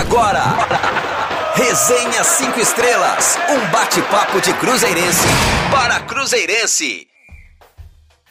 Agora, 0.00 0.42
Resenha 1.54 2.24
5 2.24 2.58
Estrelas, 2.58 3.36
um 3.50 3.70
bate-papo 3.70 4.40
de 4.40 4.50
Cruzeirense 4.54 5.26
para 5.70 6.00
Cruzeirense. 6.00 7.06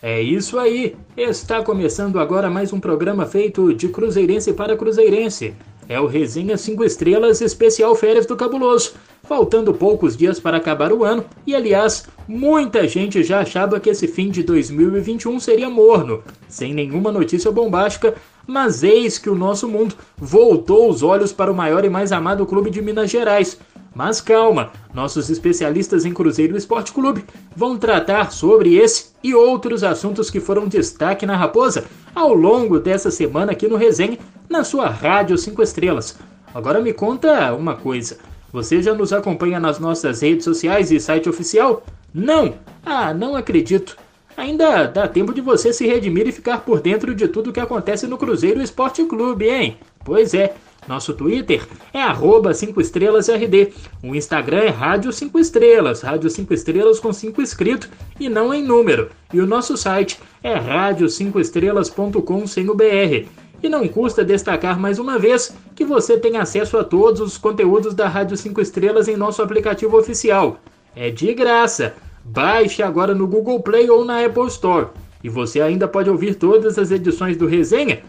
É 0.02 0.20
isso 0.20 0.58
aí, 0.58 0.96
está 1.16 1.62
começando 1.62 2.20
agora 2.20 2.50
mais 2.50 2.74
um 2.74 2.79
programa 2.79 3.28
feito 3.28 3.71
de 3.71 3.88
Cruzeirense 3.88 4.52
para 4.52 4.76
Cruzeirense. 4.76 5.54
É 5.88 6.00
o 6.00 6.08
Resenha 6.08 6.58
5 6.58 6.83
Estrelas 6.83 7.40
Especial 7.40 7.94
Férias 7.94 8.26
do 8.26 8.36
Cabuloso. 8.36 8.94
Faltando 9.24 9.72
poucos 9.72 10.17
dias 10.17 10.40
para 10.40 10.58
acabar 10.58 10.92
o 10.92 11.04
ano, 11.04 11.24
e 11.46 11.56
aliás, 11.56 12.08
muita 12.28 12.88
gente 12.88 13.22
já 13.22 13.42
achava 13.42 13.79
que 13.79 13.92
esse 13.92 14.08
fim 14.08 14.31
de 14.31 14.42
2021 14.42 15.40
seria 15.40 15.70
morno, 15.70 16.23
sem 16.48 16.73
nenhuma 16.73 17.12
notícia 17.12 17.52
bombástica, 17.52 18.16
mas 18.50 18.81
eis 18.84 19.20
que 19.20 19.30
o 19.30 19.36
nosso 19.36 19.68
mundo 19.68 19.94
voltou 20.18 20.90
os 20.90 21.04
olhos 21.04 21.32
para 21.32 21.52
o 21.52 21.55
maior 21.55 21.86
e 21.86 21.90
mais 21.90 22.12
amado 22.12 22.48
clube 22.48 22.72
de 22.72 22.82
Minas 22.82 23.12
Gerais. 23.12 23.60
Mas 23.94 24.20
calma, 24.20 24.72
nossos 24.92 25.30
especialistas 25.30 26.04
em 26.04 26.14
Cruzeiro 26.14 26.58
Esporte 26.58 26.92
Clube 26.92 27.23
vão 27.56 27.78
tratar 27.78 28.32
sobre 28.32 28.76
esse 28.76 29.12
e 29.23 29.36
outros 29.36 29.84
assuntos 29.84 30.32
que 30.32 30.40
foram 30.40 30.68
destaque 30.68 31.28
na 31.28 31.38
Raposa 31.38 31.86
ao 32.16 32.34
longo 32.34 32.80
dessa 32.80 33.12
semana 33.12 33.52
aqui 33.52 33.68
no 33.68 33.76
Resenha, 33.76 34.18
na 34.50 34.64
sua 34.64 34.90
Rádio 34.90 35.38
5 35.38 35.62
Estrelas. 35.62 36.18
Agora 36.52 36.81
me 36.81 36.92
conta 36.92 37.54
uma 37.54 37.76
coisa. 37.76 38.18
Você 38.52 38.81
já 38.81 38.95
nos 38.95 39.14
acompanha 39.14 39.59
nas 39.59 39.78
nossas 39.78 40.22
redes 40.22 40.44
sociais 40.44 40.92
e 40.92 41.00
site 41.00 41.30
oficial? 41.30 41.84
Não! 42.12 42.56
Ah, 42.84 43.14
não 43.14 43.36
acredito. 43.36 43.95
Ainda 44.40 44.86
dá 44.86 45.06
tempo 45.06 45.34
de 45.34 45.42
você 45.42 45.74
se 45.74 45.86
redimir 45.86 46.26
e 46.26 46.32
ficar 46.32 46.60
por 46.60 46.80
dentro 46.80 47.14
de 47.14 47.28
tudo 47.28 47.52
que 47.52 47.60
acontece 47.60 48.08
no 48.08 48.18
Cruzeiro 48.18 48.62
Esporte 48.62 49.04
Clube, 49.04 49.50
hein? 49.50 49.76
Pois 50.06 50.34
é, 50.34 50.56
nosso 50.88 51.14
Twitter 51.14 51.68
é 51.94 52.02
arroba 52.02 52.54
5 52.54 52.80
estrelas 52.80 53.28
RD. 53.28 53.74
O 54.02 54.16
Instagram 54.16 54.60
é 54.60 54.70
Rádio 54.70 55.12
5 55.12 55.38
Estrelas, 55.38 56.04
Rádio 56.04 56.30
5 56.30 56.54
Estrelas 56.54 57.02
com 57.02 57.12
5 57.12 57.42
escrito 57.42 57.90
e 58.18 58.30
não 58.30 58.54
em 58.54 58.64
número. 58.64 59.09
E 59.34 59.42
o 59.42 59.46
nosso 59.46 59.76
site 59.76 60.18
é 60.42 60.58
rádio5estrelas.com 60.58 62.48
sem 62.48 62.70
o 62.70 62.74
BR. 62.74 63.28
E 63.62 63.68
não 63.68 63.86
custa 63.90 64.24
destacar 64.24 64.80
mais 64.80 65.00
uma 65.00 65.20
vez 65.20 65.53
que 65.76 65.84
você 65.84 66.18
tem 66.18 66.38
acesso 66.38 66.78
a 66.78 66.84
todos 66.86 67.20
os 67.20 67.38
conteúdos 67.38 67.94
da 67.94 68.08
Rádio 68.08 68.38
5 68.38 68.62
Estrelas 68.62 69.09
em 69.09 69.18
nosso 69.18 69.42
aplicativo 69.42 69.98
oficial. 69.98 70.62
É 70.96 71.09
de 71.09 71.34
graça. 71.34 71.94
Baixe 72.23 72.84
agora 72.84 73.14
no 73.16 73.28
Google 73.28 73.59
Play 73.62 73.89
ou 73.89 74.06
na 74.06 74.23
Apple 74.23 74.48
Store. 74.48 74.88
E 75.23 75.30
você 75.30 75.62
ainda 75.62 75.88
pode 75.88 76.09
ouvir 76.09 76.36
todas 76.36 76.78
as 76.78 76.92
edições 76.92 77.36
do 77.36 77.48
Resenha 77.48 78.02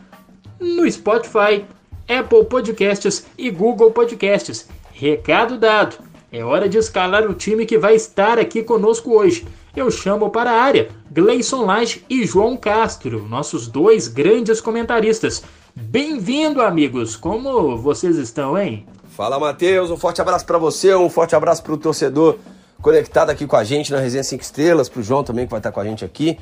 no 0.60 0.90
Spotify, 0.90 1.64
Apple 2.08 2.44
Podcasts 2.44 3.26
e 3.36 3.50
Google 3.50 3.90
Podcasts. 3.90 4.68
Recado 4.92 5.56
dado. 5.56 5.96
É 6.32 6.44
hora 6.44 6.68
de 6.68 6.78
escalar 6.78 7.28
o 7.28 7.34
time 7.34 7.66
que 7.66 7.78
vai 7.78 7.94
estar 7.94 8.38
aqui 8.38 8.62
conosco 8.62 9.12
hoje. 9.12 9.46
Eu 9.74 9.90
chamo 9.90 10.30
para 10.30 10.50
a 10.50 10.60
área 10.60 10.88
Gleison 11.10 11.64
Lage 11.64 12.04
e 12.08 12.24
João 12.26 12.56
Castro, 12.56 13.26
nossos 13.26 13.66
dois 13.66 14.06
grandes 14.06 14.60
comentaristas. 14.60 15.42
Bem-vindo, 15.74 16.60
amigos! 16.60 17.16
Como 17.16 17.76
vocês 17.76 18.16
estão, 18.16 18.58
hein? 18.58 18.86
Fala, 19.08 19.38
Matheus. 19.38 19.90
Um 19.90 19.96
forte 19.96 20.20
abraço 20.20 20.44
para 20.46 20.58
você, 20.58 20.94
um 20.94 21.10
forte 21.10 21.34
abraço 21.34 21.62
para 21.62 21.72
o 21.72 21.78
torcedor 21.78 22.38
conectado 22.80 23.30
aqui 23.30 23.46
com 23.46 23.56
a 23.56 23.64
gente 23.64 23.92
na 23.92 23.98
Resenha 23.98 24.24
5 24.24 24.42
Estrelas, 24.42 24.88
para 24.88 25.00
o 25.00 25.02
João 25.02 25.22
também 25.22 25.46
que 25.46 25.50
vai 25.50 25.60
estar 25.60 25.72
com 25.72 25.80
a 25.80 25.84
gente 25.84 26.04
aqui. 26.04 26.38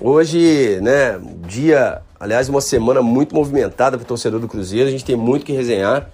Hoje, 0.00 0.80
né, 0.82 1.20
dia, 1.46 2.02
aliás, 2.18 2.48
uma 2.48 2.60
semana 2.60 3.00
muito 3.02 3.34
movimentada 3.34 3.96
para 3.96 4.06
torcedor 4.06 4.40
do 4.40 4.48
Cruzeiro. 4.48 4.88
A 4.88 4.90
gente 4.90 5.04
tem 5.04 5.16
muito 5.16 5.44
que 5.44 5.52
resenhar 5.52 6.10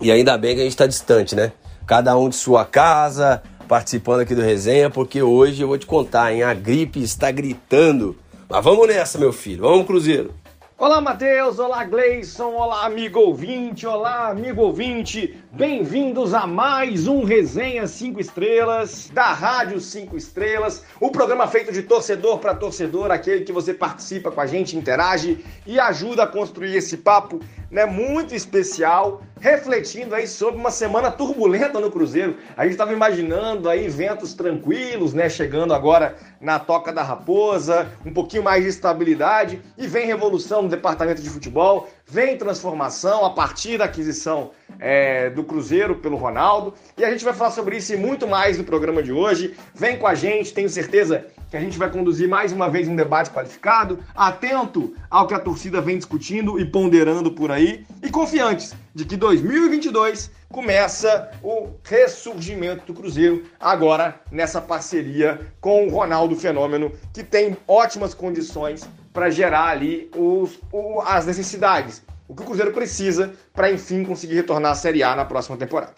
e 0.00 0.10
ainda 0.10 0.36
bem 0.36 0.54
que 0.54 0.60
a 0.60 0.64
gente 0.64 0.72
está 0.72 0.86
distante, 0.86 1.34
né? 1.34 1.52
Cada 1.86 2.16
um 2.16 2.28
de 2.28 2.36
sua 2.36 2.64
casa, 2.64 3.42
participando 3.66 4.20
aqui 4.20 4.34
do 4.34 4.42
resenha, 4.42 4.90
porque 4.90 5.22
hoje 5.22 5.62
eu 5.62 5.68
vou 5.68 5.78
te 5.78 5.86
contar, 5.86 6.32
hein? 6.32 6.42
A 6.42 6.54
gripe 6.54 7.02
está 7.02 7.30
gritando. 7.30 8.16
Mas 8.48 8.64
vamos 8.64 8.86
nessa, 8.88 9.18
meu 9.18 9.32
filho. 9.32 9.62
Vamos, 9.62 9.86
Cruzeiro. 9.86 10.34
Olá, 10.80 11.00
Matheus. 11.00 11.58
Olá, 11.58 11.82
Gleison. 11.82 12.52
Olá, 12.54 12.86
amigo 12.86 13.18
ouvinte. 13.18 13.84
Olá, 13.84 14.28
amigo 14.28 14.62
ouvinte. 14.62 15.36
Bem-vindos 15.50 16.32
a 16.32 16.46
mais 16.46 17.08
um 17.08 17.24
Resenha 17.24 17.88
5 17.88 18.20
Estrelas, 18.20 19.10
da 19.12 19.32
Rádio 19.32 19.80
5 19.80 20.16
Estrelas. 20.16 20.84
O 21.00 21.10
programa 21.10 21.48
feito 21.48 21.72
de 21.72 21.82
torcedor 21.82 22.38
para 22.38 22.54
torcedor, 22.54 23.10
aquele 23.10 23.44
que 23.44 23.50
você 23.50 23.74
participa 23.74 24.30
com 24.30 24.40
a 24.40 24.46
gente, 24.46 24.76
interage 24.76 25.44
e 25.66 25.80
ajuda 25.80 26.22
a 26.22 26.28
construir 26.28 26.76
esse 26.76 26.98
papo 26.98 27.40
né, 27.70 27.84
muito 27.84 28.34
especial, 28.34 29.22
refletindo 29.40 30.14
aí 30.14 30.26
sobre 30.26 30.58
uma 30.58 30.70
semana 30.70 31.10
turbulenta 31.10 31.78
no 31.80 31.90
Cruzeiro. 31.90 32.36
A 32.56 32.64
gente 32.64 32.72
estava 32.72 32.92
imaginando 32.92 33.68
aí 33.68 33.88
ventos 33.88 34.34
tranquilos, 34.34 35.12
né, 35.12 35.28
chegando 35.28 35.74
agora 35.74 36.16
na 36.40 36.58
Toca 36.58 36.92
da 36.92 37.02
Raposa, 37.02 37.90
um 38.04 38.12
pouquinho 38.12 38.42
mais 38.42 38.62
de 38.62 38.70
estabilidade 38.70 39.60
e 39.76 39.86
vem 39.86 40.06
revolução 40.06 40.62
no 40.62 40.68
departamento 40.68 41.22
de 41.22 41.28
futebol, 41.30 41.88
vem 42.08 42.36
transformação 42.36 43.24
a 43.24 43.30
partir 43.30 43.78
da 43.78 43.84
aquisição 43.84 44.50
é, 44.80 45.30
do 45.30 45.44
Cruzeiro 45.44 45.96
pelo 45.96 46.16
Ronaldo. 46.16 46.74
E 46.96 47.04
a 47.04 47.10
gente 47.10 47.24
vai 47.24 47.34
falar 47.34 47.50
sobre 47.50 47.76
isso 47.76 47.92
e 47.92 47.96
muito 47.96 48.26
mais 48.26 48.56
no 48.56 48.64
programa 48.64 49.02
de 49.02 49.12
hoje. 49.12 49.54
Vem 49.74 49.98
com 49.98 50.06
a 50.06 50.14
gente, 50.14 50.54
tenho 50.54 50.68
certeza 50.68 51.26
que 51.50 51.56
a 51.56 51.60
gente 51.60 51.78
vai 51.78 51.90
conduzir 51.90 52.28
mais 52.28 52.52
uma 52.52 52.68
vez 52.68 52.88
um 52.88 52.96
debate 52.96 53.30
qualificado, 53.30 53.98
atento 54.14 54.94
ao 55.10 55.26
que 55.26 55.34
a 55.34 55.38
torcida 55.38 55.80
vem 55.80 55.96
discutindo 55.96 56.60
e 56.60 56.64
ponderando 56.64 57.30
por 57.30 57.50
aí, 57.50 57.86
e 58.02 58.10
confiantes 58.10 58.74
de 58.94 59.04
que 59.06 59.16
2022 59.16 60.30
começa 60.50 61.30
o 61.42 61.68
ressurgimento 61.82 62.84
do 62.86 62.94
Cruzeiro, 62.94 63.44
agora 63.58 64.20
nessa 64.30 64.60
parceria 64.60 65.40
com 65.60 65.86
o 65.86 65.90
Ronaldo 65.90 66.36
Fenômeno, 66.36 66.92
que 67.14 67.22
tem 67.22 67.56
ótimas 67.66 68.12
condições 68.12 68.88
para 69.18 69.30
gerar 69.30 69.66
ali 69.66 70.08
os, 70.16 70.60
o, 70.72 71.00
as 71.00 71.26
necessidades, 71.26 72.00
o 72.28 72.36
que 72.36 72.42
o 72.42 72.44
Cruzeiro 72.44 72.70
precisa 72.70 73.32
para 73.52 73.72
enfim 73.72 74.04
conseguir 74.04 74.36
retornar 74.36 74.70
à 74.70 74.74
Série 74.76 75.02
A 75.02 75.16
na 75.16 75.24
próxima 75.24 75.56
temporada. 75.56 75.92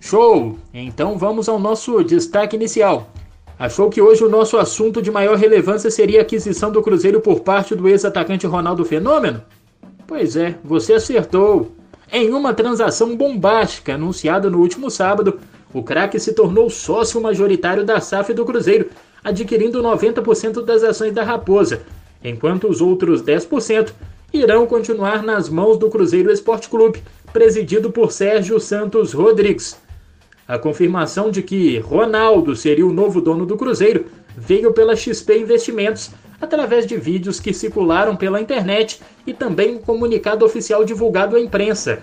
Show! 0.00 0.58
Então 0.74 1.16
vamos 1.16 1.48
ao 1.48 1.60
nosso 1.60 2.02
destaque 2.02 2.56
inicial. 2.56 3.10
Achou 3.56 3.88
que 3.88 4.02
hoje 4.02 4.24
o 4.24 4.28
nosso 4.28 4.58
assunto 4.58 5.00
de 5.00 5.08
maior 5.08 5.36
relevância 5.36 5.88
seria 5.88 6.18
a 6.18 6.22
aquisição 6.22 6.72
do 6.72 6.82
Cruzeiro 6.82 7.20
por 7.20 7.40
parte 7.40 7.76
do 7.76 7.88
ex-atacante 7.88 8.44
Ronaldo 8.44 8.84
Fenômeno? 8.84 9.40
Pois 10.04 10.34
é, 10.34 10.56
você 10.64 10.94
acertou. 10.94 11.70
Em 12.10 12.32
uma 12.32 12.52
transação 12.52 13.16
bombástica 13.16 13.94
anunciada 13.94 14.50
no 14.50 14.58
último 14.58 14.90
sábado, 14.90 15.38
o 15.72 15.80
craque 15.80 16.18
se 16.18 16.32
tornou 16.32 16.68
sócio 16.68 17.20
majoritário 17.20 17.84
da 17.84 18.00
SAF 18.00 18.34
do 18.34 18.44
Cruzeiro, 18.44 18.90
adquirindo 19.22 19.80
90% 19.80 20.64
das 20.64 20.82
ações 20.82 21.12
da 21.12 21.22
Raposa, 21.22 21.82
enquanto 22.22 22.68
os 22.68 22.80
outros 22.80 23.22
10% 23.22 23.92
irão 24.32 24.66
continuar 24.66 25.22
nas 25.22 25.48
mãos 25.48 25.78
do 25.78 25.88
Cruzeiro 25.88 26.30
Esporte 26.30 26.68
Clube, 26.68 27.02
presidido 27.32 27.90
por 27.90 28.12
Sérgio 28.12 28.58
Santos 28.60 29.12
Rodrigues. 29.12 29.78
A 30.46 30.58
confirmação 30.58 31.30
de 31.30 31.42
que 31.42 31.78
Ronaldo 31.78 32.56
seria 32.56 32.86
o 32.86 32.92
novo 32.92 33.20
dono 33.20 33.44
do 33.44 33.56
Cruzeiro 33.56 34.06
veio 34.36 34.72
pela 34.72 34.96
XP 34.96 35.38
Investimentos, 35.38 36.10
através 36.40 36.86
de 36.86 36.96
vídeos 36.96 37.40
que 37.40 37.52
circularam 37.52 38.16
pela 38.16 38.40
internet 38.40 39.00
e 39.26 39.34
também 39.34 39.74
um 39.74 39.78
comunicado 39.78 40.44
oficial 40.44 40.84
divulgado 40.84 41.36
à 41.36 41.40
imprensa. 41.40 42.02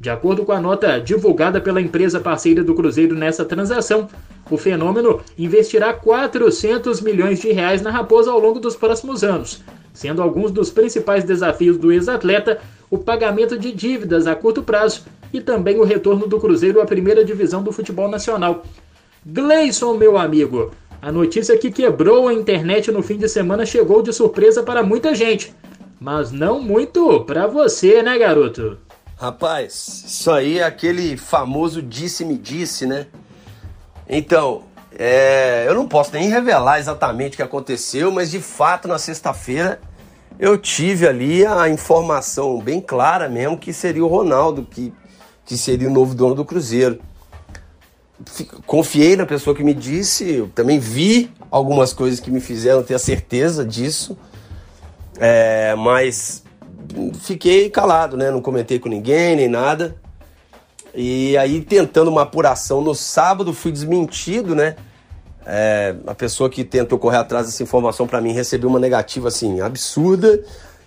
De 0.00 0.10
acordo 0.10 0.44
com 0.44 0.52
a 0.52 0.60
nota 0.60 0.98
divulgada 1.00 1.60
pela 1.60 1.80
empresa 1.80 2.20
parceira 2.20 2.62
do 2.62 2.74
Cruzeiro 2.74 3.14
nessa 3.14 3.44
transação, 3.44 4.08
o 4.50 4.56
fenômeno 4.56 5.20
investirá 5.38 5.92
400 5.92 7.00
milhões 7.00 7.40
de 7.40 7.52
reais 7.52 7.82
na 7.82 7.90
Raposa 7.90 8.30
ao 8.30 8.38
longo 8.38 8.60
dos 8.60 8.76
próximos 8.76 9.24
anos, 9.24 9.62
sendo 9.92 10.20
alguns 10.20 10.50
dos 10.50 10.70
principais 10.70 11.24
desafios 11.24 11.78
do 11.78 11.92
ex-atleta 11.92 12.60
o 12.90 12.98
pagamento 12.98 13.58
de 13.58 13.72
dívidas 13.72 14.26
a 14.26 14.34
curto 14.34 14.62
prazo 14.62 15.02
e 15.32 15.40
também 15.40 15.78
o 15.78 15.84
retorno 15.84 16.26
do 16.26 16.38
Cruzeiro 16.38 16.80
à 16.80 16.84
primeira 16.84 17.24
divisão 17.24 17.62
do 17.62 17.72
futebol 17.72 18.08
nacional. 18.08 18.62
Gleison, 19.26 19.94
meu 19.96 20.16
amigo, 20.16 20.70
a 21.00 21.10
notícia 21.10 21.58
que 21.58 21.70
quebrou 21.70 22.28
a 22.28 22.34
internet 22.34 22.92
no 22.92 23.02
fim 23.02 23.16
de 23.16 23.28
semana 23.28 23.66
chegou 23.66 24.02
de 24.02 24.12
surpresa 24.12 24.62
para 24.62 24.82
muita 24.82 25.14
gente, 25.14 25.54
mas 25.98 26.30
não 26.30 26.60
muito 26.60 27.20
para 27.24 27.46
você, 27.46 28.02
né, 28.02 28.16
garoto? 28.18 28.78
Rapaz, 29.16 30.04
isso 30.06 30.30
aí 30.30 30.58
é 30.58 30.64
aquele 30.64 31.16
famoso 31.16 31.80
disse-me 31.80 32.36
disse, 32.36 32.86
né? 32.86 33.06
Então, 34.08 34.62
é, 34.96 35.64
eu 35.66 35.74
não 35.74 35.88
posso 35.88 36.12
nem 36.12 36.28
revelar 36.28 36.78
exatamente 36.78 37.34
o 37.34 37.36
que 37.36 37.42
aconteceu, 37.42 38.12
mas 38.12 38.30
de 38.30 38.40
fato 38.40 38.86
na 38.86 38.98
sexta-feira 38.98 39.80
eu 40.38 40.58
tive 40.58 41.06
ali 41.06 41.46
a 41.46 41.68
informação 41.68 42.58
bem 42.58 42.80
clara 42.80 43.28
mesmo 43.28 43.56
que 43.56 43.72
seria 43.72 44.04
o 44.04 44.08
Ronaldo 44.08 44.66
que 44.68 44.92
que 45.44 45.56
seria 45.56 45.88
o 45.88 45.92
novo 45.92 46.14
dono 46.14 46.34
do 46.34 46.44
Cruzeiro. 46.44 47.00
Confiei 48.66 49.16
na 49.16 49.26
pessoa 49.26 49.54
que 49.54 49.62
me 49.62 49.74
disse, 49.74 50.32
eu 50.32 50.48
também 50.48 50.78
vi 50.78 51.30
algumas 51.50 51.92
coisas 51.92 52.20
que 52.20 52.30
me 52.30 52.40
fizeram 52.40 52.82
ter 52.82 52.94
a 52.94 52.98
certeza 52.98 53.64
disso, 53.64 54.16
é, 55.18 55.74
mas 55.74 56.42
fiquei 57.20 57.68
calado, 57.68 58.16
né? 58.16 58.30
Não 58.30 58.40
comentei 58.40 58.78
com 58.78 58.88
ninguém 58.88 59.36
nem 59.36 59.48
nada. 59.48 59.96
E 60.94 61.36
aí, 61.36 61.60
tentando 61.60 62.08
uma 62.10 62.22
apuração 62.22 62.80
no 62.80 62.94
sábado, 62.94 63.52
fui 63.52 63.72
desmentido, 63.72 64.54
né? 64.54 64.76
É, 65.46 65.94
a 66.06 66.14
pessoa 66.14 66.48
que 66.48 66.64
tentou 66.64 66.98
correr 66.98 67.18
atrás 67.18 67.46
dessa 67.46 67.62
informação 67.62 68.06
para 68.06 68.20
mim 68.20 68.32
recebeu 68.32 68.70
uma 68.70 68.78
negativa 68.78 69.28
assim 69.28 69.60
absurda 69.60 70.42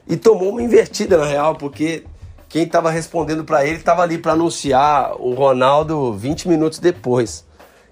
e 0.08 0.18
tomou 0.18 0.50
uma 0.50 0.64
invertida 0.64 1.18
na 1.18 1.26
real, 1.26 1.56
porque 1.56 2.06
quem 2.50 2.64
estava 2.64 2.90
respondendo 2.90 3.44
para 3.44 3.66
ele 3.66 3.78
estava 3.78 4.02
ali 4.02 4.18
para 4.18 4.32
anunciar 4.32 5.14
o 5.20 5.34
Ronaldo 5.34 6.14
20 6.14 6.48
minutos 6.48 6.80
depois. 6.80 7.46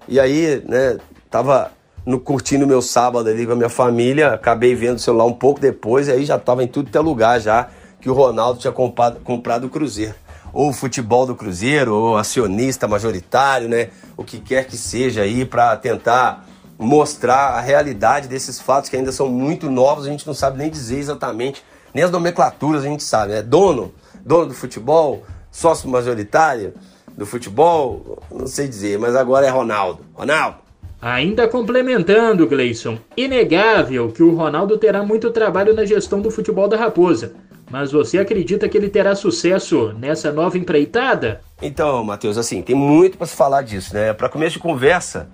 E 0.08 0.18
aí, 0.18 0.62
né, 0.66 0.98
tava 1.30 1.70
no 2.04 2.18
curtindo 2.18 2.66
meu 2.66 2.80
sábado 2.80 3.28
ali 3.28 3.44
com 3.44 3.52
a 3.52 3.56
minha 3.56 3.68
família, 3.68 4.32
acabei 4.32 4.74
vendo 4.74 4.96
o 4.96 5.00
celular 5.00 5.26
um 5.26 5.32
pouco 5.32 5.60
depois 5.60 6.08
e 6.08 6.12
aí 6.12 6.24
já 6.24 6.38
tava 6.38 6.64
em 6.64 6.68
tudo 6.68 6.90
que 6.90 6.96
é 6.96 7.00
lugar 7.00 7.40
já 7.40 7.68
que 8.00 8.08
o 8.08 8.14
Ronaldo 8.14 8.60
tinha 8.60 8.72
comprado, 8.72 9.20
comprado 9.20 9.66
o 9.66 9.70
Cruzeiro. 9.70 10.14
Ou 10.56 10.70
o 10.70 10.72
futebol 10.72 11.26
do 11.26 11.34
Cruzeiro, 11.34 11.94
ou 11.94 12.16
acionista 12.16 12.88
majoritário, 12.88 13.68
né? 13.68 13.90
O 14.16 14.24
que 14.24 14.40
quer 14.40 14.64
que 14.64 14.74
seja 14.74 15.20
aí 15.20 15.44
para 15.44 15.76
tentar 15.76 16.46
mostrar 16.78 17.58
a 17.58 17.60
realidade 17.60 18.26
desses 18.26 18.58
fatos 18.58 18.88
que 18.88 18.96
ainda 18.96 19.12
são 19.12 19.28
muito 19.28 19.68
novos, 19.68 20.06
a 20.06 20.10
gente 20.10 20.26
não 20.26 20.32
sabe 20.32 20.56
nem 20.56 20.70
dizer 20.70 20.98
exatamente, 20.98 21.62
nem 21.92 22.02
as 22.02 22.10
nomenclaturas 22.10 22.84
a 22.84 22.86
gente 22.86 23.02
sabe, 23.02 23.32
né? 23.32 23.42
Dono, 23.42 23.92
dono 24.24 24.46
do 24.46 24.54
futebol, 24.54 25.24
sócio 25.50 25.90
majoritário 25.90 26.72
do 27.14 27.26
futebol, 27.26 28.22
não 28.30 28.46
sei 28.46 28.66
dizer, 28.66 28.98
mas 28.98 29.14
agora 29.14 29.46
é 29.46 29.50
Ronaldo. 29.50 30.06
Ronaldo. 30.14 30.56
Ainda 31.02 31.46
complementando, 31.46 32.48
Gleison, 32.48 32.98
inegável 33.14 34.10
que 34.10 34.22
o 34.22 34.34
Ronaldo 34.34 34.78
terá 34.78 35.02
muito 35.02 35.30
trabalho 35.30 35.74
na 35.74 35.84
gestão 35.84 36.22
do 36.22 36.30
futebol 36.30 36.66
da 36.66 36.78
Raposa. 36.78 37.34
Mas 37.70 37.90
você 37.90 38.18
acredita 38.18 38.68
que 38.68 38.76
ele 38.76 38.88
terá 38.88 39.14
sucesso 39.14 39.92
nessa 39.98 40.30
nova 40.32 40.56
empreitada? 40.56 41.40
Então, 41.60 42.04
Matheus, 42.04 42.38
assim, 42.38 42.62
tem 42.62 42.76
muito 42.76 43.18
para 43.18 43.26
se 43.26 43.34
falar 43.34 43.62
disso, 43.62 43.92
né? 43.92 44.12
Para 44.12 44.28
começo 44.28 44.52
de 44.52 44.58
conversa, 44.60 45.28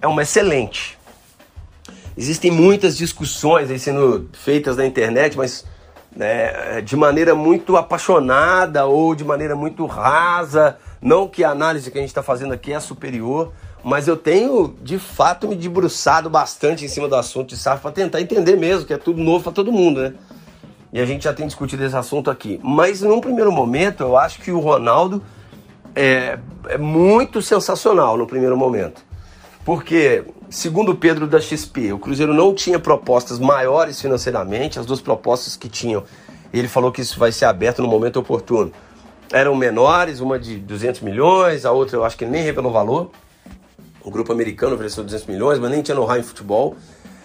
é 0.00 0.06
uma 0.06 0.22
excelente. 0.22 0.98
Existem 2.16 2.50
muitas 2.50 2.96
discussões 2.96 3.70
aí 3.70 3.78
sendo 3.78 4.30
feitas 4.32 4.76
na 4.76 4.86
internet, 4.86 5.36
mas 5.36 5.66
né, 6.16 6.80
de 6.80 6.96
maneira 6.96 7.34
muito 7.34 7.76
apaixonada 7.76 8.86
ou 8.86 9.14
de 9.14 9.22
maneira 9.22 9.54
muito 9.54 9.84
rasa. 9.84 10.78
Não 11.02 11.28
que 11.28 11.44
a 11.44 11.50
análise 11.50 11.90
que 11.90 11.98
a 11.98 12.00
gente 12.00 12.08
está 12.08 12.22
fazendo 12.22 12.54
aqui 12.54 12.72
é 12.72 12.80
superior, 12.80 13.52
mas 13.84 14.08
eu 14.08 14.16
tenho 14.16 14.74
de 14.82 14.98
fato 14.98 15.46
me 15.46 15.54
debruçado 15.54 16.30
bastante 16.30 16.86
em 16.86 16.88
cima 16.88 17.06
do 17.06 17.14
assunto 17.14 17.50
de 17.50 17.58
SAF 17.58 17.82
para 17.82 17.92
tentar 17.92 18.22
entender 18.22 18.56
mesmo, 18.56 18.86
que 18.86 18.94
é 18.94 18.98
tudo 18.98 19.22
novo 19.22 19.44
para 19.44 19.52
todo 19.52 19.70
mundo, 19.70 20.00
né? 20.00 20.14
E 20.92 21.00
a 21.00 21.06
gente 21.06 21.24
já 21.24 21.32
tem 21.32 21.46
discutido 21.46 21.84
esse 21.84 21.96
assunto 21.96 22.30
aqui. 22.30 22.60
Mas 22.62 23.02
num 23.02 23.20
primeiro 23.20 23.52
momento, 23.52 24.02
eu 24.02 24.16
acho 24.16 24.40
que 24.40 24.50
o 24.50 24.60
Ronaldo 24.60 25.22
é, 25.94 26.38
é 26.68 26.78
muito 26.78 27.40
sensacional 27.42 28.16
no 28.16 28.26
primeiro 28.26 28.56
momento. 28.56 29.04
Porque, 29.64 30.24
segundo 30.48 30.92
o 30.92 30.94
Pedro 30.94 31.26
da 31.26 31.40
XP, 31.40 31.92
o 31.92 31.98
Cruzeiro 31.98 32.32
não 32.32 32.54
tinha 32.54 32.78
propostas 32.78 33.38
maiores 33.38 34.00
financeiramente, 34.00 34.78
as 34.78 34.86
duas 34.86 35.00
propostas 35.00 35.56
que 35.56 35.68
tinham, 35.68 36.04
ele 36.52 36.68
falou 36.68 36.92
que 36.92 37.00
isso 37.00 37.18
vai 37.18 37.32
ser 37.32 37.46
aberto 37.46 37.82
no 37.82 37.88
momento 37.88 38.20
oportuno. 38.20 38.70
Eram 39.32 39.56
menores, 39.56 40.20
uma 40.20 40.38
de 40.38 40.56
200 40.58 41.00
milhões, 41.00 41.64
a 41.64 41.72
outra 41.72 41.96
eu 41.96 42.04
acho 42.04 42.16
que 42.16 42.24
nem 42.24 42.44
revelou 42.44 42.70
valor. 42.70 43.10
O 44.04 44.10
grupo 44.10 44.32
americano 44.32 44.74
ofereceu 44.74 45.02
200 45.02 45.26
milhões, 45.26 45.58
mas 45.58 45.68
nem 45.68 45.82
tinha 45.82 45.96
no 45.96 46.16
em 46.16 46.22
futebol. 46.22 46.76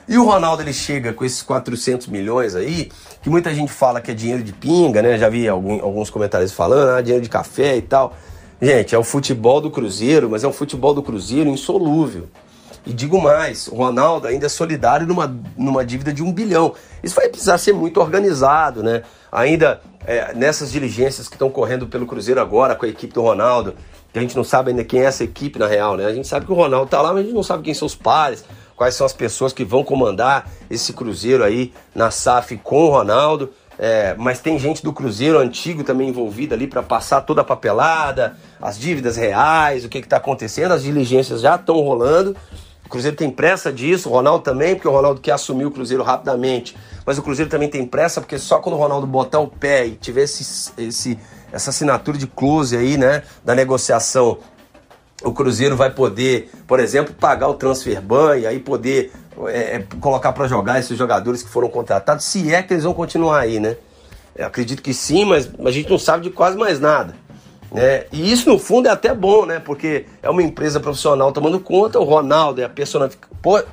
E 0.08 0.18
o 0.18 0.26
Ronaldo 0.26 0.62
ele 0.64 0.74
chega 0.74 1.14
com 1.14 1.24
esses 1.24 1.42
400 1.42 2.08
milhões 2.08 2.56
aí, 2.56 2.92
que 3.22 3.30
muita 3.30 3.54
gente 3.54 3.72
fala 3.72 4.02
que 4.02 4.12
é 4.12 4.14
dinheiro 4.14 4.44
de 4.44 4.52
pinga, 4.52 5.02
né? 5.02 5.18
Já 5.18 5.30
vi 5.30 5.48
algum, 5.48 5.82
alguns 5.82 6.10
comentários 6.10 6.52
falando, 6.52 6.98
ah, 6.98 7.02
dinheiro 7.02 7.24
de 7.24 7.30
café 7.30 7.78
e 7.78 7.82
tal. 7.82 8.16
Gente, 8.62 8.94
é 8.94 8.98
o 8.98 9.04
futebol 9.04 9.60
do 9.60 9.72
Cruzeiro, 9.72 10.30
mas 10.30 10.44
é 10.44 10.48
um 10.48 10.54
futebol 10.54 10.94
do 10.94 11.02
Cruzeiro 11.02 11.50
insolúvel. 11.50 12.28
E 12.86 12.94
digo 12.94 13.22
mais, 13.22 13.68
o 13.68 13.76
Ronaldo 13.76 14.28
ainda 14.28 14.48
é 14.48 14.50
solidário 14.50 15.06
numa, 15.06 15.36
numa 15.56 15.86
dívida 15.86 16.12
de 16.12 16.24
um 16.24 16.32
bilhão. 16.32 16.74
Isso 17.04 17.16
vai 17.16 17.30
precisar 17.30 17.58
ser 17.60 17.74
muito 17.74 18.00
organizado, 18.00 18.82
né? 18.82 19.04
Ainda 19.32 19.82
é, 20.06 20.34
nessas 20.34 20.72
diligências 20.72 21.28
que 21.28 21.36
estão 21.36 21.50
correndo 21.50 21.88
pelo 21.88 22.08
Cruzeiro 22.08 22.42
agora 22.42 22.76
com 22.76 22.86
a 22.86 22.90
equipe 22.90 23.14
do 23.14 23.22
Ronaldo, 23.22 23.76
que 24.12 24.18
a 24.18 24.22
gente 24.22 24.36
não 24.36 24.44
sabe 24.44 24.72
ainda 24.72 24.84
quem 24.84 25.02
é 25.02 25.06
essa 25.06 25.24
equipe 25.24 25.60
na 25.60 25.68
real, 25.68 25.96
né? 25.96 26.06
A 26.06 26.14
gente 26.14 26.28
sabe 26.28 26.46
que 26.46 26.52
o 26.52 26.56
Ronaldo 26.56 26.90
tá 26.90 27.02
lá, 27.02 27.14
mas 27.14 27.20
a 27.20 27.24
gente 27.24 27.36
não 27.36 27.44
sabe 27.44 27.64
quem 27.64 27.74
são 27.74 27.86
os 27.86 27.96
pares, 27.96 28.44
quais 28.76 28.96
são 28.96 29.06
as 29.06 29.14
pessoas 29.14 29.54
que 29.54 29.64
vão 29.64 29.84
comandar 29.84 30.50
esse 30.70 30.94
Cruzeiro 30.94 31.44
aí 31.44 31.74
na 31.94 32.12
SAF 32.12 32.58
com 32.58 32.86
o 32.86 32.90
Ronaldo. 32.90 33.52
É, 33.80 34.14
mas 34.18 34.40
tem 34.40 34.60
gente 34.60 34.84
do 34.84 34.94
Cruzeiro 34.94 35.40
antigo 35.40 35.84
também 35.84 36.10
envolvida 36.10 36.54
ali 36.54 36.68
para 36.68 36.84
passar 36.84 37.22
toda 37.22 37.42
a 37.42 37.44
papelada, 37.44 38.38
as 38.62 38.78
dívidas 38.78 39.18
reais, 39.18 39.84
o 39.84 39.90
que 39.90 39.98
está 39.98 40.18
acontecendo, 40.18 40.72
as 40.72 40.84
diligências 40.84 41.42
já 41.42 41.56
estão 41.56 41.80
rolando. 41.82 42.36
O 42.86 42.90
Cruzeiro 42.90 43.18
tem 43.18 43.32
pressa 43.32 43.72
disso, 43.72 44.10
o 44.10 44.12
Ronaldo 44.12 44.44
também, 44.44 44.76
porque 44.76 44.88
o 44.88 44.92
Ronaldo 44.92 45.20
quer 45.20 45.32
assumir 45.32 45.66
o 45.66 45.72
Cruzeiro 45.72 46.04
rapidamente. 46.04 46.76
Mas 47.06 47.18
o 47.18 47.24
Cruzeiro 47.24 47.50
também 47.50 47.70
tem 47.70 47.86
pressa, 47.86 48.22
porque 48.22 48.38
só 48.38 48.60
quando 48.60 48.76
o 48.76 48.78
Ronaldo 48.78 49.08
botar 49.08 49.40
o 49.40 49.48
pé 49.48 49.88
e 49.88 49.92
tiver 49.96 50.24
esse, 50.24 50.72
esse, 50.78 51.18
essa 51.52 51.70
assinatura 51.70 52.18
de 52.18 52.28
close 52.28 52.76
aí, 52.78 52.98
né, 52.98 53.24
da 53.44 53.56
negociação, 53.56 54.38
o 55.24 55.32
Cruzeiro 55.32 55.76
vai 55.76 55.92
poder, 55.92 56.50
por 56.68 56.80
exemplo, 56.80 57.14
pagar 57.14 57.48
o 57.48 57.54
transfer 57.54 58.02
ban 58.02 58.38
e 58.38 58.48
aí 58.48 58.60
poder 58.60 59.12
é, 59.48 59.76
é, 59.76 59.86
colocar 60.00 60.32
para 60.34 60.48
jogar 60.48 60.80
esses 60.80 60.98
jogadores 60.98 61.44
que 61.44 61.50
foram 61.50 61.70
contratados, 61.70 62.26
se 62.26 62.54
é 62.54 62.62
que 62.62 62.74
eles 62.74 62.84
vão 62.84 62.94
continuar 62.94 63.40
aí, 63.40 63.60
né? 63.60 63.78
Eu 64.36 64.48
acredito 64.48 64.82
que 64.82 64.94
sim, 64.94 65.26
mas 65.26 65.50
a 65.64 65.72
gente 65.72 65.90
não 65.90 66.00
sabe 66.00 66.24
de 66.24 66.30
quase 66.30 66.58
mais 66.58 66.80
nada. 66.80 67.16
Né? 67.72 68.06
E 68.12 68.32
isso 68.32 68.50
no 68.50 68.60
fundo 68.60 68.88
é 68.88 68.92
até 68.92 69.14
bom, 69.14 69.46
né? 69.46 69.60
Porque 69.60 70.06
é 70.22 70.30
uma 70.30 70.44
empresa 70.44 70.80
profissional 70.80 71.32
tomando 71.32 71.60
conta, 71.60 72.00
o 72.00 72.04
Ronaldo 72.04 72.62
é 72.62 72.66
a 72.66 72.72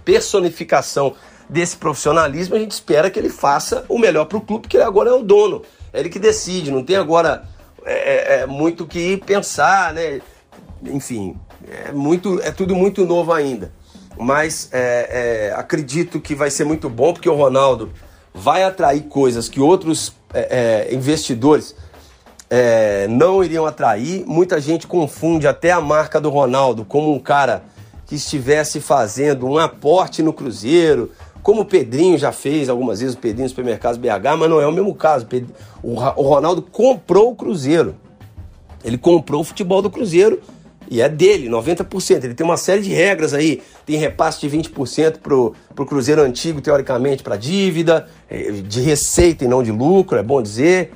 personificação 0.05 1.15
desse 1.49 1.77
profissionalismo, 1.77 2.55
a 2.55 2.59
gente 2.59 2.73
espera 2.73 3.11
que 3.11 3.19
ele 3.19 3.31
faça 3.31 3.85
o 3.89 3.99
melhor 3.99 4.27
para 4.27 4.39
o 4.39 4.41
clube, 4.41 4.63
porque 4.63 4.77
ele 4.77 4.85
agora 4.85 5.11
é 5.11 5.13
o 5.13 5.23
dono, 5.23 5.63
é 5.93 6.01
ele 6.01 6.11
que 6.11 6.19
decide, 6.19 6.71
não 6.71 6.85
tem 6.85 6.97
agora 6.97 7.43
é, 7.85 8.37
é, 8.37 8.41
é 8.41 8.47
muito 8.47 8.87
que 8.87 9.17
pensar, 9.17 9.95
né? 9.95 10.21
Enfim, 10.85 11.37
é, 11.69 11.93
muito, 11.93 12.41
é 12.41 12.51
tudo 12.51 12.75
muito 12.75 13.05
novo 13.05 13.33
ainda 13.33 13.73
mas 14.19 14.69
é, 14.73 15.51
é, 15.53 15.55
acredito 15.55 16.21
que 16.21 16.35
vai 16.35 16.51
ser 16.51 16.65
muito 16.65 16.91
bom 16.91 17.13
porque 17.13 17.29
o 17.29 17.35
Ronaldo 17.35 17.91
vai 18.35 18.65
atrair 18.65 19.03
coisas 19.03 19.49
que 19.49 19.61
outros 19.61 20.13
é, 20.35 20.89
é 20.91 20.95
investidores 20.95 21.75
é, 22.51 23.07
não 23.09 23.45
iriam 23.45 23.67
atrair. 23.67 24.25
Muita 24.27 24.61
gente 24.61 24.87
confunde 24.87 25.47
até 25.47 25.71
a 25.71 25.81
marca 25.81 26.21
do 26.21 26.31
Ronaldo 26.31 26.85
como 26.85 27.13
um 27.15 27.19
cara 27.19 27.63
que 28.07 28.15
estivesse 28.15 28.81
fazendo 28.81 29.47
um 29.47 29.59
aporte 29.59 30.23
no 30.23 30.33
Cruzeiro, 30.33 31.13
como 31.43 31.61
o 31.61 31.65
Pedrinho 31.65 32.17
já 32.17 32.33
fez 32.33 32.69
algumas 32.69 33.01
vezes, 33.01 33.15
o 33.15 33.19
Pedrinho 33.19 33.49
Supermercados 33.49 33.99
BH, 33.99 34.37
mas 34.39 34.51
não 34.51 34.61
é 34.61 34.67
o 34.67 34.73
mesmo 34.73 34.95
caso. 34.95 35.27
O 35.83 36.23
Ronaldo 36.23 36.63
comprou 36.63 37.31
o 37.31 37.37
Cruzeiro. 37.37 37.95
Ele 38.83 38.97
comprou 38.97 39.43
o 39.43 39.45
futebol 39.45 39.83
do 39.83 39.91
Cruzeiro 39.91 40.41
e 40.91 41.01
é 41.01 41.09
dele, 41.09 41.49
90%. 41.49 42.25
Ele 42.25 42.35
tem 42.35 42.45
uma 42.45 42.57
série 42.57 42.83
de 42.83 42.91
regras 42.91 43.35
aí. 43.35 43.63
Tem 43.85 43.97
repasse 43.97 44.41
de 44.41 44.57
20% 44.57 45.19
para 45.19 45.35
o 45.35 45.87
Cruzeiro 45.87 46.23
antigo, 46.23 46.61
teoricamente, 46.61 47.23
para 47.23 47.37
dívida, 47.37 48.07
é, 48.29 48.51
de 48.51 48.81
receita 48.81 49.45
e 49.45 49.49
não 49.49 49.63
de 49.63 49.71
lucro, 49.71 50.19
é 50.19 50.23
bom 50.23 50.41
dizer. 50.41 50.93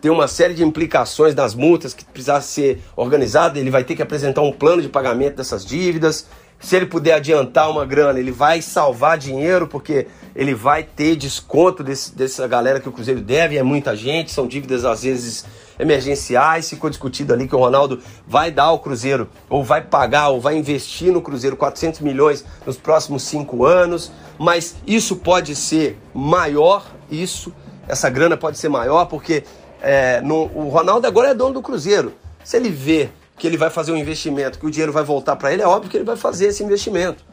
Tem 0.00 0.10
uma 0.10 0.26
série 0.26 0.54
de 0.54 0.64
implicações 0.64 1.34
das 1.34 1.54
multas 1.54 1.94
que 1.94 2.04
precisar 2.04 2.40
ser 2.40 2.80
organizada. 2.96 3.58
Ele 3.58 3.70
vai 3.70 3.84
ter 3.84 3.94
que 3.94 4.02
apresentar 4.02 4.42
um 4.42 4.52
plano 4.52 4.82
de 4.82 4.88
pagamento 4.88 5.36
dessas 5.36 5.64
dívidas. 5.64 6.26
Se 6.58 6.76
ele 6.76 6.86
puder 6.86 7.14
adiantar 7.14 7.68
uma 7.68 7.84
grana, 7.84 8.20
ele 8.20 8.30
vai 8.30 8.62
salvar 8.62 9.18
dinheiro, 9.18 9.66
porque 9.66 10.06
ele 10.34 10.54
vai 10.54 10.84
ter 10.84 11.16
desconto 11.16 11.82
desse, 11.82 12.14
dessa 12.14 12.46
galera 12.46 12.78
que 12.78 12.88
o 12.88 12.92
Cruzeiro 12.92 13.20
deve, 13.20 13.56
é 13.56 13.62
muita 13.64 13.96
gente, 13.96 14.30
são 14.30 14.46
dívidas 14.46 14.84
às 14.84 15.02
vezes 15.02 15.44
emergenciais. 15.78 16.68
Ficou 16.68 16.90
discutido 16.90 17.32
ali 17.32 17.48
que 17.48 17.54
o 17.54 17.58
Ronaldo 17.58 18.00
vai 18.26 18.50
dar 18.50 18.64
ao 18.64 18.78
Cruzeiro, 18.78 19.28
ou 19.48 19.62
vai 19.62 19.82
pagar, 19.82 20.28
ou 20.28 20.40
vai 20.40 20.56
investir 20.56 21.12
no 21.12 21.20
Cruzeiro 21.20 21.56
400 21.56 22.00
milhões 22.00 22.44
nos 22.66 22.76
próximos 22.76 23.22
cinco 23.22 23.64
anos. 23.64 24.10
Mas 24.38 24.76
isso 24.86 25.16
pode 25.16 25.54
ser 25.54 25.98
maior, 26.14 26.84
isso, 27.10 27.52
essa 27.88 28.08
grana 28.10 28.36
pode 28.36 28.58
ser 28.58 28.68
maior, 28.68 29.06
porque 29.06 29.44
é, 29.80 30.20
no, 30.20 30.44
o 30.54 30.68
Ronaldo 30.68 31.06
agora 31.06 31.30
é 31.30 31.34
dono 31.34 31.54
do 31.54 31.62
Cruzeiro. 31.62 32.12
Se 32.44 32.56
ele 32.56 32.70
vê 32.70 33.10
que 33.38 33.46
ele 33.46 33.56
vai 33.56 33.70
fazer 33.70 33.92
um 33.92 33.96
investimento, 33.96 34.58
que 34.58 34.66
o 34.66 34.70
dinheiro 34.70 34.92
vai 34.92 35.02
voltar 35.02 35.36
para 35.36 35.52
ele, 35.52 35.62
é 35.62 35.66
óbvio 35.66 35.90
que 35.90 35.96
ele 35.96 36.04
vai 36.04 36.16
fazer 36.16 36.46
esse 36.46 36.62
investimento. 36.62 37.24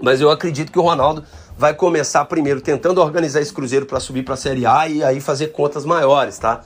Mas 0.00 0.20
eu 0.20 0.30
acredito 0.30 0.72
que 0.72 0.78
o 0.78 0.82
Ronaldo 0.82 1.24
vai 1.56 1.74
começar 1.74 2.24
primeiro 2.24 2.60
tentando 2.60 3.00
organizar 3.00 3.40
esse 3.40 3.52
Cruzeiro 3.52 3.86
para 3.86 4.00
subir 4.00 4.24
para 4.24 4.34
a 4.34 4.36
Série 4.36 4.66
A 4.66 4.88
e 4.88 5.02
aí 5.02 5.20
fazer 5.20 5.48
contas 5.48 5.84
maiores, 5.84 6.38
tá? 6.38 6.62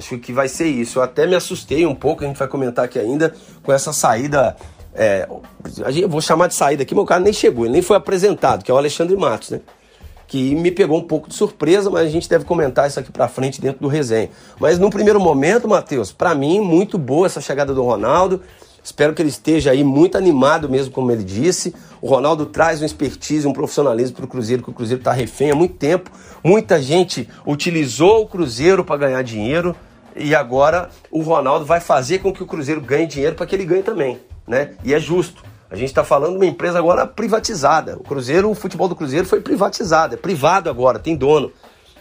Acho 0.00 0.16
que 0.16 0.32
vai 0.32 0.48
ser 0.48 0.66
isso. 0.66 0.98
Eu 0.98 1.02
até 1.02 1.26
me 1.26 1.34
assustei 1.34 1.84
um 1.84 1.94
pouco, 1.94 2.24
a 2.24 2.26
gente 2.26 2.38
vai 2.38 2.48
comentar 2.48 2.86
aqui 2.86 2.98
ainda, 2.98 3.34
com 3.62 3.70
essa 3.70 3.92
saída. 3.92 4.56
É, 4.94 5.28
eu 6.00 6.08
vou 6.08 6.22
chamar 6.22 6.46
de 6.46 6.54
saída 6.54 6.82
aqui, 6.82 6.94
o 6.94 7.04
cara 7.04 7.20
nem 7.20 7.34
chegou, 7.34 7.66
ele 7.66 7.74
nem 7.74 7.82
foi 7.82 7.98
apresentado, 7.98 8.64
que 8.64 8.70
é 8.70 8.74
o 8.74 8.78
Alexandre 8.78 9.14
Matos, 9.14 9.50
né? 9.50 9.60
que 10.26 10.54
me 10.54 10.70
pegou 10.70 10.96
um 10.96 11.02
pouco 11.02 11.28
de 11.28 11.34
surpresa, 11.34 11.90
mas 11.90 12.06
a 12.06 12.08
gente 12.08 12.28
deve 12.28 12.46
comentar 12.46 12.88
isso 12.88 12.98
aqui 12.98 13.12
para 13.12 13.28
frente 13.28 13.60
dentro 13.60 13.80
do 13.80 13.88
resenha. 13.88 14.30
Mas 14.58 14.78
no 14.78 14.88
primeiro 14.88 15.20
momento, 15.20 15.68
Matheus, 15.68 16.12
para 16.12 16.34
mim, 16.34 16.60
muito 16.60 16.96
boa 16.96 17.26
essa 17.26 17.40
chegada 17.40 17.74
do 17.74 17.82
Ronaldo. 17.82 18.40
Espero 18.82 19.12
que 19.12 19.20
ele 19.20 19.28
esteja 19.28 19.72
aí 19.72 19.84
muito 19.84 20.16
animado 20.16 20.68
mesmo, 20.68 20.92
como 20.92 21.10
ele 21.10 21.24
disse. 21.24 21.74
O 22.00 22.08
Ronaldo 22.08 22.46
traz 22.46 22.80
um 22.80 22.86
expertise, 22.86 23.46
um 23.46 23.52
profissionalismo 23.52 24.16
para 24.16 24.24
o 24.24 24.28
Cruzeiro, 24.28 24.62
que 24.62 24.70
o 24.70 24.72
Cruzeiro 24.72 25.00
está 25.00 25.12
refém 25.12 25.50
há 25.50 25.54
muito 25.54 25.74
tempo. 25.74 26.10
Muita 26.42 26.80
gente 26.80 27.28
utilizou 27.44 28.22
o 28.22 28.26
Cruzeiro 28.26 28.82
para 28.84 28.96
ganhar 28.96 29.22
dinheiro 29.22 29.76
e 30.16 30.34
agora 30.34 30.90
o 31.10 31.22
Ronaldo 31.22 31.64
vai 31.64 31.80
fazer 31.80 32.18
com 32.18 32.32
que 32.32 32.42
o 32.42 32.46
Cruzeiro 32.46 32.80
ganhe 32.80 33.06
dinheiro 33.06 33.36
para 33.36 33.46
que 33.46 33.54
ele 33.54 33.64
ganhe 33.64 33.82
também, 33.82 34.18
né? 34.46 34.74
E 34.84 34.92
é 34.92 35.00
justo. 35.00 35.42
A 35.70 35.76
gente 35.76 35.88
está 35.88 36.02
falando 36.02 36.32
de 36.32 36.36
uma 36.36 36.46
empresa 36.46 36.78
agora 36.78 37.06
privatizada. 37.06 37.96
O 37.96 38.02
Cruzeiro, 38.02 38.50
o 38.50 38.54
futebol 38.54 38.88
do 38.88 38.96
Cruzeiro 38.96 39.26
foi 39.26 39.40
privatizado, 39.40 40.14
é 40.14 40.16
privado 40.16 40.68
agora, 40.68 40.98
tem 40.98 41.14
dono. 41.14 41.52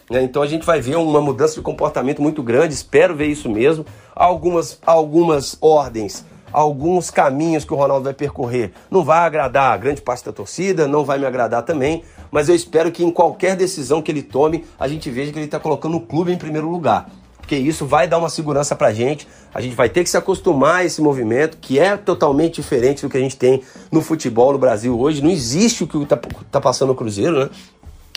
Né? 0.10 0.24
Então 0.24 0.42
a 0.42 0.48
gente 0.48 0.66
vai 0.66 0.82
ver 0.82 0.96
uma 0.96 1.22
mudança 1.22 1.56
de 1.56 1.62
comportamento 1.62 2.20
muito 2.20 2.42
grande, 2.42 2.74
espero 2.74 3.16
ver 3.16 3.28
isso 3.28 3.48
mesmo. 3.48 3.86
Algumas, 4.16 4.80
algumas 4.84 5.56
ordens, 5.62 6.26
alguns 6.52 7.12
caminhos 7.12 7.64
que 7.64 7.72
o 7.72 7.78
Ronaldo 7.78 8.06
vai 8.06 8.14
percorrer 8.14 8.74
não 8.90 9.04
vai 9.04 9.20
agradar 9.20 9.72
a 9.72 9.78
grande 9.78 10.02
parte 10.02 10.26
da 10.26 10.34
torcida, 10.34 10.88
não 10.88 11.06
vai 11.06 11.20
me 11.20 11.28
agradar 11.28 11.62
também, 11.62 12.04
mas 12.32 12.50
eu 12.50 12.56
espero 12.56 12.92
que 12.92 13.04
em 13.04 13.12
qualquer 13.12 13.56
decisão 13.56 14.02
que 14.02 14.12
ele 14.12 14.24
tome, 14.24 14.66
a 14.80 14.88
gente 14.88 15.12
veja 15.12 15.32
que 15.32 15.38
ele 15.38 15.46
está 15.46 15.60
colocando 15.60 15.98
o 15.98 16.02
clube 16.02 16.32
em 16.32 16.38
primeiro 16.38 16.68
lugar 16.68 17.08
porque 17.50 17.56
isso 17.56 17.84
vai 17.84 18.08
dar 18.08 18.20
uma 18.20 18.30
segurança 18.30 18.76
para 18.76 18.90
a 18.90 18.94
gente. 18.94 19.28
A 19.52 19.60
gente 19.60 19.76
vai 19.76 19.90
ter 19.90 20.04
que 20.04 20.10
se 20.12 20.16
acostumar 20.16 20.82
a 20.82 20.86
esse 20.86 21.02
movimento, 21.02 21.58
que 21.58 21.80
é 21.80 21.98
totalmente 21.98 22.62
diferente 22.62 23.02
do 23.02 23.10
que 23.10 23.18
a 23.18 23.20
gente 23.20 23.36
tem 23.36 23.64
no 23.92 24.04
futebol 24.04 24.54
no 24.54 24.60
Brasil 24.60 24.98
hoje. 25.00 25.20
Não 25.24 25.32
existe 25.32 25.84
o 25.84 25.88
que 25.88 25.98
está 25.98 26.16
tá 26.52 26.62
passando 26.62 26.90
no 26.90 26.96
Cruzeiro, 26.96 27.40
né? 27.40 27.50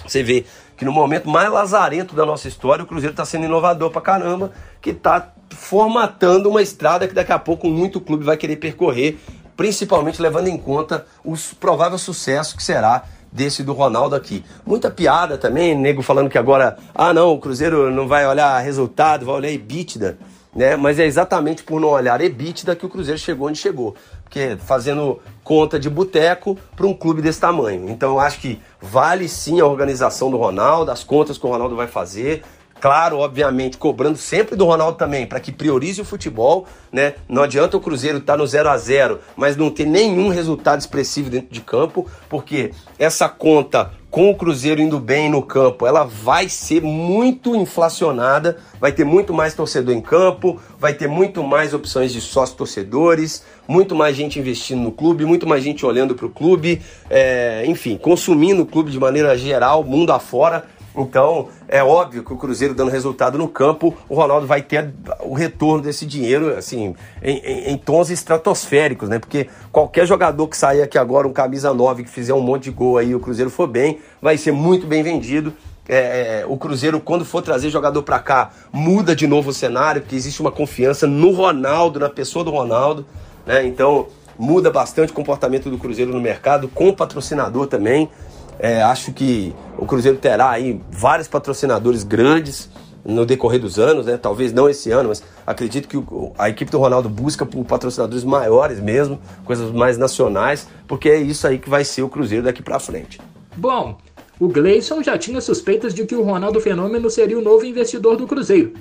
Você 0.07 0.23
vê 0.23 0.45
que 0.77 0.85
no 0.85 0.93
momento 0.93 1.31
mais 1.31 1.51
lazarento 1.51 2.15
da 2.15 2.27
nossa 2.27 2.47
história, 2.47 2.85
o 2.85 2.87
Cruzeiro 2.87 3.15
está 3.15 3.25
sendo 3.25 3.47
inovador 3.47 3.91
para 3.91 4.03
caramba, 4.03 4.53
que 4.83 4.91
está 4.91 5.33
formatando 5.49 6.51
uma 6.51 6.61
estrada 6.61 7.09
que 7.09 7.15
daqui 7.15 7.33
a 7.33 7.39
pouco 7.39 7.69
muito 7.69 8.03
clube 8.03 8.25
vai 8.25 8.37
querer 8.37 8.57
percorrer, 8.57 9.19
principalmente 9.57 10.21
levando 10.21 10.49
em 10.49 10.59
conta 10.59 11.07
o 11.25 11.33
provável 11.59 11.97
sucesso 11.97 12.55
que 12.55 12.63
será 12.63 13.05
desse 13.33 13.63
do 13.63 13.73
Ronaldo 13.73 14.15
aqui. 14.15 14.45
Muita 14.65 14.91
piada 14.91 15.39
também, 15.39 15.75
nego 15.75 16.03
falando 16.03 16.29
que 16.29 16.39
agora, 16.39 16.77
ah 16.95 17.15
não, 17.15 17.33
o 17.33 17.39
Cruzeiro 17.39 17.91
não 17.91 18.07
vai 18.07 18.27
olhar 18.27 18.59
resultado, 18.61 19.25
vai 19.25 19.35
olhar 19.37 19.51
EBITDA, 19.51 20.19
né? 20.55 20.77
Mas 20.77 20.99
é 20.99 21.07
exatamente 21.07 21.65
por 21.65 21.81
não 21.81 21.89
olhar 21.89 22.21
EBITDA 22.21 22.77
que 22.77 22.85
o 22.85 22.89
Cruzeiro 22.89 23.19
chegou 23.19 23.49
onde 23.49 23.59
chegou. 23.59 23.97
Porque 24.23 24.57
fazendo 24.65 25.21
conta 25.43 25.79
de 25.79 25.91
boteco 25.91 26.59
para 26.77 26.87
um 26.87 26.95
clube 26.95 27.23
desse 27.23 27.41
tamanho. 27.41 27.89
Então 27.89 28.11
eu 28.11 28.21
acho 28.21 28.39
que 28.41 28.61
vale 28.81 29.29
sim 29.29 29.61
a 29.61 29.67
organização 29.67 30.31
do 30.31 30.37
Ronaldo, 30.37 30.91
as 30.91 31.03
contas 31.03 31.39
que 31.39 31.47
o 31.47 31.51
Ronaldo 31.51 31.75
vai 31.75 31.87
fazer, 31.87 32.43
Claro, 32.83 33.21
obviamente, 33.21 33.79
cobrando 33.79 34.19
sempre 34.19 34.57
do 34.57 34.65
Ronaldo 34.65 34.99
também, 34.99 35.25
para 35.25 35.39
que 35.39 35.53
priorize 35.53 36.01
o 36.01 36.05
futebol, 36.05 36.67
né? 36.91 37.15
Não 37.29 37.45
adianta 37.45 37.77
o 37.77 37.81
Cruzeiro 37.81 38.19
estar 38.19 38.33
tá 38.33 38.37
no 38.37 38.45
0 38.45 38.69
a 38.69 38.77
0 38.77 39.21
mas 39.37 39.57
não 39.57 39.71
ter 39.71 39.87
nenhum 39.87 40.31
resultado 40.31 40.81
expressivo 40.81 41.31
dentro 41.31 41.55
de 41.55 41.61
campo, 41.61 42.11
porque 42.29 42.73
essa 42.99 43.29
conta 43.29 43.93
com 44.11 44.29
o 44.31 44.35
Cruzeiro 44.35 44.81
indo 44.81 44.99
bem 44.99 45.31
no 45.31 45.43
campo, 45.43 45.87
ela 45.87 46.03
vai 46.03 46.49
ser 46.49 46.83
muito 46.83 47.55
inflacionada, 47.55 48.59
vai 48.81 48.91
ter 48.91 49.05
muito 49.05 49.33
mais 49.33 49.55
torcedor 49.55 49.95
em 49.95 50.01
campo, 50.01 50.61
vai 50.77 50.93
ter 50.93 51.07
muito 51.07 51.41
mais 51.45 51.73
opções 51.73 52.13
de 52.13 52.21
sócios 52.21 52.59
torcedores, 52.59 53.45
muito 53.69 53.95
mais 53.95 54.17
gente 54.17 54.41
investindo 54.41 54.83
no 54.83 54.91
clube, 54.91 55.25
muito 55.25 55.47
mais 55.47 55.63
gente 55.63 55.87
olhando 55.87 56.17
para 56.17 56.27
o 56.27 56.31
clube, 56.31 56.83
é, 57.09 57.63
enfim, 57.65 57.97
consumindo 57.97 58.63
o 58.63 58.67
clube 58.67 58.91
de 58.91 58.99
maneira 58.99 59.39
geral, 59.39 59.85
mundo 59.85 60.11
afora. 60.13 60.65
Então, 60.97 61.49
é 61.69 61.83
óbvio 61.83 62.23
que 62.23 62.33
o 62.33 62.37
Cruzeiro 62.37 62.75
dando 62.75 62.91
resultado 62.91 63.39
no 63.39 63.49
campo, 63.49 63.95
o 64.09 64.15
Ronaldo 64.15 64.47
vai 64.47 64.61
ter 64.61 64.93
o 65.21 65.33
retorno 65.33 65.83
desse 65.83 66.05
dinheiro, 66.05 66.57
assim, 66.57 66.95
em, 67.23 67.39
em, 67.39 67.73
em 67.73 67.79
tons 67.79 68.11
estratosféricos, 68.11 69.09
né? 69.09 69.19
Porque 69.19 69.49
qualquer 69.71 70.07
jogador 70.07 70.47
que 70.49 70.57
sair 70.57 70.83
aqui 70.83 70.99
agora, 70.99 71.27
um 71.27 71.33
camisa 71.33 71.73
9, 71.73 72.05
que 72.05 72.11
fizer 72.11 72.35
um 72.35 72.41
monte 72.41 72.65
de 72.65 72.71
gol 72.71 72.99
aí, 72.99 73.15
o 73.15 73.21
Cruzeiro 73.21 73.51
for 73.51 73.67
bem, 73.67 74.01
vai 74.21 74.37
ser 74.37 74.53
muito 74.53 74.87
bem 74.87 75.03
vendido. 75.03 75.53
É, 75.89 76.41
é 76.43 76.47
o 76.47 76.57
Cruzeiro, 76.57 77.01
quando 77.01 77.25
for 77.25 77.43
trazer 77.43 77.71
jogador 77.71 78.03
para 78.03 78.19
cá, 78.19 78.51
muda 78.71 79.17
de 79.17 79.27
novo 79.27 79.51
o 79.51 79.53
cenário, 79.53 80.03
porque 80.03 80.15
existe 80.15 80.41
uma 80.41 80.53
confiança 80.53 81.07
no 81.07 81.33
Ronaldo, 81.33 81.99
na 81.99 82.11
pessoa 82.11 82.45
do 82.45 82.51
Ronaldo, 82.51 83.07
né? 83.47 83.67
Então, 83.67 84.09
muda 84.39 84.71
bastante 84.71 85.11
o 85.11 85.15
comportamento 85.15 85.71
do 85.71 85.79
Cruzeiro 85.79 86.13
no 86.13 86.21
mercado, 86.21 86.69
com 86.69 86.89
o 86.89 86.93
patrocinador 86.93 87.67
também. 87.67 88.11
É, 88.59 88.83
acho 88.83 89.13
que 89.13 89.55
o 89.77 89.87
Cruzeiro 89.87 90.19
terá 90.19 90.51
aí 90.51 90.81
vários 90.91 91.29
patrocinadores 91.29 92.05
grandes 92.05 92.69
no 93.05 93.27
decorrer 93.27 93.61
dos 93.61 93.79
anos, 93.79 94.07
né? 94.07 94.17
Talvez 94.17 94.53
não 94.53 94.69
esse 94.69 94.91
ano, 94.91 95.09
mas 95.09 95.23
acredito 95.47 95.89
que 95.89 95.97
a 96.39 96.49
equipe 96.49 96.71
do 96.71 96.79
Ronaldo 96.79 97.09
busca 97.09 97.45
por 97.45 97.65
patrocinadores 97.65 98.25
maiores 98.25 98.81
mesmo, 98.81 99.19
coisas 99.45 99.71
mais 99.73 99.99
nacionais, 99.99 100.69
porque 100.87 101.09
é 101.09 101.19
isso 101.19 101.47
aí 101.47 101.59
que 101.59 101.69
vai 101.69 101.85
ser 101.85 102.03
o 102.03 102.09
Cruzeiro 102.09 102.45
daqui 102.45 102.63
para 102.63 102.79
frente. 102.79 103.21
Bom, 103.57 103.99
o 104.39 104.49
Gleison 104.49 105.03
já 105.03 105.19
tinha 105.19 105.41
suspeitas 105.41 105.95
de 105.95 106.07
que 106.07 106.15
o 106.15 106.23
Ronaldo 106.23 106.61
Fenômeno 106.61 107.11
seria 107.11 107.39
o 107.39 107.43
novo 107.43 107.65
investidor 107.65 108.17
do 108.17 108.27
Cruzeiro. 108.27 108.73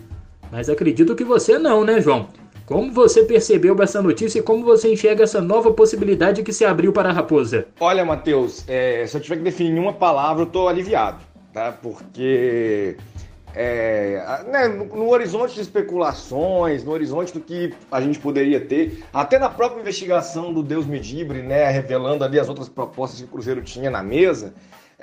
Mas 0.52 0.70
acredito 0.70 1.16
que 1.16 1.24
você 1.24 1.58
não, 1.58 1.84
né, 1.84 2.00
João? 2.02 2.28
Como 2.66 2.92
você 2.92 3.24
percebeu 3.24 3.76
essa 3.82 4.02
notícia 4.02 4.40
e 4.40 4.42
como 4.42 4.64
você 4.64 4.92
enxerga 4.92 5.24
essa 5.24 5.42
nova 5.42 5.72
possibilidade 5.72 6.44
que 6.44 6.54
se 6.54 6.64
abriu 6.64 6.94
para 6.94 7.10
a 7.10 7.12
Raposa? 7.12 7.68
Olha, 7.80 8.06
Matheus, 8.06 8.64
é, 8.68 9.06
se 9.08 9.18
eu 9.18 9.22
tiver 9.22 9.38
que 9.38 9.44
definir 9.44 9.80
uma 9.80 9.94
palavra, 9.94 10.44
eu 10.44 10.48
estou 10.48 10.70
aliviado, 10.70 11.20
tá? 11.54 11.72
Porque 11.72 12.96
é, 13.54 14.44
né, 14.48 14.68
no, 14.68 14.86
no, 14.86 15.10
horizonte 15.10 15.56
de 15.56 15.62
especulações, 15.62 16.84
no 16.84 16.92
horizonte 16.92 17.34
do 17.34 17.42
que 17.42 17.74
a 17.92 18.00
gente 18.00 18.20
poderia 18.20 18.62
ter, 18.62 19.04
até 19.14 19.38
na 19.38 19.50
própria 19.50 19.82
investigação 19.82 20.54
do 20.54 20.64
Deus 20.64 20.86
Medibre, 20.86 21.42
né, 21.42 21.70
revelando 21.70 22.24
ali 22.24 22.40
as 22.40 22.48
outras 22.48 22.70
propostas 22.70 23.20
que 23.20 23.26
o 23.26 23.30
Cruzeiro 23.30 23.62
tinha 23.62 23.90
na 23.90 24.02
mesa, 24.02 24.54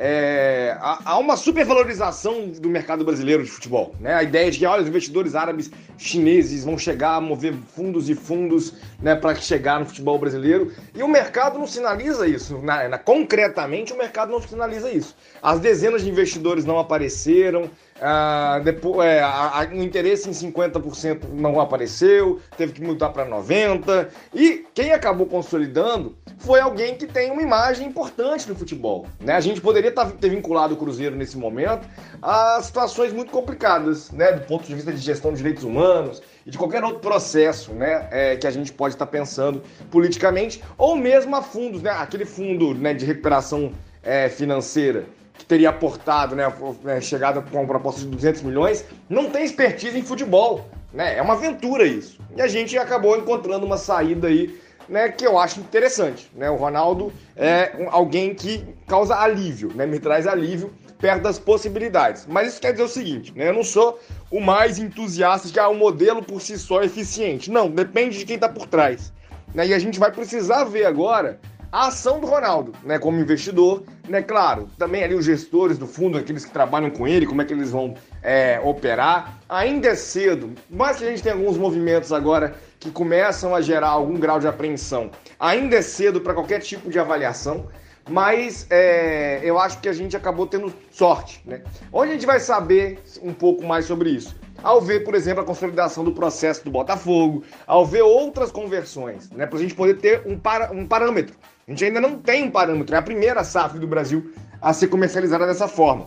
é, 0.01 0.77
há 0.81 1.19
uma 1.19 1.37
supervalorização 1.37 2.51
do 2.51 2.69
mercado 2.69 3.05
brasileiro 3.05 3.43
de 3.43 3.51
futebol. 3.51 3.97
Né? 3.99 4.15
A 4.15 4.23
ideia 4.23 4.49
de 4.49 4.61
que 4.61 4.65
olha, 4.65 4.83
os 4.83 4.89
investidores 4.89 5.35
árabes 5.35 5.73
chineses 5.97 6.65
vão 6.65 6.79
chegar 6.79 7.17
a 7.17 7.21
mover 7.21 7.53
fundos 7.75 8.09
e 8.09 8.15
fundos 8.15 8.75
né, 9.03 9.17
para 9.17 9.35
chegar 9.35 9.81
no 9.81 9.87
futebol 9.87 10.17
brasileiro. 10.17 10.73
E 10.95 11.03
o 11.03 11.09
mercado 11.09 11.59
não 11.59 11.67
sinaliza 11.67 12.29
isso. 12.29 12.59
Na, 12.59 12.89
na, 12.89 12.97
concretamente, 12.97 13.93
o 13.93 13.99
mercado 13.99 14.31
não 14.31 14.41
sinaliza 14.41 14.89
isso. 14.89 15.17
As 15.43 15.59
dezenas 15.59 16.05
de 16.05 16.11
investidores 16.11 16.65
não 16.65 16.79
apareceram, 16.79 17.69
ah, 18.01 18.61
depois, 18.63 19.07
é, 19.09 19.21
a, 19.21 19.61
a, 19.61 19.67
o 19.67 19.83
interesse 19.83 20.29
em 20.29 20.33
50% 20.33 21.29
não 21.33 21.61
apareceu, 21.61 22.41
teve 22.57 22.73
que 22.73 22.83
mudar 22.83 23.11
para 23.11 23.27
90%. 23.27 24.09
E 24.35 24.67
quem 24.73 24.93
acabou 24.93 25.27
consolidando 25.27 26.17
foi 26.39 26.61
alguém 26.61 26.97
que 26.97 27.07
tem 27.07 27.31
uma 27.31 27.43
imagem 27.43 27.87
importante 27.87 28.49
no 28.49 28.55
futebol. 28.55 29.07
Né? 29.21 29.35
A 29.35 29.41
gente 29.41 29.61
poderia 29.61 29.91
tá, 29.91 30.07
ter 30.07 30.31
vinculado 30.31 30.75
o 30.75 30.77
Cruzeiro 30.77 31.17
nesse 31.17 31.37
momento 31.37 31.89
a 32.23 32.61
situações 32.63 33.13
muito 33.13 33.33
complicadas, 33.33 34.11
né? 34.13 34.33
do 34.33 34.47
ponto 34.47 34.67
de 34.67 34.75
vista 34.75 34.93
de 34.93 34.99
gestão 34.99 35.33
de 35.33 35.39
direitos 35.39 35.65
humanos 35.65 36.23
e 36.47 36.51
de 36.51 36.59
qualquer 36.59 36.85
outro 36.85 37.01
processo 37.01 37.73
né? 37.73 38.09
É, 38.11 38.37
que 38.37 38.47
a 38.47 38.51
gente 38.51 38.73
pode 38.73 38.95
estar 38.95 39.07
pensando 39.07 39.63
politicamente, 39.91 40.63
ou 40.77 40.97
mesmo 40.97 41.35
a 41.35 41.43
fundos, 41.43 41.83
né? 41.83 41.91
aquele 41.91 42.25
fundo 42.25 42.75
né, 42.75 42.95
de 42.95 43.05
recuperação 43.05 43.73
é, 44.03 44.29
financeira 44.29 45.07
teria 45.47 45.71
aportado, 45.71 46.35
né, 46.35 46.53
é, 46.87 47.01
chegado 47.01 47.43
com 47.51 47.59
uma 47.59 47.67
proposta 47.67 48.01
de 48.01 48.07
200 48.07 48.43
milhões, 48.43 48.85
não 49.09 49.31
tem 49.31 49.45
expertise 49.45 49.99
em 49.99 50.03
futebol. 50.03 50.69
Né? 50.93 51.17
É 51.19 51.23
uma 51.23 51.35
aventura 51.35 51.85
isso. 51.85 52.19
E 52.37 52.41
a 52.43 52.49
gente 52.49 52.77
acabou 52.79 53.17
encontrando 53.17 53.65
uma 53.65 53.77
saída 53.77 54.29
aí 54.29 54.59
né, 54.89 55.11
que 55.11 55.27
eu 55.27 55.39
acho 55.39 55.61
interessante. 55.61 56.31
Né? 56.35 56.51
O 56.51 56.57
Ronaldo 56.57 57.13
é 57.37 57.87
alguém 57.91 58.35
que 58.35 58.65
causa 58.87 59.17
alívio, 59.17 59.71
né? 59.75 59.87
me 59.87 59.99
traz 59.99 60.27
alívio 60.27 60.73
perto 60.99 61.23
das 61.23 61.39
possibilidades. 61.39 62.27
Mas 62.27 62.49
isso 62.49 62.61
quer 62.61 62.73
dizer 62.73 62.85
o 62.85 62.89
seguinte, 62.89 63.33
né? 63.37 63.49
eu 63.49 63.55
não 63.55 63.63
sou 63.63 64.01
o 64.31 64.41
mais 64.41 64.79
entusiasta 64.79 65.47
de 65.47 65.53
que 65.53 65.61
ah, 65.61 65.69
o 65.69 65.75
modelo 65.75 66.23
por 66.23 66.41
si 66.41 66.59
só 66.59 66.83
é 66.83 66.87
eficiente. 66.87 67.51
Não, 67.51 67.71
depende 67.71 68.19
de 68.19 68.25
quem 68.25 68.35
está 68.37 68.49
por 68.49 68.67
trás. 68.67 69.13
Né? 69.55 69.69
E 69.69 69.75
a 69.75 69.79
gente 69.79 69.99
vai 69.99 70.11
precisar 70.11 70.65
ver 70.65 70.87
agora 70.87 71.39
a 71.71 71.89
ação 71.89 72.19
do 72.19 72.27
Ronaldo, 72.27 72.73
né, 72.83 72.99
como 72.99 73.21
investidor, 73.21 73.83
né, 74.09 74.23
claro, 74.23 74.69
também 74.79 75.05
ali 75.05 75.15
os 75.15 75.25
gestores 75.25 75.79
do 75.79 75.87
fundo, 75.87 76.19
aqueles 76.19 76.45
que 76.45 76.51
trabalham 76.51 76.91
com 76.91 77.07
ele, 77.07 77.27
como 77.27 77.43
é 77.43 77.45
que 77.45 77.53
eles 77.53 77.71
vão 77.71 77.95
é, 78.23 78.61
operar. 78.65 79.39
Ainda 79.49 79.89
é 79.89 79.95
cedo, 79.95 80.53
mas 80.69 80.99
que 80.99 81.05
a 81.05 81.11
gente 81.11 81.23
tem 81.23 81.33
alguns 81.33 81.57
movimentos 81.57 82.13
agora 82.13 82.57
que 82.81 82.91
começam 82.91 83.55
a 83.55 83.61
gerar 83.61 83.89
algum 83.89 84.19
grau 84.19 84.41
de 84.41 84.47
apreensão. 84.47 85.11
Ainda 85.39 85.77
é 85.77 85.83
cedo 85.83 86.21
para 86.21 86.35
qualquer 86.35 86.61
tipo 86.61 86.91
de 86.91 86.99
avaliação, 86.99 87.67
mas 88.09 88.67
é, 88.71 89.41
eu 89.43 89.59
acho 89.59 89.81
que 89.81 89.89
a 89.89 89.93
gente 89.93 90.17
acabou 90.17 90.47
tendo 90.47 90.73
sorte, 90.91 91.43
né? 91.45 91.63
Onde 91.93 92.11
a 92.11 92.15
gente 92.15 92.27
vai 92.27 92.41
saber 92.41 92.99
um 93.23 93.35
pouco 93.35 93.65
mais 93.67 93.85
sobre 93.85 94.11
isso? 94.11 94.35
Ao 94.63 94.81
ver, 94.81 95.05
por 95.05 95.15
exemplo, 95.15 95.43
a 95.43 95.47
consolidação 95.47 96.03
do 96.03 96.13
processo 96.13 96.65
do 96.65 96.71
Botafogo, 96.71 97.45
ao 97.67 97.85
ver 97.85 98.03
outras 98.03 98.51
conversões, 98.51 99.31
né? 99.31 99.47
Para 99.47 99.59
a 99.59 99.63
gente 99.63 99.75
poder 99.75 99.99
ter 99.99 100.23
um, 100.27 100.39
para, 100.39 100.73
um 100.73 100.87
parâmetro 100.87 101.37
a 101.69 101.71
gente 101.71 101.85
ainda 101.85 102.01
não 102.01 102.19
tem 102.19 102.45
um 102.45 102.51
parâmetro, 102.51 102.95
é 102.95 102.99
a 102.99 103.03
primeira 103.03 103.45
SAF 103.45 103.79
do 103.79 103.87
Brasil 103.87 104.33
a 104.61 104.73
ser 104.73 104.89
comercializada 104.89 105.47
dessa 105.47 105.69
forma. 105.69 106.07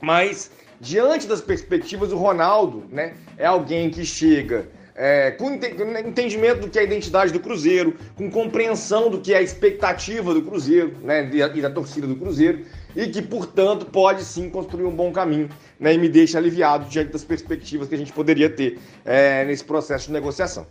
Mas 0.00 0.50
diante 0.80 1.26
das 1.26 1.42
perspectivas, 1.42 2.10
o 2.10 2.16
Ronaldo, 2.16 2.84
né, 2.90 3.12
é 3.36 3.44
alguém 3.44 3.90
que 3.90 4.02
chega 4.06 4.66
é, 4.94 5.30
com 5.32 5.52
entendimento 5.52 6.62
do 6.62 6.70
que 6.70 6.78
é 6.78 6.80
a 6.80 6.84
identidade 6.84 7.32
do 7.34 7.38
Cruzeiro, 7.38 7.96
com 8.16 8.30
compreensão 8.30 9.10
do 9.10 9.20
que 9.20 9.34
é 9.34 9.36
a 9.36 9.42
expectativa 9.42 10.32
do 10.32 10.40
Cruzeiro, 10.42 10.96
né, 11.02 11.30
e 11.32 11.60
da 11.60 11.70
torcida 11.70 12.06
do 12.06 12.16
Cruzeiro, 12.16 12.64
e 12.96 13.06
que, 13.08 13.20
portanto, 13.20 13.84
pode 13.84 14.24
sim 14.24 14.48
construir 14.48 14.84
um 14.84 14.96
bom 14.96 15.12
caminho, 15.12 15.50
né, 15.78 15.94
e 15.94 15.98
me 15.98 16.08
deixa 16.08 16.38
aliviado 16.38 16.88
diante 16.88 17.12
das 17.12 17.22
perspectivas 17.22 17.88
que 17.88 17.94
a 17.94 17.98
gente 17.98 18.12
poderia 18.12 18.48
ter 18.48 18.78
é, 19.04 19.44
nesse 19.44 19.62
processo 19.62 20.06
de 20.06 20.14
negociação. 20.14 20.66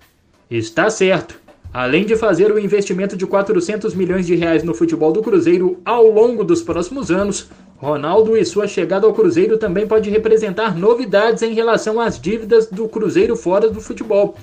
Está 0.50 0.90
certo. 0.90 1.47
Além 1.74 2.06
de 2.06 2.16
fazer 2.16 2.52
o 2.52 2.60
investimento 2.60 3.16
de 3.16 3.26
400 3.26 3.94
milhões 3.94 4.26
de 4.26 4.36
reais 4.36 4.64
no 4.64 4.74
futebol 4.74 5.12
do 5.12 5.22
Cruzeiro 5.22 5.80
ao 5.86 6.08
longo 6.08 6.44
dos 6.44 6.62
próximos 6.62 7.12
anos, 7.12 7.50
Ronaldo 7.78 8.36
e 8.36 8.44
sua 8.44 8.68
chegada 8.68 9.06
ao 9.06 9.14
Cruzeiro 9.14 9.58
também 9.58 9.86
pode 9.86 10.10
representar 10.10 10.76
novidades 10.76 11.44
em 11.44 11.54
relação 11.54 12.00
às 12.02 12.20
dívidas 12.20 12.68
do 12.68 12.88
Cruzeiro 12.88 13.36
fora 13.36 13.70
do 13.70 13.80
futebol. 13.80 14.36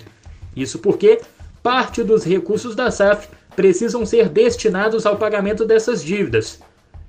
Isso 0.54 0.78
porque 0.78 1.20
parte 1.62 2.04
dos 2.04 2.22
recursos 2.22 2.76
da 2.76 2.90
SAF 2.90 3.28
precisam 3.56 4.06
ser 4.06 4.28
destinados 4.28 5.04
ao 5.04 5.16
pagamento 5.16 5.64
dessas 5.64 6.04
dívidas. 6.04 6.60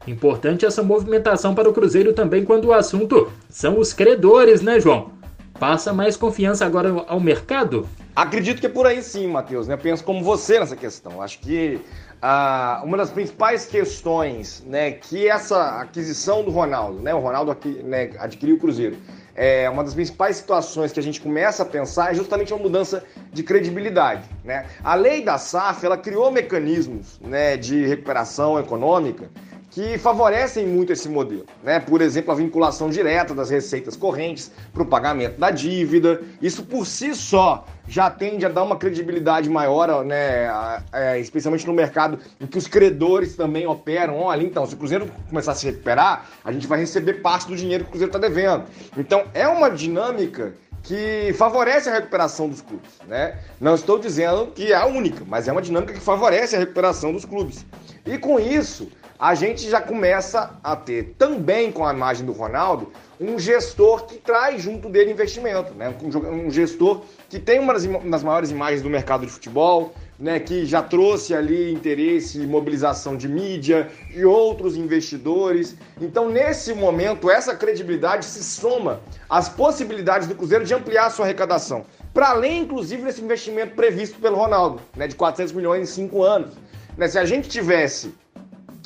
Importante 0.07 0.65
essa 0.65 0.84
movimentação 0.84 1.53
para 1.53 1.69
o 1.69 1.74
Cruzeiro 1.74 2.13
também 2.13 2.43
quando 2.43 2.65
o 2.65 2.74
assunto 2.74 3.31
são 3.50 3.79
os 3.79 3.93
credores, 3.93 4.62
né, 4.62 4.79
João? 4.79 5.12
Passa 5.59 5.93
mais 5.93 6.17
confiança 6.17 6.65
agora 6.65 6.89
ao 7.07 7.19
mercado? 7.19 7.88
Acredito 8.13 8.59
que 8.59 8.65
é 8.65 8.69
por 8.69 8.85
aí 8.85 9.01
sim, 9.01 9.27
Matheus. 9.27 9.67
Né? 9.67 9.77
Penso 9.77 10.03
como 10.03 10.21
você 10.21 10.59
nessa 10.59 10.75
questão. 10.75 11.21
Acho 11.21 11.39
que 11.39 11.79
ah, 12.21 12.81
uma 12.83 12.97
das 12.97 13.09
principais 13.09 13.65
questões 13.65 14.63
né, 14.67 14.91
que 14.91 15.29
essa 15.29 15.79
aquisição 15.79 16.43
do 16.43 16.51
Ronaldo, 16.51 17.00
né, 17.01 17.13
o 17.13 17.19
Ronaldo 17.19 17.51
aqui, 17.51 17.69
né, 17.83 18.12
adquiriu 18.19 18.55
o 18.55 18.59
Cruzeiro, 18.59 18.97
é 19.33 19.69
uma 19.69 19.83
das 19.83 19.93
principais 19.93 20.38
situações 20.38 20.91
que 20.91 21.00
a 21.00 21.03
gente 21.03 21.21
começa 21.21 21.63
a 21.63 21.65
pensar 21.65 22.12
é 22.12 22.15
justamente 22.15 22.53
uma 22.53 22.62
mudança 22.62 23.03
de 23.31 23.43
credibilidade. 23.43 24.24
Né? 24.43 24.65
A 24.83 24.95
lei 24.95 25.21
da 25.21 25.38
SAF 25.38 25.85
ela 25.85 25.97
criou 25.97 26.31
mecanismos 26.31 27.19
né, 27.21 27.55
de 27.55 27.85
recuperação 27.85 28.59
econômica 28.59 29.29
que 29.75 29.98
favorecem 29.98 30.65
muito 30.65 30.94
esse 30.94 31.10
modelo. 31.10 31.46
Né? 31.62 31.82
Por 31.82 32.01
exemplo, 32.01 32.32
a 32.32 32.36
vinculação 32.36 32.89
direta 32.89 33.36
das 33.36 33.50
receitas 33.50 33.98
correntes 33.98 34.50
para 34.74 34.82
o 34.82 34.86
pagamento 34.86 35.38
da 35.38 35.51
dívida. 35.51 36.22
Isso 36.41 36.63
por 36.63 36.88
si 36.88 37.13
só 37.13 37.65
já 37.86 38.10
tende 38.10 38.46
a 38.46 38.50
dar 38.50 38.63
uma 38.63 38.77
credibilidade 38.77 39.50
maior, 39.50 40.05
né? 40.05 40.50
É, 40.94 41.20
especialmente 41.20 41.67
no 41.67 41.74
mercado 41.74 42.17
em 42.39 42.48
que 42.48 42.58
os 42.58 42.67
credores 42.70 43.36
também 43.36 43.67
operam. 43.67 44.17
Olha, 44.17 44.44
então, 44.44 44.65
se 44.65 44.75
o 44.75 44.77
Cruzeiro 44.77 45.12
começar 45.27 45.51
a 45.51 45.55
se 45.55 45.65
recuperar, 45.65 46.25
a 46.46 46.53
gente 46.53 46.65
vai 46.67 46.79
receber 46.79 47.15
parte 47.15 47.46
do 47.46 47.55
dinheiro 47.55 47.84
que 47.84 47.89
o 47.89 47.91
Cruzeiro 47.91 48.15
está 48.15 48.27
devendo. 48.27 48.63
Então, 48.98 49.25
é 49.34 49.46
uma 49.46 49.70
dinâmica 49.70 50.53
que 50.84 51.34
favorece 51.34 51.89
a 51.89 51.94
recuperação 51.94 52.48
dos 52.48 52.62
clubes, 52.62 52.91
né? 53.08 53.39
Não 53.60 53.75
estou 53.75 54.00
dizendo 54.00 54.48
que 54.48 54.72
é 54.72 54.75
a 54.75 54.86
única, 54.86 55.25
mas 55.27 55.50
é 55.50 55.51
uma 55.51 55.62
dinâmica 55.62 55.94
que 55.94 56.00
favorece 56.00 56.55
a 56.55 56.60
recuperação 56.60 57.12
dos 57.12 57.25
clubes. 57.25 57.65
E 58.05 58.17
com 58.17 58.39
isso, 58.39 58.89
a 59.17 59.34
gente 59.34 59.69
já 59.69 59.81
começa 59.81 60.57
a 60.63 60.75
ter 60.75 61.15
também 61.17 61.72
com 61.72 61.86
a 61.86 61.93
imagem 61.93 62.25
do 62.25 62.34
Ronaldo 62.34 62.91
um 63.19 63.39
gestor 63.39 64.05
que 64.05 64.17
traz 64.17 64.62
junto 64.62 64.89
dele 64.89 65.12
investimento, 65.12 65.74
né? 65.74 65.95
Um 66.01 66.51
gestor 66.51 67.01
que 67.29 67.39
tem 67.39 67.60
uma 67.60 67.74
das 67.74 68.24
maiores 68.24 68.51
imagens 68.51 68.81
do 68.81 68.89
mercado 68.89 69.25
de 69.25 69.31
futebol, 69.31 69.93
né? 70.19 70.38
Que 70.38 70.65
já 70.65 70.81
trouxe 70.81 71.34
ali 71.34 71.72
interesse 71.72 72.41
e 72.41 72.45
mobilização 72.45 73.15
de 73.15 73.29
mídia 73.29 73.89
e 74.13 74.25
outros 74.25 74.75
investidores. 74.75 75.77
Então, 76.01 76.29
nesse 76.29 76.74
momento, 76.74 77.29
essa 77.29 77.55
credibilidade 77.55 78.25
se 78.25 78.43
soma 78.43 79.00
às 79.29 79.48
possibilidades 79.48 80.27
do 80.27 80.36
Cruzeiro 80.36 80.65
de 80.65 80.74
ampliar 80.74 81.10
sua 81.10 81.24
arrecadação. 81.24 81.86
Para 82.13 82.31
além, 82.31 82.63
inclusive, 82.63 83.03
desse 83.03 83.22
investimento 83.22 83.75
previsto 83.75 84.19
pelo 84.19 84.36
Ronaldo, 84.36 84.81
né? 84.93 85.07
De 85.07 85.15
400 85.15 85.53
milhões 85.53 85.89
em 85.89 85.93
cinco 85.93 86.22
anos. 86.22 86.51
Né? 86.98 87.07
Se 87.07 87.17
a 87.17 87.24
gente 87.24 87.48
tivesse 87.48 88.13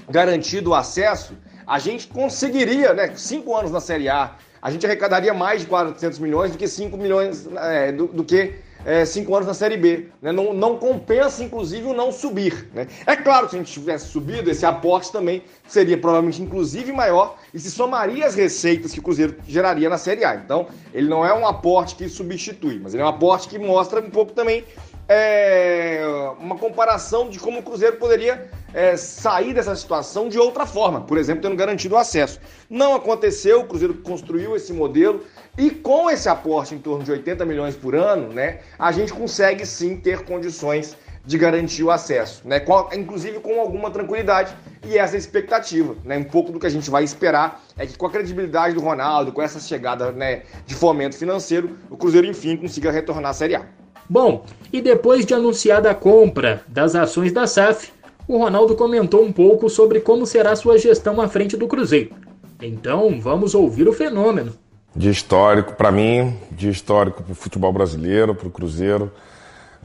garantido 0.10 0.72
o 0.72 0.76
acesso, 0.76 1.38
a 1.66 1.78
gente 1.78 2.08
conseguiria, 2.08 2.94
né, 2.94 3.14
cinco 3.16 3.56
anos 3.56 3.72
na 3.72 3.80
Série 3.80 4.10
A, 4.10 4.36
a 4.62 4.72
gente 4.72 4.86
arrecadaria 4.86 5.34
mais 5.34 5.62
de 5.62 5.68
400 5.68 6.20
milhões 6.20 6.52
do 6.52 6.58
que 6.58 6.68
5 6.68 6.98
milhões, 6.98 7.48
é, 7.58 7.92
do, 7.92 8.08
do, 8.08 8.24
que 8.24 8.56
é, 8.86 9.06
cinco 9.06 9.34
anos 9.36 9.48
na 9.48 9.54
Série 9.54 9.78
B. 9.78 10.08
Né? 10.22 10.32
Não, 10.32 10.54
não, 10.54 10.78
compensa, 10.78 11.44
inclusive, 11.44 11.88
o 11.88 11.94
não 11.94 12.12
subir. 12.12 12.70
Né? 12.74 12.88
É 13.06 13.16
claro 13.16 13.46
que 13.46 13.52
se 13.52 13.56
a 13.56 13.60
gente 13.60 13.72
tivesse 13.72 14.08
subido, 14.08 14.50
esse 14.50 14.66
aporte 14.66 15.12
também 15.12 15.44
seria 15.68 15.98
provavelmente, 15.98 16.42
inclusive, 16.42 16.92
maior 16.92 17.38
e 17.54 17.60
se 17.60 17.72
somaria 17.72 18.26
as 18.26 18.36
receitas 18.36 18.92
que 18.92 19.00
o 19.00 19.04
Cruzeiro 19.04 19.36
geraria 19.48 19.90
na 19.90 19.98
Série 19.98 20.26
A. 20.26 20.36
Então, 20.36 20.68
ele 20.94 21.08
não 21.08 21.26
é 21.26 21.34
um 21.34 21.48
aporte 21.48 21.96
que 21.96 22.10
substitui, 22.10 22.80
mas 22.82 22.94
ele 22.94 23.04
é 23.04 23.06
um 23.06 23.10
aporte 23.10 23.48
que 23.48 23.58
mostra 23.58 24.02
um 24.02 24.10
pouco 24.10 24.34
também 24.34 24.66
é, 25.10 26.04
uma 26.40 26.56
comparação 26.56 27.30
de 27.30 27.40
como 27.40 27.60
o 27.60 27.64
Cruzeiro 27.64 27.98
poderia 27.98 28.48
é, 28.72 28.96
sair 28.96 29.56
dessa 29.56 29.76
situação 29.76 30.30
de 30.30 30.38
outra 30.38 30.68
forma, 30.68 31.02
por 31.02 31.18
exemplo, 31.18 31.42
tendo 31.42 31.56
garantido 31.56 31.96
o 31.96 31.98
acesso. 31.98 32.40
Não 32.70 32.94
aconteceu, 32.94 33.62
o 33.62 33.66
Cruzeiro 33.66 33.96
construiu 33.96 34.56
esse 34.56 34.72
modelo 34.72 35.26
e 35.58 35.72
com 35.72 36.12
esse 36.12 36.30
aporte 36.30 36.76
em 36.76 36.78
torno 36.78 37.04
de 37.04 37.12
80 37.12 37.44
milhões 37.44 37.76
por 37.76 37.96
ano, 37.96 38.32
né, 38.32 38.60
a 38.78 38.92
gente 38.92 39.12
consegue 39.12 39.66
sim 39.66 39.98
ter 39.98 40.24
condições 40.24 40.96
de 41.26 41.38
garantir 41.38 41.84
o 41.84 41.92
acesso, 41.92 42.48
né, 42.48 42.60
com, 42.60 42.90
inclusive 42.94 43.40
com 43.40 43.60
alguma 43.60 43.90
tranquilidade 43.90 44.56
e 44.86 44.98
essa 44.98 45.16
é 45.16 45.18
a 45.18 45.20
expectativa, 45.20 45.96
né, 46.04 46.18
um 46.18 46.24
pouco 46.24 46.52
do 46.52 46.60
que 46.60 46.68
a 46.68 46.70
gente 46.70 46.90
vai 46.90 47.04
esperar 47.04 47.64
é 47.78 47.86
que 47.86 47.98
com 47.98 48.06
a 48.06 48.12
credibilidade 48.12 48.76
do 48.76 48.82
Ronaldo, 48.82 49.32
com 49.32 49.42
essa 49.42 49.60
chegada 49.60 50.12
né, 50.12 50.44
de 50.68 50.76
fomento 50.76 51.18
financeiro, 51.18 51.78
o 51.90 51.98
Cruzeiro 51.98 52.28
enfim 52.28 52.56
consiga 52.56 52.92
retornar 52.92 53.32
à 53.32 53.34
Série 53.34 53.56
A. 53.56 53.66
Bom, 54.10 54.44
e 54.74 54.82
depois 54.82 55.24
de 55.24 55.36
anunciada 55.36 55.92
a 55.92 55.96
compra 55.96 56.64
das 56.68 56.96
ações 56.96 57.32
da 57.32 57.46
SAF, 57.46 57.92
o 58.28 58.38
Ronaldo 58.38 58.76
comentou 58.76 59.24
um 59.24 59.32
pouco 59.32 59.70
sobre 59.70 60.00
como 60.00 60.26
será 60.26 60.56
sua 60.56 60.80
gestão 60.80 61.22
à 61.22 61.28
frente 61.28 61.56
do 61.56 61.68
Cruzeiro. 61.68 62.12
Então, 62.60 63.22
vamos 63.22 63.54
ouvir 63.54 63.88
o 63.88 63.94
fenômeno. 63.94 64.54
De 64.96 65.10
histórico 65.12 65.76
para 65.76 65.92
mim, 65.92 66.36
de 66.52 66.70
histórico 66.70 67.22
para 67.22 67.32
o 67.32 67.36
futebol 67.36 67.72
brasileiro, 67.72 68.34
para 68.34 68.48
o 68.48 68.52
Cruzeiro. 68.52 69.12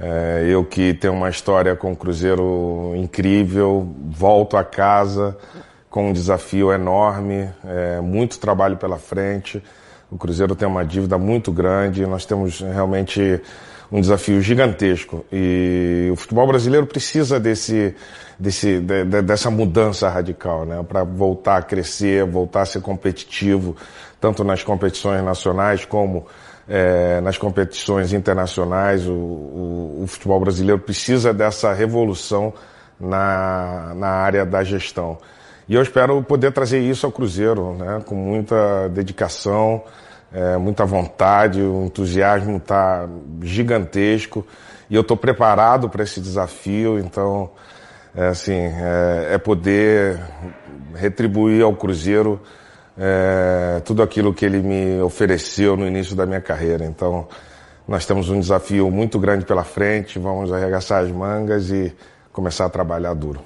É, 0.01 0.47
eu 0.49 0.65
que 0.65 0.95
tenho 0.95 1.13
uma 1.13 1.29
história 1.29 1.77
com 1.77 1.93
o 1.93 1.97
Cruzeiro 1.97 2.95
incrível, 2.97 3.87
volto 4.11 4.57
a 4.57 4.65
casa 4.65 5.37
com 5.91 6.09
um 6.09 6.13
desafio 6.13 6.73
enorme, 6.73 7.49
é, 7.65 8.01
muito 8.01 8.39
trabalho 8.39 8.77
pela 8.77 8.97
frente. 8.97 9.63
O 10.11 10.19
Cruzeiro 10.19 10.57
tem 10.57 10.67
uma 10.67 10.85
dívida 10.85 11.17
muito 11.17 11.53
grande, 11.53 12.05
nós 12.07 12.27
temos 12.27 12.61
realmente 12.61 13.41
um 13.90 14.01
desafio 14.01 14.40
gigantesco 14.40 15.25
e 15.33 16.09
o 16.12 16.16
futebol 16.16 16.47
brasileiro 16.47 16.87
precisa 16.87 17.38
desse, 17.38 17.94
desse, 18.38 18.81
de, 18.81 19.05
de, 19.05 19.23
dessa 19.23 19.51
mudança 19.51 20.09
radical, 20.09 20.64
né? 20.64 20.83
Para 20.83 21.05
voltar 21.05 21.59
a 21.59 21.62
crescer, 21.62 22.25
voltar 22.25 22.62
a 22.62 22.66
ser 22.66 22.81
competitivo, 22.81 23.77
tanto 24.20 24.42
nas 24.42 24.62
competições 24.62 25.23
nacionais 25.23 25.85
como 25.85 26.27
é, 26.68 27.20
nas 27.20 27.37
competições 27.38 28.12
internacionais. 28.12 29.07
O, 29.07 29.12
o, 29.12 30.01
o, 30.03 30.07
futebol 30.07 30.40
brasileiro 30.40 30.81
precisa 30.81 31.33
dessa 31.33 31.73
revolução 31.73 32.53
na, 32.99 33.92
na 33.94 34.09
área 34.09 34.47
da 34.47 34.64
gestão. 34.64 35.18
E 35.68 35.75
eu 35.75 35.83
espero 35.83 36.23
poder 36.23 36.53
trazer 36.53 36.81
isso 36.81 37.07
ao 37.07 37.12
Cruzeiro, 37.12 37.75
né? 37.75 38.03
Com 38.07 38.14
muita 38.14 38.88
dedicação 38.88 39.83
é, 40.35 40.57
muita 40.57 40.85
vontade, 40.85 41.62
o 41.62 41.85
entusiasmo 41.85 42.57
está 42.57 43.09
gigantesco 43.40 44.44
e 44.90 44.94
eu 44.97 45.03
estou 45.03 45.16
preparado 45.16 45.88
para 45.88 46.03
esse 46.03 46.20
desafio. 46.20 46.99
Então, 46.99 47.51
é, 48.16 48.27
assim, 48.27 48.53
é, 48.53 49.29
é, 49.35 49.38
poder 49.38 50.20
retribuir 50.92 51.62
ao 51.62 51.75
Cruzeiro 51.77 52.40
é, 52.99 53.81
tudo 53.85 54.03
aquilo 54.03 54.35
que 54.35 54.44
ele 54.44 54.61
me 54.61 55.01
ofereceu 55.03 55.77
no 55.77 55.87
início 55.87 56.16
da 56.16 56.27
minha 56.27 56.40
carreira. 56.40 56.85
Então, 56.85 57.29
nós 57.87 58.05
temos 58.05 58.29
um 58.29 58.40
desafio 58.40 58.90
muito 58.90 59.20
grande 59.20 59.44
pela 59.44 59.62
frente. 59.62 60.18
Vamos 60.18 60.53
arregaçar 60.53 61.05
as 61.05 61.12
mangas 61.12 61.70
e 61.70 61.94
começar 62.33 62.64
a 62.64 62.70
trabalhar 62.70 63.14
duro. 63.14 63.40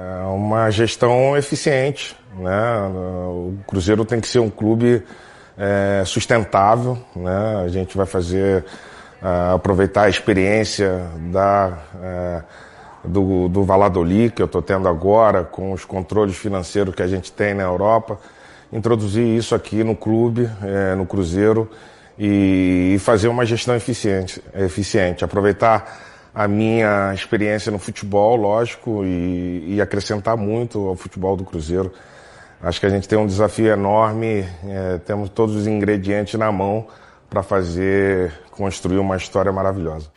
É 0.00 0.24
uma 0.26 0.70
gestão 0.70 1.36
eficiente, 1.36 2.16
né? 2.36 2.78
O 3.26 3.54
Cruzeiro 3.66 4.04
tem 4.04 4.20
que 4.20 4.28
ser 4.28 4.38
um 4.38 4.48
clube 4.48 5.02
é, 5.58 6.04
sustentável. 6.04 6.96
Né? 7.16 7.62
A 7.64 7.68
gente 7.68 7.96
vai 7.96 8.06
fazer, 8.06 8.64
uh, 9.20 9.54
aproveitar 9.56 10.02
a 10.02 10.08
experiência 10.08 11.06
da, 11.32 11.78
uh, 11.96 13.08
do, 13.08 13.48
do 13.48 13.64
Valladolid, 13.64 14.32
que 14.32 14.40
eu 14.40 14.46
estou 14.46 14.62
tendo 14.62 14.88
agora, 14.88 15.42
com 15.42 15.72
os 15.72 15.84
controles 15.84 16.36
financeiros 16.36 16.94
que 16.94 17.02
a 17.02 17.08
gente 17.08 17.32
tem 17.32 17.54
na 17.54 17.64
Europa, 17.64 18.18
introduzir 18.72 19.24
isso 19.24 19.54
aqui 19.54 19.82
no 19.82 19.96
clube, 19.96 20.48
é, 20.62 20.94
no 20.94 21.06
Cruzeiro, 21.06 21.70
e, 22.18 22.92
e, 22.94 22.98
fazer 22.98 23.28
uma 23.28 23.46
gestão 23.46 23.74
eficiente, 23.74 24.42
eficiente. 24.54 25.24
Aproveitar 25.24 26.30
a 26.34 26.46
minha 26.46 27.14
experiência 27.14 27.72
no 27.72 27.78
futebol, 27.78 28.36
lógico, 28.36 29.04
e, 29.04 29.76
e 29.76 29.80
acrescentar 29.80 30.36
muito 30.36 30.86
ao 30.86 30.96
futebol 30.96 31.34
do 31.36 31.44
Cruzeiro 31.44 31.92
Acho 32.60 32.80
que 32.80 32.86
a 32.86 32.90
gente 32.90 33.08
tem 33.08 33.18
um 33.18 33.26
desafio 33.26 33.68
enorme, 33.68 34.44
é, 34.66 34.98
temos 34.98 35.30
todos 35.30 35.54
os 35.54 35.66
ingredientes 35.66 36.38
na 36.38 36.50
mão 36.50 36.86
para 37.30 37.42
fazer, 37.42 38.32
construir 38.50 38.98
uma 38.98 39.16
história 39.16 39.52
maravilhosa. 39.52 40.10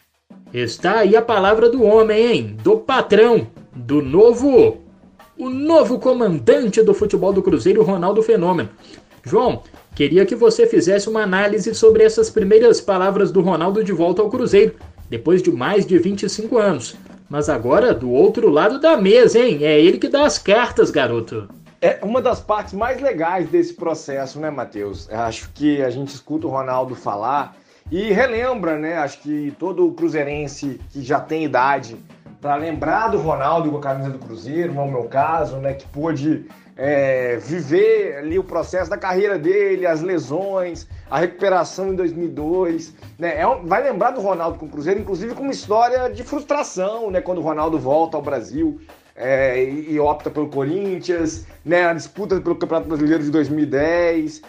Está 0.54 1.00
aí 1.00 1.16
a 1.16 1.22
palavra 1.22 1.70
do 1.70 1.84
homem, 1.84 2.26
hein? 2.26 2.58
Do 2.62 2.78
patrão, 2.78 3.48
do 3.74 4.02
novo, 4.02 4.80
o 5.38 5.50
novo 5.50 6.00
comandante 6.00 6.82
do 6.82 6.94
futebol 6.94 7.32
do 7.32 7.44
Cruzeiro, 7.44 7.84
Ronaldo 7.84 8.24
Fenômeno. 8.24 8.70
João, 9.24 9.62
queria 9.96 10.26
que 10.26 10.36
você 10.36 10.66
fizesse 10.66 11.08
uma 11.08 11.22
análise 11.22 11.74
sobre 11.76 12.04
essas 12.04 12.30
primeiras 12.30 12.82
palavras 12.82 13.32
do 13.32 13.42
Ronaldo 13.42 13.84
de 13.84 13.92
volta 13.92 14.22
ao 14.22 14.30
Cruzeiro, 14.30 14.76
depois 15.10 15.44
de 15.44 15.52
mais 15.52 15.86
de 15.86 15.98
25 16.00 16.58
anos. 16.58 16.96
Mas 17.30 17.48
agora 17.48 17.94
do 17.94 18.10
outro 18.10 18.50
lado 18.50 18.80
da 18.80 18.98
mesa, 18.98 19.40
hein? 19.40 19.60
É 19.62 19.80
ele 19.80 20.00
que 20.00 20.10
dá 20.10 20.26
as 20.26 20.38
cartas, 20.38 20.90
garoto. 20.90 21.48
É 21.84 21.98
uma 22.04 22.22
das 22.22 22.40
partes 22.40 22.76
mais 22.76 23.02
legais 23.02 23.50
desse 23.50 23.74
processo, 23.74 24.40
né, 24.40 24.52
Matheus? 24.52 25.12
Acho 25.12 25.50
que 25.52 25.82
a 25.82 25.90
gente 25.90 26.10
escuta 26.10 26.46
o 26.46 26.50
Ronaldo 26.52 26.94
falar 26.94 27.58
e 27.90 28.14
relembra, 28.14 28.78
né? 28.78 29.00
Acho 29.00 29.20
que 29.20 29.52
todo 29.58 29.92
cruzeirense 29.94 30.80
que 30.92 31.02
já 31.02 31.20
tem 31.20 31.44
idade 31.44 31.98
para 32.40 32.56
lembrar 32.56 33.08
do 33.08 33.18
Ronaldo 33.18 33.72
com 33.72 33.78
a 33.78 33.82
camisa 33.82 34.12
do 34.12 34.20
Cruzeiro, 34.20 34.72
no 34.72 34.86
meu 34.86 35.06
caso, 35.06 35.58
né? 35.58 35.74
Que 35.74 35.88
pôde 35.88 36.46
é, 36.78 37.38
viver 37.38 38.16
ali 38.18 38.38
o 38.38 38.44
processo 38.44 38.88
da 38.88 38.98
carreira 38.98 39.40
dele, 39.40 39.88
as 39.88 40.02
lesões, 40.02 40.88
a 41.10 41.18
recuperação 41.18 41.92
em 41.92 41.96
2002. 41.96 42.94
Né? 43.18 43.40
É, 43.40 43.46
vai 43.64 43.82
lembrar 43.82 44.12
do 44.12 44.22
Ronaldo 44.22 44.60
com 44.60 44.68
o 44.68 44.70
Cruzeiro, 44.70 45.00
inclusive 45.00 45.34
com 45.34 45.42
uma 45.42 45.52
história 45.52 46.10
de 46.10 46.24
frustração, 46.24 47.10
né? 47.10 47.22
Quando 47.22 47.40
o 47.40 47.44
Ronaldo 47.44 47.80
volta 47.80 48.18
ao 48.18 48.22
Brasil. 48.22 48.80
É, 49.16 49.64
e, 49.64 50.00
opta 50.00 50.30
pelo 50.30 50.48
Corinthians, 50.48 51.46
né, 51.66 51.86
a 51.86 51.94
disputa 51.94 52.40
pelo 52.40 52.56
Campeonato 52.56 52.88
Brasileiro 52.88 53.24
de 53.24 53.30
2010, 53.30 54.42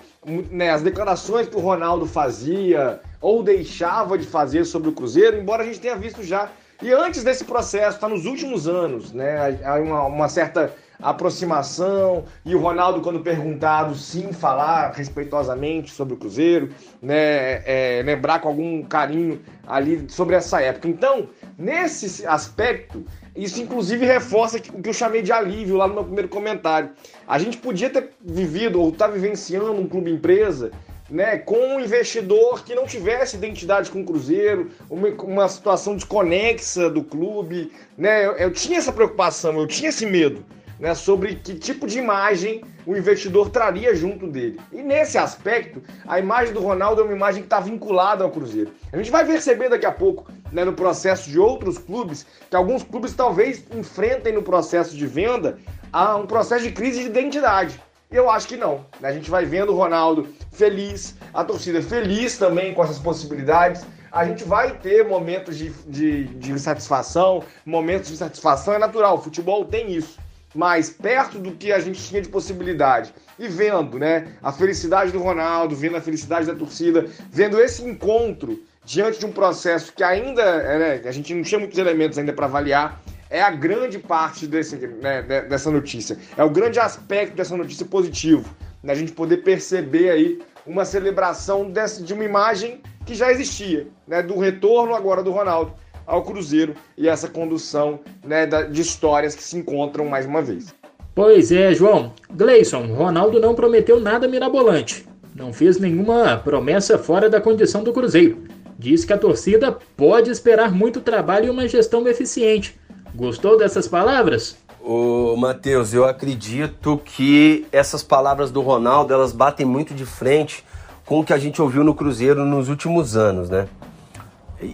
né, 0.51 0.71
as 0.71 0.83
declarações 0.83 1.49
que 1.49 1.57
o 1.57 1.61
Ronaldo 1.61 2.07
fazia, 2.07 3.01
ou 3.21 3.43
deixava 3.43 4.17
de 4.17 4.27
fazer 4.27 4.65
sobre 4.65 4.89
o 4.89 4.93
Cruzeiro, 4.93 5.37
embora 5.37 5.63
a 5.63 5.67
gente 5.67 5.81
tenha 5.81 5.97
visto 5.97 6.23
já. 6.23 6.51
E 6.83 6.93
antes 6.93 7.23
desse 7.23 7.45
processo, 7.45 7.95
está 7.95 8.09
nos 8.09 8.27
últimos 8.27 8.67
anos, 8.67 9.13
né? 9.13 9.57
Uma, 9.81 10.03
uma, 10.05 10.29
certa 10.29 10.75
aproximação 11.01 12.25
e 12.45 12.57
o 12.57 12.59
Ronaldo, 12.59 13.01
quando 13.01 13.21
perguntado, 13.21 13.95
sim 13.95 14.33
falar 14.33 14.91
respeitosamente 14.91 15.93
sobre 15.93 16.15
o 16.15 16.17
Cruzeiro, 16.17 16.71
né? 17.01 17.63
É, 17.65 18.03
lembrar 18.05 18.41
com 18.41 18.49
algum 18.49 18.83
carinho 18.83 19.41
ali 19.65 20.07
sobre 20.09 20.35
essa 20.35 20.61
época. 20.61 20.89
Então, 20.89 21.29
nesse 21.57 22.27
aspecto, 22.27 23.05
isso 23.35 23.61
inclusive 23.61 24.05
reforça 24.05 24.59
o 24.59 24.83
que 24.83 24.89
eu 24.89 24.95
chamei 24.95 25.23
de 25.23 25.33
alívio 25.33 25.77
lá 25.77 25.89
no 25.89 25.95
meu 25.95 26.05
primeiro 26.05 26.29
comentário. 26.29 26.91
A 27.27 27.39
gente 27.39 27.57
podia 27.57 27.89
ter 27.89 28.11
vivido 28.21 28.81
ou 28.81 28.91
estar 28.91 29.09
tá 29.09 29.13
vivenciando 29.13 29.73
um 29.73 29.89
clube 29.89 30.11
empresa 30.11 30.71
né, 31.13 31.37
com 31.37 31.57
um 31.57 31.81
investidor 31.81 32.65
que 32.65 32.75
não 32.75 32.87
tivesse 32.87 33.37
identidade 33.37 33.91
com 33.91 34.01
o 34.01 34.05
Cruzeiro, 34.05 34.71
uma, 34.89 35.09
uma 35.09 35.49
situação 35.49 35.95
desconexa 35.95 36.89
do 36.89 37.05
clube, 37.05 37.71
né? 37.99 38.25
Eu, 38.27 38.33
eu, 38.33 38.51
tinha 38.51 38.79
essa 38.79 38.93
preocupação, 38.93 39.59
eu 39.59 39.67
tinha 39.67 39.91
esse 39.91 40.07
medo, 40.07 40.43
né, 40.79 40.95
sobre 40.95 41.37
que 41.37 41.55
tipo 41.55 41.87
de 41.87 41.99
imagem 41.99 42.63
o 42.87 42.97
investidor 42.97 43.51
traria 43.51 43.95
junto 43.95 44.27
dele. 44.27 44.61
E 44.73 44.83
nesse 44.83 45.19
aspecto, 45.19 45.83
a 46.07 46.19
imagem 46.19 46.53
do 46.53 46.61
Ronaldo 46.61 47.01
é 47.01 47.05
uma 47.05 47.15
imagem 47.15 47.43
que 47.43 47.47
está 47.47 47.61
vinculada 47.61 48.25
ao 48.25 48.31
Cruzeiro. 48.31 48.73
A 48.93 48.97
gente 48.97 49.11
vai 49.11 49.25
perceber 49.25 49.69
daqui 49.69 49.87
a 49.87 49.93
pouco, 49.93 50.31
né, 50.51 50.65
no 50.65 50.73
processo 50.73 51.31
de 51.31 51.39
outros 51.39 51.79
clubes, 51.79 52.27
que 52.51 52.57
alguns 52.57 52.83
clubes 52.83 53.15
talvez 53.15 53.65
enfrentem 53.75 54.33
no 54.33 54.43
processo 54.43 54.97
de 54.97 55.07
venda 55.07 55.59
a 55.93 56.17
um 56.17 56.27
processo 56.27 56.65
de 56.65 56.73
crise 56.73 57.01
de 57.01 57.07
identidade. 57.07 57.81
Eu 58.11 58.29
acho 58.29 58.47
que 58.47 58.57
não. 58.57 58.85
Né? 59.01 59.09
A 59.09 59.13
gente 59.13 59.31
vai 59.31 59.47
vendo 59.47 59.73
o 59.73 59.77
Ronaldo 59.77 60.29
feliz, 60.51 61.15
a 61.33 61.43
torcida 61.43 61.81
feliz 61.81 62.37
também 62.37 62.75
com 62.75 62.85
essas 62.85 62.99
possibilidades. 62.99 63.85
A 64.11 64.27
gente 64.27 64.45
vai 64.45 64.79
ter 64.79 65.09
momentos 65.09 65.57
de, 65.57 65.71
de, 65.87 66.25
de 66.25 66.53
insatisfação, 66.53 67.43
momentos 67.65 68.09
de 68.09 68.15
insatisfação 68.15 68.75
é 68.75 68.79
natural, 68.79 69.17
o 69.17 69.23
futebol 69.23 69.65
tem 69.65 69.91
isso. 69.91 70.19
Mas 70.55 70.91
perto 70.91 71.39
do 71.39 71.53
que 71.53 71.73
a 71.73 71.79
gente 71.79 72.03
tinha 72.03 72.21
de 72.21 72.29
possibilidade 72.29 73.13
e 73.39 73.49
vendo 73.49 73.99
né, 73.99 74.29
a 74.43 74.53
felicidade 74.53 75.11
do 75.11 75.19
Ronaldo, 75.19 75.75
vendo 75.75 75.97
a 75.97 76.01
felicidade 76.01 76.47
da 76.47 76.55
torcida, 76.55 77.07
vendo 77.31 77.61
esse 77.61 77.83
encontro 77.83 78.63
diante 78.85 79.19
de 79.19 79.27
um 79.27 79.33
processo 79.33 79.93
que 79.93 80.03
ainda 80.03 80.43
é, 80.43 80.79
né, 80.79 81.09
a 81.09 81.13
gente 81.13 81.33
não 81.35 81.43
tinha 81.43 81.59
muitos 81.59 81.79
elementos 81.79 82.19
ainda 82.19 82.33
para 82.33 82.47
avaliar, 82.47 83.01
é 83.31 83.41
a 83.41 83.51
grande 83.51 83.99
parte 83.99 84.47
desse, 84.47 84.77
né, 84.77 85.23
dessa 85.23 85.71
notícia. 85.71 86.19
É 86.37 86.45
o 86.45 86.51
grande 86.51 86.79
aspecto 86.79 87.35
dessa 87.35 87.57
notícia 87.57 87.87
positivo. 87.87 88.55
Né, 88.83 88.93
a 88.93 88.97
gente 88.97 89.13
poder 89.13 89.39
perceber 89.39 90.11
aí 90.11 90.43
uma 90.67 90.85
celebração 90.85 91.71
desse, 91.71 92.03
de 92.03 92.13
uma 92.13 92.25
imagem 92.25 92.83
que 93.07 93.15
já 93.15 93.33
existia, 93.33 93.87
né, 94.07 94.23
do 94.23 94.39
retorno 94.39 94.95
agora 94.95 95.23
do 95.23 95.31
Ronaldo 95.31 95.75
ao 96.07 96.23
Cruzeiro 96.23 96.75
e 96.97 97.09
essa 97.09 97.29
condução 97.29 98.01
né, 98.25 98.47
de 98.47 98.81
histórias 98.81 99.35
que 99.35 99.43
se 99.43 99.57
encontram 99.57 100.07
mais 100.07 100.27
uma 100.27 100.43
vez. 100.43 100.75
Pois 101.15 101.53
é, 101.53 101.75
João. 101.75 102.13
Gleison, 102.31 102.87
Ronaldo 102.95 103.39
não 103.39 103.55
prometeu 103.55 104.01
nada 104.01 104.27
mirabolante. 104.27 105.07
Não 105.35 105.53
fez 105.53 105.79
nenhuma 105.79 106.37
promessa 106.37 106.99
fora 106.99 107.29
da 107.29 107.41
condição 107.41 107.83
do 107.83 107.93
Cruzeiro. 107.93 108.45
Diz 108.79 109.05
que 109.05 109.13
a 109.13 109.19
torcida 109.19 109.77
pode 109.97 110.31
esperar 110.31 110.73
muito 110.73 111.01
trabalho 111.01 111.47
e 111.47 111.51
uma 111.51 111.69
gestão 111.69 112.07
eficiente. 112.09 112.79
Gostou 113.15 113.59
dessas 113.59 113.87
palavras? 113.87 114.57
Ô, 114.81 115.37
Matheus, 115.37 115.95
eu 115.95 116.05
acredito 116.05 117.01
que 117.05 117.67
essas 117.71 118.03
palavras 118.03 118.51
do 118.51 118.61
Ronaldo, 118.61 119.15
elas 119.15 119.33
batem 119.33 119.65
muito 119.65 119.95
de 119.95 120.05
frente 120.05 120.65
com 121.07 121.21
o 121.21 121.25
que 121.25 121.33
a 121.33 121.39
gente 121.39 121.63
ouviu 121.63 121.85
no 121.85 121.95
Cruzeiro 121.95 122.45
nos 122.45 122.69
últimos 122.69 123.17
anos, 123.17 123.49
né? 123.49 123.69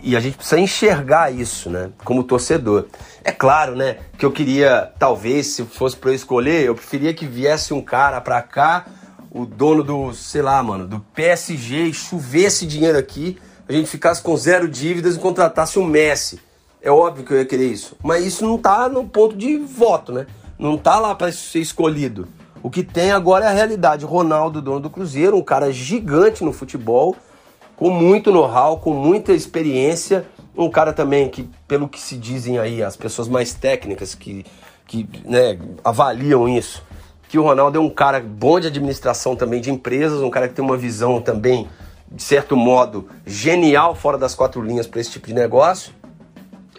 E 0.03 0.16
a 0.16 0.20
gente 0.20 0.37
precisa 0.37 0.61
enxergar 0.61 1.33
isso, 1.33 1.70
né? 1.70 1.90
Como 2.05 2.22
torcedor. 2.22 2.87
É 3.24 3.33
claro, 3.33 3.74
né? 3.74 3.98
Que 4.18 4.27
eu 4.27 4.33
queria, 4.33 4.92
talvez, 4.98 5.46
se 5.48 5.64
fosse 5.64 5.96
para 5.96 6.11
eu 6.11 6.14
escolher, 6.14 6.64
eu 6.64 6.74
preferia 6.74 7.14
que 7.14 7.27
viesse 7.27 7.72
um 7.72 7.81
cara 7.81 8.20
pra 8.20 8.42
cá, 8.42 8.87
o 9.31 9.46
dono 9.46 9.83
do, 9.83 10.12
sei 10.12 10.42
lá, 10.42 10.62
mano, 10.62 10.87
do 10.87 11.01
PSG, 11.14 11.85
e 11.85 11.94
chovesse 11.94 12.66
dinheiro 12.66 12.98
aqui, 12.98 13.38
a 13.68 13.72
gente 13.72 13.88
ficasse 13.88 14.22
com 14.22 14.37
zero 14.37 14.68
dívidas 14.68 15.16
e 15.16 15.18
contratasse 15.18 15.79
um 15.79 15.85
Messi 15.85 16.40
é 16.81 16.90
óbvio 16.90 17.24
que 17.24 17.33
eu 17.33 17.38
ia 17.38 17.44
querer 17.44 17.66
isso. 17.66 17.96
Mas 18.03 18.24
isso 18.24 18.46
não 18.46 18.57
tá 18.57 18.88
no 18.88 19.07
ponto 19.07 19.37
de 19.37 19.57
voto, 19.57 20.12
né? 20.12 20.27
Não 20.59 20.77
tá 20.77 20.98
lá 20.98 21.14
para 21.14 21.31
ser 21.33 21.61
escolhido. 21.61 22.29
O 22.62 22.70
que 22.70 22.83
tem 22.83 23.12
agora 23.12 23.44
é 23.44 23.48
a 23.48 23.53
realidade. 23.53 24.05
Ronaldo, 24.05 24.62
dono 24.62 24.81
do 24.81 24.90
Cruzeiro, 24.90 25.37
um 25.37 25.42
cara 25.42 25.72
gigante 25.72 26.42
no 26.42 26.53
futebol, 26.53 27.16
com 27.78 27.90
muito 27.90 28.32
know-how, 28.32 28.78
com 28.78 28.92
muita 28.92 29.32
experiência. 29.32 30.26
Um 30.56 30.68
cara 30.68 30.92
também 30.92 31.28
que, 31.28 31.48
pelo 31.68 31.88
que 31.88 32.00
se 32.00 32.16
dizem 32.16 32.58
aí, 32.58 32.82
as 32.82 32.96
pessoas 32.96 33.28
mais 33.28 33.54
técnicas 33.54 34.16
que, 34.16 34.44
que 34.84 35.08
né, 35.24 35.56
avaliam 35.84 36.48
isso, 36.48 36.82
que 37.28 37.38
o 37.38 37.42
Ronaldo 37.42 37.78
é 37.78 37.80
um 37.80 37.88
cara 37.88 38.18
bom 38.18 38.58
de 38.58 38.66
administração 38.66 39.36
também 39.36 39.60
de 39.60 39.70
empresas, 39.70 40.20
um 40.20 40.30
cara 40.30 40.48
que 40.48 40.54
tem 40.54 40.64
uma 40.64 40.76
visão 40.76 41.20
também, 41.20 41.68
de 42.10 42.22
certo 42.22 42.56
modo, 42.56 43.08
genial 43.24 43.94
fora 43.94 44.18
das 44.18 44.34
quatro 44.34 44.60
linhas 44.60 44.88
para 44.88 45.00
esse 45.00 45.12
tipo 45.12 45.28
de 45.28 45.34
negócio. 45.34 45.92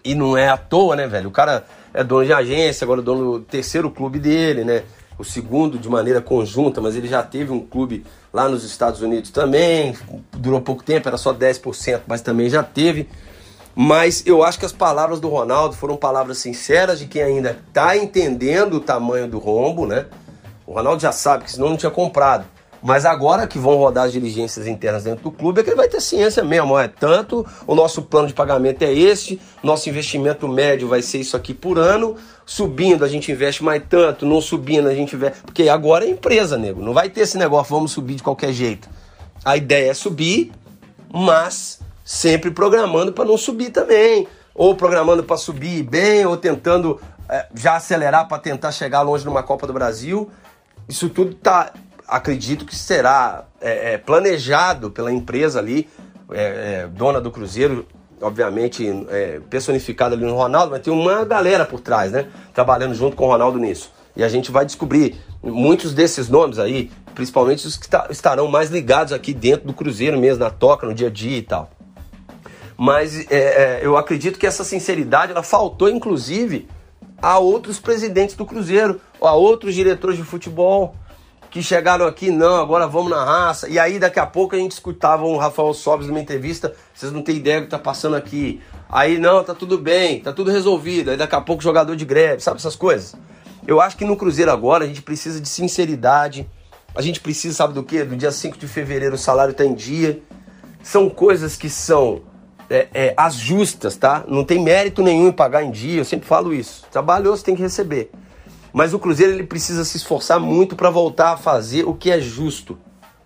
E 0.03 0.13
não 0.13 0.35
é 0.35 0.49
à 0.49 0.57
toa, 0.57 0.97
né, 0.97 1.07
velho? 1.07 1.29
O 1.29 1.31
cara 1.31 1.63
é 1.93 2.03
dono 2.03 2.25
de 2.25 2.33
agência, 2.33 2.83
agora 2.83 2.99
é 2.99 3.03
dono 3.03 3.39
do 3.39 3.45
terceiro 3.45 3.89
clube 3.89 4.19
dele, 4.19 4.65
né? 4.65 4.83
O 5.19 5.23
segundo 5.23 5.77
de 5.77 5.89
maneira 5.89 6.21
conjunta, 6.21 6.79
mas 6.79 6.95
ele 6.95 7.07
já 7.07 7.21
teve 7.21 7.51
um 7.51 7.59
clube 7.59 8.05
lá 8.33 8.47
nos 8.47 8.63
Estados 8.63 9.01
Unidos 9.01 9.29
também. 9.29 9.93
Durou 10.31 10.61
pouco 10.61 10.81
tempo, 10.81 11.07
era 11.09 11.17
só 11.17 11.33
10%, 11.33 12.01
mas 12.07 12.21
também 12.21 12.49
já 12.49 12.63
teve. 12.63 13.07
Mas 13.75 14.23
eu 14.25 14.43
acho 14.43 14.57
que 14.57 14.65
as 14.65 14.71
palavras 14.71 15.19
do 15.19 15.27
Ronaldo 15.27 15.75
foram 15.75 15.97
palavras 15.97 16.37
sinceras 16.37 16.99
de 16.99 17.05
quem 17.05 17.21
ainda 17.21 17.59
está 17.67 17.95
entendendo 17.97 18.75
o 18.75 18.79
tamanho 18.79 19.27
do 19.27 19.39
rombo, 19.39 19.85
né? 19.85 20.05
O 20.65 20.73
Ronaldo 20.73 21.01
já 21.01 21.11
sabe 21.11 21.43
que 21.43 21.51
senão 21.51 21.69
não 21.69 21.77
tinha 21.77 21.91
comprado. 21.91 22.45
Mas 22.81 23.05
agora 23.05 23.45
que 23.45 23.59
vão 23.59 23.75
rodar 23.75 24.05
as 24.05 24.13
diligências 24.13 24.65
internas 24.65 25.03
dentro 25.03 25.23
do 25.23 25.31
clube, 25.31 25.59
é 25.59 25.63
que 25.63 25.69
ele 25.69 25.75
vai 25.75 25.87
ter 25.87 26.01
ciência 26.01 26.43
mesmo. 26.43 26.77
É 26.77 26.87
tanto, 26.87 27.45
o 27.67 27.75
nosso 27.75 28.01
plano 28.03 28.27
de 28.27 28.33
pagamento 28.33 28.83
é 28.83 28.93
este, 28.93 29.39
nosso 29.61 29.89
investimento 29.89 30.47
médio 30.47 30.87
vai 30.87 31.01
ser 31.01 31.19
isso 31.19 31.35
aqui 31.35 31.53
por 31.53 31.77
ano. 31.77 32.15
Subindo, 32.49 33.05
a 33.05 33.07
gente 33.07 33.31
investe 33.31 33.63
mais 33.63 33.79
tanto, 33.87 34.25
não 34.25 34.41
subindo, 34.41 34.87
a 34.87 34.95
gente 34.95 35.15
investe. 35.15 35.43
Porque 35.43 35.69
agora 35.69 36.03
é 36.03 36.09
empresa, 36.09 36.57
nego. 36.57 36.81
Não 36.81 36.95
vai 36.95 37.07
ter 37.07 37.21
esse 37.21 37.37
negócio, 37.37 37.75
vamos 37.75 37.91
subir 37.91 38.15
de 38.15 38.23
qualquer 38.23 38.51
jeito. 38.51 38.89
A 39.45 39.55
ideia 39.55 39.91
é 39.91 39.93
subir, 39.93 40.51
mas 41.13 41.79
sempre 42.03 42.49
programando 42.49 43.13
para 43.13 43.23
não 43.23 43.37
subir 43.37 43.69
também. 43.69 44.27
Ou 44.55 44.73
programando 44.73 45.23
para 45.23 45.37
subir 45.37 45.83
bem, 45.83 46.25
ou 46.25 46.35
tentando 46.35 46.99
é, 47.29 47.45
já 47.53 47.75
acelerar 47.75 48.27
para 48.27 48.39
tentar 48.39 48.71
chegar 48.71 49.03
longe 49.03 49.23
numa 49.23 49.43
Copa 49.43 49.67
do 49.67 49.73
Brasil. 49.73 50.31
Isso 50.87 51.07
tudo 51.07 51.35
tá 51.35 51.71
acredito 52.07 52.65
que 52.65 52.75
será 52.75 53.45
é, 53.61 53.93
é, 53.93 53.97
planejado 53.99 54.89
pela 54.89 55.13
empresa 55.13 55.59
ali, 55.59 55.87
é, 56.31 56.81
é 56.81 56.87
dona 56.87 57.21
do 57.21 57.29
Cruzeiro, 57.29 57.85
obviamente 58.21 58.87
é, 59.09 59.39
personificada 59.49 60.15
ali 60.15 60.25
no 60.25 60.35
Ronaldo, 60.35 60.71
mas 60.71 60.81
tem 60.81 60.91
uma 60.91 61.23
galera 61.25 61.65
por 61.65 61.79
trás, 61.79 62.11
né? 62.11 62.27
Trabalhando 62.53 62.93
junto 62.93 63.15
com 63.15 63.25
o 63.25 63.27
Ronaldo 63.27 63.57
nisso. 63.57 63.91
E 64.15 64.23
a 64.23 64.27
gente 64.27 64.51
vai 64.51 64.65
descobrir 64.65 65.15
muitos 65.41 65.93
desses 65.93 66.27
nomes 66.29 66.59
aí, 66.59 66.91
principalmente 67.15 67.65
os 67.65 67.77
que 67.77 67.87
estarão 68.09 68.47
mais 68.47 68.69
ligados 68.69 69.13
aqui 69.13 69.33
dentro 69.33 69.67
do 69.67 69.73
Cruzeiro 69.73 70.19
mesmo, 70.19 70.43
na 70.43 70.49
toca, 70.49 70.85
no 70.85 70.93
dia 70.93 71.07
a 71.07 71.11
dia 71.11 71.37
e 71.37 71.41
tal. 71.41 71.69
Mas 72.77 73.29
é, 73.29 73.37
é, 73.37 73.79
eu 73.81 73.97
acredito 73.97 74.39
que 74.39 74.47
essa 74.47 74.63
sinceridade 74.63 75.31
ela 75.31 75.43
faltou, 75.43 75.89
inclusive, 75.89 76.67
a 77.21 77.37
outros 77.37 77.79
presidentes 77.79 78.35
do 78.35 78.45
Cruzeiro, 78.45 78.99
a 79.21 79.33
outros 79.33 79.75
diretores 79.75 80.17
de 80.17 80.23
futebol 80.23 80.95
que 81.49 81.63
chegaram 81.63 82.05
aqui, 82.05 82.29
não, 82.29 82.57
agora 82.57 82.87
vamos 82.87 83.09
na 83.09 83.23
raça. 83.23 83.67
E 83.67 83.79
aí 83.79 83.97
daqui 83.97 84.19
a 84.19 84.25
pouco 84.25 84.55
a 84.55 84.59
gente 84.59 84.71
escutava 84.71 85.25
o 85.25 85.37
Rafael 85.37 85.73
Sobres 85.73 86.07
numa 86.07 86.19
entrevista, 86.19 86.73
vocês 86.93 87.11
não 87.11 87.21
têm 87.21 87.37
ideia 87.37 87.59
do 87.59 87.65
que 87.65 87.71
tá 87.71 87.79
passando 87.79 88.15
aqui. 88.15 88.61
Aí 88.89 89.17
não, 89.17 89.43
tá 89.43 89.53
tudo 89.53 89.77
bem, 89.77 90.19
tá 90.19 90.31
tudo 90.31 90.51
resolvido. 90.51 91.11
Aí 91.11 91.17
daqui 91.17 91.35
a 91.35 91.41
pouco 91.41 91.61
jogador 91.61 91.95
de 91.95 92.05
greve, 92.05 92.41
sabe 92.41 92.57
essas 92.57 92.75
coisas? 92.75 93.15
Eu 93.67 93.81
acho 93.81 93.97
que 93.97 94.05
no 94.05 94.15
Cruzeiro 94.15 94.51
agora 94.51 94.83
a 94.83 94.87
gente 94.87 95.01
precisa 95.01 95.39
de 95.39 95.47
sinceridade. 95.47 96.49
A 96.95 97.01
gente 97.01 97.19
precisa, 97.19 97.55
sabe 97.55 97.73
do 97.73 97.83
que? 97.83 98.03
Do 98.03 98.15
dia 98.15 98.31
5 98.31 98.57
de 98.57 98.67
fevereiro 98.67 99.15
o 99.15 99.17
salário 99.17 99.53
tá 99.53 99.65
em 99.65 99.73
dia. 99.73 100.21
São 100.81 101.09
coisas 101.09 101.55
que 101.55 101.69
são 101.69 102.21
é, 102.69 102.87
é, 102.93 103.13
as 103.17 103.35
justas, 103.35 103.95
tá? 103.95 104.23
Não 104.27 104.43
tem 104.43 104.61
mérito 104.61 105.01
nenhum 105.01 105.27
em 105.27 105.31
pagar 105.31 105.63
em 105.63 105.71
dia, 105.71 106.01
eu 106.01 106.05
sempre 106.05 106.27
falo 106.27 106.53
isso. 106.53 106.85
Trabalhou, 106.91 107.35
você 107.35 107.43
tem 107.43 107.55
que 107.55 107.61
receber. 107.61 108.11
Mas 108.71 108.93
o 108.93 108.99
Cruzeiro 108.99 109.33
ele 109.33 109.43
precisa 109.43 109.83
se 109.83 109.97
esforçar 109.97 110.39
muito 110.39 110.75
para 110.75 110.89
voltar 110.89 111.33
a 111.33 111.37
fazer 111.37 111.87
o 111.87 111.93
que 111.93 112.11
é 112.11 112.19
justo. 112.19 112.77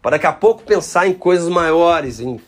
Para 0.01 0.11
daqui 0.11 0.27
a 0.27 0.33
pouco 0.33 0.63
pensar 0.63 1.07
em 1.07 1.13
coisas 1.13 1.47
maiores, 1.47 2.19
em, 2.19 2.39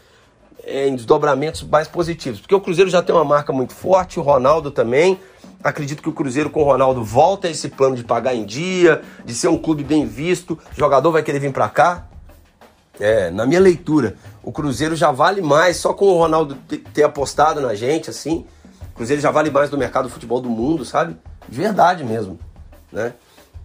em 0.66 0.96
desdobramentos 0.96 1.64
mais 1.64 1.88
positivos. 1.88 2.40
Porque 2.40 2.56
o 2.56 2.62
Cruzeiro 2.62 2.90
já 2.90 3.02
tem 3.02 3.16
uma 3.16 3.24
marca 3.24 3.54
muito 3.54 3.74
forte, 3.74 4.20
o 4.20 4.24
Ronaldo 4.24 4.72
também. 4.72 5.20
Acredito 5.64 6.04
que 6.04 6.10
o 6.10 6.14
Cruzeiro 6.14 6.50
com 6.50 6.62
o 6.62 6.64
Ronaldo 6.64 7.04
volta 7.04 7.48
a 7.48 7.52
esse 7.52 7.70
plano 7.70 7.96
de 7.96 8.04
pagar 8.04 8.36
em 8.36 8.46
dia, 8.46 9.02
de 9.24 9.34
ser 9.34 9.48
um 9.48 9.58
clube 9.58 9.84
bem 9.84 10.06
visto. 10.06 10.60
O 10.74 10.80
jogador 10.80 11.12
vai 11.12 11.24
querer 11.24 11.40
vir 11.40 11.52
para 11.52 11.70
cá. 11.70 12.08
É, 13.00 13.30
na 13.30 13.46
minha 13.46 13.60
leitura, 13.60 14.16
o 14.42 14.52
Cruzeiro 14.52 14.96
já 14.96 15.12
vale 15.12 15.42
mais 15.42 15.78
só 15.78 15.94
com 15.94 16.06
o 16.06 16.18
Ronaldo 16.18 16.56
ter 16.94 17.04
apostado 17.04 17.60
na 17.60 17.74
gente, 17.74 18.10
assim. 18.10 18.46
O 18.92 18.96
Cruzeiro 18.96 19.22
já 19.22 19.32
vale 19.32 19.50
mais 19.50 19.70
do 19.70 19.78
mercado 19.78 20.06
do 20.06 20.10
futebol 20.10 20.40
do 20.40 20.50
mundo, 20.50 20.86
sabe? 20.86 21.18
De 21.48 21.58
verdade 21.58 22.04
mesmo, 22.04 22.40
né? 22.96 23.14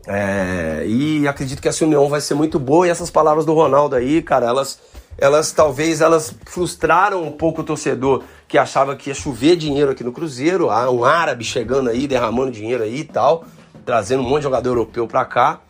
É, 0.07 0.85
e 0.87 1.29
acredito 1.29 1.63
que 1.63 1.69
essa 1.69 1.85
união 1.85 2.09
vai 2.09 2.21
ser 2.21 2.35
muito 2.35 2.59
boa 2.59 2.87
e 2.87 2.91
essas 2.91 3.11
palavras 3.11 3.45
do 3.45 3.55
Ronaldo 3.55 3.95
aí, 3.95 4.21
cara, 4.21 4.47
elas, 4.47 4.81
elas 5.17 5.53
talvez 5.53 6.01
elas 6.01 6.35
frustraram 6.47 7.23
um 7.23 7.31
pouco 7.31 7.61
o 7.61 7.65
torcedor 7.65 8.25
que 8.49 8.59
achava 8.59 8.97
que 8.97 9.11
ia 9.11 9.15
chover 9.15 9.57
dinheiro 9.57 9.91
aqui 9.91 10.03
no 10.03 10.11
Cruzeiro, 10.11 10.69
um 10.91 11.05
árabe 11.05 11.45
chegando 11.45 11.89
aí, 11.91 12.09
derramando 12.09 12.51
dinheiro 12.51 12.83
aí 12.83 13.01
e 13.01 13.05
tal, 13.05 13.45
trazendo 13.85 14.23
um 14.23 14.29
monte 14.29 14.39
de 14.39 14.45
jogador 14.45 14.71
europeu 14.71 15.07
para 15.07 15.25
cá. 15.25 15.61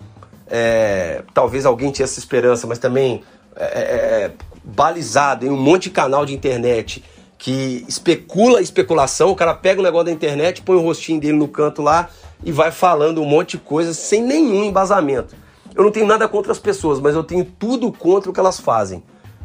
É, 0.46 1.23
talvez 1.35 1.66
alguém 1.66 1.90
tinha 1.90 2.05
essa 2.05 2.18
esperança, 2.18 2.66
mas 2.66 2.79
também 2.79 3.23
é, 3.55 3.64
é, 3.64 4.25
é, 4.25 4.33
balizado 4.64 5.44
em 5.44 5.51
um 5.51 5.57
monte 5.57 5.85
de 5.85 5.90
canal 5.90 6.25
de 6.25 6.35
internet 6.35 7.05
que 7.37 7.85
especula 7.88 8.61
especulação, 8.61 9.31
o 9.31 9.37
cara 9.37 9.55
pega 9.55 9.81
o 9.81 9.83
negócio 9.83 10.07
da 10.07 10.12
internet, 10.12 10.62
põe 10.62 10.77
o 10.77 10.83
rostinho 10.83 11.20
dele 11.20 11.38
no 11.38 11.49
canto 11.49 11.83
lá 11.83 12.11
e 12.44 12.53
vai 12.53 12.70
falando 12.70 13.20
um 13.20 13.26
monte 13.26 13.53
de 13.53 13.59
coisa 13.59 13.92
sem 13.92 14.22
nenhum 14.22 14.64
embasamento. 14.64 15.35
Eu 15.74 15.85
não 15.85 15.90
tenho 15.90 16.07
nada 16.07 16.29
contra 16.29 16.53
as 16.53 16.59
pessoas, 16.59 16.98
mas 16.98 17.14
eu 17.14 17.22
tenho 17.22 17.44
tudo 17.44 17.92
contra 17.92 18.31
o 18.31 18.33
que 18.33 18.40
elas 18.40 18.59
fazem. 18.59 19.03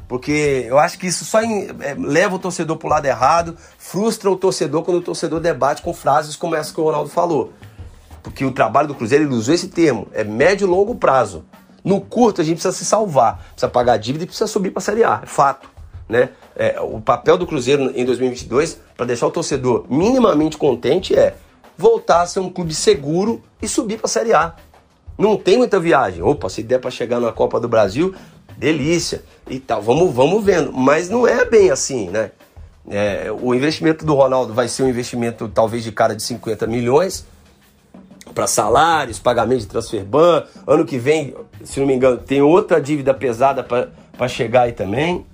Porque 0.07 0.65
eu 0.67 0.77
acho 0.77 0.99
que 0.99 1.07
isso 1.07 1.25
só 1.25 1.41
é, 1.41 1.95
leva 1.97 2.35
o 2.35 2.39
torcedor 2.39 2.77
para 2.77 2.87
o 2.87 2.89
lado 2.89 3.05
errado, 3.05 3.57
frustra 3.77 4.29
o 4.29 4.35
torcedor 4.35 4.83
quando 4.83 4.97
o 4.97 5.01
torcedor 5.01 5.39
debate 5.39 5.81
com 5.81 5.93
frases 5.93 6.35
como 6.35 6.55
essa 6.55 6.73
que 6.73 6.79
o 6.79 6.83
Ronaldo 6.83 7.09
falou. 7.09 7.53
Porque 8.21 8.45
o 8.45 8.51
trabalho 8.51 8.87
do 8.87 8.95
Cruzeiro, 8.95 9.23
ele 9.23 9.33
usou 9.33 9.53
esse 9.53 9.67
termo, 9.67 10.07
é 10.11 10.23
médio 10.23 10.67
e 10.67 10.69
longo 10.69 10.95
prazo. 10.95 11.45
No 11.83 12.01
curto, 12.01 12.41
a 12.41 12.43
gente 12.43 12.55
precisa 12.55 12.75
se 12.75 12.85
salvar, 12.85 13.37
precisa 13.51 13.69
pagar 13.69 13.93
a 13.93 13.97
dívida 13.97 14.23
e 14.23 14.27
precisa 14.27 14.47
subir 14.47 14.71
para 14.71 14.79
a 14.79 14.83
Série 14.83 15.03
A, 15.03 15.21
é 15.23 15.25
fato. 15.25 15.69
Né? 16.09 16.29
É, 16.55 16.79
o 16.81 16.99
papel 16.99 17.37
do 17.37 17.45
Cruzeiro 17.47 17.91
em 17.95 18.05
2022, 18.05 18.79
para 18.95 19.05
deixar 19.07 19.27
o 19.27 19.31
torcedor 19.31 19.85
minimamente 19.89 20.57
contente, 20.57 21.15
é 21.15 21.35
voltar 21.77 22.21
a 22.21 22.27
ser 22.27 22.39
um 22.39 22.49
clube 22.49 22.73
seguro 22.73 23.41
e 23.61 23.67
subir 23.67 23.97
para 23.97 24.05
a 24.05 24.09
Série 24.09 24.33
A. 24.33 24.55
Não 25.17 25.37
tem 25.37 25.57
muita 25.57 25.79
viagem. 25.79 26.21
Opa, 26.21 26.49
se 26.49 26.61
der 26.61 26.79
para 26.79 26.91
chegar 26.91 27.19
na 27.19 27.31
Copa 27.31 27.59
do 27.59 27.67
Brasil, 27.67 28.13
delícia 28.57 29.23
e 29.49 29.59
tal. 29.59 29.81
Vamos, 29.81 30.13
vamos 30.13 30.43
vendo. 30.43 30.73
Mas 30.73 31.09
não 31.09 31.27
é 31.27 31.45
bem 31.45 31.71
assim, 31.71 32.09
né? 32.09 32.31
É, 32.87 33.31
o 33.31 33.55
investimento 33.55 34.05
do 34.05 34.13
Ronaldo 34.13 34.53
vai 34.53 34.67
ser 34.67 34.83
um 34.83 34.89
investimento 34.89 35.47
talvez 35.47 35.83
de 35.83 35.91
cara 35.91 36.15
de 36.15 36.21
50 36.21 36.67
milhões 36.67 37.25
para 38.33 38.45
salários, 38.45 39.17
pagamento 39.17 39.61
de 39.61 39.67
transfer 39.67 40.03
ban. 40.03 40.43
Ano 40.67 40.85
que 40.85 40.97
vem, 40.97 41.33
se 41.63 41.79
não 41.79 41.87
me 41.87 41.95
engano, 41.95 42.17
tem 42.17 42.41
outra 42.41 42.81
dívida 42.81 43.13
pesada 43.13 43.63
para 43.63 44.27
chegar 44.27 44.63
aí 44.63 44.73
também. 44.73 45.25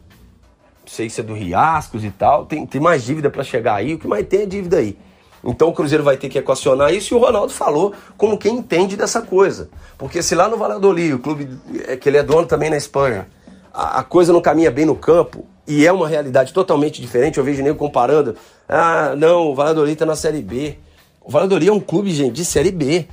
Não 0.81 0.87
sei 0.87 1.09
se 1.09 1.21
é 1.21 1.23
do 1.23 1.33
Riascos 1.33 2.03
e 2.03 2.11
tal. 2.11 2.45
Tem, 2.45 2.65
tem 2.65 2.79
mais 2.79 3.03
dívida 3.03 3.29
para 3.29 3.43
chegar 3.43 3.75
aí. 3.75 3.95
O 3.95 3.99
que 3.99 4.07
mais 4.07 4.25
tem 4.27 4.41
é 4.41 4.45
dívida 4.45 4.77
aí. 4.77 4.97
Então 5.43 5.69
o 5.69 5.73
Cruzeiro 5.73 6.03
vai 6.03 6.17
ter 6.17 6.29
que 6.29 6.37
equacionar 6.37 6.93
isso 6.93 7.13
e 7.13 7.17
o 7.17 7.19
Ronaldo 7.19 7.51
falou 7.51 7.93
como 8.17 8.37
quem 8.37 8.57
entende 8.57 8.95
dessa 8.95 9.21
coisa. 9.21 9.69
Porque 9.97 10.21
se 10.21 10.35
lá 10.35 10.47
no 10.47 10.57
Valladolid, 10.57 11.13
o 11.13 11.19
clube 11.19 11.49
é, 11.87 11.97
que 11.97 12.07
ele 12.07 12.17
é 12.17 12.23
dono 12.23 12.45
também 12.45 12.69
na 12.69 12.77
Espanha, 12.77 13.27
a, 13.73 14.03
coisa 14.03 14.31
não 14.31 14.41
caminha 14.41 14.69
bem 14.69 14.85
no 14.85 14.95
campo 14.95 15.45
e 15.67 15.85
é 15.85 15.91
uma 15.91 16.07
realidade 16.07 16.53
totalmente 16.53 17.01
diferente, 17.01 17.37
eu 17.37 17.43
vejo 17.43 17.63
nem 17.63 17.73
comparando. 17.73 18.35
Ah, 18.67 19.15
não, 19.17 19.51
o 19.51 19.55
Valladolid 19.55 19.93
está 19.93 20.05
na 20.05 20.15
Série 20.15 20.41
B. 20.41 20.77
O 21.23 21.31
Valladolid 21.31 21.69
é 21.69 21.73
um 21.73 21.79
clube, 21.79 22.11
gente, 22.11 22.33
de 22.33 22.45
Série 22.45 22.71
B. 22.71 23.07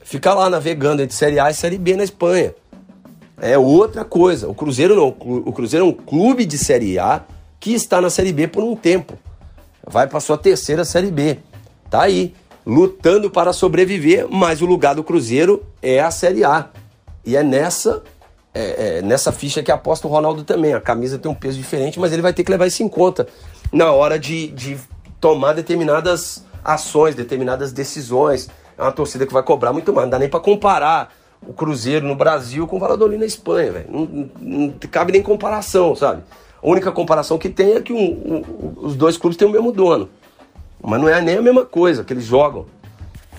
Fica 0.00 0.34
lá 0.34 0.50
navegando 0.50 1.02
entre 1.02 1.14
Série 1.14 1.38
A 1.38 1.50
e 1.50 1.54
Série 1.54 1.78
B 1.78 1.96
na 1.96 2.04
Espanha. 2.04 2.54
É 3.40 3.58
outra 3.58 4.04
coisa. 4.04 4.48
O 4.48 4.54
Cruzeiro 4.54 4.94
não. 4.94 5.08
O 5.08 5.52
Cruzeiro 5.52 5.84
é 5.84 5.88
um 5.88 5.92
clube 5.92 6.44
de 6.44 6.56
Série 6.56 6.98
A 6.98 7.22
que 7.58 7.72
está 7.72 8.00
na 8.00 8.10
Série 8.10 8.32
B 8.32 8.48
por 8.48 8.62
um 8.62 8.74
tempo. 8.74 9.18
Vai 9.86 10.06
para 10.06 10.20
sua 10.20 10.38
terceira 10.38 10.84
Série 10.84 11.10
B. 11.10 11.38
Tá 11.92 12.04
aí, 12.04 12.34
lutando 12.64 13.30
para 13.30 13.52
sobreviver, 13.52 14.26
mas 14.26 14.62
o 14.62 14.64
lugar 14.64 14.94
do 14.94 15.04
Cruzeiro 15.04 15.62
é 15.82 16.00
a 16.00 16.10
Série 16.10 16.42
A. 16.42 16.70
E 17.22 17.36
é 17.36 17.42
nessa 17.42 18.02
é, 18.54 18.98
é, 18.98 19.02
nessa 19.02 19.30
ficha 19.30 19.62
que 19.62 19.70
aposta 19.70 20.06
o 20.06 20.10
Ronaldo 20.10 20.42
também. 20.42 20.72
A 20.72 20.80
camisa 20.80 21.18
tem 21.18 21.30
um 21.30 21.34
peso 21.34 21.58
diferente, 21.58 22.00
mas 22.00 22.10
ele 22.10 22.22
vai 22.22 22.32
ter 22.32 22.44
que 22.44 22.50
levar 22.50 22.66
isso 22.66 22.82
em 22.82 22.88
conta 22.88 23.28
na 23.70 23.92
hora 23.92 24.18
de, 24.18 24.46
de 24.48 24.78
tomar 25.20 25.52
determinadas 25.52 26.46
ações, 26.64 27.14
determinadas 27.14 27.72
decisões. 27.72 28.48
É 28.78 28.80
uma 28.80 28.92
torcida 28.92 29.26
que 29.26 29.32
vai 29.34 29.42
cobrar 29.42 29.74
muito 29.74 29.92
mais. 29.92 30.06
Não 30.06 30.12
dá 30.12 30.18
nem 30.18 30.30
para 30.30 30.40
comparar 30.40 31.12
o 31.46 31.52
Cruzeiro 31.52 32.06
no 32.06 32.16
Brasil 32.16 32.66
com 32.66 32.76
o 32.76 32.80
Valladolid 32.80 33.18
na 33.18 33.26
Espanha, 33.26 33.70
velho. 33.70 33.86
Não, 33.90 34.06
não, 34.06 34.30
não, 34.40 34.74
cabe 34.90 35.12
nem 35.12 35.22
comparação, 35.22 35.94
sabe? 35.94 36.22
A 36.62 36.66
única 36.66 36.90
comparação 36.90 37.36
que 37.36 37.50
tem 37.50 37.74
é 37.74 37.82
que 37.82 37.92
um, 37.92 37.98
um, 37.98 38.74
os 38.78 38.96
dois 38.96 39.18
clubes 39.18 39.36
têm 39.36 39.46
o 39.46 39.52
mesmo 39.52 39.70
dono. 39.70 40.08
Mas 40.82 41.00
não 41.00 41.08
é 41.08 41.20
nem 41.20 41.36
a 41.36 41.42
mesma 41.42 41.64
coisa 41.64 42.02
que 42.02 42.12
eles 42.12 42.24
jogam, 42.24 42.66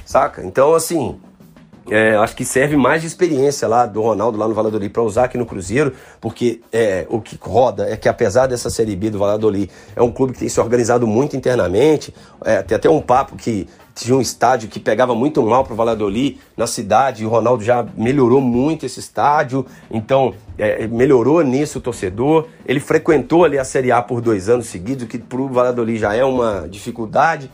saca? 0.06 0.44
Então, 0.44 0.74
assim, 0.74 1.20
é, 1.90 2.16
acho 2.16 2.36
que 2.36 2.46
serve 2.46 2.78
mais 2.78 3.02
de 3.02 3.08
experiência 3.08 3.68
lá 3.68 3.86
do 3.86 4.02
Ronaldo 4.02 4.38
lá 4.38 4.48
no 4.48 4.54
Valladolid 4.54 4.90
para 4.90 5.04
usar 5.04 5.26
aqui 5.26 5.38
no 5.38 5.46
Cruzeiro, 5.46 5.94
porque 6.22 6.62
é, 6.72 7.06
o 7.10 7.20
que 7.20 7.38
roda 7.42 7.90
é 7.90 7.98
que 7.98 8.08
apesar 8.08 8.48
dessa 8.48 8.70
Série 8.70 8.96
B 8.96 9.10
do 9.10 9.20
Valladolid, 9.20 9.70
é 9.96 10.02
um 10.02 10.12
clube 10.12 10.34
que 10.34 10.40
tem 10.40 10.50
se 10.50 10.60
organizado 10.60 11.06
muito 11.06 11.36
internamente, 11.36 12.14
é, 12.46 12.62
tem 12.62 12.76
até 12.76 12.90
um 12.90 13.02
papo 13.02 13.36
que 13.36 13.68
tinha 13.96 14.16
um 14.16 14.22
estádio 14.22 14.70
que 14.70 14.80
pegava 14.80 15.14
muito 15.14 15.42
mal 15.44 15.64
para 15.64 15.74
o 15.74 15.76
Valladolid 15.76 16.40
na 16.58 16.66
cidade, 16.66 17.24
e 17.24 17.26
o 17.26 17.30
Ronaldo 17.30 17.64
já 17.64 17.86
melhorou 17.96 18.42
muito 18.42 18.86
esse 18.86 19.00
estádio, 19.00 19.66
então 19.92 20.34
é, 20.58 20.88
melhorou 20.88 21.42
nisso 21.42 21.80
o 21.80 21.82
torcedor, 21.82 22.48
ele 22.66 22.80
frequentou 22.80 23.46
ali 23.46 23.60
a 23.60 23.64
Série 23.64 23.92
A 23.92 24.02
por 24.02 24.22
dois 24.22 24.50
anos 24.50 24.68
seguidos, 24.68 25.08
que 25.08 25.18
para 25.18 25.42
o 25.42 25.48
Valladolid 25.48 26.00
já 26.00 26.16
é 26.16 26.24
uma 26.24 26.68
dificuldade, 26.68 27.52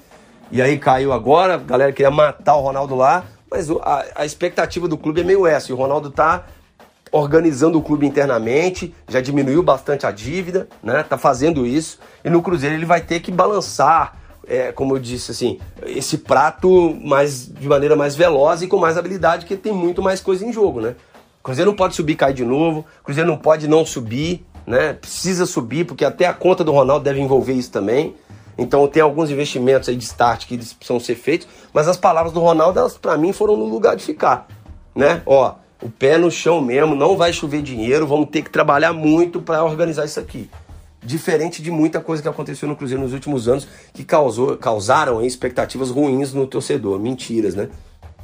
e 0.52 0.62
aí 0.62 0.80
caiu 0.80 1.14
agora, 1.14 1.56
a 1.56 1.58
galera 1.58 1.92
queria 1.92 2.10
matar 2.10 2.56
o 2.56 2.62
Ronaldo 2.62 2.96
lá, 2.96 3.26
mas 3.52 3.70
a, 3.70 4.06
a 4.16 4.26
expectativa 4.26 4.88
do 4.88 4.98
clube 4.98 5.22
é 5.22 5.24
meio 5.24 5.46
essa. 5.46 5.72
E 5.72 5.74
o 5.74 5.78
Ronaldo 5.78 6.10
tá 6.12 6.46
organizando 7.12 7.78
o 7.78 7.82
clube 7.82 8.06
internamente, 8.06 8.94
já 9.08 9.22
diminuiu 9.22 9.64
bastante 9.64 10.06
a 10.06 10.12
dívida, 10.12 10.68
né? 10.84 11.04
Tá 11.04 11.18
fazendo 11.18 11.66
isso. 11.66 12.00
E 12.24 12.30
no 12.30 12.42
Cruzeiro 12.42 12.76
ele 12.76 12.86
vai 12.86 13.02
ter 13.02 13.20
que 13.20 13.32
balançar, 13.32 14.16
é, 14.50 14.72
como 14.72 14.96
eu 14.96 15.00
disse 15.00 15.32
assim, 15.32 15.60
esse 15.86 16.18
prato 16.18 16.98
mais 17.04 17.48
de 17.48 17.68
maneira 17.68 17.96
mais 17.96 18.16
veloz 18.16 18.64
e 18.64 18.68
com 18.68 18.78
mais 18.78 18.98
habilidade, 18.98 19.46
porque 19.46 19.56
tem 19.56 19.72
muito 19.72 20.02
mais 20.02 20.20
coisa 20.20 20.44
em 20.44 20.52
jogo, 20.52 20.82
né? 20.82 20.96
Cruzeiro 21.44 21.70
não 21.70 21.78
pode 21.78 21.96
subir 21.96 22.14
e 22.14 22.16
cair 22.16 22.34
de 22.34 22.44
novo, 22.44 22.84
Cruzeiro 23.04 23.30
não 23.30 23.38
pode 23.38 23.68
não 23.68 23.86
subir, 23.86 24.44
né? 24.66 24.94
Precisa 24.94 25.46
subir, 25.46 25.86
porque 25.86 26.04
até 26.04 26.26
a 26.26 26.34
conta 26.34 26.64
do 26.64 26.72
Ronaldo 26.72 27.04
deve 27.04 27.22
envolver 27.22 27.54
isso 27.54 27.72
também. 27.72 28.16
Então 28.58 28.86
tem 28.88 29.02
alguns 29.02 29.30
investimentos 29.30 29.88
aí 29.88 29.96
de 29.96 30.04
start 30.04 30.46
que 30.48 30.58
precisam 30.58 31.00
ser 31.00 31.16
feitos, 31.16 31.48
mas 31.72 31.88
as 31.88 31.96
palavras 31.96 32.34
do 32.34 32.42
Ronaldo, 32.42 32.80
elas 32.80 32.98
para 32.98 33.18
mim 33.18 33.32
foram 33.32 33.56
no 33.56 33.66
lugar 33.66 33.96
de 33.96 34.04
ficar, 34.04 34.48
né? 34.96 35.22
Ó, 35.26 35.54
o 35.82 35.90
pé 35.90 36.18
no 36.18 36.30
chão 36.30 36.60
mesmo, 36.60 36.94
não 36.96 37.16
vai 37.16 37.32
chover 37.32 37.62
dinheiro, 37.62 38.06
vamos 38.06 38.30
ter 38.30 38.42
que 38.42 38.50
trabalhar 38.50 38.92
muito 38.92 39.42
para 39.42 39.64
organizar 39.64 40.06
isso 40.06 40.20
aqui. 40.20 40.50
Diferente 41.02 41.62
de 41.62 41.72
muita 41.72 42.00
coisa 42.02 42.22
que 42.22 42.28
aconteceu 42.28 42.68
no 42.68 42.76
Cruzeiro 42.76 43.02
nos 43.02 43.14
últimos 43.14 43.48
anos, 43.48 43.68
que 43.94 44.04
causou, 44.04 44.58
causaram 44.58 45.24
expectativas 45.24 45.90
ruins 45.90 46.34
no 46.34 46.46
torcedor, 46.46 47.00
mentiras, 47.00 47.56
né? 47.56 47.70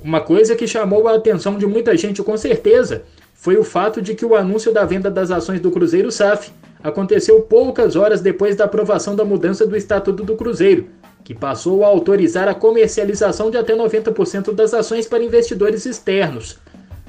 Uma 0.03 0.21
coisa 0.21 0.55
que 0.55 0.67
chamou 0.67 1.07
a 1.07 1.15
atenção 1.15 1.57
de 1.57 1.65
muita 1.65 1.95
gente 1.97 2.21
com 2.21 2.37
certeza 2.37 3.03
foi 3.33 3.57
o 3.57 3.63
fato 3.63 4.01
de 4.01 4.13
que 4.13 4.25
o 4.25 4.35
anúncio 4.35 4.73
da 4.73 4.85
venda 4.85 5.09
das 5.09 5.31
ações 5.31 5.59
do 5.59 5.71
Cruzeiro 5.71 6.11
SAF 6.11 6.51
aconteceu 6.83 7.41
poucas 7.41 7.95
horas 7.95 8.21
depois 8.21 8.55
da 8.55 8.65
aprovação 8.65 9.15
da 9.15 9.25
mudança 9.25 9.65
do 9.65 9.75
Estatuto 9.75 10.23
do 10.23 10.35
Cruzeiro, 10.35 10.87
que 11.23 11.33
passou 11.33 11.83
a 11.83 11.87
autorizar 11.87 12.47
a 12.47 12.53
comercialização 12.53 13.49
de 13.49 13.57
até 13.57 13.75
90% 13.75 14.53
das 14.53 14.73
ações 14.73 15.07
para 15.07 15.23
investidores 15.23 15.85
externos. 15.85 16.59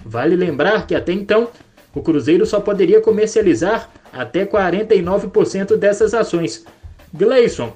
Vale 0.04 0.36
lembrar 0.36 0.86
que 0.86 0.94
até 0.94 1.12
então 1.12 1.48
o 1.94 2.00
Cruzeiro 2.00 2.46
só 2.46 2.60
poderia 2.60 3.00
comercializar 3.00 3.90
até 4.16 4.44
49% 4.44 5.76
dessas 5.76 6.14
ações. 6.14 6.64
Gleison, 7.12 7.72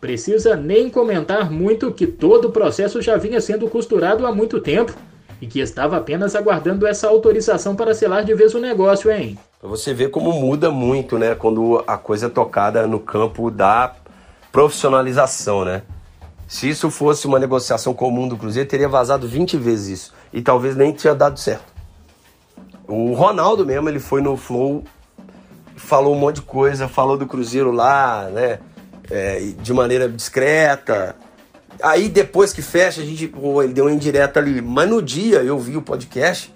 precisa 0.00 0.54
nem 0.54 0.90
comentar 0.90 1.50
muito 1.50 1.90
que 1.92 2.06
todo 2.06 2.48
o 2.48 2.52
processo 2.52 3.00
já 3.00 3.16
vinha 3.16 3.40
sendo 3.40 3.68
costurado 3.68 4.26
há 4.26 4.32
muito 4.32 4.60
tempo 4.60 4.92
e 5.40 5.46
que 5.46 5.60
estava 5.60 5.96
apenas 5.96 6.34
aguardando 6.34 6.86
essa 6.86 7.08
autorização 7.08 7.74
para 7.74 7.94
selar 7.94 8.24
de 8.24 8.34
vez 8.34 8.54
o 8.54 8.60
negócio, 8.60 9.10
hein? 9.10 9.38
Você 9.62 9.94
vê 9.94 10.08
como 10.08 10.32
muda 10.32 10.70
muito, 10.70 11.18
né, 11.18 11.34
quando 11.34 11.82
a 11.86 11.96
coisa 11.96 12.26
é 12.26 12.28
tocada 12.28 12.86
no 12.86 13.00
campo 13.00 13.50
da 13.50 13.94
profissionalização, 14.52 15.64
né? 15.64 15.82
Se 16.46 16.68
isso 16.68 16.90
fosse 16.90 17.26
uma 17.26 17.38
negociação 17.38 17.94
comum 17.94 18.28
do 18.28 18.36
Cruzeiro, 18.36 18.68
teria 18.68 18.88
vazado 18.88 19.26
20 19.26 19.56
vezes 19.56 20.00
isso 20.00 20.14
e 20.32 20.42
talvez 20.42 20.76
nem 20.76 20.92
tinha 20.92 21.14
dado 21.14 21.40
certo. 21.40 21.72
O 22.86 23.14
Ronaldo 23.14 23.64
mesmo, 23.64 23.88
ele 23.88 23.98
foi 23.98 24.20
no 24.20 24.36
Flow, 24.36 24.84
falou 25.76 26.14
um 26.14 26.18
monte 26.18 26.36
de 26.36 26.42
coisa, 26.42 26.88
falou 26.88 27.16
do 27.16 27.26
Cruzeiro 27.26 27.70
lá, 27.70 28.28
né? 28.30 28.58
É, 29.10 29.40
de 29.60 29.72
maneira 29.72 30.08
discreta. 30.08 31.14
Aí 31.82 32.08
depois 32.08 32.52
que 32.52 32.62
fecha, 32.62 33.00
a 33.00 33.04
gente, 33.04 33.28
pô, 33.28 33.62
ele 33.62 33.72
deu 33.72 33.84
uma 33.84 33.92
indireta 33.92 34.40
ali. 34.40 34.62
Mas 34.62 34.88
no 34.88 35.02
dia 35.02 35.42
eu 35.42 35.58
vi 35.58 35.76
o 35.76 35.82
podcast, 35.82 36.54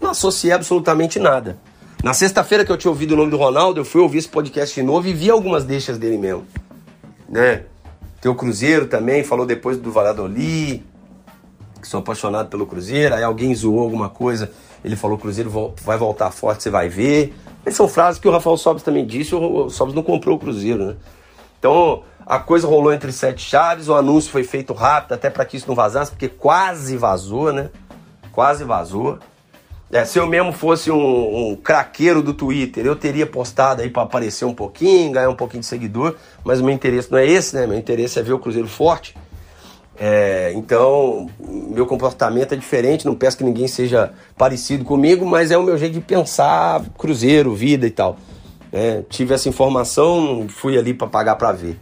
não 0.00 0.10
associei 0.10 0.52
absolutamente 0.52 1.18
nada. 1.18 1.58
Na 2.02 2.14
sexta-feira 2.14 2.64
que 2.64 2.70
eu 2.70 2.76
tinha 2.76 2.90
ouvido 2.90 3.12
o 3.12 3.16
nome 3.16 3.30
do 3.30 3.36
Ronaldo, 3.36 3.80
eu 3.80 3.84
fui 3.84 4.00
ouvir 4.00 4.18
esse 4.18 4.28
podcast 4.28 4.74
de 4.74 4.86
novo 4.86 5.08
e 5.08 5.12
vi 5.12 5.30
algumas 5.30 5.64
deixas 5.64 5.98
dele 5.98 6.16
mesmo. 6.16 6.46
Né? 7.28 7.64
Tem 8.20 8.30
o 8.30 8.34
Cruzeiro 8.34 8.86
também, 8.86 9.24
falou 9.24 9.44
depois 9.44 9.78
do 9.78 9.90
Valladolid, 9.90 10.84
que 11.80 11.88
sou 11.88 12.00
apaixonado 12.00 12.48
pelo 12.48 12.66
Cruzeiro. 12.66 13.14
Aí 13.14 13.22
alguém 13.24 13.52
zoou 13.54 13.80
alguma 13.80 14.08
coisa, 14.08 14.50
ele 14.84 14.94
falou: 14.94 15.18
Cruzeiro 15.18 15.74
vai 15.82 15.98
voltar 15.98 16.30
forte, 16.30 16.62
você 16.62 16.70
vai 16.70 16.88
ver. 16.88 17.34
Essas 17.68 17.76
são 17.76 17.88
frases 17.88 18.18
que 18.18 18.26
o 18.26 18.30
Rafael 18.30 18.56
Sobes 18.56 18.82
também 18.82 19.04
disse, 19.04 19.34
o 19.34 19.68
Sobes 19.68 19.94
não 19.94 20.02
comprou 20.02 20.36
o 20.36 20.38
Cruzeiro, 20.38 20.86
né? 20.86 20.96
Então 21.58 22.02
a 22.24 22.38
coisa 22.38 22.66
rolou 22.66 22.92
entre 22.92 23.12
sete 23.12 23.42
chaves, 23.42 23.88
o 23.88 23.94
anúncio 23.94 24.30
foi 24.30 24.42
feito 24.42 24.72
rápido, 24.72 25.12
até 25.12 25.28
para 25.28 25.44
que 25.44 25.56
isso 25.58 25.68
não 25.68 25.74
vazasse, 25.74 26.10
porque 26.10 26.28
quase 26.28 26.96
vazou, 26.96 27.52
né? 27.52 27.68
Quase 28.32 28.64
vazou. 28.64 29.18
É, 29.90 30.04
se 30.04 30.18
eu 30.18 30.26
mesmo 30.26 30.50
fosse 30.50 30.90
um, 30.90 31.50
um 31.50 31.56
craqueiro 31.56 32.22
do 32.22 32.32
Twitter, 32.32 32.86
eu 32.86 32.96
teria 32.96 33.26
postado 33.26 33.82
aí 33.82 33.90
para 33.90 34.02
aparecer 34.02 34.46
um 34.46 34.54
pouquinho, 34.54 35.12
ganhar 35.12 35.28
um 35.28 35.36
pouquinho 35.36 35.60
de 35.60 35.66
seguidor, 35.66 36.16
mas 36.44 36.60
o 36.60 36.64
meu 36.64 36.74
interesse 36.74 37.10
não 37.10 37.18
é 37.18 37.26
esse, 37.26 37.54
né? 37.54 37.66
Meu 37.66 37.78
interesse 37.78 38.18
é 38.18 38.22
ver 38.22 38.32
o 38.32 38.38
Cruzeiro 38.38 38.68
forte. 38.68 39.14
É, 40.00 40.52
então, 40.54 41.28
meu 41.40 41.84
comportamento 41.84 42.52
é 42.52 42.56
diferente, 42.56 43.04
não 43.04 43.16
peço 43.16 43.36
que 43.36 43.42
ninguém 43.42 43.66
seja 43.66 44.12
parecido 44.36 44.84
comigo, 44.84 45.26
mas 45.26 45.50
é 45.50 45.58
o 45.58 45.62
meu 45.62 45.76
jeito 45.76 45.94
de 45.94 46.00
pensar 46.00 46.84
Cruzeiro, 46.96 47.52
vida 47.54 47.86
e 47.86 47.90
tal. 47.90 48.16
É, 48.72 49.02
tive 49.08 49.34
essa 49.34 49.48
informação, 49.48 50.46
fui 50.48 50.78
ali 50.78 50.94
para 50.94 51.08
pagar 51.08 51.36
para 51.36 51.52
ver. 51.52 51.78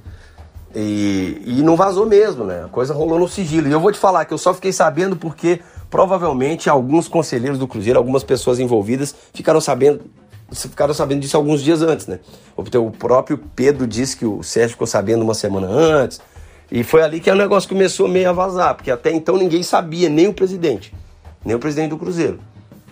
E, 0.75 1.43
e 1.45 1.63
não 1.63 1.77
vazou 1.77 2.07
mesmo, 2.07 2.45
né? 2.45 2.65
A 2.65 2.69
coisa 2.69 2.95
rolou 2.95 3.19
no 3.19 3.29
sigilo. 3.29 3.69
E 3.69 3.73
eu 3.73 3.81
vou 3.81 3.93
te 3.93 3.99
falar 3.99 4.25
que 4.25 4.33
eu 4.33 4.39
só 4.39 4.55
fiquei 4.55 4.73
sabendo 4.73 5.17
porque 5.17 5.61
provavelmente 5.91 6.69
alguns 6.71 7.09
conselheiros 7.09 7.59
do 7.59 7.67
Cruzeiro, 7.67 7.99
algumas 7.99 8.23
pessoas 8.23 8.59
envolvidas, 8.59 9.15
ficaram 9.33 9.61
sabendo, 9.61 10.03
ficaram 10.53 10.93
sabendo 10.95 11.21
disso 11.21 11.37
alguns 11.37 11.63
dias 11.63 11.83
antes, 11.83 12.07
né? 12.07 12.21
O 12.57 12.91
próprio 12.91 13.39
Pedro 13.55 13.87
disse 13.87 14.17
que 14.17 14.27
o 14.27 14.43
Sérgio 14.43 14.71
ficou 14.71 14.87
sabendo 14.87 15.23
uma 15.23 15.35
semana 15.35 15.67
antes. 15.67 16.21
E 16.71 16.83
foi 16.83 17.03
ali 17.03 17.21
que 17.21 17.31
o 17.31 17.35
negócio 17.35 17.69
começou 17.69 18.09
meio 18.09 18.29
a 18.29 18.33
vazar, 18.33 18.75
porque 18.75 18.91
até 18.91 19.13
então 19.13 19.37
ninguém 19.37 19.63
sabia, 19.63 20.09
nem 20.09 20.27
o 20.27 20.35
presidente, 20.35 20.93
nem 21.45 21.55
o 21.55 21.59
presidente 21.59 21.91
do 21.91 21.99
Cruzeiro. 21.99 22.41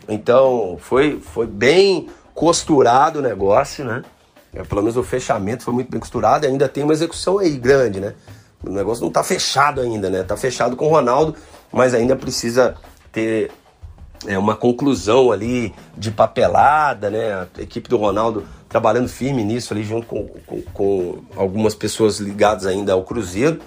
Então 0.08 0.76
foi, 0.80 1.20
foi 1.20 1.46
bem 1.46 2.08
costurado 2.34 3.18
o 3.18 3.22
negócio, 3.22 3.84
né? 3.84 4.02
É, 4.52 4.62
pelo 4.62 4.82
menos 4.82 4.96
o 4.96 5.02
fechamento 5.02 5.64
foi 5.64 5.74
muito 5.74 5.90
bem 5.90 5.98
costurado 5.98 6.46
ainda 6.46 6.68
tem 6.68 6.84
uma 6.84 6.92
execução 6.92 7.38
aí 7.38 7.56
grande, 7.56 8.00
né? 8.00 8.14
O 8.62 8.70
negócio 8.70 9.02
não 9.02 9.08
está 9.08 9.22
fechado 9.22 9.80
ainda, 9.80 10.08
né? 10.08 10.22
Tá 10.22 10.36
fechado 10.36 10.76
com 10.76 10.86
o 10.86 10.90
Ronaldo, 10.90 11.34
mas 11.72 11.92
ainda 11.92 12.14
precisa 12.14 12.76
ter 13.12 13.50
é, 14.26 14.38
uma 14.38 14.56
conclusão 14.56 15.30
ali 15.30 15.72
de 15.96 16.10
papelada, 16.10 17.10
né? 17.10 17.46
A 17.56 17.62
equipe 17.62 17.88
do 17.88 17.96
Ronaldo 17.96 18.44
trabalhando 18.68 19.08
firme 19.08 19.44
nisso 19.44 19.72
ali, 19.72 19.84
junto 19.84 20.06
com, 20.06 20.26
com, 20.46 20.62
com 20.72 21.18
algumas 21.36 21.74
pessoas 21.74 22.18
ligadas 22.18 22.66
ainda 22.66 22.92
ao 22.92 23.04
Cruzeiro. 23.04 23.60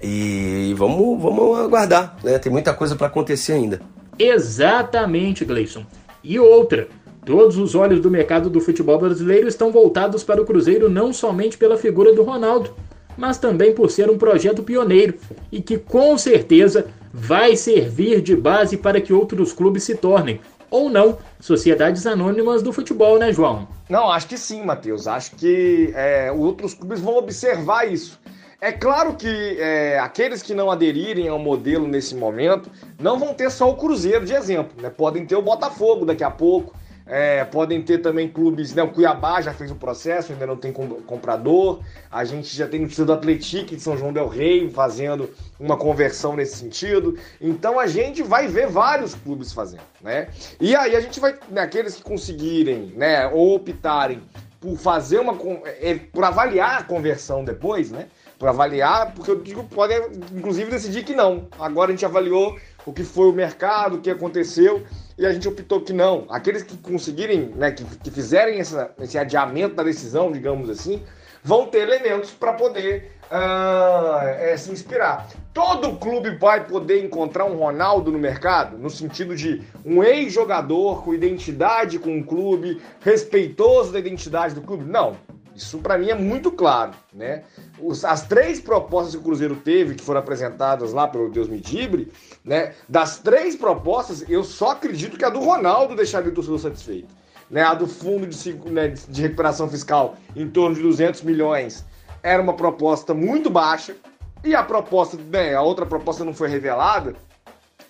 E 0.00 0.74
vamos, 0.76 1.20
vamos 1.20 1.58
aguardar, 1.58 2.16
né? 2.22 2.38
Tem 2.38 2.52
muita 2.52 2.72
coisa 2.72 2.94
para 2.94 3.08
acontecer 3.08 3.52
ainda. 3.54 3.80
Exatamente, 4.18 5.44
Gleison. 5.44 5.84
E 6.22 6.38
outra, 6.38 6.88
todos 7.24 7.56
os 7.56 7.74
olhos 7.74 8.00
do 8.00 8.10
mercado 8.10 8.48
do 8.48 8.60
futebol 8.60 8.98
brasileiro 8.98 9.48
estão 9.48 9.72
voltados 9.72 10.22
para 10.22 10.40
o 10.40 10.44
Cruzeiro 10.44 10.88
não 10.88 11.12
somente 11.12 11.58
pela 11.58 11.76
figura 11.76 12.14
do 12.14 12.22
Ronaldo, 12.22 12.74
mas 13.16 13.38
também 13.38 13.74
por 13.74 13.90
ser 13.90 14.08
um 14.08 14.16
projeto 14.16 14.62
pioneiro 14.62 15.14
e 15.50 15.60
que 15.60 15.78
com 15.78 16.16
certeza 16.16 16.86
vai 17.12 17.56
servir 17.56 18.20
de 18.20 18.36
base 18.36 18.76
para 18.76 19.00
que 19.00 19.12
outros 19.12 19.52
clubes 19.52 19.84
se 19.84 19.94
tornem, 19.94 20.40
ou 20.70 20.90
não, 20.90 21.18
sociedades 21.40 22.06
anônimas 22.06 22.62
do 22.62 22.72
futebol, 22.72 23.18
né, 23.18 23.32
João? 23.32 23.68
Não, 23.88 24.10
acho 24.10 24.26
que 24.26 24.36
sim, 24.36 24.62
Matheus. 24.64 25.06
Acho 25.06 25.34
que 25.36 25.92
é, 25.94 26.30
outros 26.30 26.74
clubes 26.74 27.00
vão 27.00 27.16
observar 27.16 27.90
isso. 27.90 28.20
É 28.60 28.72
claro 28.72 29.14
que 29.14 29.56
é, 29.60 29.98
aqueles 30.00 30.42
que 30.42 30.52
não 30.52 30.70
aderirem 30.70 31.28
ao 31.28 31.38
modelo 31.38 31.86
nesse 31.86 32.14
momento 32.14 32.70
não 33.00 33.18
vão 33.18 33.32
ter 33.32 33.50
só 33.50 33.70
o 33.70 33.76
Cruzeiro 33.76 34.26
de 34.26 34.34
exemplo, 34.34 34.82
né? 34.82 34.90
Podem 34.90 35.24
ter 35.24 35.36
o 35.36 35.42
Botafogo 35.42 36.04
daqui 36.04 36.24
a 36.24 36.30
pouco, 36.30 36.74
é, 37.08 37.42
podem 37.44 37.82
ter 37.82 37.98
também 37.98 38.28
clubes, 38.28 38.74
né? 38.74 38.82
O 38.82 38.92
Cuiabá 38.92 39.40
já 39.40 39.54
fez 39.54 39.70
o 39.70 39.74
processo, 39.74 40.32
ainda 40.32 40.46
não 40.46 40.56
tem 40.56 40.72
comprador. 40.72 41.80
A 42.10 42.22
gente 42.24 42.54
já 42.54 42.68
tem 42.68 42.84
o 42.84 43.04
do 43.06 43.12
Atlético 43.12 43.74
de 43.74 43.80
São 43.80 43.96
João 43.96 44.12
del 44.12 44.28
Rei 44.28 44.68
fazendo 44.70 45.30
uma 45.58 45.76
conversão 45.76 46.36
nesse 46.36 46.56
sentido. 46.56 47.18
Então 47.40 47.80
a 47.80 47.86
gente 47.86 48.22
vai 48.22 48.46
ver 48.46 48.68
vários 48.68 49.14
clubes 49.14 49.52
fazendo, 49.52 49.82
né? 50.02 50.28
E 50.60 50.76
aí 50.76 50.94
a 50.94 51.00
gente 51.00 51.18
vai, 51.18 51.34
né, 51.48 51.62
aqueles 51.62 51.96
que 51.96 52.02
conseguirem, 52.02 52.92
né, 52.94 53.26
ou 53.28 53.54
optarem 53.54 54.20
por 54.60 54.76
fazer 54.76 55.18
uma 55.18 55.36
é, 55.64 55.94
por 55.94 56.24
avaliar 56.24 56.80
a 56.80 56.82
conversão 56.82 57.42
depois, 57.42 57.90
né? 57.90 58.06
Por 58.38 58.48
avaliar, 58.48 59.14
porque 59.14 59.30
eu 59.30 59.40
digo, 59.40 59.64
pode 59.64 59.94
inclusive 60.32 60.70
decidir 60.70 61.04
que 61.04 61.14
não. 61.14 61.48
Agora 61.58 61.90
a 61.90 61.92
gente 61.92 62.04
avaliou 62.04 62.58
o 62.84 62.92
que 62.92 63.02
foi 63.02 63.28
o 63.28 63.32
mercado, 63.32 63.96
o 63.96 64.00
que 64.00 64.10
aconteceu 64.10 64.84
e 65.18 65.26
a 65.26 65.32
gente 65.32 65.48
optou 65.48 65.80
que 65.80 65.92
não. 65.92 66.26
Aqueles 66.30 66.62
que 66.62 66.76
conseguirem, 66.76 67.52
né, 67.56 67.72
que, 67.72 67.84
que 67.84 68.10
fizerem 68.10 68.60
essa, 68.60 68.92
esse 69.00 69.18
adiamento 69.18 69.74
da 69.74 69.82
decisão, 69.82 70.30
digamos 70.30 70.70
assim, 70.70 71.02
vão 71.42 71.66
ter 71.66 71.80
elementos 71.80 72.30
para 72.30 72.52
poder 72.52 73.12
uh, 73.30 74.22
é, 74.22 74.56
se 74.56 74.70
inspirar. 74.70 75.28
Todo 75.52 75.96
clube 75.96 76.36
vai 76.36 76.64
poder 76.66 77.04
encontrar 77.04 77.46
um 77.46 77.56
Ronaldo 77.56 78.12
no 78.12 78.18
mercado, 78.18 78.78
no 78.78 78.88
sentido 78.88 79.34
de 79.34 79.62
um 79.84 80.04
ex-jogador 80.04 81.02
com 81.02 81.12
identidade 81.12 81.98
com 81.98 82.18
o 82.18 82.24
clube, 82.24 82.80
respeitoso 83.00 83.92
da 83.92 83.98
identidade 83.98 84.54
do 84.54 84.60
clube? 84.60 84.84
Não. 84.84 85.16
Isso 85.58 85.78
para 85.78 85.98
mim 85.98 86.08
é 86.08 86.14
muito 86.14 86.52
claro, 86.52 86.92
né? 87.12 87.42
Os, 87.80 88.04
as 88.04 88.22
três 88.22 88.60
propostas 88.60 89.12
que 89.12 89.20
o 89.20 89.24
Cruzeiro 89.24 89.56
teve, 89.56 89.96
que 89.96 90.04
foram 90.04 90.20
apresentadas 90.20 90.92
lá 90.92 91.08
pelo 91.08 91.28
Deus 91.28 91.48
me 91.48 91.58
dibre, 91.58 92.12
né? 92.44 92.74
Das 92.88 93.18
três 93.18 93.56
propostas, 93.56 94.24
eu 94.28 94.44
só 94.44 94.70
acredito 94.70 95.18
que 95.18 95.24
a 95.24 95.28
do 95.28 95.40
Ronaldo 95.40 95.96
deixaria 95.96 96.30
o 96.30 96.34
torcedor 96.34 96.60
satisfeito. 96.60 97.12
Né? 97.50 97.62
A 97.62 97.74
do 97.74 97.88
fundo 97.88 98.24
de, 98.24 98.54
né, 98.70 98.88
de 98.88 99.22
recuperação 99.22 99.68
fiscal 99.68 100.14
em 100.36 100.48
torno 100.48 100.76
de 100.76 100.82
200 100.82 101.22
milhões 101.22 101.84
era 102.22 102.40
uma 102.40 102.54
proposta 102.54 103.12
muito 103.12 103.50
baixa. 103.50 103.96
E 104.44 104.54
a 104.54 104.62
proposta, 104.62 105.16
né, 105.16 105.54
a 105.54 105.62
outra 105.62 105.84
proposta 105.84 106.24
não 106.24 106.32
foi 106.32 106.48
revelada, 106.48 107.16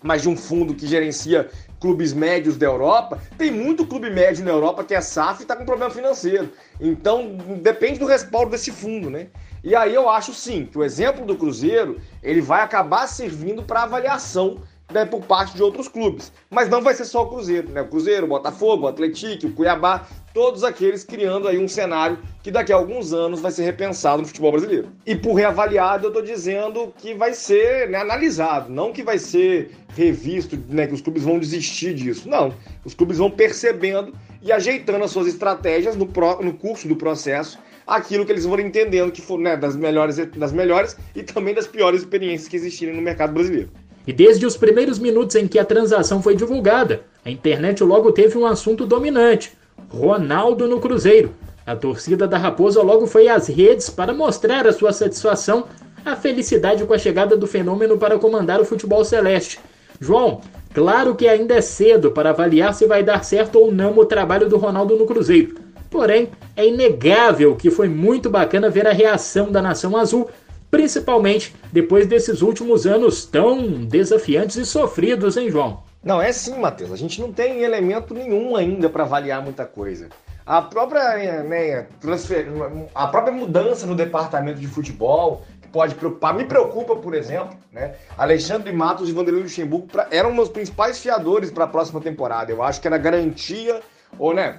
mas 0.02 0.22
de 0.22 0.28
um 0.30 0.36
fundo 0.36 0.74
que 0.74 0.86
gerencia 0.86 1.50
clubes 1.80 2.12
médios 2.12 2.56
da 2.56 2.66
Europa, 2.66 3.20
tem 3.36 3.50
muito 3.50 3.86
clube 3.86 4.10
médio 4.10 4.44
na 4.44 4.50
Europa 4.50 4.84
que 4.84 4.94
é 4.94 5.00
SAF 5.00 5.40
e 5.40 5.42
está 5.42 5.56
com 5.56 5.64
problema 5.64 5.90
financeiro. 5.90 6.50
Então 6.80 7.36
depende 7.62 7.98
do 7.98 8.06
respaldo 8.06 8.50
desse 8.50 8.70
fundo, 8.70 9.08
né? 9.10 9.28
E 9.62 9.74
aí 9.74 9.94
eu 9.94 10.08
acho 10.08 10.32
sim 10.32 10.66
que 10.66 10.78
o 10.78 10.84
exemplo 10.84 11.26
do 11.26 11.36
Cruzeiro 11.36 12.00
ele 12.22 12.40
vai 12.40 12.62
acabar 12.62 13.06
servindo 13.06 13.62
para 13.62 13.82
avaliação 13.82 14.62
né, 14.92 15.04
por 15.04 15.22
parte 15.22 15.54
de 15.54 15.62
outros 15.62 15.88
clubes. 15.88 16.32
Mas 16.50 16.68
não 16.68 16.82
vai 16.82 16.94
ser 16.94 17.04
só 17.04 17.22
o 17.22 17.28
Cruzeiro, 17.28 17.68
né? 17.70 17.82
O 17.82 17.88
Cruzeiro, 17.88 18.26
o 18.26 18.28
Botafogo, 18.28 18.84
o 18.84 18.88
Atlético, 18.88 19.48
o 19.48 19.52
Cuiabá, 19.52 20.06
todos 20.32 20.64
aqueles 20.64 21.04
criando 21.04 21.46
aí 21.46 21.58
um 21.58 21.68
cenário 21.68 22.18
que 22.42 22.50
daqui 22.50 22.72
a 22.72 22.76
alguns 22.76 23.12
anos 23.12 23.40
vai 23.40 23.50
ser 23.50 23.64
repensado 23.64 24.22
no 24.22 24.28
futebol 24.28 24.52
brasileiro. 24.52 24.88
E 25.04 25.14
por 25.14 25.34
reavaliado, 25.34 26.06
eu 26.06 26.08
estou 26.08 26.22
dizendo 26.22 26.92
que 26.96 27.14
vai 27.14 27.34
ser 27.34 27.88
né, 27.90 27.98
analisado, 27.98 28.72
não 28.72 28.92
que 28.92 29.02
vai 29.02 29.18
ser 29.18 29.72
revisto, 29.94 30.58
né, 30.68 30.86
que 30.86 30.94
os 30.94 31.00
clubes 31.00 31.22
vão 31.22 31.38
desistir 31.38 31.94
disso. 31.94 32.28
Não, 32.28 32.54
os 32.84 32.94
clubes 32.94 33.18
vão 33.18 33.30
percebendo 33.30 34.14
e 34.40 34.52
ajeitando 34.52 35.04
as 35.04 35.10
suas 35.10 35.26
estratégias 35.26 35.96
no, 35.96 36.06
pro, 36.06 36.42
no 36.42 36.54
curso 36.54 36.88
do 36.88 36.96
processo 36.96 37.58
aquilo 37.86 38.26
que 38.26 38.30
eles 38.30 38.44
vão 38.44 38.60
entendendo 38.60 39.10
que 39.10 39.22
for 39.22 39.38
né, 39.38 39.56
das 39.56 39.74
melhores 39.74 40.18
das 40.36 40.52
melhores 40.52 40.94
e 41.14 41.22
também 41.22 41.54
das 41.54 41.66
piores 41.66 42.02
experiências 42.02 42.46
que 42.46 42.54
existirem 42.54 42.94
no 42.94 43.00
mercado 43.00 43.32
brasileiro. 43.32 43.70
E 44.08 44.12
desde 44.14 44.46
os 44.46 44.56
primeiros 44.56 44.98
minutos 44.98 45.36
em 45.36 45.46
que 45.46 45.58
a 45.58 45.64
transação 45.66 46.22
foi 46.22 46.34
divulgada, 46.34 47.02
a 47.22 47.30
internet 47.30 47.84
logo 47.84 48.10
teve 48.10 48.38
um 48.38 48.46
assunto 48.46 48.86
dominante: 48.86 49.52
Ronaldo 49.90 50.66
no 50.66 50.80
Cruzeiro. 50.80 51.34
A 51.66 51.76
torcida 51.76 52.26
da 52.26 52.38
Raposa 52.38 52.80
logo 52.80 53.06
foi 53.06 53.28
às 53.28 53.48
redes 53.48 53.90
para 53.90 54.14
mostrar 54.14 54.66
a 54.66 54.72
sua 54.72 54.94
satisfação, 54.94 55.66
a 56.06 56.16
felicidade 56.16 56.82
com 56.84 56.94
a 56.94 56.98
chegada 56.98 57.36
do 57.36 57.46
fenômeno 57.46 57.98
para 57.98 58.18
comandar 58.18 58.58
o 58.62 58.64
futebol 58.64 59.04
celeste. 59.04 59.60
João, 60.00 60.40
claro 60.72 61.14
que 61.14 61.28
ainda 61.28 61.56
é 61.56 61.60
cedo 61.60 62.10
para 62.10 62.30
avaliar 62.30 62.72
se 62.72 62.86
vai 62.86 63.02
dar 63.02 63.22
certo 63.22 63.58
ou 63.58 63.70
não 63.70 63.94
o 63.98 64.06
trabalho 64.06 64.48
do 64.48 64.56
Ronaldo 64.56 64.96
no 64.96 65.04
Cruzeiro. 65.04 65.56
Porém, 65.90 66.30
é 66.56 66.66
inegável 66.66 67.54
que 67.56 67.70
foi 67.70 67.90
muito 67.90 68.30
bacana 68.30 68.70
ver 68.70 68.86
a 68.86 68.92
reação 68.92 69.52
da 69.52 69.60
nação 69.60 69.98
azul 69.98 70.30
principalmente 70.70 71.54
depois 71.72 72.06
desses 72.06 72.42
últimos 72.42 72.86
anos 72.86 73.24
tão 73.24 73.84
desafiantes 73.84 74.56
e 74.56 74.66
sofridos, 74.66 75.36
hein, 75.36 75.50
João? 75.50 75.82
Não, 76.02 76.22
é 76.22 76.32
sim, 76.32 76.58
Matheus. 76.58 76.92
A 76.92 76.96
gente 76.96 77.20
não 77.20 77.32
tem 77.32 77.62
elemento 77.62 78.14
nenhum 78.14 78.56
ainda 78.56 78.88
para 78.88 79.04
avaliar 79.04 79.42
muita 79.42 79.64
coisa. 79.64 80.08
A 80.46 80.62
própria, 80.62 81.42
né, 81.42 81.86
transfer... 82.00 82.46
a 82.94 83.06
própria 83.08 83.32
mudança 83.32 83.86
no 83.86 83.94
departamento 83.94 84.58
de 84.58 84.66
futebol 84.66 85.42
que 85.60 85.68
pode 85.68 85.94
preocupar, 85.94 86.34
me 86.34 86.44
preocupa, 86.44 86.96
por 86.96 87.14
exemplo, 87.14 87.54
né? 87.70 87.96
Alexandre 88.16 88.72
Matos 88.72 89.10
e 89.10 89.12
Vanderlei 89.12 89.42
Luxemburgo 89.42 89.88
pra... 89.88 90.08
eram 90.10 90.32
meus 90.32 90.48
principais 90.48 90.98
fiadores 90.98 91.50
para 91.50 91.64
a 91.64 91.68
próxima 91.68 92.00
temporada. 92.00 92.50
Eu 92.50 92.62
acho 92.62 92.80
que 92.80 92.86
era 92.86 92.96
garantia, 92.96 93.80
ou 94.18 94.32
né, 94.32 94.58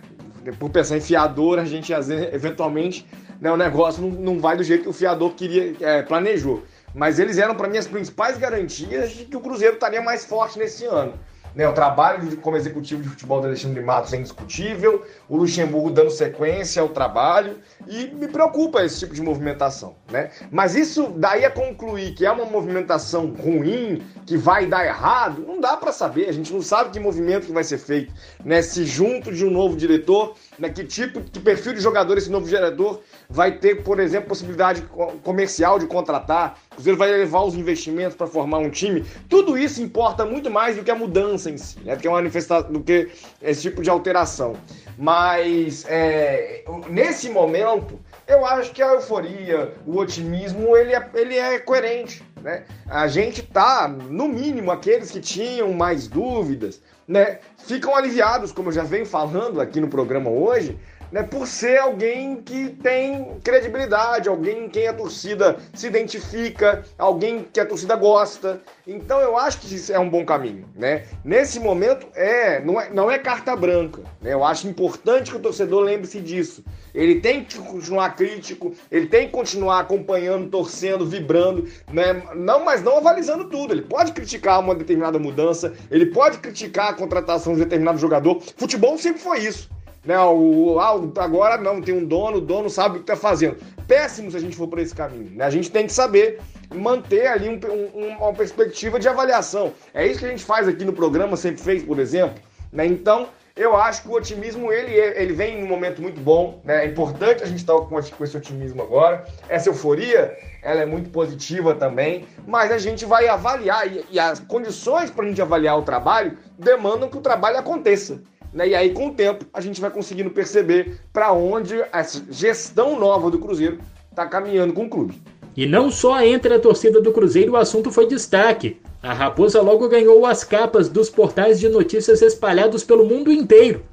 por 0.59 0.69
pensar 0.69 0.97
em 0.97 1.01
fiador, 1.01 1.57
a 1.57 1.65
gente 1.65 1.91
eventualmente 2.31 3.07
né, 3.39 3.51
o 3.51 3.57
negócio 3.57 4.01
não, 4.01 4.09
não 4.09 4.39
vai 4.39 4.57
do 4.57 4.63
jeito 4.63 4.83
que 4.83 4.89
o 4.89 4.93
fiador 4.93 5.31
queria, 5.33 5.75
é, 5.79 6.01
planejou. 6.01 6.63
Mas 6.93 7.19
eles 7.19 7.37
eram, 7.37 7.55
para 7.55 7.67
mim, 7.67 7.77
as 7.77 7.87
principais 7.87 8.37
garantias 8.37 9.11
de 9.11 9.25
que 9.25 9.37
o 9.37 9.41
Cruzeiro 9.41 9.75
estaria 9.75 10.01
mais 10.01 10.25
forte 10.25 10.57
nesse 10.57 10.85
ano. 10.85 11.13
Né, 11.55 11.67
o 11.67 11.73
trabalho 11.73 12.27
de, 12.27 12.37
como 12.37 12.55
executivo 12.55 13.01
de 13.01 13.09
futebol 13.09 13.41
do 13.41 13.47
Alexandre 13.47 13.81
Matos 13.81 14.13
é 14.13 14.17
indiscutível, 14.17 15.03
o 15.27 15.35
Luxemburgo 15.35 15.89
dando 15.89 16.11
sequência 16.11 16.79
ao 16.79 16.89
trabalho, 16.89 17.57
e 17.87 18.05
me 18.07 18.27
preocupa 18.27 18.83
esse 18.83 18.99
tipo 18.99 19.15
de 19.15 19.21
movimentação. 19.21 19.95
Né? 20.11 20.29
Mas 20.51 20.75
isso 20.75 21.11
daí 21.17 21.43
a 21.43 21.49
concluir 21.49 22.13
que 22.13 22.25
é 22.25 22.31
uma 22.31 22.45
movimentação 22.45 23.33
ruim, 23.33 24.03
que 24.27 24.37
vai 24.37 24.67
dar 24.67 24.85
errado, 24.85 25.43
não 25.45 25.59
dá 25.59 25.75
para 25.75 25.91
saber, 25.91 26.29
a 26.29 26.31
gente 26.31 26.53
não 26.53 26.61
sabe 26.61 26.91
que 26.91 26.99
movimento 26.99 27.47
que 27.47 27.51
vai 27.51 27.63
ser 27.63 27.79
feito. 27.79 28.13
Né? 28.45 28.61
Se 28.61 28.85
junto 28.85 29.33
de 29.33 29.43
um 29.43 29.49
novo 29.49 29.75
diretor, 29.75 30.35
né? 30.57 30.69
que 30.69 30.83
tipo, 30.83 31.19
que 31.21 31.39
perfil 31.39 31.73
de 31.73 31.81
jogador 31.81 32.17
esse 32.17 32.29
novo 32.29 32.47
diretor 32.47 33.01
vai 33.31 33.51
ter, 33.51 33.83
por 33.83 33.99
exemplo, 33.99 34.29
possibilidade 34.29 34.81
comercial 35.23 35.77
de 35.77 35.85
contratar, 35.85 36.57
o 36.71 36.75
Cruzeiro 36.75 36.97
vai 36.97 37.11
levar 37.11 37.43
os 37.43 37.53
investimentos 37.53 38.15
para 38.15 38.25
formar 38.25 38.57
um 38.57 38.71
time. 38.71 39.05
Tudo 39.29 39.55
isso 39.55 39.83
importa 39.83 40.25
muito 40.25 40.49
mais 40.49 40.75
do 40.75 40.83
que 40.83 40.89
a 40.89 40.95
mudança 40.95 41.51
em 41.51 41.57
si, 41.57 41.79
né? 41.81 41.95
do 41.95 42.01
que, 42.01 42.09
manifestação, 42.09 42.71
do 42.71 42.79
que 42.79 43.09
esse 43.39 43.61
tipo 43.61 43.83
de 43.83 43.89
alteração. 43.89 44.55
Mas 44.97 45.85
é, 45.87 46.63
nesse 46.89 47.29
momento, 47.29 47.99
eu 48.27 48.43
acho 48.43 48.71
que 48.71 48.81
a 48.81 48.93
euforia, 48.93 49.75
o 49.85 49.97
otimismo, 49.97 50.75
ele 50.75 50.95
é, 50.95 51.09
ele 51.13 51.37
é 51.37 51.59
coerente. 51.59 52.23
Né? 52.41 52.63
A 52.89 53.07
gente 53.07 53.43
tá, 53.43 53.87
no 53.87 54.27
mínimo, 54.27 54.71
aqueles 54.71 55.11
que 55.11 55.19
tinham 55.19 55.71
mais 55.71 56.07
dúvidas, 56.07 56.81
né, 57.07 57.39
ficam 57.57 57.95
aliviados, 57.95 58.51
como 58.51 58.69
eu 58.69 58.73
já 58.73 58.83
venho 58.83 59.05
falando 59.05 59.59
aqui 59.61 59.79
no 59.79 59.87
programa 59.87 60.29
hoje, 60.29 60.79
né, 61.11 61.23
por 61.23 61.47
ser 61.47 61.77
alguém 61.79 62.37
que 62.37 62.69
tem 62.69 63.39
credibilidade, 63.43 64.29
alguém 64.29 64.65
em 64.65 64.69
quem 64.69 64.87
a 64.87 64.93
torcida 64.93 65.57
se 65.73 65.87
identifica, 65.87 66.83
alguém 66.97 67.45
que 67.51 67.59
a 67.59 67.65
torcida 67.65 67.95
gosta. 67.95 68.61
Então 68.87 69.19
eu 69.19 69.37
acho 69.37 69.59
que 69.59 69.73
isso 69.73 69.91
é 69.93 69.99
um 69.99 70.09
bom 70.09 70.25
caminho, 70.25 70.65
né? 70.75 71.05
Nesse 71.23 71.59
momento 71.59 72.07
é 72.15 72.59
não 72.59 72.79
é, 72.79 72.89
não 72.89 73.11
é 73.11 73.17
carta 73.17 73.55
branca, 73.55 74.01
né? 74.21 74.33
Eu 74.33 74.43
acho 74.43 74.67
importante 74.67 75.31
que 75.31 75.37
o 75.37 75.39
torcedor 75.39 75.83
lembre-se 75.83 76.19
disso. 76.19 76.63
Ele 76.93 77.19
tem 77.19 77.43
que 77.43 77.57
continuar 77.59 78.15
crítico, 78.15 78.73
ele 78.91 79.07
tem 79.07 79.27
que 79.27 79.31
continuar 79.31 79.79
acompanhando, 79.79 80.49
torcendo, 80.49 81.05
vibrando, 81.05 81.67
né? 81.91 82.23
Não, 82.35 82.63
mas 82.63 82.81
não 82.81 82.97
avalizando 82.97 83.45
tudo. 83.45 83.73
Ele 83.73 83.83
pode 83.83 84.11
criticar 84.11 84.59
uma 84.59 84.75
determinada 84.75 85.19
mudança, 85.19 85.73
ele 85.91 86.07
pode 86.07 86.39
criticar 86.39 86.89
a 86.89 86.93
contratação 86.93 87.53
de 87.53 87.59
determinado 87.59 87.97
jogador. 87.99 88.41
Futebol 88.57 88.97
sempre 88.97 89.21
foi 89.21 89.39
isso. 89.39 89.69
Né, 90.03 90.17
o, 90.19 90.79
ah, 90.79 90.93
agora 91.21 91.57
não, 91.57 91.81
tem 91.81 91.93
um 91.93 92.05
dono, 92.05 92.37
o 92.37 92.41
dono 92.41 92.69
sabe 92.69 92.95
o 92.95 93.03
que 93.03 93.11
está 93.11 93.15
fazendo. 93.15 93.57
Péssimo 93.87 94.31
se 94.31 94.37
a 94.37 94.39
gente 94.39 94.55
for 94.55 94.67
por 94.67 94.79
esse 94.79 94.95
caminho. 94.95 95.31
Né? 95.35 95.43
A 95.43 95.49
gente 95.49 95.69
tem 95.69 95.85
que 95.85 95.93
saber 95.93 96.39
manter 96.73 97.27
ali 97.27 97.49
um, 97.49 97.59
um, 97.93 98.07
uma 98.17 98.33
perspectiva 98.33 98.99
de 98.99 99.07
avaliação. 99.07 99.73
É 99.93 100.07
isso 100.07 100.19
que 100.19 100.25
a 100.25 100.29
gente 100.29 100.43
faz 100.43 100.67
aqui 100.67 100.85
no 100.85 100.93
programa, 100.93 101.35
sempre 101.35 101.61
fez, 101.61 101.83
por 101.83 101.99
exemplo. 101.99 102.39
Né? 102.71 102.85
Então, 102.85 103.27
eu 103.55 103.75
acho 103.75 104.03
que 104.03 104.07
o 104.07 104.13
otimismo 104.13 104.71
ele, 104.71 104.93
ele 104.93 105.33
vem 105.33 105.59
num 105.59 105.67
momento 105.67 106.01
muito 106.01 106.21
bom. 106.21 106.61
Né? 106.63 106.85
É 106.85 106.87
importante 106.87 107.43
a 107.43 107.45
gente 107.45 107.59
estar 107.59 107.73
com, 107.73 108.01
com 108.01 108.23
esse 108.23 108.37
otimismo 108.37 108.81
agora. 108.81 109.25
Essa 109.49 109.69
euforia 109.69 110.33
ela 110.61 110.81
é 110.81 110.85
muito 110.85 111.09
positiva 111.09 111.75
também, 111.75 112.25
mas 112.47 112.71
a 112.71 112.77
gente 112.77 113.05
vai 113.05 113.27
avaliar 113.27 113.85
e, 113.85 114.05
e 114.11 114.19
as 114.19 114.39
condições 114.39 115.11
para 115.11 115.25
a 115.25 115.27
gente 115.27 115.41
avaliar 115.41 115.77
o 115.77 115.81
trabalho 115.81 116.37
demandam 116.57 117.09
que 117.09 117.17
o 117.17 117.21
trabalho 117.21 117.57
aconteça. 117.57 118.21
Né? 118.53 118.69
E 118.69 118.75
aí, 118.75 118.91
com 118.91 119.07
o 119.07 119.13
tempo, 119.13 119.45
a 119.53 119.61
gente 119.61 119.79
vai 119.79 119.89
conseguindo 119.89 120.29
perceber 120.29 120.99
para 121.13 121.31
onde 121.31 121.75
essa 121.91 122.23
gestão 122.29 122.99
nova 122.99 123.29
do 123.29 123.39
Cruzeiro 123.39 123.79
está 124.09 124.25
caminhando 124.25 124.73
com 124.73 124.85
o 124.85 124.89
clube. 124.89 125.21
E 125.55 125.65
não 125.65 125.91
só 125.91 126.21
entre 126.23 126.53
a 126.53 126.59
torcida 126.59 127.01
do 127.01 127.11
Cruzeiro 127.11 127.53
o 127.53 127.57
assunto 127.57 127.91
foi 127.91 128.07
destaque. 128.07 128.79
A 129.01 129.13
Raposa 129.13 129.61
logo 129.61 129.87
ganhou 129.89 130.25
as 130.25 130.43
capas 130.43 130.89
dos 130.89 131.09
portais 131.09 131.59
de 131.59 131.69
notícias 131.69 132.21
espalhados 132.21 132.83
pelo 132.83 133.05
mundo 133.05 133.31
inteiro. 133.31 133.83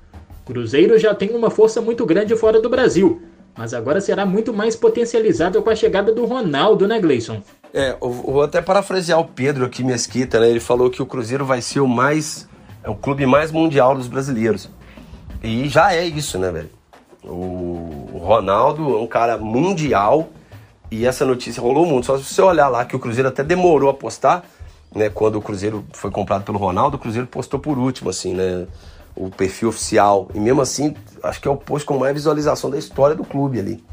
O 0.43 0.53
Cruzeiro 0.53 0.99
já 0.99 1.15
tem 1.15 1.31
uma 1.31 1.51
força 1.51 1.81
muito 1.81 2.07
grande 2.07 2.37
fora 2.37 2.61
do 2.61 2.69
Brasil, 2.69 3.21
mas 3.57 3.75
agora 3.75 4.01
será 4.01 4.27
muito 4.27 4.53
mais 4.53 4.77
potencializado 4.77 5.61
com 5.63 5.71
a 5.71 5.75
chegada 5.75 6.13
do 6.13 6.25
Ronaldo, 6.25 6.87
né, 6.87 7.01
Gleison? 7.01 7.43
É, 7.73 7.97
eu 8.01 8.11
vou 8.11 8.43
até 8.43 8.61
parafrasear 8.63 9.19
o 9.19 9.25
Pedro 9.25 9.65
aqui, 9.65 9.83
Mesquita, 9.83 10.39
né? 10.39 10.51
Ele 10.51 10.61
falou 10.61 10.91
que 10.91 11.03
o 11.03 11.07
Cruzeiro 11.07 11.45
vai 11.45 11.61
ser 11.61 11.81
o 11.81 11.89
mais 11.89 12.49
é 12.87 12.91
o 12.91 12.95
clube 12.95 13.27
mais 13.27 13.51
mundial 13.51 13.97
dos 13.97 14.07
brasileiros. 14.07 14.71
E 15.43 15.69
já 15.69 15.93
é 15.93 16.07
isso, 16.07 16.39
né, 16.39 16.53
velho? 16.53 16.71
O 17.25 18.19
Ronaldo 18.23 18.97
é 18.97 19.01
um 19.01 19.09
cara 19.09 19.37
mundial 19.37 20.29
e 20.89 21.05
essa 21.05 21.27
notícia 21.27 21.61
rolou 21.61 21.85
muito. 21.85 22.07
Só 22.07 22.17
se 22.17 22.23
você 22.23 22.41
olhar 22.41 22.69
lá 22.69 22.85
que 22.85 22.95
o 22.95 22.99
Cruzeiro 23.01 23.29
até 23.29 23.43
demorou 23.43 23.91
a 23.91 23.95
postar, 23.95 24.45
né? 24.95 25.11
Quando 25.11 25.35
o 25.35 25.43
Cruzeiro 25.43 25.85
foi 25.93 26.13
comprado 26.13 26.45
pelo 26.45 26.59
Ronaldo, 26.59 26.97
o 26.97 27.01
Cruzeiro 27.01 27.27
postou 27.27 27.59
por 27.59 27.77
último, 27.77 28.09
assim, 28.09 28.33
né? 28.33 28.69
O 29.17 29.31
perfil 29.31 29.71
oficial. 29.71 30.29
E 30.33 30.39
mesmo 30.39 30.61
assim, 30.61 30.95
acho 31.25 31.41
que 31.41 31.49
é 31.49 31.51
o 31.51 31.57
post 31.57 31.85
com 31.85 31.99
mais 31.99 32.15
visualização 32.15 32.71
da 32.71 32.79
história 32.79 33.17
do 33.17 33.25
clube 33.25 33.59
ali. 33.59 33.85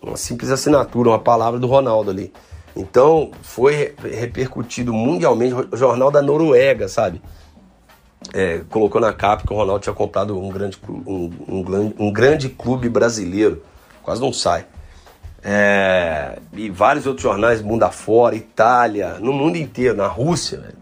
Uma 0.00 0.16
simples 0.16 0.52
assinatura, 0.52 1.08
uma 1.08 1.18
palavra 1.18 1.58
do 1.58 1.66
Ronaldo 1.66 2.12
ali. 2.12 2.32
Então, 2.76 3.32
foi 3.42 3.96
repercutido 4.00 4.92
mundialmente. 4.92 5.54
O 5.72 5.76
jornal 5.76 6.12
da 6.12 6.22
Noruega, 6.22 6.86
sabe? 6.86 7.20
É, 8.32 8.62
colocou 8.70 9.00
na 9.00 9.12
capa 9.12 9.46
que 9.46 9.52
o 9.52 9.56
Ronaldo 9.56 9.82
tinha 9.82 9.94
comprado 9.94 10.38
um 10.38 10.48
grande, 10.48 10.78
um, 10.88 11.30
um, 11.48 11.94
um 11.98 12.12
grande 12.12 12.48
clube 12.48 12.88
brasileiro. 12.88 13.62
Quase 14.02 14.20
não 14.20 14.32
sai. 14.32 14.66
É, 15.42 16.38
e 16.52 16.70
vários 16.70 17.06
outros 17.06 17.22
jornais, 17.22 17.62
mundo 17.62 17.82
afora, 17.84 18.34
Itália, 18.34 19.18
no 19.20 19.32
mundo 19.32 19.56
inteiro, 19.56 19.96
na 19.96 20.06
Rússia. 20.06 20.74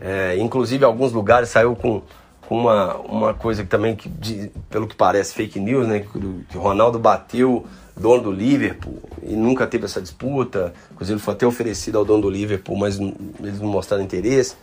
É, 0.00 0.36
inclusive, 0.38 0.84
alguns 0.84 1.12
lugares 1.12 1.48
saiu 1.48 1.76
com, 1.76 2.02
com 2.48 2.58
uma, 2.58 2.96
uma 2.96 3.34
coisa 3.34 3.62
que 3.62 3.68
também, 3.68 3.94
que, 3.94 4.08
de, 4.08 4.50
pelo 4.68 4.88
que 4.88 4.96
parece, 4.96 5.34
fake 5.34 5.60
news, 5.60 5.86
né? 5.86 6.00
Que, 6.00 6.18
que 6.50 6.58
o 6.58 6.60
Ronaldo 6.60 6.98
bateu 6.98 7.64
dono 7.96 8.22
do 8.24 8.32
Liverpool 8.32 8.98
e 9.22 9.36
nunca 9.36 9.66
teve 9.66 9.84
essa 9.84 10.00
disputa. 10.00 10.72
Inclusive, 10.92 11.20
foi 11.20 11.34
até 11.34 11.46
oferecido 11.46 11.98
ao 11.98 12.04
dono 12.04 12.22
do 12.22 12.30
Liverpool, 12.30 12.76
mas 12.76 12.98
eles 12.98 13.60
não 13.60 13.68
mostraram 13.68 14.02
interesse 14.02 14.56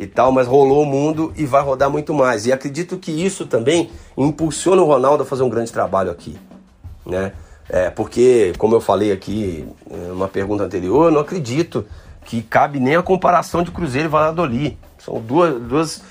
e 0.00 0.06
tal, 0.06 0.32
mas 0.32 0.46
rolou 0.46 0.82
o 0.82 0.86
mundo 0.86 1.32
e 1.36 1.44
vai 1.44 1.62
rodar 1.62 1.90
muito 1.90 2.14
mais. 2.14 2.46
E 2.46 2.52
acredito 2.52 2.96
que 2.96 3.12
isso 3.12 3.44
também 3.46 3.90
impulsiona 4.16 4.80
o 4.80 4.86
Ronaldo 4.86 5.22
a 5.22 5.26
fazer 5.26 5.42
um 5.42 5.48
grande 5.50 5.70
trabalho 5.70 6.10
aqui, 6.10 6.38
né? 7.04 7.32
É, 7.68 7.88
porque, 7.88 8.52
como 8.58 8.74
eu 8.74 8.80
falei 8.80 9.12
aqui 9.12 9.64
numa 10.08 10.26
pergunta 10.26 10.64
anterior, 10.64 11.04
eu 11.04 11.10
não 11.12 11.20
acredito 11.20 11.86
que 12.24 12.42
cabe 12.42 12.80
nem 12.80 12.96
a 12.96 13.02
comparação 13.02 13.62
de 13.62 13.70
Cruzeiro 13.70 14.08
e 14.08 14.10
Valladolid. 14.10 14.78
São 14.98 15.20
duas, 15.20 15.60
duas 15.60 16.02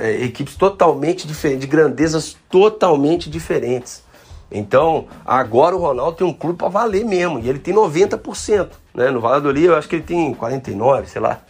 é, 0.00 0.24
equipes 0.24 0.56
totalmente 0.56 1.26
diferentes, 1.26 1.60
de 1.60 1.66
grandezas 1.68 2.36
totalmente 2.50 3.30
diferentes. 3.30 4.02
Então, 4.50 5.06
agora 5.24 5.76
o 5.76 5.78
Ronaldo 5.78 6.16
tem 6.16 6.26
um 6.26 6.32
clube 6.32 6.58
para 6.58 6.68
valer 6.68 7.04
mesmo, 7.04 7.38
e 7.38 7.48
ele 7.48 7.58
tem 7.58 7.74
90%. 7.74 8.70
Né? 8.94 9.10
No 9.10 9.20
Valladolid 9.20 9.66
eu 9.66 9.76
acho 9.76 9.88
que 9.88 9.96
ele 9.96 10.04
tem 10.04 10.34
49%, 10.34 11.06
sei 11.06 11.20
lá. 11.20 11.40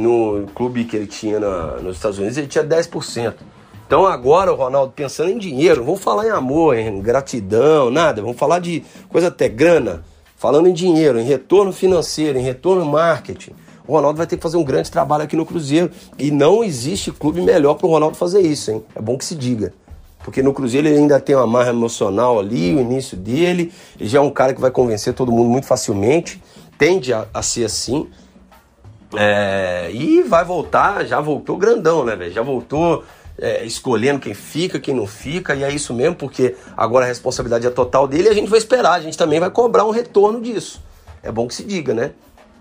No 0.00 0.46
clube 0.54 0.84
que 0.84 0.96
ele 0.96 1.06
tinha 1.06 1.38
na, 1.38 1.76
nos 1.76 1.96
Estados 1.96 2.18
Unidos 2.18 2.38
ele 2.38 2.46
tinha 2.46 2.64
10%. 2.64 3.34
Então 3.86 4.06
agora 4.06 4.52
o 4.52 4.56
Ronaldo 4.56 4.92
pensando 4.94 5.30
em 5.30 5.38
dinheiro, 5.38 5.84
vamos 5.84 6.00
falar 6.00 6.26
em 6.26 6.30
amor, 6.30 6.76
em 6.76 7.00
gratidão, 7.02 7.90
nada, 7.90 8.22
vamos 8.22 8.38
falar 8.38 8.60
de 8.60 8.84
coisa 9.08 9.28
até 9.28 9.48
grana, 9.48 10.04
falando 10.36 10.68
em 10.68 10.72
dinheiro, 10.72 11.18
em 11.18 11.24
retorno 11.24 11.72
financeiro, 11.72 12.38
em 12.38 12.42
retorno 12.42 12.84
marketing. 12.84 13.52
O 13.86 13.92
Ronaldo 13.92 14.18
vai 14.18 14.26
ter 14.28 14.36
que 14.36 14.42
fazer 14.42 14.56
um 14.56 14.62
grande 14.62 14.90
trabalho 14.90 15.24
aqui 15.24 15.34
no 15.34 15.44
Cruzeiro 15.44 15.90
e 16.16 16.30
não 16.30 16.62
existe 16.62 17.10
clube 17.10 17.40
melhor 17.40 17.74
para 17.74 17.88
o 17.88 17.90
Ronaldo 17.90 18.16
fazer 18.16 18.40
isso, 18.40 18.70
hein? 18.70 18.84
É 18.94 19.02
bom 19.02 19.18
que 19.18 19.24
se 19.24 19.34
diga. 19.34 19.74
Porque 20.22 20.42
no 20.42 20.54
Cruzeiro 20.54 20.86
ele 20.86 20.98
ainda 20.98 21.18
tem 21.18 21.34
uma 21.34 21.46
marra 21.46 21.70
emocional 21.70 22.38
ali, 22.38 22.74
o 22.74 22.80
início 22.80 23.16
dele. 23.16 23.72
Ele 23.98 24.08
já 24.08 24.18
é 24.18 24.22
um 24.22 24.30
cara 24.30 24.54
que 24.54 24.60
vai 24.60 24.70
convencer 24.70 25.14
todo 25.14 25.32
mundo 25.32 25.48
muito 25.48 25.66
facilmente. 25.66 26.40
Tende 26.78 27.12
a, 27.12 27.26
a 27.34 27.42
ser 27.42 27.64
assim. 27.64 28.06
É, 29.16 29.90
e 29.92 30.22
vai 30.22 30.44
voltar, 30.44 31.04
já 31.04 31.20
voltou 31.20 31.56
grandão, 31.56 32.04
né, 32.04 32.14
velho? 32.14 32.32
Já 32.32 32.42
voltou 32.42 33.04
é, 33.38 33.64
escolhendo 33.64 34.20
quem 34.20 34.34
fica, 34.34 34.78
quem 34.78 34.94
não 34.94 35.06
fica, 35.06 35.54
e 35.54 35.64
é 35.64 35.72
isso 35.72 35.92
mesmo, 35.94 36.14
porque 36.14 36.54
agora 36.76 37.04
a 37.04 37.08
responsabilidade 37.08 37.66
é 37.66 37.70
total 37.70 38.06
dele 38.06 38.28
e 38.28 38.30
a 38.30 38.34
gente 38.34 38.48
vai 38.48 38.58
esperar, 38.58 38.92
a 38.92 39.00
gente 39.00 39.18
também 39.18 39.40
vai 39.40 39.50
cobrar 39.50 39.84
um 39.84 39.90
retorno 39.90 40.40
disso. 40.40 40.82
É 41.22 41.32
bom 41.32 41.48
que 41.48 41.54
se 41.54 41.64
diga, 41.64 41.92
né? 41.92 42.12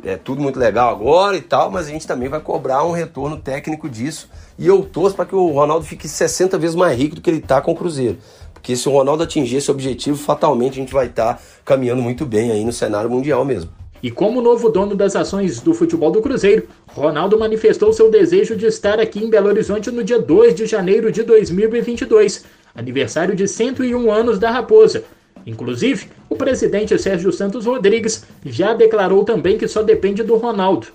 É 0.03 0.15
tudo 0.15 0.41
muito 0.41 0.57
legal 0.57 0.89
agora 0.89 1.35
e 1.35 1.41
tal, 1.41 1.69
mas 1.69 1.87
a 1.87 1.89
gente 1.89 2.07
também 2.07 2.29
vai 2.29 2.39
cobrar 2.39 2.85
um 2.85 2.91
retorno 2.91 3.37
técnico 3.37 3.89
disso. 3.89 4.29
E 4.57 4.65
eu 4.65 4.81
torço 4.83 5.15
para 5.15 5.25
que 5.25 5.35
o 5.35 5.51
Ronaldo 5.51 5.85
fique 5.85 6.07
60 6.07 6.57
vezes 6.57 6.75
mais 6.75 6.97
rico 6.97 7.15
do 7.15 7.21
que 7.21 7.29
ele 7.29 7.39
está 7.39 7.59
com 7.61 7.73
o 7.73 7.75
Cruzeiro. 7.75 8.17
Porque 8.53 8.75
se 8.77 8.87
o 8.87 8.91
Ronaldo 8.93 9.23
atingir 9.23 9.57
esse 9.57 9.69
objetivo, 9.69 10.17
fatalmente 10.17 10.73
a 10.73 10.75
gente 10.75 10.93
vai 10.93 11.07
estar 11.07 11.33
tá 11.33 11.41
caminhando 11.65 12.01
muito 12.01 12.25
bem 12.25 12.51
aí 12.51 12.63
no 12.63 12.71
cenário 12.71 13.09
mundial 13.09 13.43
mesmo. 13.43 13.71
E 14.01 14.09
como 14.09 14.41
novo 14.41 14.69
dono 14.69 14.95
das 14.95 15.15
ações 15.15 15.59
do 15.59 15.73
futebol 15.73 16.09
do 16.09 16.21
Cruzeiro, 16.21 16.67
Ronaldo 16.87 17.37
manifestou 17.37 17.91
seu 17.91 18.09
desejo 18.09 18.55
de 18.55 18.65
estar 18.65 18.99
aqui 18.99 19.23
em 19.23 19.29
Belo 19.29 19.49
Horizonte 19.49 19.91
no 19.91 20.03
dia 20.03 20.19
2 20.19 20.55
de 20.55 20.65
janeiro 20.65 21.11
de 21.11 21.21
2022, 21.23 22.45
aniversário 22.73 23.35
de 23.35 23.47
101 23.47 24.11
anos 24.11 24.39
da 24.39 24.51
Raposa. 24.51 25.03
Inclusive, 25.45 26.07
o 26.29 26.35
presidente 26.35 26.97
Sérgio 26.97 27.31
Santos 27.33 27.65
Rodrigues 27.65 28.25
já 28.45 28.73
declarou 28.73 29.25
também 29.25 29.57
que 29.57 29.67
só 29.67 29.83
depende 29.83 30.23
do 30.23 30.35
Ronaldo. 30.35 30.87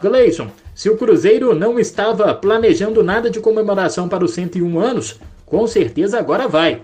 Gleison, 0.00 0.48
se 0.74 0.90
o 0.90 0.96
Cruzeiro 0.96 1.54
não 1.54 1.78
estava 1.78 2.34
planejando 2.34 3.02
nada 3.02 3.30
de 3.30 3.40
comemoração 3.40 4.08
para 4.08 4.24
os 4.24 4.32
101 4.32 4.78
anos, 4.78 5.18
com 5.46 5.66
certeza 5.66 6.18
agora 6.18 6.48
vai. 6.48 6.82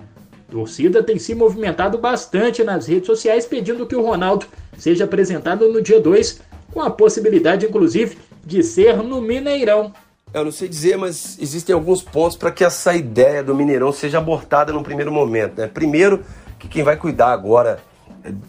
A 0.48 0.52
torcida 0.52 1.02
tem 1.02 1.18
se 1.18 1.34
movimentado 1.34 1.98
bastante 1.98 2.62
nas 2.62 2.86
redes 2.86 3.06
sociais 3.06 3.44
pedindo 3.44 3.86
que 3.86 3.96
o 3.96 4.02
Ronaldo 4.02 4.46
seja 4.78 5.04
apresentado 5.04 5.68
no 5.72 5.80
dia 5.80 6.00
2, 6.00 6.40
com 6.72 6.80
a 6.80 6.90
possibilidade, 6.90 7.66
inclusive, 7.66 8.18
de 8.44 8.62
ser 8.62 8.96
no 8.96 9.20
Mineirão. 9.20 9.92
Eu 10.32 10.44
não 10.46 10.52
sei 10.52 10.68
dizer, 10.68 10.96
mas 10.96 11.38
existem 11.38 11.74
alguns 11.74 12.02
pontos 12.02 12.36
para 12.36 12.50
que 12.50 12.64
essa 12.64 12.94
ideia 12.94 13.42
do 13.42 13.54
Mineirão 13.54 13.92
seja 13.92 14.18
abortada 14.18 14.72
no 14.72 14.82
primeiro 14.82 15.12
momento. 15.12 15.60
Né? 15.60 15.66
Primeiro, 15.66 16.24
que 16.58 16.68
quem 16.68 16.82
vai 16.82 16.96
cuidar 16.96 17.32
agora 17.32 17.80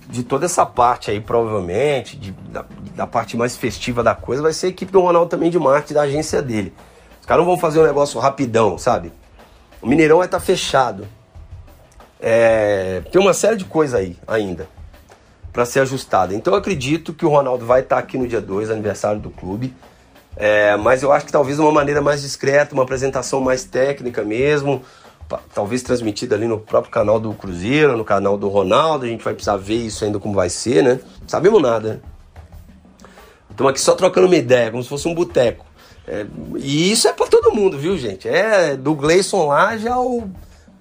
de 0.07 0.23
toda 0.23 0.45
essa 0.45 0.65
parte 0.65 1.11
aí, 1.11 1.19
provavelmente, 1.19 2.15
de, 2.15 2.31
da, 2.31 2.63
da, 2.95 3.07
parte 3.07 3.35
mais 3.35 3.57
festiva 3.57 4.03
da 4.03 4.15
coisa, 4.15 4.41
vai 4.41 4.53
ser 4.53 4.67
a 4.67 4.69
equipe 4.69 4.91
do 4.91 5.01
Ronaldo 5.01 5.29
também 5.29 5.49
de 5.49 5.59
marketing 5.59 5.93
da 5.93 6.03
agência 6.03 6.41
dele. 6.41 6.71
Os 7.19 7.25
caras 7.25 7.43
não 7.43 7.51
vão 7.51 7.59
fazer 7.59 7.79
um 7.79 7.83
negócio 7.83 8.19
rapidão, 8.19 8.77
sabe? 8.77 9.11
O 9.81 9.87
Mineirão 9.87 10.17
vai 10.17 10.27
estar 10.27 10.39
tá 10.39 10.45
fechado. 10.45 11.07
É, 12.21 13.01
tem 13.11 13.19
uma 13.19 13.33
série 13.33 13.57
de 13.57 13.65
coisas 13.65 13.99
aí 13.99 14.15
ainda 14.25 14.67
para 15.53 15.65
ser 15.65 15.81
ajustada. 15.81 16.33
Então 16.33 16.53
eu 16.53 16.59
acredito 16.59 17.13
que 17.13 17.25
o 17.25 17.29
Ronaldo 17.29 17.63
vai 17.63 17.81
estar 17.81 17.97
tá 17.97 18.01
aqui 18.01 18.17
no 18.17 18.27
dia 18.27 18.41
2, 18.41 18.71
aniversário 18.71 19.21
do 19.21 19.29
clube. 19.29 19.73
É, 20.35 20.75
mas 20.77 21.03
eu 21.03 21.11
acho 21.11 21.27
que 21.27 21.31
talvez 21.31 21.59
uma 21.59 21.71
maneira 21.71 22.01
mais 22.01 22.23
discreta, 22.23 22.73
uma 22.73 22.81
apresentação 22.81 23.39
mais 23.39 23.63
técnica 23.63 24.23
mesmo, 24.23 24.81
talvez 25.53 25.83
transmitida 25.83 26.35
ali 26.35 26.47
no 26.47 26.59
próprio 26.59 26.91
canal 26.91 27.19
do 27.19 27.31
Cruzeiro, 27.33 27.95
no 27.95 28.03
canal 28.03 28.35
do 28.35 28.49
Ronaldo. 28.49 29.05
A 29.05 29.07
gente 29.07 29.23
vai 29.23 29.35
precisar 29.35 29.57
ver 29.57 29.75
isso 29.75 30.03
ainda 30.03 30.19
como 30.19 30.33
vai 30.33 30.49
ser, 30.49 30.83
né? 30.83 30.99
Não 31.21 31.29
sabemos 31.29 31.61
nada. 31.61 32.01
Estamos 33.47 33.69
aqui 33.69 33.79
só 33.79 33.93
trocando 33.93 34.25
uma 34.25 34.35
ideia, 34.35 34.71
como 34.71 34.81
se 34.81 34.89
fosse 34.89 35.07
um 35.07 35.13
boteco. 35.13 35.63
É, 36.07 36.25
e 36.57 36.91
isso 36.91 37.07
é 37.07 37.13
para 37.13 37.27
todo 37.27 37.53
mundo, 37.53 37.77
viu, 37.77 37.95
gente? 37.95 38.27
É 38.27 38.75
do 38.75 38.95
Gleison 38.95 39.47
lá 39.47 39.77
já 39.77 39.99
o 39.99 40.27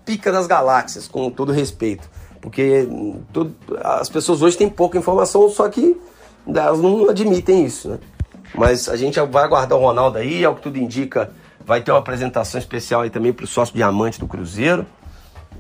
pica 0.05 0.33
das 0.33 0.47
galáxias, 0.47 1.07
com 1.07 1.31
todo 1.31 1.53
respeito. 1.53 2.09
Porque 2.43 2.89
todo, 3.33 3.55
as 3.81 4.09
pessoas 4.09 4.43
hoje 4.43 4.59
têm 4.59 4.69
pouca 4.69 4.99
informação, 4.99 5.49
só 5.49 5.69
que 5.69 5.97
elas 6.47 6.81
não 6.81 7.09
admitem 7.09 7.65
isso, 7.65 7.89
né? 7.89 7.99
Mas 8.55 8.89
a 8.89 8.97
gente 8.97 9.19
vai 9.21 9.45
aguardar 9.45 9.79
o 9.79 9.81
Ronaldo 9.81 10.19
aí, 10.19 10.45
ao 10.45 10.57
que 10.57 10.61
tudo 10.61 10.77
indica, 10.77 11.31
vai 11.65 11.81
ter 11.81 11.93
uma 11.93 12.01
apresentação 12.01 12.59
especial 12.59 13.03
aí 13.03 13.11
também 13.11 13.33
para 13.33 13.45
o 13.45 13.47
sócio 13.47 13.75
diamante 13.75 14.19
do 14.19 14.27
Cruzeiro. 14.27 14.85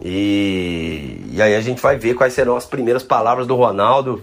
E, 0.02 1.24
e 1.30 1.40
aí 1.40 1.54
a 1.54 1.60
gente 1.60 1.80
vai 1.80 1.96
ver 1.96 2.14
quais 2.14 2.34
serão 2.34 2.56
as 2.56 2.66
primeiras 2.66 3.04
palavras 3.04 3.46
do 3.46 3.54
Ronaldo 3.54 4.22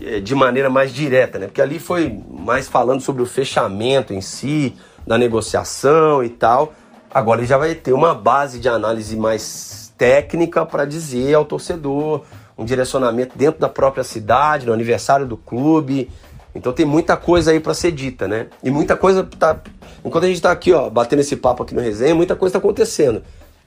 eh, 0.00 0.18
de 0.18 0.34
maneira 0.34 0.68
mais 0.68 0.92
direta, 0.92 1.38
né? 1.38 1.46
Porque 1.46 1.62
ali 1.62 1.78
foi 1.78 2.20
mais 2.28 2.68
falando 2.68 3.00
sobre 3.00 3.22
o 3.22 3.26
fechamento 3.26 4.12
em 4.12 4.20
si, 4.20 4.74
da 5.06 5.16
negociação 5.16 6.24
e 6.24 6.28
tal. 6.28 6.74
Agora 7.12 7.40
ele 7.40 7.46
já 7.46 7.56
vai 7.56 7.74
ter 7.76 7.92
uma 7.92 8.14
base 8.14 8.58
de 8.58 8.68
análise 8.68 9.16
mais 9.16 9.83
técnica 9.96 10.64
para 10.64 10.84
dizer 10.84 11.34
ao 11.34 11.44
torcedor, 11.44 12.22
um 12.56 12.64
direcionamento 12.64 13.36
dentro 13.36 13.60
da 13.60 13.68
própria 13.68 14.04
cidade, 14.04 14.66
no 14.66 14.72
aniversário 14.72 15.26
do 15.26 15.36
clube. 15.36 16.10
Então 16.54 16.72
tem 16.72 16.86
muita 16.86 17.16
coisa 17.16 17.50
aí 17.50 17.58
para 17.58 17.74
ser 17.74 17.92
dita, 17.92 18.28
né? 18.28 18.46
E 18.62 18.70
muita 18.70 18.96
coisa 18.96 19.24
tá. 19.24 19.58
Enquanto 20.04 20.24
a 20.24 20.26
gente 20.26 20.36
está 20.36 20.52
aqui, 20.52 20.72
ó, 20.72 20.88
batendo 20.88 21.20
esse 21.20 21.36
papo 21.36 21.62
aqui 21.62 21.74
no 21.74 21.80
resenha, 21.80 22.14
muita 22.14 22.36
coisa 22.36 22.50
está 22.50 22.58
acontecendo. 22.58 23.22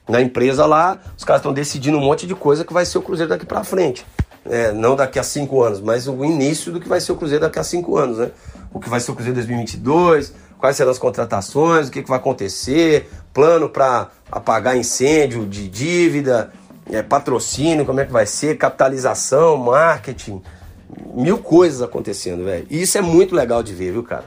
Na 0.08 0.22
empresa 0.22 0.64
lá, 0.64 0.98
os 1.16 1.22
caras 1.22 1.40
estão 1.40 1.52
decidindo 1.52 1.98
um 1.98 2.00
monte 2.00 2.26
de 2.26 2.34
coisa 2.34 2.64
que 2.64 2.72
vai 2.72 2.86
ser 2.86 2.96
o 2.96 3.02
Cruzeiro 3.02 3.28
daqui 3.28 3.44
para 3.44 3.62
frente. 3.62 4.06
É, 4.48 4.72
não 4.72 4.96
daqui 4.96 5.18
a 5.18 5.22
cinco 5.22 5.62
anos, 5.62 5.80
mas 5.80 6.08
o 6.08 6.24
início 6.24 6.72
do 6.72 6.80
que 6.80 6.88
vai 6.88 7.00
ser 7.00 7.12
o 7.12 7.16
Cruzeiro 7.16 7.44
daqui 7.44 7.58
a 7.58 7.64
cinco 7.64 7.98
anos, 7.98 8.16
né? 8.16 8.30
O 8.72 8.80
que 8.80 8.88
vai 8.88 9.00
ser 9.00 9.10
o 9.10 9.14
Cruzeiro 9.14 9.34
2022, 9.34 10.32
quais 10.58 10.76
serão 10.76 10.90
as 10.90 10.98
contratações, 10.98 11.88
o 11.88 11.90
que, 11.90 12.02
que 12.02 12.08
vai 12.08 12.18
acontecer, 12.18 13.08
plano 13.32 13.68
para 13.68 14.08
apagar 14.30 14.76
incêndio 14.76 15.46
de 15.46 15.68
dívida, 15.68 16.52
é, 16.90 17.02
patrocínio, 17.02 17.86
como 17.86 18.00
é 18.00 18.04
que 18.04 18.12
vai 18.12 18.26
ser, 18.26 18.58
capitalização, 18.58 19.56
marketing, 19.56 20.42
mil 21.14 21.38
coisas 21.38 21.80
acontecendo, 21.80 22.44
velho. 22.44 22.66
E 22.68 22.82
isso 22.82 22.98
é 22.98 23.00
muito 23.00 23.34
legal 23.34 23.62
de 23.62 23.74
ver, 23.74 23.92
viu, 23.92 24.02
cara? 24.02 24.24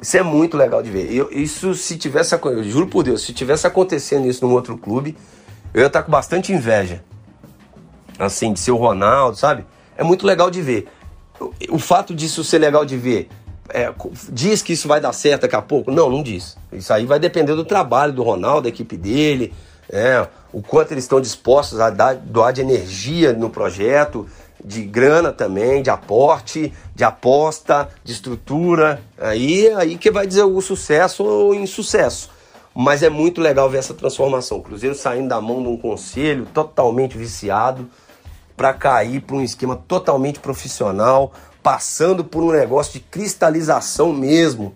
Isso 0.00 0.16
é 0.16 0.22
muito 0.22 0.56
legal 0.56 0.82
de 0.82 0.90
ver. 0.90 1.12
Eu, 1.12 1.30
isso, 1.32 1.74
se 1.74 1.96
tivesse, 1.96 2.34
eu 2.34 2.62
juro 2.62 2.86
por 2.86 3.02
Deus, 3.02 3.22
se 3.22 3.32
tivesse 3.32 3.66
acontecendo 3.66 4.28
isso 4.28 4.46
num 4.46 4.52
outro 4.52 4.76
clube, 4.76 5.16
eu 5.72 5.80
ia 5.80 5.86
estar 5.86 6.02
com 6.02 6.12
bastante 6.12 6.52
inveja. 6.52 7.02
Assim, 8.18 8.52
de 8.52 8.60
ser 8.60 8.70
o 8.70 8.76
Ronaldo, 8.76 9.36
sabe? 9.36 9.66
É 9.96 10.04
muito 10.04 10.26
legal 10.26 10.50
de 10.50 10.62
ver. 10.62 10.88
O, 11.40 11.52
o 11.70 11.78
fato 11.78 12.14
disso 12.14 12.44
ser 12.44 12.58
legal 12.58 12.84
de 12.84 12.96
ver 12.96 13.28
é, 13.70 13.92
diz 14.30 14.62
que 14.62 14.72
isso 14.72 14.88
vai 14.88 15.00
dar 15.00 15.12
certo 15.12 15.42
daqui 15.42 15.56
a 15.56 15.62
pouco? 15.62 15.90
Não, 15.90 16.10
não 16.10 16.22
diz. 16.22 16.56
Isso 16.72 16.92
aí 16.92 17.06
vai 17.06 17.18
depender 17.18 17.54
do 17.54 17.64
trabalho 17.64 18.12
do 18.12 18.22
Ronaldo, 18.22 18.62
da 18.62 18.68
equipe 18.68 18.96
dele, 18.96 19.52
é, 19.88 20.26
o 20.52 20.62
quanto 20.62 20.92
eles 20.92 21.04
estão 21.04 21.20
dispostos 21.20 21.80
a 21.80 21.90
dar, 21.90 22.14
doar 22.14 22.52
de 22.52 22.60
energia 22.60 23.32
no 23.32 23.50
projeto, 23.50 24.26
de 24.64 24.82
grana 24.82 25.32
também, 25.32 25.82
de 25.82 25.90
aporte, 25.90 26.72
de 26.94 27.04
aposta, 27.04 27.88
de 28.02 28.12
estrutura. 28.12 29.00
Aí, 29.18 29.68
aí 29.74 29.96
que 29.96 30.10
vai 30.10 30.26
dizer 30.26 30.42
o 30.42 30.60
sucesso 30.60 31.24
ou 31.24 31.54
insucesso. 31.54 32.30
Mas 32.74 33.02
é 33.02 33.08
muito 33.08 33.40
legal 33.40 33.70
ver 33.70 33.78
essa 33.78 33.94
transformação. 33.94 34.58
O 34.58 34.62
Cruzeiro 34.62 34.94
saindo 34.94 35.28
da 35.28 35.40
mão 35.40 35.62
de 35.62 35.68
um 35.68 35.76
conselho 35.76 36.46
totalmente 36.52 37.16
viciado 37.16 37.88
para 38.56 38.72
cair 38.72 39.20
para 39.20 39.36
um 39.36 39.42
esquema 39.42 39.76
totalmente 39.76 40.40
profissional, 40.40 41.32
passando 41.66 42.22
por 42.22 42.44
um 42.44 42.52
negócio 42.52 42.92
de 42.92 43.00
cristalização 43.00 44.12
mesmo, 44.12 44.72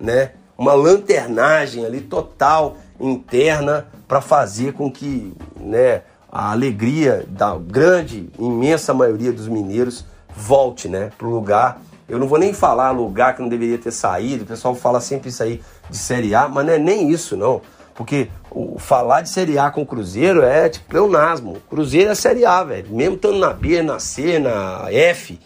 né? 0.00 0.32
Uma 0.58 0.74
lanternagem 0.74 1.86
ali 1.86 2.00
total 2.00 2.78
interna 2.98 3.86
para 4.08 4.20
fazer 4.20 4.72
com 4.72 4.90
que, 4.90 5.32
né, 5.56 6.02
a 6.32 6.50
alegria 6.50 7.24
da 7.28 7.56
grande, 7.56 8.28
imensa 8.40 8.92
maioria 8.92 9.32
dos 9.32 9.46
mineiros 9.46 10.04
volte, 10.34 10.88
né, 10.88 11.12
pro 11.16 11.30
lugar. 11.30 11.80
Eu 12.08 12.18
não 12.18 12.26
vou 12.26 12.40
nem 12.40 12.52
falar 12.52 12.90
lugar 12.90 13.36
que 13.36 13.42
não 13.42 13.48
deveria 13.48 13.78
ter 13.78 13.92
saído. 13.92 14.42
O 14.42 14.46
pessoal 14.46 14.74
fala 14.74 15.00
sempre 15.00 15.28
isso 15.28 15.44
aí 15.44 15.62
de 15.88 15.96
Série 15.96 16.34
A, 16.34 16.48
mas 16.48 16.66
não 16.66 16.72
é 16.72 16.78
nem 16.78 17.08
isso 17.08 17.36
não. 17.36 17.62
Porque 17.94 18.28
o, 18.50 18.80
falar 18.80 19.20
de 19.20 19.28
Série 19.28 19.60
A 19.60 19.70
com 19.70 19.82
o 19.82 19.86
Cruzeiro 19.86 20.42
é 20.42 20.68
tipo 20.68 20.86
pleonasmo. 20.88 21.58
Cruzeiro 21.70 22.10
é 22.10 22.16
Série 22.16 22.44
A, 22.44 22.64
velho. 22.64 22.88
Mesmo 22.90 23.14
estando 23.14 23.38
na 23.38 23.52
B, 23.52 23.80
na 23.80 24.00
C, 24.00 24.40
na 24.40 24.86
F, 24.90 25.38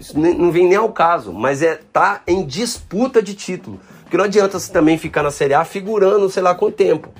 Isso 0.00 0.18
não 0.18 0.50
vem 0.50 0.66
nem 0.66 0.78
ao 0.78 0.88
caso, 0.88 1.30
mas 1.30 1.60
é 1.60 1.78
tá 1.92 2.22
em 2.26 2.42
disputa 2.46 3.22
de 3.22 3.34
título. 3.34 3.78
Porque 4.02 4.16
não 4.16 4.24
adianta 4.24 4.58
você 4.58 4.72
também 4.72 4.96
ficar 4.96 5.22
na 5.22 5.30
Série 5.30 5.52
A 5.52 5.62
figurando 5.62 6.30
sei 6.30 6.42
lá 6.42 6.54
quanto 6.54 6.74
tempo. 6.74 7.10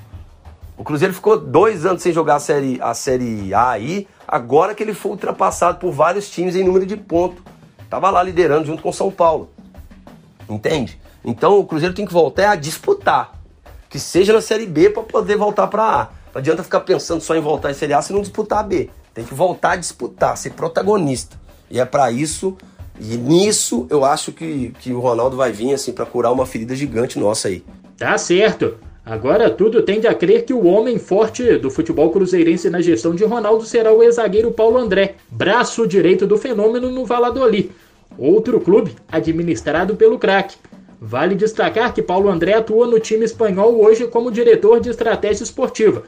O 0.79 0.83
Cruzeiro 0.83 1.13
ficou 1.13 1.39
dois 1.39 1.85
anos 1.85 2.01
sem 2.01 2.11
jogar 2.11 2.37
a 2.37 2.41
Série, 2.41 2.81
a 2.81 2.95
série 2.95 3.53
A 3.53 3.73
aí, 3.73 4.09
agora 4.27 4.75
que 4.75 4.83
ele 4.83 4.95
foi 4.95 5.13
ultrapassado 5.13 5.77
por 5.77 5.93
vários 5.93 6.31
times 6.31 6.57
em 6.57 6.65
número 6.65 6.87
de 6.87 6.97
pontos. 6.97 7.43
Tava 7.91 8.09
lá 8.09 8.23
liderando 8.23 8.65
junto 8.65 8.83
com 8.83 8.91
São 8.91 9.11
Paulo. 9.11 9.51
Entende? 10.49 10.99
Então 11.23 11.59
o 11.59 11.67
Cruzeiro 11.67 11.95
tem 11.95 12.07
que 12.07 12.13
voltar 12.15 12.53
a 12.53 12.57
disputar. 12.57 13.39
Que 13.91 14.01
seja 14.01 14.33
na 14.33 14.41
Série 14.41 14.65
B 14.65 14.89
para 14.89 15.03
poder 15.03 15.37
voltar 15.37 15.67
para 15.67 15.83
A. 15.83 16.05
Não 16.33 16.39
adianta 16.39 16.63
ficar 16.63 16.81
pensando 16.81 17.21
só 17.21 17.37
em 17.37 17.41
voltar 17.41 17.71
em 17.71 17.75
Série 17.75 17.93
A 17.93 18.01
se 18.01 18.11
não 18.11 18.23
disputar 18.23 18.61
a 18.61 18.63
B. 18.63 18.89
Tem 19.13 19.23
que 19.23 19.35
voltar 19.35 19.73
a 19.73 19.77
disputar, 19.77 20.35
ser 20.39 20.55
protagonista. 20.55 21.39
E 21.71 21.79
é 21.79 21.85
para 21.85 22.11
isso, 22.11 22.57
e 23.01 23.17
nisso 23.17 23.87
eu 23.89 24.05
acho 24.05 24.31
que, 24.31 24.73
que 24.79 24.93
o 24.93 25.01
Ronaldo 25.01 25.37
vai 25.37 25.51
vir 25.51 25.73
assim 25.73 25.93
para 25.93 26.05
curar 26.05 26.33
uma 26.33 26.45
ferida 26.45 26.75
gigante 26.75 27.19
nossa 27.19 27.49
aí. 27.49 27.65
Tá 27.97 28.17
certo. 28.19 28.75
Agora 29.05 29.51
tudo 29.51 29.83
tende 29.83 30.07
a 30.07 30.15
crer 30.15 30.45
que 30.45 30.53
o 30.53 30.67
homem 30.67 30.99
forte 30.99 31.57
do 31.57 31.71
futebol 31.71 32.11
cruzeirense 32.11 32.69
na 32.69 32.81
gestão 32.81 33.15
de 33.15 33.25
Ronaldo 33.25 33.65
será 33.65 33.93
o 33.93 34.03
ex-zagueiro 34.03 34.53
Paulo 34.53 34.77
André, 34.77 35.15
braço 35.31 35.87
direito 35.87 36.27
do 36.27 36.37
fenômeno 36.37 36.91
no 36.91 37.07
Valladolid, 37.07 37.71
outro 38.19 38.61
clube 38.61 38.95
administrado 39.11 39.97
pelo 39.97 40.19
craque. 40.19 40.57
Vale 41.01 41.35
destacar 41.35 41.95
que 41.95 42.03
Paulo 42.03 42.29
André 42.29 42.53
atua 42.53 42.87
no 42.87 43.01
time 43.01 43.25
espanhol 43.25 43.83
hoje 43.83 44.07
como 44.07 44.31
diretor 44.31 44.81
de 44.81 44.91
estratégia 44.91 45.45
esportiva. 45.45 46.03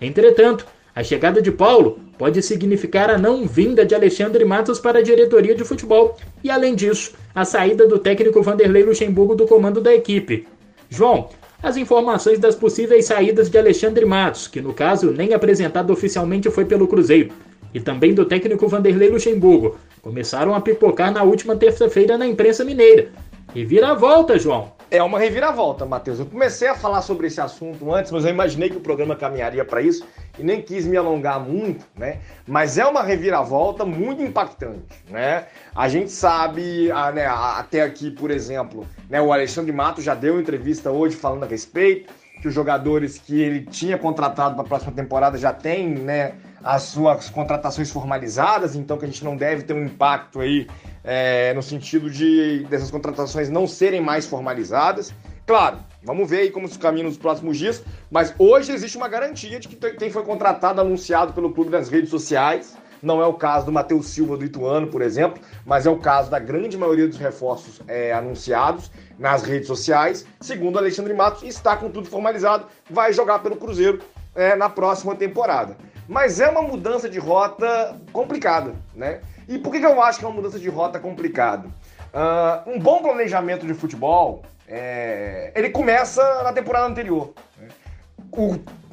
Entretanto, 0.00 0.66
a 0.94 1.02
chegada 1.02 1.40
de 1.40 1.50
Paulo 1.50 1.98
pode 2.18 2.42
significar 2.42 3.08
a 3.10 3.16
não 3.16 3.46
vinda 3.46 3.84
de 3.84 3.94
Alexandre 3.94 4.44
Matos 4.44 4.78
para 4.78 4.98
a 4.98 5.02
diretoria 5.02 5.54
de 5.54 5.64
futebol 5.64 6.16
e, 6.44 6.50
além 6.50 6.74
disso, 6.74 7.14
a 7.34 7.44
saída 7.44 7.86
do 7.86 7.98
técnico 7.98 8.42
Vanderlei 8.42 8.82
Luxemburgo 8.82 9.34
do 9.34 9.46
comando 9.46 9.80
da 9.80 9.94
equipe. 9.94 10.46
João, 10.90 11.30
as 11.62 11.76
informações 11.76 12.38
das 12.38 12.54
possíveis 12.54 13.06
saídas 13.06 13.48
de 13.48 13.56
Alexandre 13.56 14.04
Matos, 14.04 14.46
que 14.46 14.60
no 14.60 14.74
caso 14.74 15.10
nem 15.10 15.32
apresentado 15.32 15.92
oficialmente 15.92 16.50
foi 16.50 16.66
pelo 16.66 16.86
Cruzeiro, 16.86 17.32
e 17.72 17.80
também 17.80 18.12
do 18.12 18.26
técnico 18.26 18.68
Vanderlei 18.68 19.08
Luxemburgo, 19.08 19.78
começaram 20.02 20.54
a 20.54 20.60
pipocar 20.60 21.10
na 21.10 21.22
última 21.22 21.56
terça-feira 21.56 22.18
na 22.18 22.26
imprensa 22.26 22.64
mineira. 22.64 23.08
Reviravolta, 23.54 24.38
João. 24.38 24.72
É 24.90 25.02
uma 25.02 25.18
reviravolta, 25.18 25.86
Matheus. 25.86 26.18
Eu 26.18 26.26
comecei 26.26 26.68
a 26.68 26.74
falar 26.74 27.00
sobre 27.00 27.26
esse 27.26 27.40
assunto 27.40 27.92
antes, 27.94 28.12
mas 28.12 28.24
eu 28.24 28.30
imaginei 28.30 28.68
que 28.68 28.76
o 28.76 28.80
programa 28.80 29.16
caminharia 29.16 29.64
para 29.64 29.80
isso 29.80 30.06
e 30.38 30.42
nem 30.42 30.60
quis 30.60 30.86
me 30.86 30.98
alongar 30.98 31.40
muito, 31.40 31.86
né? 31.96 32.18
Mas 32.46 32.76
é 32.76 32.84
uma 32.84 33.02
reviravolta 33.02 33.86
muito 33.86 34.22
impactante, 34.22 34.84
né? 35.08 35.46
A 35.74 35.88
gente 35.88 36.10
sabe, 36.10 36.90
a, 36.90 37.10
né, 37.10 37.26
até 37.26 37.80
aqui, 37.82 38.10
por 38.10 38.30
exemplo, 38.30 38.86
né, 39.08 39.20
o 39.20 39.32
Alexandre 39.32 39.72
Mato 39.72 40.02
já 40.02 40.14
deu 40.14 40.38
entrevista 40.38 40.90
hoje 40.90 41.16
falando 41.16 41.44
a 41.44 41.46
respeito, 41.46 42.12
que 42.42 42.48
os 42.48 42.54
jogadores 42.54 43.18
que 43.18 43.40
ele 43.40 43.62
tinha 43.62 43.96
contratado 43.96 44.56
para 44.56 44.64
a 44.64 44.68
próxima 44.68 44.92
temporada 44.92 45.38
já 45.38 45.54
têm, 45.54 45.88
né, 45.88 46.34
as 46.62 46.82
suas 46.84 47.28
contratações 47.28 47.90
formalizadas, 47.90 48.74
então 48.76 48.96
que 48.96 49.04
a 49.04 49.08
gente 49.08 49.24
não 49.24 49.36
deve 49.36 49.62
ter 49.62 49.74
um 49.74 49.84
impacto 49.84 50.40
aí 50.40 50.66
é, 51.02 51.52
no 51.54 51.62
sentido 51.62 52.10
de 52.10 52.64
dessas 52.70 52.90
contratações 52.90 53.50
não 53.50 53.66
serem 53.66 54.00
mais 54.00 54.26
formalizadas. 54.26 55.12
Claro, 55.44 55.78
vamos 56.04 56.30
ver 56.30 56.40
aí 56.40 56.50
como 56.50 56.68
se 56.68 56.78
caminha 56.78 57.04
nos 57.04 57.16
próximos 57.16 57.58
dias, 57.58 57.82
mas 58.10 58.32
hoje 58.38 58.72
existe 58.72 58.96
uma 58.96 59.08
garantia 59.08 59.58
de 59.58 59.68
que 59.68 59.76
quem 59.92 60.10
foi 60.10 60.24
contratado, 60.24 60.80
anunciado 60.80 61.32
pelo 61.32 61.52
clube 61.52 61.70
nas 61.70 61.88
redes 61.88 62.10
sociais, 62.10 62.76
não 63.02 63.20
é 63.20 63.26
o 63.26 63.34
caso 63.34 63.66
do 63.66 63.72
Matheus 63.72 64.06
Silva 64.06 64.36
do 64.36 64.44
Ituano, 64.44 64.86
por 64.86 65.02
exemplo, 65.02 65.42
mas 65.66 65.84
é 65.84 65.90
o 65.90 65.98
caso 65.98 66.30
da 66.30 66.38
grande 66.38 66.78
maioria 66.78 67.08
dos 67.08 67.18
reforços 67.18 67.80
é, 67.88 68.12
anunciados 68.12 68.92
nas 69.18 69.42
redes 69.42 69.66
sociais. 69.66 70.24
Segundo 70.40 70.78
Alexandre 70.78 71.12
Matos, 71.12 71.42
está 71.42 71.76
com 71.76 71.90
tudo 71.90 72.08
formalizado, 72.08 72.66
vai 72.88 73.12
jogar 73.12 73.40
pelo 73.40 73.56
Cruzeiro 73.56 73.98
é, 74.36 74.54
na 74.54 74.68
próxima 74.68 75.16
temporada. 75.16 75.76
Mas 76.08 76.40
é 76.40 76.48
uma 76.48 76.62
mudança 76.62 77.08
de 77.08 77.18
rota 77.18 77.96
complicada, 78.12 78.74
né? 78.94 79.20
E 79.48 79.58
por 79.58 79.72
que, 79.72 79.78
eu 79.78 80.02
acho 80.02 80.18
que 80.18 80.24
é 80.24 80.28
uma 80.28 80.34
mudança 80.34 80.58
de 80.58 80.68
rota 80.68 80.98
complicada? 80.98 81.68
Uh, 81.68 82.70
um 82.70 82.78
bom 82.78 83.02
planejamento 83.02 83.66
de 83.66 83.74
futebol, 83.74 84.42
é, 84.68 85.52
ele 85.54 85.70
começa 85.70 86.42
na 86.42 86.52
temporada 86.52 86.86
anterior. 86.86 87.32
Né? 87.58 87.68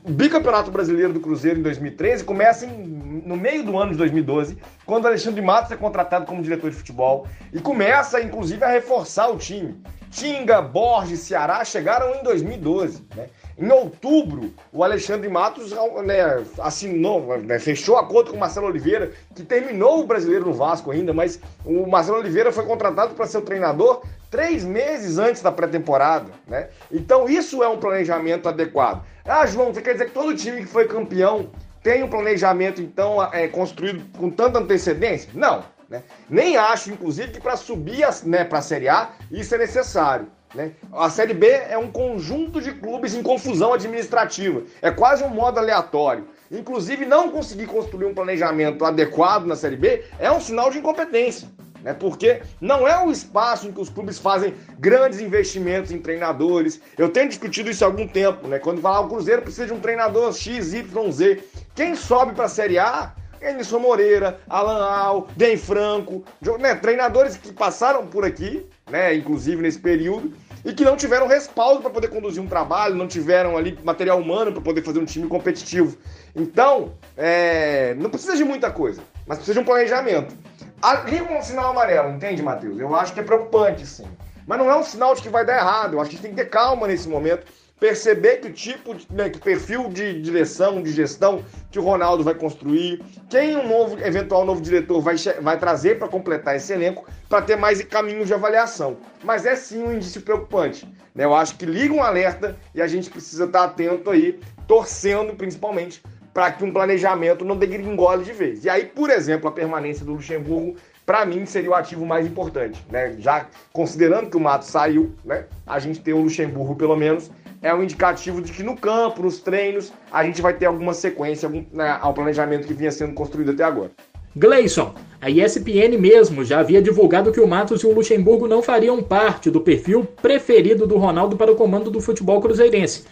O 0.04 0.12
bicampeonato 0.12 0.72
brasileiro 0.72 1.14
do 1.14 1.20
Cruzeiro 1.20 1.60
em 1.60 1.64
2013 1.64 2.24
começa 2.24 2.66
em, 2.66 3.24
no 3.26 3.38
meio 3.38 3.64
do 3.64 3.78
ano 3.78 3.92
de 3.92 3.98
2012, 3.98 4.58
quando 4.86 5.08
Alexandre 5.08 5.42
Matos 5.42 5.72
é 5.72 5.76
contratado 5.76 6.26
como 6.26 6.42
diretor 6.42 6.70
de 6.70 6.76
futebol 6.76 7.28
e 7.54 7.60
começa, 7.60 8.22
inclusive, 8.22 8.64
a 8.64 8.70
reforçar 8.70 9.30
o 9.30 9.38
time. 9.38 9.82
Tinga, 10.10 10.62
Borges, 10.62 11.20
Ceará 11.20 11.64
chegaram 11.64 12.16
em 12.16 12.24
2012. 12.24 13.06
Né? 13.16 13.28
Em 13.60 13.70
outubro, 13.72 14.54
o 14.72 14.86
Alexandre 14.86 15.28
Matos 15.28 15.74
né, 16.06 16.46
assinou, 16.60 17.38
né, 17.40 17.60
fechou 17.60 17.98
acordo 17.98 18.32
com 18.32 18.38
o 18.38 18.40
Marcelo 18.40 18.68
Oliveira, 18.68 19.12
que 19.36 19.44
terminou 19.44 20.00
o 20.00 20.08
brasileiro 20.08 20.46
no 20.46 20.54
Vasco 20.54 20.92
ainda, 20.92 21.14
mas 21.14 21.42
o 21.66 21.86
Marcelo 21.86 22.20
Oliveira 22.20 22.54
foi 22.54 22.66
contratado 22.66 23.16
para 23.16 23.28
ser 23.28 23.40
o 23.40 23.42
treinador 23.42 24.02
três 24.32 24.64
meses 24.64 25.18
antes 25.18 25.42
da 25.42 25.52
pré-temporada. 25.52 26.32
Né? 26.48 26.70
Então, 26.90 27.28
isso 27.28 27.62
é 27.62 27.68
um 27.68 27.78
planejamento 27.78 28.48
adequado. 28.48 29.04
Ah, 29.26 29.46
João, 29.46 29.74
você 29.74 29.82
quer 29.82 29.92
dizer 29.92 30.06
que 30.06 30.14
todo 30.14 30.34
time 30.34 30.62
que 30.62 30.68
foi 30.68 30.88
campeão 30.88 31.50
tem 31.84 32.02
um 32.02 32.10
planejamento, 32.10 32.82
então, 32.82 33.22
é, 33.34 33.50
construído 33.50 34.06
com 34.18 34.30
tanta 34.30 34.60
antecedência? 34.60 35.30
Não. 35.34 35.64
Né? 35.90 36.02
Nem 36.30 36.56
acho, 36.56 36.92
inclusive, 36.92 37.32
que 37.32 37.42
para 37.42 37.58
subir 37.58 38.06
né, 38.24 38.46
para 38.46 38.60
a 38.60 38.62
Série 38.62 38.88
A 38.88 39.10
isso 39.30 39.54
é 39.54 39.58
necessário. 39.58 40.28
Né? 40.54 40.72
A 40.92 41.10
Série 41.10 41.34
B 41.34 41.48
é 41.48 41.78
um 41.78 41.92
conjunto 41.92 42.60
de 42.60 42.74
clubes 42.74 43.14
em 43.14 43.22
confusão 43.22 43.74
administrativa. 43.74 44.64
É 44.82 44.90
quase 44.90 45.24
um 45.24 45.30
modo 45.30 45.60
aleatório. 45.60 46.28
Inclusive, 46.52 47.06
não 47.06 47.30
conseguir 47.30 47.68
construir 47.68 48.06
um 48.06 48.14
planejamento 48.14 48.84
adequado 48.84 49.46
na 49.46 49.56
Série 49.56 49.76
B 49.76 50.04
é 50.18 50.32
um 50.32 50.42
sinal 50.42 50.72
de 50.72 50.80
incompetência. 50.80 51.48
Né? 51.84 51.94
Porque 51.94 52.42
não 52.60 52.88
é 52.88 53.06
o 53.06 53.12
espaço 53.12 53.68
em 53.68 53.72
que 53.72 53.80
os 53.80 53.90
clubes 53.90 54.18
fazem 54.18 54.56
grandes 54.80 55.20
investimentos 55.20 55.92
em 55.92 56.00
treinadores. 56.00 56.82
Eu 56.98 57.10
tenho 57.10 57.30
discutido 57.30 57.70
isso 57.70 57.84
há 57.84 57.88
algum 57.88 58.08
tempo. 58.08 58.48
Né? 58.48 58.58
Quando 58.60 58.82
falar 58.82 58.98
ah, 58.98 59.02
o 59.02 59.08
Cruzeiro 59.08 59.44
precisa 59.44 59.68
de 59.68 59.74
um 59.74 59.80
treinador 59.80 60.34
XYZ. 60.34 61.44
Quem 61.76 61.96
sobe 61.96 62.34
para 62.34 62.46
a 62.46 62.50
Série 62.50 62.80
A 62.80 63.14
Emerson 63.42 63.80
Moreira, 63.80 64.40
Alan 64.50 64.84
Al, 64.84 65.28
Den 65.36 65.58
Franco, 65.58 66.24
né, 66.60 66.76
treinadores 66.76 67.38
que 67.38 67.54
passaram 67.54 68.06
por 68.08 68.26
aqui, 68.26 68.68
né, 68.90 69.14
inclusive 69.16 69.62
nesse 69.62 69.80
período, 69.80 70.34
e 70.64 70.74
que 70.74 70.84
não 70.84 70.98
tiveram 70.98 71.28
respaldo 71.28 71.82
para 71.82 71.90
poder 71.90 72.10
conduzir 72.10 72.42
um 72.42 72.48
trabalho, 72.48 72.96
não 72.96 73.08
tiveram 73.08 73.56
ali 73.58 73.78
material 73.84 74.20
humano 74.20 74.52
para 74.52 74.62
poder 74.62 74.84
fazer 74.84 75.00
um 75.00 75.06
time 75.06 75.28
competitivo. 75.28 75.98
Então, 76.36 76.94
é, 77.16 77.96
não 77.96 78.10
precisa 78.10 78.36
de 78.36 78.44
muita 78.44 78.70
coisa, 78.70 79.02
mas 79.26 79.38
precisa 79.38 79.54
de 79.54 79.60
um 79.60 79.66
planejamento. 79.66 80.36
Ali 80.82 81.22
um 81.22 81.42
sinal 81.42 81.72
amarelo, 81.72 82.12
entende, 82.12 82.42
Matheus? 82.42 82.80
Eu 82.80 82.96
acho 82.96 83.14
que 83.14 83.20
é 83.20 83.24
preocupante, 83.24 83.86
sim. 83.86 84.08
Mas 84.46 84.58
não 84.58 84.70
é 84.70 84.76
um 84.76 84.84
sinal 84.84 85.14
de 85.14 85.22
que 85.22 85.30
vai 85.30 85.46
dar 85.46 85.58
errado. 85.58 85.94
Eu 85.94 86.02
acho 86.02 86.10
que 86.10 86.16
a 86.16 86.18
gente 86.18 86.28
tem 86.28 86.36
que 86.36 86.44
ter 86.44 86.50
calma 86.50 86.88
nesse 86.88 87.08
momento 87.08 87.46
perceber 87.80 88.38
que 88.38 88.52
tipo, 88.52 88.96
né, 89.10 89.30
que 89.30 89.40
perfil 89.40 89.90
de 89.90 90.22
direção, 90.22 90.82
de 90.82 90.92
gestão 90.92 91.44
que 91.72 91.80
o 91.80 91.82
Ronaldo 91.82 92.24
vai 92.24 92.36
construir, 92.36 93.02
quem 93.30 93.56
um 93.56 93.68
novo, 93.68 93.98
eventual 94.00 94.46
novo 94.46 94.62
diretor 94.62 95.00
vai, 95.02 95.16
vai 95.42 95.58
trazer 95.58 95.98
para 95.98 96.08
completar 96.08 96.56
esse 96.56 96.74
elenco, 96.74 97.06
para 97.30 97.42
ter 97.42 97.56
mais 97.56 97.82
caminhos 97.84 98.28
de 98.28 98.34
avaliação. 98.34 98.98
Mas 99.24 99.46
é 99.46 99.56
sim 99.56 99.82
um 99.82 99.94
indício 99.94 100.22
preocupante. 100.22 100.88
Né? 101.16 101.24
Eu 101.24 101.34
acho 101.34 101.56
que 101.58 101.66
liga 101.66 101.94
um 101.94 102.04
alerta 102.04 102.58
e 102.76 102.82
a 102.82 102.88
gente 102.88 103.10
precisa 103.10 103.46
estar 103.46 103.60
tá 103.60 103.66
atento 103.66 104.10
aí, 104.10 104.40
torcendo 104.68 105.34
principalmente 105.36 106.04
para 106.34 106.52
que 106.52 106.64
um 106.64 106.72
planejamento 106.72 107.44
não 107.44 107.58
degringole 107.58 108.24
de 108.24 108.34
vez. 108.34 108.64
E 108.64 108.70
aí, 108.70 108.86
por 108.86 109.10
exemplo, 109.10 109.50
a 109.50 109.52
permanência 109.52 110.06
do 110.06 110.14
Luxemburgo 110.14 110.76
para 111.06 111.26
mim 111.26 111.44
seria 111.44 111.72
o 111.72 111.74
ativo 111.74 112.06
mais 112.06 112.28
importante, 112.28 112.86
né? 112.88 113.16
Já 113.18 113.48
considerando 113.74 114.30
que 114.30 114.38
o 114.38 114.40
Mato 114.40 114.64
saiu, 114.64 115.16
né? 115.26 115.46
A 115.66 115.80
gente 115.80 116.00
ter 116.00 116.14
o 116.14 116.22
Luxemburgo 116.22 116.76
pelo 116.76 116.96
menos 116.96 117.32
é 117.62 117.74
um 117.74 117.84
indicativo 117.84 118.42
de 118.42 118.52
que 118.52 118.64
no 118.64 118.76
campo, 118.76 119.22
nos 119.22 119.40
treinos, 119.40 119.92
a 120.12 120.24
gente 120.24 120.42
vai 120.42 120.54
ter 120.54 120.66
alguma 120.66 120.94
sequência 120.94 121.48
algum, 121.48 121.64
né, 121.74 121.98
ao 122.02 122.14
planejamento 122.14 122.68
que 122.68 122.74
vinha 122.74 122.92
sendo 122.92 123.14
construído 123.14 123.52
até 123.52 123.64
agora. 123.64 123.92
Gleison, 124.36 124.94
a 125.20 125.30
ESPN 125.30 125.98
mesmo 126.00 126.46
já 126.46 126.60
havia 126.60 126.82
divulgado 126.82 127.32
que 127.32 127.42
o 127.42 127.48
Matos 127.48 127.82
e 127.82 127.88
o 127.88 127.94
Luxemburgo 127.94 128.48
não 128.48 128.62
fariam 128.62 129.02
parte 129.02 129.50
do 129.50 129.60
perfil 129.60 130.08
preferido 130.22 130.88
do 130.88 130.98
Ronaldo 130.98 131.36
para 131.36 131.52
o 131.52 131.56
comando 131.56 131.90
do 131.90 132.00
futebol 132.00 132.40
cruzeirense. 132.40 133.06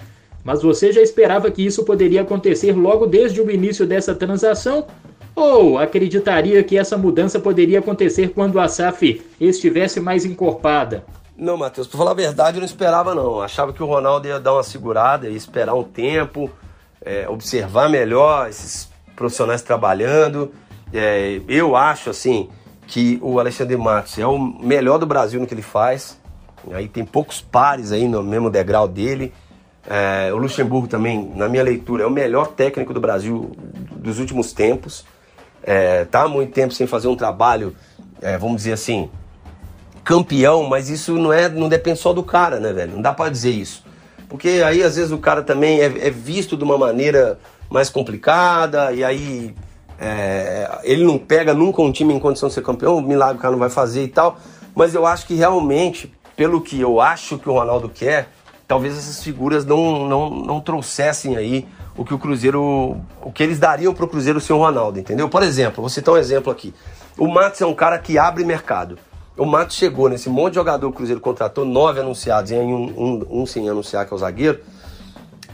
Mas 0.43 0.62
você 0.62 0.93
já 0.93 1.02
esperava 1.02 1.52
que 1.52 1.66
isso 1.66 1.84
poderia 1.84 2.22
acontecer 2.22 2.72
logo 2.72 3.06
desde 3.06 3.41
o 3.41 3.52
início 3.52 3.86
dessa 3.86 4.16
transação? 4.16 4.88
Ou 5.36 5.78
acreditaria 5.78 6.64
que 6.64 6.78
essa 6.78 6.98
mudança 6.98 7.39
poderia 7.39 7.80
acontecer 7.80 8.30
quando 8.30 8.60
a 8.60 8.68
SAF 8.68 9.22
estivesse 9.41 10.00
mais 10.00 10.24
encorpada? 10.24 11.04
Não, 11.38 11.56
Matheus, 11.56 11.88
pra 11.88 12.00
falar 12.00 12.12
a 12.12 12.16
verdade, 12.16 12.58
eu 12.58 12.62
não 12.62 12.66
esperava 12.66 13.14
não. 13.14 13.40
Achava 13.42 13.72
que 13.72 13.84
o 13.84 13.86
Ronaldo 13.86 14.28
ia 14.28 14.40
dar 14.40 14.54
uma 14.54 14.64
segurada, 14.64 15.30
ia 15.30 15.38
esperar 15.38 15.76
um 15.76 15.84
tempo, 15.84 16.50
é, 17.00 17.30
observar 17.30 17.88
melhor 17.88 18.50
esses 18.50 18.90
profissionais 19.16 19.62
trabalhando. 19.62 20.52
É, 20.92 21.40
eu 21.48 21.76
acho, 21.76 22.10
assim, 22.10 22.50
que 22.88 23.20
o 23.22 23.40
Alexandre 23.40 23.78
Matos 23.78 24.18
é 24.18 24.26
o 24.26 24.40
melhor 24.40 24.98
do 24.98 25.06
Brasil 25.06 25.40
no 25.40 25.46
que 25.46 25.54
ele 25.54 25.62
faz. 25.62 26.20
Aí 26.72 26.88
tem 26.88 27.06
poucos 27.06 27.40
pares 27.40 27.92
aí 27.92 28.08
no 28.08 28.24
mesmo 28.24 28.50
degrau 28.50 28.88
dele. 28.88 29.32
É, 29.88 30.34
o 30.34 30.38
Luxemburgo 30.38 30.88
também, 30.88 31.32
na 31.36 31.48
minha 31.48 31.64
leitura, 31.64 32.04
é 32.04 32.08
o 32.08 32.12
melhor 32.12 32.48
técnico 32.48 32.96
do 32.96 33.00
Brasil 33.00 33.52
dos 33.92 34.18
últimos 34.18 34.54
tempos. 34.54 35.06
É, 35.62 36.04
tá 36.06 36.24
há 36.24 36.28
muito 36.28 36.52
tempo 36.52 36.74
sem 36.74 36.88
fazer 36.88 37.08
um 37.08 37.16
trabalho, 37.16 37.76
é, 38.22 38.38
vamos 38.38 38.58
dizer 38.58 38.74
assim, 38.74 39.10
campeão, 40.08 40.64
mas 40.64 40.89
isso 40.89 41.16
não 41.18 41.34
é, 41.34 41.49
não 41.49 41.68
depende 41.68 41.99
só 41.99 42.14
do 42.14 42.24
cara, 42.24 42.62
né, 42.62 42.72
velho? 42.72 42.93
Não 42.93 43.01
dá 43.01 43.12
para 43.12 43.30
dizer 43.30 43.51
isso. 43.51 43.84
Porque 44.30 44.64
aí 44.66 44.82
às 44.82 44.95
vezes 44.95 45.12
o 45.12 45.18
cara 45.18 45.43
também 45.43 45.82
é, 45.82 46.08
é 46.08 46.10
visto 46.10 46.55
de 46.55 46.64
uma 46.64 46.78
maneira 46.78 47.38
mais 47.70 47.89
complicada 47.89 48.93
e 48.93 49.03
aí 49.03 49.53
é, 49.99 50.80
ele 50.84 51.03
não 51.03 51.18
pega 51.18 51.53
nunca 51.53 51.82
um 51.82 51.91
time 51.91 52.14
em 52.14 52.20
condição 52.20 52.47
de 52.47 52.55
ser 52.55 52.64
campeão, 52.64 53.01
milagre 53.01 53.38
o 53.38 53.41
cara 53.41 53.51
não 53.51 53.60
vai 53.60 53.70
fazer 53.70 54.03
e 54.03 54.08
tal. 54.08 54.38
Mas 54.74 54.95
eu 54.95 55.05
acho 55.05 55.28
que 55.28 55.36
realmente, 55.36 56.10
pelo 56.38 56.62
que 56.62 56.80
eu 56.80 57.01
acho 57.01 57.38
que 57.38 57.49
o 57.49 57.53
Ronaldo 57.53 57.89
quer, 57.89 58.30
talvez 58.66 58.97
essas 58.97 59.22
figuras 59.22 59.66
não, 59.66 60.08
não, 60.08 60.30
não 60.30 60.62
trouxessem 60.62 61.36
aí 61.36 61.68
o 61.97 62.05
que 62.05 62.14
o 62.14 62.18
Cruzeiro. 62.18 62.95
o 63.22 63.30
que 63.34 63.43
eles 63.43 63.60
dariam 63.60 63.93
para 63.93 64.05
o 64.05 64.08
Cruzeiro 64.08 64.39
sem 64.39 64.55
o 64.55 64.60
Ronaldo, 64.60 64.99
entendeu? 65.01 65.28
Por 65.28 65.43
exemplo, 65.43 65.82
vou 65.82 65.89
citar 65.89 66.14
um 66.14 66.18
exemplo 66.18 66.49
aqui. 66.49 66.74
O 67.18 67.28
Matos 67.28 67.60
é 67.60 67.66
um 67.66 67.74
cara 67.74 67.99
que 67.99 68.18
abre 68.18 68.45
mercado. 68.45 68.97
O 69.38 69.46
Matos 69.46 69.76
chegou 69.76 70.10
nesse 70.10 70.30
monte 70.30 70.54
de 70.54 70.56
jogador 70.56 70.88
que 70.88 70.94
o 70.94 70.98
Cruzeiro 70.98 71.22
contratou, 71.22 71.64
nove 71.64 72.00
anunciados, 72.00 72.52
e 72.52 72.56
um, 72.56 72.86
um, 72.86 73.42
um 73.42 73.46
sem 73.46 73.70
anunciar, 73.70 74.06
que 74.06 74.14
é 74.14 74.16
o 74.16 74.20
zagueiro 74.20 74.60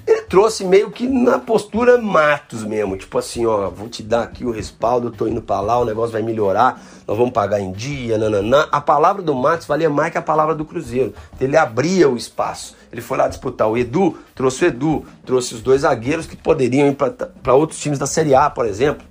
ele 0.06 0.22
trouxe 0.24 0.66
meio 0.66 0.92
que 0.92 1.08
na 1.08 1.40
postura 1.40 1.98
Matos 1.98 2.64
mesmo, 2.64 2.98
tipo 2.98 3.18
assim, 3.18 3.46
ó, 3.46 3.70
vou 3.70 3.88
te 3.88 4.04
dar 4.04 4.24
aqui 4.24 4.44
o 4.44 4.52
respaldo, 4.52 5.12
tô 5.12 5.28
indo 5.28 5.42
para 5.42 5.62
lá, 5.62 5.80
o 5.80 5.86
negócio 5.86 6.12
vai 6.12 6.22
melhorar, 6.22 6.82
nós 7.08 7.18
vamos 7.18 7.32
pagar 7.32 7.62
em 7.62 7.72
dia, 7.72 8.18
nananã. 8.18 8.68
A 8.72 8.82
palavra 8.82 9.22
do 9.22 9.34
Matos 9.34 9.66
valia 9.66 9.90
mais 9.90 10.12
que 10.12 10.18
a 10.18 10.22
palavra 10.22 10.54
do 10.54 10.66
Cruzeiro. 10.66 11.14
Ele 11.40 11.56
abria 11.56 12.10
o 12.10 12.18
espaço. 12.18 12.76
Ele 12.92 13.02
foi 13.02 13.18
lá 13.18 13.28
disputar 13.28 13.70
o 13.70 13.78
Edu, 13.78 14.18
trouxe 14.36 14.66
o 14.66 14.68
Edu, 14.68 15.06
trouxe 15.26 15.56
os 15.56 15.62
dois 15.62 15.82
zagueiros 15.82 16.26
que 16.26 16.36
poderiam 16.36 16.88
ir 16.88 16.96
para 16.96 17.54
outros 17.54 17.80
times 17.80 17.98
da 17.98 18.06
Série 18.06 18.36
A, 18.36 18.50
por 18.50 18.66
exemplo. 18.66 19.06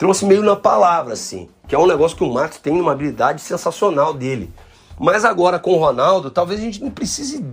Trouxe 0.00 0.24
meio 0.24 0.42
na 0.42 0.56
palavra, 0.56 1.12
assim, 1.12 1.46
que 1.68 1.74
é 1.74 1.78
um 1.78 1.86
negócio 1.86 2.16
que 2.16 2.24
o 2.24 2.32
Matos 2.32 2.56
tem 2.56 2.80
uma 2.80 2.92
habilidade 2.92 3.42
sensacional 3.42 4.14
dele. 4.14 4.50
Mas 4.98 5.26
agora 5.26 5.58
com 5.58 5.74
o 5.74 5.76
Ronaldo, 5.76 6.30
talvez 6.30 6.58
a 6.58 6.62
gente 6.62 6.82
não 6.82 6.90
precise 6.90 7.44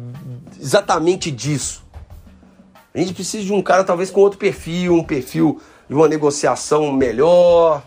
exatamente 0.57 1.29
disso. 1.29 1.83
A 2.95 2.99
gente 2.99 3.13
precisa 3.13 3.43
de 3.43 3.51
um 3.51 3.61
cara 3.61 3.83
talvez 3.83 4.09
com 4.09 4.21
outro 4.21 4.39
perfil, 4.39 4.93
um 4.93 5.03
perfil 5.03 5.59
de 5.89 5.93
uma 5.93 6.07
negociação 6.07 6.89
melhor. 6.89 7.83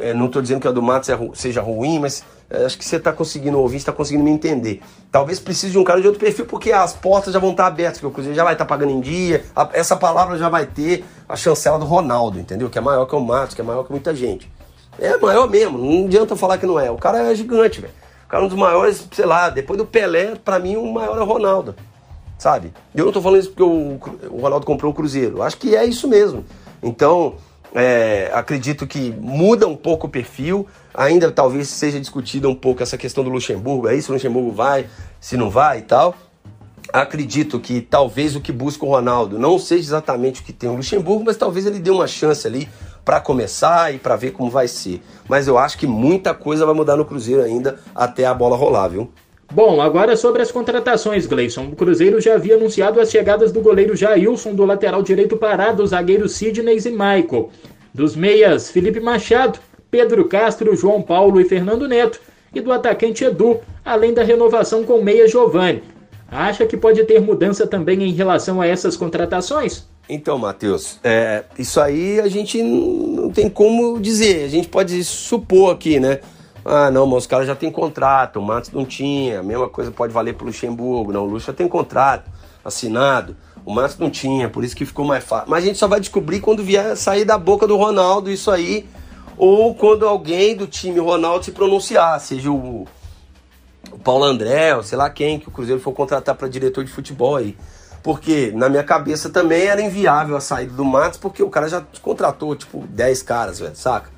É, 0.00 0.12
não 0.12 0.26
estou 0.26 0.42
dizendo 0.42 0.60
que 0.60 0.66
a 0.66 0.72
do 0.72 0.82
Matos 0.82 1.08
é 1.08 1.16
seja 1.34 1.62
ruim, 1.62 2.00
mas 2.00 2.24
acho 2.50 2.76
que 2.76 2.84
você 2.84 2.96
está 2.96 3.12
conseguindo 3.12 3.58
ouvir, 3.58 3.76
está 3.76 3.92
conseguindo 3.92 4.24
me 4.24 4.30
entender. 4.30 4.82
Talvez 5.10 5.38
precise 5.38 5.72
de 5.72 5.78
um 5.78 5.84
cara 5.84 6.00
de 6.00 6.06
outro 6.06 6.20
perfil, 6.20 6.46
porque 6.46 6.72
as 6.72 6.92
portas 6.92 7.32
já 7.32 7.38
vão 7.38 7.50
estar 7.50 7.66
abertas, 7.66 7.98
porque 7.98 8.06
o 8.06 8.10
Cruzeiro 8.10 8.36
já 8.36 8.44
vai 8.44 8.54
estar 8.54 8.64
pagando 8.64 8.92
em 8.92 9.00
dia, 9.00 9.44
a, 9.54 9.68
essa 9.72 9.96
palavra 9.96 10.36
já 10.36 10.48
vai 10.48 10.66
ter 10.66 11.04
a 11.28 11.36
chancela 11.36 11.78
do 11.78 11.84
Ronaldo, 11.84 12.38
entendeu? 12.38 12.68
Que 12.68 12.78
é 12.78 12.80
maior 12.80 13.06
que 13.06 13.14
o 13.14 13.20
Matos, 13.20 13.54
que 13.54 13.60
é 13.60 13.64
maior 13.64 13.84
que 13.84 13.92
muita 13.92 14.14
gente. 14.14 14.50
É 14.98 15.16
maior 15.16 15.48
mesmo, 15.48 15.78
não 15.78 16.06
adianta 16.06 16.36
falar 16.36 16.58
que 16.58 16.66
não 16.66 16.78
é. 16.78 16.90
O 16.90 16.96
cara 16.96 17.30
é 17.30 17.34
gigante, 17.34 17.80
velho. 17.80 17.94
O 18.26 18.28
cara 18.28 18.42
é 18.42 18.46
um 18.46 18.48
dos 18.48 18.58
maiores, 18.58 19.06
sei 19.12 19.26
lá, 19.26 19.48
depois 19.48 19.78
do 19.78 19.86
Pelé, 19.86 20.34
para 20.36 20.58
mim 20.58 20.76
o 20.76 20.92
maior 20.92 21.16
é 21.16 21.20
o 21.20 21.24
Ronaldo 21.24 21.74
sabe? 22.40 22.72
Eu 22.94 23.04
não 23.04 23.10
estou 23.10 23.22
falando 23.22 23.40
isso 23.40 23.50
porque 23.50 23.62
o, 23.62 24.00
o 24.30 24.40
Ronaldo 24.40 24.64
comprou 24.64 24.90
o 24.90 24.94
Cruzeiro. 24.94 25.42
Acho 25.42 25.58
que 25.58 25.76
é 25.76 25.84
isso 25.84 26.08
mesmo. 26.08 26.44
Então, 26.82 27.34
é, 27.74 28.30
acredito 28.34 28.86
que 28.86 29.10
muda 29.12 29.66
um 29.66 29.76
pouco 29.76 30.06
o 30.06 30.10
perfil. 30.10 30.66
Ainda 30.92 31.30
talvez 31.30 31.68
seja 31.68 32.00
discutida 32.00 32.48
um 32.48 32.54
pouco 32.54 32.82
essa 32.82 32.98
questão 32.98 33.22
do 33.22 33.30
Luxemburgo. 33.30 33.88
É 33.88 33.94
isso, 33.94 34.10
o 34.10 34.14
Luxemburgo 34.14 34.50
vai, 34.52 34.86
se 35.20 35.36
não 35.36 35.50
vai 35.50 35.78
e 35.78 35.82
tal. 35.82 36.14
Acredito 36.92 37.60
que 37.60 37.80
talvez 37.80 38.34
o 38.34 38.40
que 38.40 38.50
busca 38.50 38.84
o 38.84 38.88
Ronaldo 38.88 39.38
não 39.38 39.58
seja 39.58 39.82
exatamente 39.82 40.40
o 40.40 40.44
que 40.44 40.52
tem 40.52 40.68
o 40.68 40.74
Luxemburgo, 40.74 41.24
mas 41.24 41.36
talvez 41.36 41.64
ele 41.64 41.78
dê 41.78 41.90
uma 41.90 42.08
chance 42.08 42.46
ali 42.46 42.68
para 43.04 43.20
começar 43.20 43.94
e 43.94 43.98
para 43.98 44.16
ver 44.16 44.32
como 44.32 44.50
vai 44.50 44.66
ser. 44.66 45.00
Mas 45.28 45.46
eu 45.46 45.56
acho 45.56 45.78
que 45.78 45.86
muita 45.86 46.34
coisa 46.34 46.66
vai 46.66 46.74
mudar 46.74 46.96
no 46.96 47.04
Cruzeiro 47.04 47.42
ainda 47.42 47.78
até 47.94 48.26
a 48.26 48.34
bola 48.34 48.56
rolar, 48.56 48.88
viu? 48.88 49.10
Bom, 49.52 49.80
agora 49.80 50.16
sobre 50.16 50.42
as 50.42 50.52
contratações, 50.52 51.26
Gleison. 51.26 51.64
O 51.64 51.76
Cruzeiro 51.76 52.20
já 52.20 52.34
havia 52.34 52.54
anunciado 52.54 53.00
as 53.00 53.10
chegadas 53.10 53.50
do 53.50 53.60
goleiro 53.60 53.96
Jailson, 53.96 54.54
do 54.54 54.64
lateral 54.64 55.02
direito 55.02 55.36
Pará, 55.36 55.72
dos 55.72 55.90
zagueiros 55.90 56.32
Sidney 56.32 56.78
e 56.78 56.90
Michael. 56.90 57.50
Dos 57.92 58.14
meias, 58.14 58.70
Felipe 58.70 59.00
Machado, 59.00 59.58
Pedro 59.90 60.24
Castro, 60.26 60.76
João 60.76 61.02
Paulo 61.02 61.40
e 61.40 61.44
Fernando 61.44 61.88
Neto. 61.88 62.20
E 62.54 62.60
do 62.60 62.72
atacante 62.72 63.24
Edu, 63.24 63.58
além 63.84 64.14
da 64.14 64.22
renovação 64.22 64.84
com 64.84 65.02
meia 65.02 65.26
Giovanni. 65.26 65.82
Acha 66.30 66.64
que 66.64 66.76
pode 66.76 67.02
ter 67.02 67.20
mudança 67.20 67.66
também 67.66 68.04
em 68.04 68.12
relação 68.12 68.60
a 68.60 68.66
essas 68.68 68.96
contratações? 68.96 69.84
Então, 70.08 70.38
Matheus, 70.38 71.00
é, 71.02 71.44
isso 71.58 71.80
aí 71.80 72.20
a 72.20 72.28
gente 72.28 72.62
não 72.62 73.30
tem 73.30 73.48
como 73.48 73.98
dizer. 73.98 74.44
A 74.44 74.48
gente 74.48 74.68
pode 74.68 75.02
supor 75.02 75.74
aqui, 75.74 75.98
né? 75.98 76.20
Ah, 76.64 76.90
não, 76.90 77.06
mas 77.06 77.18
os 77.18 77.26
caras 77.26 77.46
já 77.46 77.54
têm 77.54 77.70
contrato, 77.70 78.38
o 78.38 78.42
Matos 78.42 78.70
não 78.70 78.84
tinha. 78.84 79.40
A 79.40 79.42
mesma 79.42 79.68
coisa 79.68 79.90
pode 79.90 80.12
valer 80.12 80.34
para 80.34 80.44
o 80.44 80.46
Luxemburgo. 80.46 81.12
Não, 81.12 81.24
o 81.24 81.26
Luxo 81.26 81.46
já 81.46 81.52
tem 81.52 81.68
contrato 81.68 82.30
assinado. 82.64 83.36
O 83.64 83.72
Matos 83.72 83.98
não 83.98 84.10
tinha, 84.10 84.48
por 84.48 84.64
isso 84.64 84.76
que 84.76 84.86
ficou 84.86 85.04
mais 85.04 85.24
fácil. 85.24 85.50
Mas 85.50 85.64
a 85.64 85.66
gente 85.66 85.78
só 85.78 85.86
vai 85.86 86.00
descobrir 86.00 86.40
quando 86.40 86.62
vier 86.62 86.96
sair 86.96 87.24
da 87.24 87.36
boca 87.36 87.66
do 87.66 87.76
Ronaldo 87.76 88.30
isso 88.30 88.50
aí, 88.50 88.88
ou 89.36 89.74
quando 89.74 90.06
alguém 90.06 90.56
do 90.56 90.66
time 90.66 90.98
Ronaldo 90.98 91.44
se 91.44 91.52
pronunciar, 91.52 92.18
seja 92.20 92.50
o, 92.50 92.86
o 93.92 93.98
Paulo 93.98 94.24
André, 94.24 94.74
ou 94.74 94.82
sei 94.82 94.96
lá 94.96 95.10
quem, 95.10 95.38
que 95.38 95.48
o 95.48 95.50
Cruzeiro 95.50 95.80
for 95.80 95.92
contratar 95.92 96.34
para 96.34 96.48
diretor 96.48 96.84
de 96.84 96.90
futebol 96.90 97.36
aí. 97.36 97.56
Porque 98.02 98.50
na 98.54 98.70
minha 98.70 98.82
cabeça 98.82 99.28
também 99.28 99.66
era 99.66 99.82
inviável 99.82 100.36
a 100.36 100.40
saída 100.40 100.72
do 100.72 100.84
Matos, 100.84 101.18
porque 101.18 101.42
o 101.42 101.50
cara 101.50 101.68
já 101.68 101.82
contratou, 102.00 102.56
tipo, 102.56 102.86
10 102.88 103.22
caras, 103.22 103.60
velho, 103.60 103.76
saca? 103.76 104.10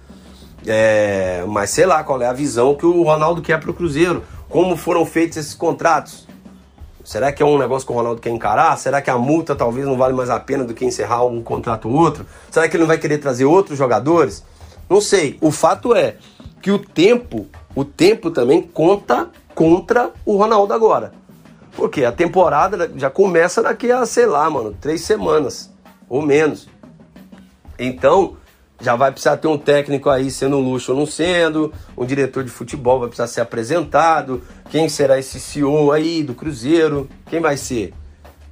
É, 0.66 1.44
mas 1.48 1.70
sei 1.70 1.86
lá 1.86 2.04
qual 2.04 2.20
é 2.22 2.26
a 2.26 2.32
visão 2.32 2.74
que 2.74 2.86
o 2.86 3.02
Ronaldo 3.02 3.42
quer 3.42 3.58
para 3.58 3.70
o 3.70 3.74
Cruzeiro. 3.74 4.22
Como 4.48 4.76
foram 4.76 5.04
feitos 5.04 5.38
esses 5.38 5.54
contratos? 5.54 6.26
Será 7.04 7.32
que 7.32 7.42
é 7.42 7.46
um 7.46 7.58
negócio 7.58 7.86
que 7.86 7.92
o 7.92 7.96
Ronaldo 7.96 8.20
quer 8.20 8.30
encarar? 8.30 8.76
Será 8.78 9.02
que 9.02 9.10
a 9.10 9.18
multa 9.18 9.56
talvez 9.56 9.86
não 9.86 9.96
vale 9.96 10.14
mais 10.14 10.30
a 10.30 10.38
pena 10.38 10.62
do 10.62 10.72
que 10.72 10.84
encerrar 10.84 11.24
um 11.24 11.42
contrato 11.42 11.88
ou 11.88 11.94
outro? 11.94 12.24
Será 12.50 12.68
que 12.68 12.76
ele 12.76 12.82
não 12.82 12.88
vai 12.88 12.98
querer 12.98 13.18
trazer 13.18 13.44
outros 13.44 13.76
jogadores? 13.76 14.44
Não 14.88 15.00
sei. 15.00 15.36
O 15.40 15.50
fato 15.50 15.94
é 15.94 16.16
que 16.60 16.70
o 16.70 16.78
tempo, 16.78 17.46
o 17.74 17.84
tempo 17.84 18.30
também 18.30 18.62
conta 18.62 19.28
contra 19.54 20.10
o 20.24 20.36
Ronaldo 20.36 20.72
agora. 20.72 21.12
Porque 21.76 22.04
a 22.04 22.12
temporada 22.12 22.90
já 22.96 23.10
começa 23.10 23.62
daqui 23.62 23.90
a, 23.90 24.06
sei 24.06 24.26
lá, 24.26 24.48
mano, 24.48 24.76
três 24.80 25.00
semanas 25.00 25.72
ou 26.08 26.22
menos. 26.22 26.68
Então, 27.78 28.36
já 28.82 28.96
vai 28.96 29.12
precisar 29.12 29.36
ter 29.36 29.46
um 29.46 29.56
técnico 29.56 30.10
aí 30.10 30.28
sendo 30.28 30.58
luxo 30.58 30.92
ou 30.92 30.98
não 30.98 31.06
sendo, 31.06 31.72
um 31.96 32.04
diretor 32.04 32.42
de 32.42 32.50
futebol 32.50 32.98
vai 32.98 33.08
precisar 33.08 33.28
ser 33.28 33.40
apresentado, 33.40 34.42
quem 34.70 34.88
será 34.88 35.18
esse 35.18 35.38
CEO 35.38 35.92
aí 35.92 36.22
do 36.22 36.34
Cruzeiro, 36.34 37.08
quem 37.30 37.40
vai 37.40 37.56
ser? 37.56 37.94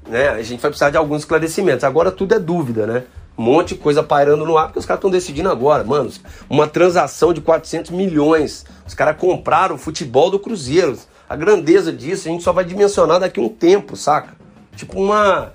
Né? 0.09 0.29
A 0.29 0.43
gente 0.43 0.61
vai 0.61 0.71
precisar 0.71 0.91
de 0.91 0.97
alguns 0.97 1.23
esclarecimentos. 1.23 1.83
Agora 1.83 2.13
tudo 2.13 2.35
é 2.35 2.39
dúvida, 2.39 2.87
né? 2.87 3.05
Um 3.37 3.43
monte 3.43 3.75
de 3.75 3.81
coisa 3.81 4.03
pairando 4.03 4.45
no 4.45 4.57
ar, 4.57 4.67
porque 4.67 4.79
os 4.79 4.87
caras 4.87 4.99
estão 4.99 5.11
decidindo 5.11 5.49
agora, 5.49 5.83
mano. 5.83 6.11
Uma 6.49 6.69
transação 6.69 7.33
de 7.33 7.41
400 7.41 7.91
milhões. 7.91 8.65
Os 8.87 8.95
caras 8.95 9.17
compraram 9.17 9.75
o 9.75 9.79
futebol 9.79 10.31
do 10.31 10.39
Cruzeiro. 10.39 10.97
A 11.29 11.35
grandeza 11.35 11.93
disso 11.93 12.29
a 12.29 12.31
gente 12.31 12.45
só 12.45 12.53
vai 12.53 12.65
dimensionar 12.65 13.19
daqui 13.19 13.41
a 13.41 13.43
um 13.43 13.49
tempo, 13.49 13.97
saca? 13.97 14.35
Tipo 14.77 15.01
uma, 15.01 15.53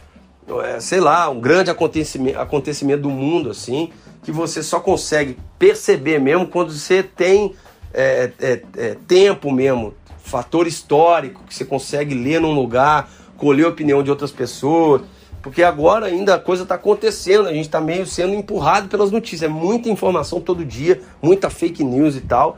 é, 0.63 0.79
sei 0.79 0.99
lá, 0.99 1.29
um 1.29 1.39
grande 1.39 1.69
acontecimento, 1.69 2.39
acontecimento 2.39 3.03
do 3.03 3.09
mundo, 3.09 3.51
assim 3.51 3.91
que 4.25 4.31
você 4.31 4.63
só 4.63 4.79
consegue 4.79 5.37
perceber 5.59 6.19
mesmo 6.19 6.47
quando 6.47 6.73
você 6.73 7.03
tem 7.03 7.53
é, 7.93 8.31
é, 8.41 8.61
é, 8.75 8.97
tempo 9.07 9.51
mesmo, 9.51 9.93
fator 10.17 10.65
histórico, 10.65 11.43
que 11.47 11.53
você 11.53 11.63
consegue 11.63 12.15
ler 12.15 12.41
num 12.41 12.51
lugar, 12.51 13.07
colher 13.37 13.67
a 13.67 13.69
opinião 13.69 14.01
de 14.01 14.09
outras 14.09 14.31
pessoas. 14.31 15.03
Porque 15.43 15.61
agora 15.61 16.07
ainda 16.07 16.33
a 16.33 16.39
coisa 16.39 16.63
está 16.63 16.73
acontecendo, 16.73 17.47
a 17.47 17.53
gente 17.53 17.67
está 17.67 17.79
meio 17.79 18.07
sendo 18.07 18.33
empurrado 18.33 18.87
pelas 18.87 19.11
notícias. 19.11 19.43
É 19.43 19.47
muita 19.47 19.89
informação 19.89 20.41
todo 20.41 20.65
dia, 20.65 20.99
muita 21.21 21.51
fake 21.51 21.83
news 21.83 22.15
e 22.15 22.21
tal. 22.21 22.57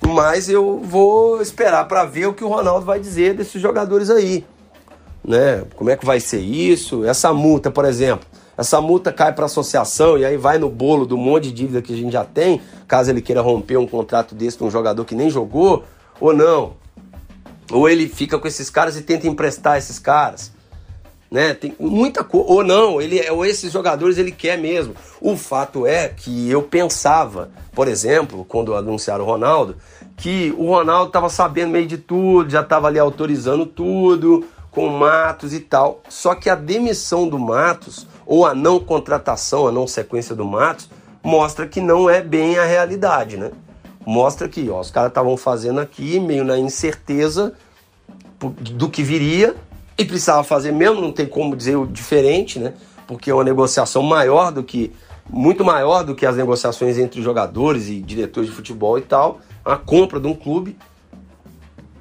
Mas 0.00 0.48
eu 0.48 0.80
vou 0.82 1.42
esperar 1.42 1.86
para 1.86 2.06
ver 2.06 2.26
o 2.26 2.32
que 2.32 2.42
o 2.42 2.48
Ronaldo 2.48 2.86
vai 2.86 2.98
dizer 2.98 3.34
desses 3.34 3.60
jogadores 3.60 4.08
aí. 4.08 4.46
Né? 5.22 5.62
Como 5.76 5.90
é 5.90 5.96
que 5.96 6.06
vai 6.06 6.20
ser 6.20 6.40
isso? 6.40 7.04
Essa 7.04 7.34
multa, 7.34 7.70
por 7.70 7.84
exemplo 7.84 8.26
essa 8.62 8.80
multa 8.80 9.12
cai 9.12 9.32
para 9.32 9.44
a 9.44 9.46
associação 9.46 10.16
e 10.16 10.24
aí 10.24 10.36
vai 10.36 10.56
no 10.56 10.70
bolo 10.70 11.04
do 11.04 11.16
monte 11.16 11.44
de 11.44 11.52
dívida 11.52 11.82
que 11.82 11.92
a 11.92 11.96
gente 11.96 12.12
já 12.12 12.24
tem, 12.24 12.60
caso 12.88 13.10
ele 13.10 13.20
queira 13.20 13.40
romper 13.40 13.76
um 13.76 13.86
contrato 13.86 14.34
desse 14.34 14.56
de 14.56 14.64
um 14.64 14.70
jogador 14.70 15.04
que 15.04 15.14
nem 15.14 15.28
jogou, 15.28 15.84
ou 16.20 16.32
não. 16.32 16.74
Ou 17.70 17.88
ele 17.88 18.08
fica 18.08 18.38
com 18.38 18.46
esses 18.46 18.70
caras 18.70 18.96
e 18.96 19.02
tenta 19.02 19.26
emprestar 19.26 19.78
esses 19.78 19.98
caras. 19.98 20.52
Né? 21.30 21.54
Tem 21.54 21.74
muita 21.80 22.22
coisa. 22.22 22.46
Ou 22.46 22.62
não, 22.62 23.00
ele, 23.00 23.28
ou 23.30 23.44
esses 23.44 23.72
jogadores 23.72 24.18
ele 24.18 24.30
quer 24.30 24.58
mesmo. 24.58 24.94
O 25.20 25.36
fato 25.36 25.86
é 25.86 26.08
que 26.08 26.50
eu 26.50 26.62
pensava, 26.62 27.50
por 27.74 27.88
exemplo, 27.88 28.44
quando 28.44 28.74
anunciaram 28.74 29.24
o 29.24 29.26
Ronaldo, 29.26 29.76
que 30.16 30.54
o 30.58 30.66
Ronaldo 30.66 31.06
estava 31.06 31.28
sabendo 31.28 31.70
meio 31.70 31.86
de 31.86 31.96
tudo, 31.96 32.50
já 32.50 32.60
estava 32.60 32.88
ali 32.88 32.98
autorizando 32.98 33.64
tudo, 33.64 34.44
com 34.70 34.88
Matos 34.88 35.54
e 35.54 35.60
tal. 35.60 36.02
Só 36.08 36.34
que 36.34 36.50
a 36.50 36.54
demissão 36.54 37.28
do 37.28 37.38
Matos, 37.38 38.06
ou 38.26 38.46
a 38.46 38.54
não 38.54 38.80
contratação, 38.80 39.66
a 39.66 39.72
não 39.72 39.86
sequência 39.86 40.34
do 40.34 40.44
Matos, 40.44 40.88
mostra 41.22 41.66
que 41.66 41.80
não 41.80 42.08
é 42.08 42.20
bem 42.20 42.58
a 42.58 42.64
realidade, 42.64 43.36
né? 43.36 43.50
Mostra 44.04 44.48
que 44.48 44.68
ó, 44.68 44.80
os 44.80 44.90
caras 44.90 45.10
estavam 45.10 45.36
fazendo 45.36 45.80
aqui, 45.80 46.18
meio 46.18 46.44
na 46.44 46.58
incerteza 46.58 47.54
do 48.40 48.88
que 48.88 49.02
viria, 49.02 49.54
e 49.96 50.04
precisava 50.04 50.42
fazer 50.42 50.72
mesmo, 50.72 51.00
não 51.00 51.12
tem 51.12 51.26
como 51.26 51.54
dizer 51.54 51.76
o 51.76 51.86
diferente, 51.86 52.58
né? 52.58 52.74
Porque 53.06 53.30
é 53.30 53.34
uma 53.34 53.44
negociação 53.44 54.02
maior 54.02 54.50
do 54.50 54.62
que 54.62 54.92
muito 55.30 55.64
maior 55.64 56.02
do 56.02 56.14
que 56.14 56.26
as 56.26 56.36
negociações 56.36 56.98
entre 56.98 57.22
jogadores 57.22 57.88
e 57.88 58.00
diretores 58.00 58.50
de 58.50 58.56
futebol 58.56 58.98
e 58.98 59.02
tal, 59.02 59.40
a 59.64 59.76
compra 59.76 60.18
de 60.18 60.26
um 60.26 60.34
clube. 60.34 60.76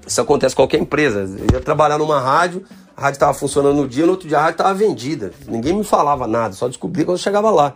Isso 0.05 0.19
acontece 0.19 0.55
com 0.55 0.63
qualquer 0.63 0.79
empresa. 0.79 1.19
Eu 1.37 1.45
ia 1.53 1.61
trabalhar 1.61 1.97
numa 1.97 2.19
rádio, 2.19 2.65
a 2.95 3.01
rádio 3.01 3.15
estava 3.15 3.33
funcionando 3.33 3.75
no 3.77 3.87
dia, 3.87 4.05
no 4.05 4.11
outro 4.11 4.27
dia 4.27 4.37
a 4.37 4.41
rádio 4.41 4.53
estava 4.53 4.73
vendida. 4.73 5.31
Ninguém 5.47 5.73
me 5.73 5.83
falava 5.83 6.27
nada, 6.27 6.53
só 6.53 6.67
descobri 6.67 7.03
quando 7.03 7.17
eu 7.17 7.23
chegava 7.23 7.49
lá. 7.49 7.73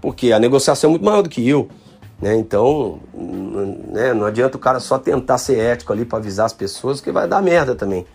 Porque 0.00 0.32
a 0.32 0.38
negociação 0.38 0.88
é 0.88 0.90
muito 0.92 1.04
maior 1.04 1.22
do 1.22 1.28
que 1.28 1.46
eu. 1.46 1.68
Né? 2.20 2.36
Então, 2.36 3.00
né, 3.14 4.12
não 4.12 4.26
adianta 4.26 4.56
o 4.56 4.60
cara 4.60 4.80
só 4.80 4.98
tentar 4.98 5.38
ser 5.38 5.58
ético 5.58 5.92
ali 5.92 6.04
para 6.04 6.18
avisar 6.18 6.46
as 6.46 6.52
pessoas, 6.52 7.00
que 7.00 7.10
vai 7.10 7.26
dar 7.26 7.42
merda 7.42 7.74
também. 7.74 8.06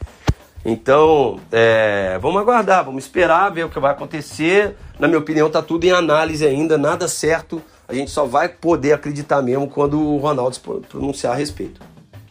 Então, 0.63 1.39
é, 1.51 2.17
vamos 2.19 2.41
aguardar, 2.41 2.83
vamos 2.83 3.03
esperar 3.03 3.51
ver 3.51 3.65
o 3.65 3.69
que 3.69 3.79
vai 3.79 3.91
acontecer. 3.91 4.75
Na 4.99 5.07
minha 5.07 5.19
opinião, 5.19 5.47
está 5.47 5.61
tudo 5.61 5.83
em 5.83 5.91
análise 5.91 6.45
ainda, 6.45 6.77
nada 6.77 7.07
certo. 7.07 7.61
A 7.87 7.93
gente 7.93 8.09
só 8.09 8.25
vai 8.25 8.49
poder 8.49 8.93
acreditar 8.93 9.41
mesmo 9.43 9.67
quando 9.67 9.99
o 9.99 10.17
Ronaldo 10.17 10.57
pronunciar 10.89 11.33
a 11.33 11.35
respeito. 11.35 11.79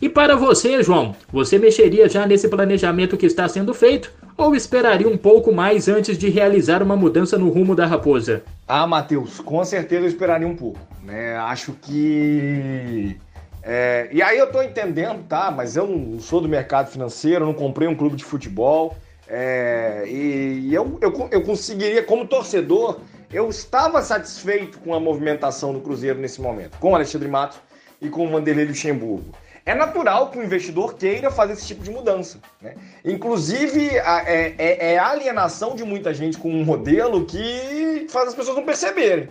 E 0.05 0.09
para 0.11 0.37
você, 0.37 0.83
João, 0.83 1.17
você 1.33 1.59
mexeria 1.59 2.07
já 2.11 2.27
nesse 2.27 2.47
planejamento 2.47 3.17
que 3.17 3.25
está 3.25 3.49
sendo 3.49 3.73
feito 3.73 4.13
ou 4.37 4.55
esperaria 4.55 5.09
um 5.09 5.17
pouco 5.17 5.51
mais 5.51 5.89
antes 5.89 6.19
de 6.19 6.29
realizar 6.29 6.83
uma 6.83 6.95
mudança 6.95 7.39
no 7.39 7.49
rumo 7.49 7.75
da 7.75 7.87
Raposa? 7.87 8.43
Ah, 8.69 8.87
Matheus, 8.87 9.41
com 9.41 9.65
certeza 9.65 10.03
eu 10.03 10.09
esperaria 10.09 10.47
um 10.47 10.55
pouco. 10.55 10.79
Né? 11.03 11.35
Acho 11.37 11.73
que 11.81 13.17
é, 13.63 14.11
e 14.13 14.21
aí 14.21 14.37
eu 14.37 14.53
tô 14.53 14.61
entendendo, 14.61 15.27
tá? 15.27 15.51
Mas 15.51 15.75
eu 15.75 15.87
não 15.87 16.21
sou 16.21 16.39
do 16.39 16.51
mercado 16.51 16.91
financeiro, 16.91 17.47
não 17.47 17.55
comprei 17.55 17.89
um 17.89 17.95
clube 17.95 18.15
de 18.15 18.25
futebol. 18.25 18.95
É, 19.27 20.05
e, 20.07 20.69
e 20.69 20.75
eu, 20.75 20.99
eu, 21.01 21.29
eu 21.31 21.43
conseguiria, 21.43 22.03
como 22.03 22.27
torcedor, 22.27 23.01
eu 23.33 23.49
estava 23.49 24.03
satisfeito 24.03 24.79
com 24.81 24.93
a 24.93 25.01
movimentação 25.01 25.73
do 25.73 25.81
Cruzeiro 25.81 26.19
nesse 26.19 26.43
momento, 26.43 26.77
com 26.77 26.93
o 26.93 26.95
Alexandre 26.95 27.27
Matos 27.27 27.59
e 28.03 28.11
com 28.11 28.27
o 28.27 28.31
Vanderlei 28.31 28.67
Luxemburgo. 28.67 29.33
É 29.67 29.75
natural 29.75 30.31
que 30.31 30.39
o 30.39 30.45
investidor 30.45 30.95
queira 30.95 31.31
fazer 31.31 31.55
esse 31.55 31.67
tipo 31.67 31.83
de 31.83 31.91
mudança. 31.91 32.39
Né? 32.61 32.75
Inclusive, 33.03 33.99
a, 34.01 34.23
é, 34.29 34.55
é, 34.59 34.93
é, 34.93 34.99
a 34.99 35.09
alienação 35.09 35.75
de 35.75 35.83
muita 35.85 36.13
gente 36.13 36.37
com 36.37 36.51
um 36.51 36.65
modelo 36.65 37.25
que 37.25 38.07
faz 38.11 38.29
as 38.29 38.35
pessoas 38.35 38.57
não 38.57 38.65
perceberem. 38.65 39.31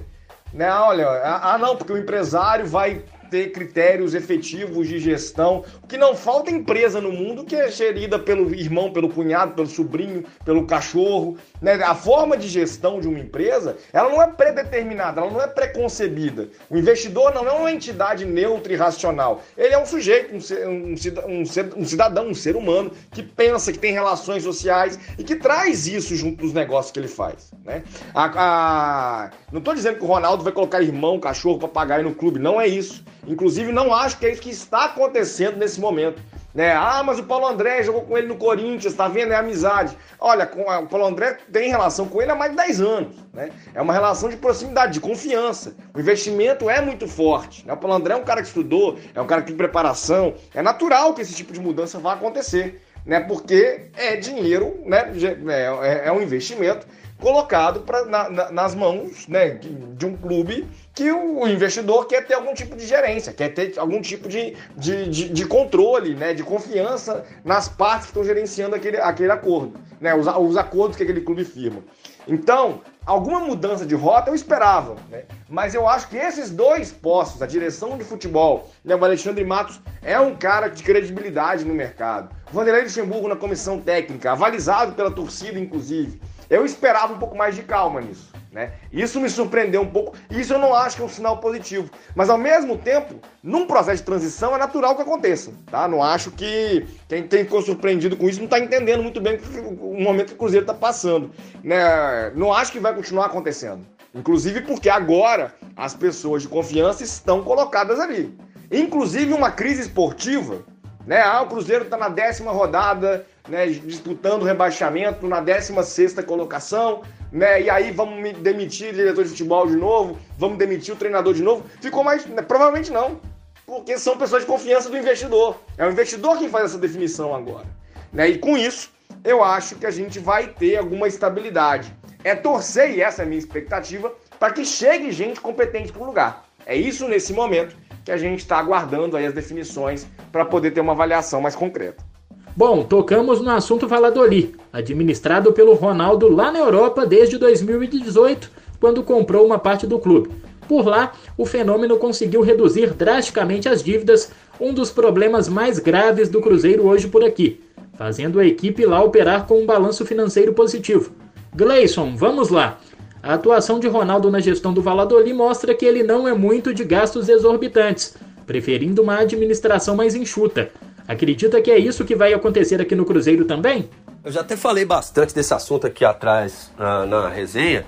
Né? 0.51 0.71
Olha, 0.71 1.07
ah, 1.07 1.57
não, 1.59 1.75
porque 1.75 1.93
o 1.93 1.97
empresário 1.97 2.65
vai 2.65 3.03
ter 3.34 3.51
critérios 3.51 4.13
efetivos 4.13 4.88
de 4.88 4.99
gestão. 4.99 5.65
O 5.81 5.88
que 5.88 5.97
não 5.97 6.15
falta 6.15 6.51
é 6.51 6.53
empresa 6.53 7.01
no 7.01 7.11
mundo 7.11 7.43
que 7.43 7.55
é 7.55 7.67
gerida 7.71 8.19
pelo 8.19 8.53
irmão, 8.53 8.93
pelo 8.93 9.09
cunhado, 9.09 9.55
pelo 9.55 9.65
sobrinho, 9.65 10.23
pelo 10.45 10.67
cachorro. 10.67 11.36
Né? 11.59 11.73
A 11.84 11.95
forma 11.95 12.38
de 12.38 12.47
gestão 12.47 13.01
de 13.01 13.07
uma 13.07 13.17
empresa, 13.17 13.75
ela 13.91 14.07
não 14.07 14.21
é 14.21 14.27
predeterminada, 14.27 15.19
ela 15.19 15.31
não 15.31 15.41
é 15.41 15.47
preconcebida. 15.47 16.47
O 16.69 16.77
investidor 16.77 17.34
não 17.34 17.47
é 17.47 17.51
uma 17.51 17.71
entidade 17.71 18.23
neutra 18.23 18.71
e 18.71 18.75
racional. 18.75 19.41
Ele 19.57 19.73
é 19.73 19.79
um 19.79 19.86
sujeito, 19.88 20.36
um, 20.36 21.86
cidadão, 21.86 22.27
um 22.27 22.36
ser 22.36 22.55
humano 22.55 22.91
que 23.09 23.23
pensa, 23.23 23.73
que 23.73 23.79
tem 23.79 23.93
relações 23.93 24.43
sociais 24.43 24.99
e 25.17 25.23
que 25.23 25.38
traz 25.38 25.88
isso 25.88 26.15
junto 26.15 26.43
dos 26.43 26.53
negócios 26.53 26.91
que 26.91 26.99
ele 26.99 27.07
faz. 27.07 27.51
Né? 27.65 27.84
A, 28.13 28.25
a... 28.36 29.31
Não 29.51 29.57
estou 29.57 29.73
dizendo 29.73 29.97
que 29.97 30.03
o 30.03 30.07
Ronaldo 30.07 30.43
vai 30.43 30.53
colocar 30.53 30.84
irmão, 30.84 31.19
cachorro, 31.19 31.57
papagaio 31.57 32.03
no 32.03 32.13
clube, 32.13 32.38
não 32.38 32.61
é 32.61 32.67
isso. 32.67 33.03
Inclusive, 33.28 33.71
não 33.71 33.93
acho 33.93 34.17
que 34.17 34.26
é 34.26 34.32
isso 34.32 34.41
que 34.41 34.49
está 34.49 34.86
acontecendo 34.86 35.57
nesse 35.57 35.80
momento. 35.80 36.21
Né? 36.53 36.71
Ah, 36.71 37.01
mas 37.03 37.17
o 37.17 37.24
Paulo 37.24 37.47
André 37.47 37.82
jogou 37.82 38.03
com 38.03 38.15
ele 38.15 38.28
no 38.28 38.36
Corinthians, 38.36 38.93
tá 38.93 39.07
vendo? 39.07 39.34
É 39.34 39.36
amizade. 39.36 39.97
Olha, 40.19 40.45
com 40.45 40.69
a, 40.69 40.80
o 40.80 40.88
Paulo 40.88 41.07
André 41.07 41.38
tem 41.51 41.69
relação 41.69 42.07
com 42.07 42.21
ele 42.21 42.32
há 42.32 42.36
mais 42.36 42.51
de 42.51 42.57
10 42.57 42.82
anos. 42.82 43.15
Né? 43.34 43.49
É 43.74 43.82
uma 43.82 43.91
relação 43.91 44.30
de 44.30 44.38
proximidade, 44.38 44.93
de 44.93 44.99
confiança. 44.99 45.76
O 45.95 45.99
investimento 45.99 46.69
é 46.69 46.80
muito 46.80 47.07
forte. 47.07 47.65
Né? 47.65 47.74
O 47.74 47.78
Paulo 47.78 47.95
André 47.95 48.13
é 48.13 48.17
um 48.17 48.24
cara 48.24 48.41
que 48.41 48.47
estudou, 48.47 48.99
é 49.15 49.19
um 49.19 49.26
cara 49.26 49.41
que 49.41 49.47
tem 49.47 49.57
preparação. 49.57 50.36
É 50.53 50.61
natural 50.61 51.15
que 51.15 51.21
esse 51.21 51.34
tipo 51.34 51.53
de 51.53 51.59
mudança 51.59 51.97
vá 51.97 52.13
acontecer. 52.13 52.84
Né? 53.03 53.19
Porque 53.19 53.89
é 53.97 54.15
dinheiro, 54.15 54.80
né? 54.86 55.11
é, 55.49 55.88
é, 55.88 56.07
é 56.07 56.11
um 56.11 56.21
investimento 56.21 56.86
colocado 57.19 57.82
pra, 57.82 58.05
na, 58.05 58.30
na, 58.30 58.51
nas 58.51 58.76
mãos 58.76 59.28
né, 59.28 59.51
de 59.51 60.05
um 60.05 60.15
clube 60.15 60.67
que 60.93 61.11
o 61.11 61.47
investidor 61.47 62.05
quer 62.05 62.25
ter 62.27 62.35
algum 62.35 62.53
tipo 62.53 62.75
de 62.75 62.85
gerência, 62.85 63.33
quer 63.33 63.49
ter 63.49 63.79
algum 63.79 63.99
tipo 63.99 64.29
de, 64.29 64.55
de, 64.77 65.09
de, 65.09 65.29
de 65.29 65.45
controle, 65.45 66.13
né, 66.13 66.33
de 66.33 66.43
confiança 66.43 67.25
nas 67.43 67.67
partes 67.67 68.05
que 68.05 68.11
estão 68.11 68.23
gerenciando 68.23 68.75
aquele, 68.75 68.97
aquele 68.97 69.31
acordo, 69.31 69.73
né, 69.99 70.13
os, 70.13 70.27
os 70.27 70.55
acordos 70.55 70.95
que 70.95 71.03
aquele 71.03 71.21
clube 71.21 71.43
firma. 71.43 71.81
Então, 72.27 72.81
alguma 73.05 73.39
mudança 73.39 73.85
de 73.85 73.95
rota 73.95 74.29
eu 74.29 74.35
esperava, 74.35 74.95
né? 75.09 75.23
mas 75.49 75.73
eu 75.73 75.89
acho 75.89 76.07
que 76.07 76.15
esses 76.15 76.51
dois 76.51 76.91
postos, 76.91 77.41
a 77.41 77.47
direção 77.47 77.97
de 77.97 78.03
futebol, 78.03 78.69
né, 78.85 78.95
o 78.95 79.03
Alexandre 79.03 79.43
Matos 79.43 79.81
é 80.03 80.19
um 80.19 80.35
cara 80.35 80.67
de 80.67 80.83
credibilidade 80.83 81.65
no 81.65 81.73
mercado, 81.73 82.33
o 82.51 82.55
Vanderlei 82.55 82.83
Luxemburgo 82.83 83.27
na 83.27 83.35
comissão 83.35 83.79
técnica, 83.79 84.31
avalizado 84.31 84.93
pela 84.93 85.09
torcida, 85.09 85.59
inclusive. 85.59 86.21
Eu 86.49 86.65
esperava 86.65 87.13
um 87.13 87.17
pouco 87.17 87.35
mais 87.35 87.55
de 87.55 87.63
calma 87.63 87.99
nisso. 87.99 88.31
Né? 88.54 88.72
Isso 88.91 89.20
me 89.20 89.28
surpreendeu 89.32 89.82
um 89.82 89.88
pouco, 89.88 90.16
isso 90.30 90.54
eu 90.54 90.60
não 90.60 90.76
acho 90.76 90.95
que 90.95 91.01
é 91.01 91.06
um 91.06 91.10
sinal 91.10 91.38
positivo. 91.39 91.89
Mas 92.16 92.30
ao 92.30 92.38
mesmo 92.38 92.78
tempo, 92.78 93.16
num 93.41 93.66
processo 93.66 93.97
de 93.97 94.04
transição 94.04 94.54
é 94.54 94.60
natural 94.60 94.95
que 94.95 95.01
aconteça. 95.01 95.51
Tá? 95.72 95.88
Não 95.88 96.04
acho 96.04 96.30
que 96.30 96.86
quem, 97.10 97.28
quem 97.28 97.45
ficou 97.45 97.64
surpreendido 97.64 98.16
com 98.16 98.30
isso 98.30 98.38
não 98.38 98.45
está 98.45 98.60
entendendo 98.60 99.01
muito 99.01 99.20
bem 99.20 99.39
o 99.82 99.99
momento 99.99 100.28
que 100.28 100.34
o 100.36 100.38
Cruzeiro 100.38 100.66
está 100.66 100.74
passando. 100.74 101.32
Né? 101.64 102.30
Não 102.36 102.54
acho 102.54 102.72
que 102.72 102.80
vai 102.80 102.93
continuar 102.93 103.26
acontecendo. 103.26 103.84
Inclusive 104.14 104.62
porque 104.62 104.88
agora 104.88 105.51
as 105.76 105.95
pessoas 105.95 106.43
de 106.43 106.47
confiança 106.47 107.04
estão 107.04 107.43
colocadas 107.43 107.99
ali. 107.99 108.38
Inclusive 108.72 109.34
uma 109.34 109.49
crise 109.49 109.82
esportiva. 109.82 110.62
Né? 111.08 111.20
Ah, 111.20 111.41
o 111.41 111.47
Cruzeiro 111.47 111.86
está 111.86 111.97
na 111.97 112.08
décima 112.08 112.51
rodada, 112.51 113.26
né, 113.49 113.66
disputando 113.68 114.43
rebaixamento 114.43 115.28
na 115.28 115.41
16 115.41 116.14
colocação, 116.26 117.01
né, 117.34 117.63
e 117.63 117.69
aí 117.69 117.89
vamos 117.89 118.38
demitir 118.38 118.91
o 118.91 118.93
diretor 118.93 119.23
de 119.23 119.31
futebol 119.31 119.65
de 119.65 119.75
novo, 119.75 120.19
vamos 120.38 120.59
demitir 120.59 120.93
o 120.93 120.97
treinador 120.97 121.34
de 121.34 121.41
novo. 121.41 121.65
Ficou 121.81 122.03
mais. 122.03 122.23
Né, 122.27 122.43
provavelmente 122.43 122.91
não, 122.91 123.19
porque 123.65 123.97
são 123.97 124.15
pessoas 124.15 124.43
de 124.43 124.47
confiança 124.47 124.88
do 124.88 124.95
investidor. 124.95 125.59
É 125.75 125.84
o 125.84 125.91
investidor 125.91 126.38
quem 126.38 126.47
faz 126.47 126.65
essa 126.65 126.77
definição 126.77 127.34
agora. 127.34 127.65
Né, 128.13 128.29
e 128.29 128.38
com 128.38 128.55
isso, 128.55 128.91
eu 129.23 129.43
acho 129.43 129.75
que 129.77 129.86
a 129.88 129.91
gente 129.91 130.19
vai 130.19 130.47
ter 130.47 130.77
alguma 130.77 131.07
estabilidade. 131.07 131.91
É 132.23 132.36
torcer, 132.36 132.91
e 132.91 133.01
essa 133.01 133.23
é 133.23 133.25
a 133.25 133.27
minha 133.27 133.39
expectativa, 133.39 134.13
para 134.39 134.53
que 134.53 134.63
chegue 134.63 135.11
gente 135.11 135.41
competente 135.41 135.91
para 135.91 136.03
o 136.03 136.05
lugar. 136.05 136.45
É 136.67 136.75
isso 136.75 137.07
nesse 137.07 137.34
momento 137.34 137.75
que 138.05 138.11
a 138.11 138.17
gente 138.17 138.39
está 138.39 138.59
aguardando 138.59 139.17
aí 139.17 139.25
as 139.25 139.34
definições 139.34 140.05
para 140.31 140.45
poder 140.45 140.71
ter 140.71 140.81
uma 140.81 140.93
avaliação 140.93 141.41
mais 141.41 141.55
concreta. 141.55 142.12
Bom, 142.56 142.84
tocamos 142.84 143.41
no 143.41 143.49
assunto 143.49 143.88
Valladolid, 143.88 144.54
administrado 144.72 145.51
pelo 145.54 145.74
Ronaldo 145.74 146.30
lá 146.30 146.51
na 146.51 146.60
Europa 146.60 147.04
desde 147.04 147.39
2018, 147.39 148.51
quando 148.80 149.01
comprou 149.01 149.43
uma 149.43 149.58
parte 149.58 149.88
do 149.88 149.97
clube. 149.97 150.30
Por 150.68 150.86
lá, 150.86 151.14
o 151.36 151.47
fenômeno 151.47 151.97
conseguiu 151.97 152.41
reduzir 152.41 152.93
drasticamente 152.93 153.68
as 153.68 153.84
dívidas, 153.84 154.32
um 154.62 154.72
dos 154.72 154.91
problemas 154.91 155.49
mais 155.49 155.80
graves 155.80 156.30
do 156.30 156.41
Cruzeiro 156.41 156.86
hoje 156.86 157.08
por 157.08 157.24
aqui, 157.24 157.60
fazendo 157.95 158.39
a 158.39 158.45
equipe 158.45 158.86
lá 158.86 159.04
operar 159.04 159.47
com 159.47 159.60
um 159.60 159.66
balanço 159.66 160.06
financeiro 160.06 160.54
positivo. 160.54 161.12
Gleison, 161.56 162.16
vamos 162.16 162.49
lá. 162.49 162.80
A 163.24 163.34
atuação 163.34 163.80
de 163.80 163.88
Ronaldo 163.88 164.30
na 164.30 164.39
gestão 164.39 164.72
do 164.74 164.82
Valladolid 164.82 165.34
mostra 165.34 165.74
que 165.74 165.86
ele 165.86 166.04
não 166.04 166.28
é 166.28 166.34
muito 166.34 166.72
de 166.72 166.84
gastos 166.84 167.30
exorbitantes, 167.30 168.16
preferindo 168.45 169.01
uma 169.01 169.18
administração 169.18 169.95
mais 169.95 170.14
enxuta. 170.14 170.70
Acredita 171.14 171.61
que 171.61 171.70
é 171.70 171.78
isso 171.78 172.03
que 172.03 172.16
vai 172.16 172.34
acontecer 172.34 172.82
aqui 172.82 172.95
no 172.95 173.05
Cruzeiro 173.05 173.45
também? 173.45 173.88
Eu 174.24 174.32
já 174.32 174.41
até 174.41 174.57
falei 174.57 174.84
bastante 174.84 175.34
desse 175.34 175.53
assunto 175.53 175.86
aqui 175.86 176.03
atrás 176.03 176.72
na, 176.78 177.05
na 177.05 177.30
resenha, 177.30 177.86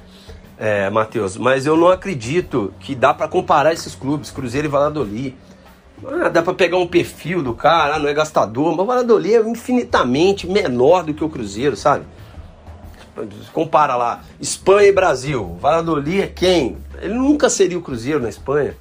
é, 0.59 0.89
Matheus, 0.91 1.36
mas 1.36 1.65
eu 1.65 1.76
não 1.76 1.89
acredito 1.89 2.71
que 2.80 2.93
dá 2.93 3.15
para 3.15 3.28
comparar 3.28 3.73
esses 3.73 3.95
clubes, 3.95 4.30
Cruzeiro 4.30 4.67
e 4.67 4.69
Valladolid. 4.69 5.36
Ah, 6.05 6.30
dá 6.30 6.43
para 6.43 6.53
pegar 6.53 6.78
um 6.78 6.86
perfil 6.86 7.41
do 7.41 7.53
cara, 7.55 7.95
ah, 7.95 7.99
não 7.99 8.07
é 8.07 8.13
gastador, 8.13 8.71
mas 8.76 8.82
o 8.82 8.86
Valladolid 8.86 9.34
é 9.34 9.41
infinitamente 9.41 10.45
menor 10.45 11.03
do 11.03 11.13
que 11.13 11.23
o 11.23 11.30
Cruzeiro, 11.30 11.76
sabe? 11.76 12.05
Compara 13.53 13.95
lá, 13.95 14.23
Espanha 14.39 14.89
e 14.89 14.91
Brasil. 14.91 15.57
Valladolid 15.59 16.21
é 16.21 16.28
quem? 16.28 16.78
Ele 17.01 17.15
nunca 17.15 17.49
seria 17.49 17.78
o 17.78 17.82
Cruzeiro 17.82 18.19
na 18.19 18.30
Espanha. 18.30 18.76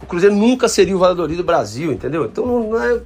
o 0.00 0.06
Cruzeiro 0.06 0.36
nunca 0.36 0.68
seria 0.68 0.94
o 0.94 0.98
Valladolid 0.98 1.36
do 1.36 1.44
Brasil, 1.44 1.90
entendeu? 1.90 2.26
Então 2.26 2.46
não 2.46 2.80
é, 2.80 3.00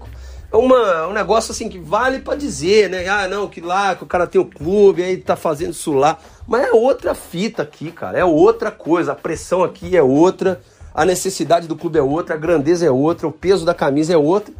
uma, 0.56 1.06
um 1.08 1.12
negócio 1.12 1.52
assim 1.52 1.68
que 1.68 1.78
vale 1.78 2.20
para 2.20 2.34
dizer, 2.34 2.88
né? 2.88 3.06
Ah, 3.06 3.28
não, 3.28 3.48
que 3.48 3.60
lá, 3.60 3.94
que 3.94 4.02
o 4.02 4.06
cara 4.06 4.26
tem 4.26 4.40
o 4.40 4.46
clube, 4.46 5.02
aí 5.02 5.16
tá 5.18 5.36
fazendo 5.36 5.72
isso 5.72 5.92
lá. 5.92 6.18
Mas 6.46 6.66
é 6.66 6.72
outra 6.72 7.14
fita 7.14 7.62
aqui, 7.62 7.92
cara. 7.92 8.18
É 8.18 8.24
outra 8.24 8.70
coisa. 8.70 9.12
A 9.12 9.14
pressão 9.14 9.62
aqui 9.62 9.96
é 9.96 10.02
outra, 10.02 10.60
a 10.94 11.04
necessidade 11.04 11.68
do 11.68 11.76
clube 11.76 11.98
é 11.98 12.02
outra, 12.02 12.34
a 12.34 12.38
grandeza 12.38 12.86
é 12.86 12.90
outra, 12.90 13.28
o 13.28 13.32
peso 13.32 13.64
da 13.66 13.74
camisa 13.74 14.14
é 14.14 14.16
outro. 14.16 14.54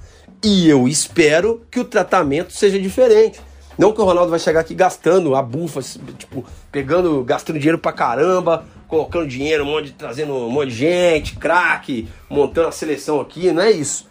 E 0.45 0.68
eu 0.68 0.86
espero 0.86 1.62
que 1.70 1.80
o 1.80 1.84
tratamento 1.84 2.53
seja 2.53 2.78
diferente. 2.78 3.41
Não 3.78 3.93
que 3.93 4.01
o 4.01 4.05
Ronaldo 4.05 4.30
vai 4.30 4.41
chegar 4.41 4.61
aqui 4.61 4.74
gastando 4.74 5.36
a 5.36 5.43
bufa, 5.43 5.80
tipo, 6.18 6.45
pegando, 6.70 7.22
gastando 7.22 7.59
dinheiro 7.59 7.78
pra 7.78 7.93
caramba, 7.93 8.64
colocando 8.89 9.28
dinheiro, 9.28 9.62
um 9.62 9.68
monte 9.68 9.93
trazendo 9.93 10.34
um 10.34 10.51
monte 10.51 10.70
de 10.70 10.76
gente, 10.76 11.36
craque, 11.36 12.09
montando 12.28 12.68
a 12.68 12.72
seleção 12.72 13.20
aqui, 13.20 13.53
não 13.53 13.62
é 13.62 13.70
isso. 13.70 14.09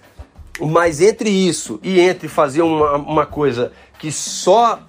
Mas 0.60 1.02
entre 1.02 1.30
isso 1.30 1.80
e 1.84 2.00
entre 2.00 2.28
fazer 2.28 2.62
uma, 2.62 2.96
uma 2.96 3.26
coisa 3.26 3.72
que 4.00 4.12
só 4.12 4.80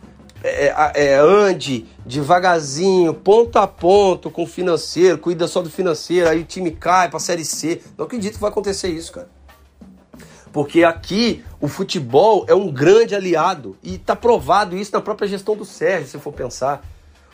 é, 0.43 0.73
é, 0.95 1.19
ande 1.19 1.87
devagarzinho, 2.07 3.13
ponto 3.13 3.59
a 3.59 3.67
ponto, 3.67 4.31
com 4.31 4.45
o 4.45 4.47
financeiro, 4.47 5.19
cuida 5.19 5.47
só 5.47 5.61
do 5.61 5.71
financeiro, 5.71 6.29
aí 6.29 6.41
o 6.41 6.45
time 6.45 6.71
cai 6.71 7.09
pra 7.09 7.19
Série 7.19 7.45
C. 7.45 7.83
Não 7.97 8.07
acredito 8.07 8.35
que 8.35 8.41
vai 8.41 8.51
acontecer 8.51 8.89
isso, 8.89 9.13
cara. 9.13 9.29
Porque 10.53 10.85
aqui 10.85 11.45
o 11.61 11.69
futebol 11.69 12.45
é 12.49 12.55
um 12.55 12.73
grande 12.73 13.15
aliado 13.15 13.77
e 13.83 13.97
está 13.97 14.17
provado 14.17 14.77
isso 14.77 14.93
na 14.93 15.01
própria 15.01 15.29
gestão 15.29 15.57
do 15.57 15.65
Sérgio, 15.65 16.09
se 16.09 16.19
for 16.19 16.33
pensar. 16.33 16.83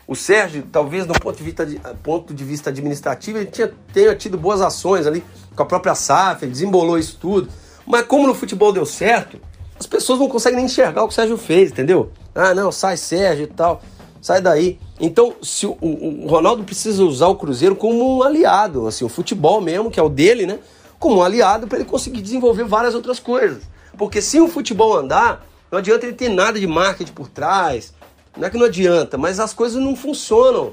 O 0.06 0.14
Sérgio, 0.14 0.66
talvez 0.70 1.06
do 1.06 1.14
ponto 1.14 1.36
de 1.36 1.44
vista, 1.44 1.64
de, 1.64 1.80
ponto 2.02 2.34
de 2.34 2.44
vista 2.44 2.70
administrativo, 2.70 3.38
ele 3.38 3.46
tinha, 3.46 3.72
tenha 3.92 4.14
tido 4.14 4.36
boas 4.36 4.60
ações 4.60 5.06
ali 5.06 5.24
com 5.54 5.62
a 5.62 5.66
própria 5.66 5.94
SAF, 5.94 6.44
ele 6.44 6.52
desembolou 6.52 6.98
isso 6.98 7.16
tudo. 7.18 7.48
Mas 7.86 8.06
como 8.06 8.26
no 8.26 8.34
futebol 8.34 8.72
deu 8.72 8.86
certo, 8.86 9.38
as 9.78 9.86
pessoas 9.86 10.18
não 10.18 10.28
conseguem 10.28 10.56
nem 10.56 10.66
enxergar 10.66 11.02
o 11.02 11.08
que 11.08 11.12
o 11.12 11.14
Sérgio 11.14 11.36
fez, 11.36 11.70
entendeu? 11.70 12.10
Ah, 12.34 12.54
não, 12.54 12.72
sai 12.72 12.96
Sérgio 12.96 13.44
e 13.44 13.48
tal, 13.48 13.82
sai 14.20 14.40
daí. 14.40 14.78
Então, 14.98 15.34
se 15.42 15.66
o, 15.66 15.76
o, 15.80 16.26
Ronaldo 16.26 16.64
precisa 16.64 17.04
usar 17.04 17.28
o 17.28 17.36
Cruzeiro 17.36 17.76
como 17.76 18.16
um 18.16 18.22
aliado, 18.22 18.86
assim, 18.86 19.04
o 19.04 19.08
futebol 19.08 19.60
mesmo, 19.60 19.90
que 19.90 20.00
é 20.00 20.02
o 20.02 20.08
dele, 20.08 20.46
né? 20.46 20.58
Como 20.98 21.16
um 21.16 21.22
aliado 21.22 21.66
para 21.66 21.78
ele 21.78 21.88
conseguir 21.88 22.22
desenvolver 22.22 22.64
várias 22.64 22.94
outras 22.94 23.18
coisas. 23.18 23.62
Porque 23.98 24.22
se 24.22 24.40
o 24.40 24.48
futebol 24.48 24.96
andar, 24.96 25.46
não 25.70 25.78
adianta 25.78 26.06
ele 26.06 26.14
ter 26.14 26.28
nada 26.28 26.58
de 26.58 26.66
marketing 26.66 27.12
por 27.12 27.28
trás. 27.28 27.92
Não 28.36 28.46
é 28.46 28.50
que 28.50 28.56
não 28.56 28.66
adianta, 28.66 29.18
mas 29.18 29.38
as 29.38 29.52
coisas 29.52 29.82
não 29.82 29.94
funcionam. 29.94 30.72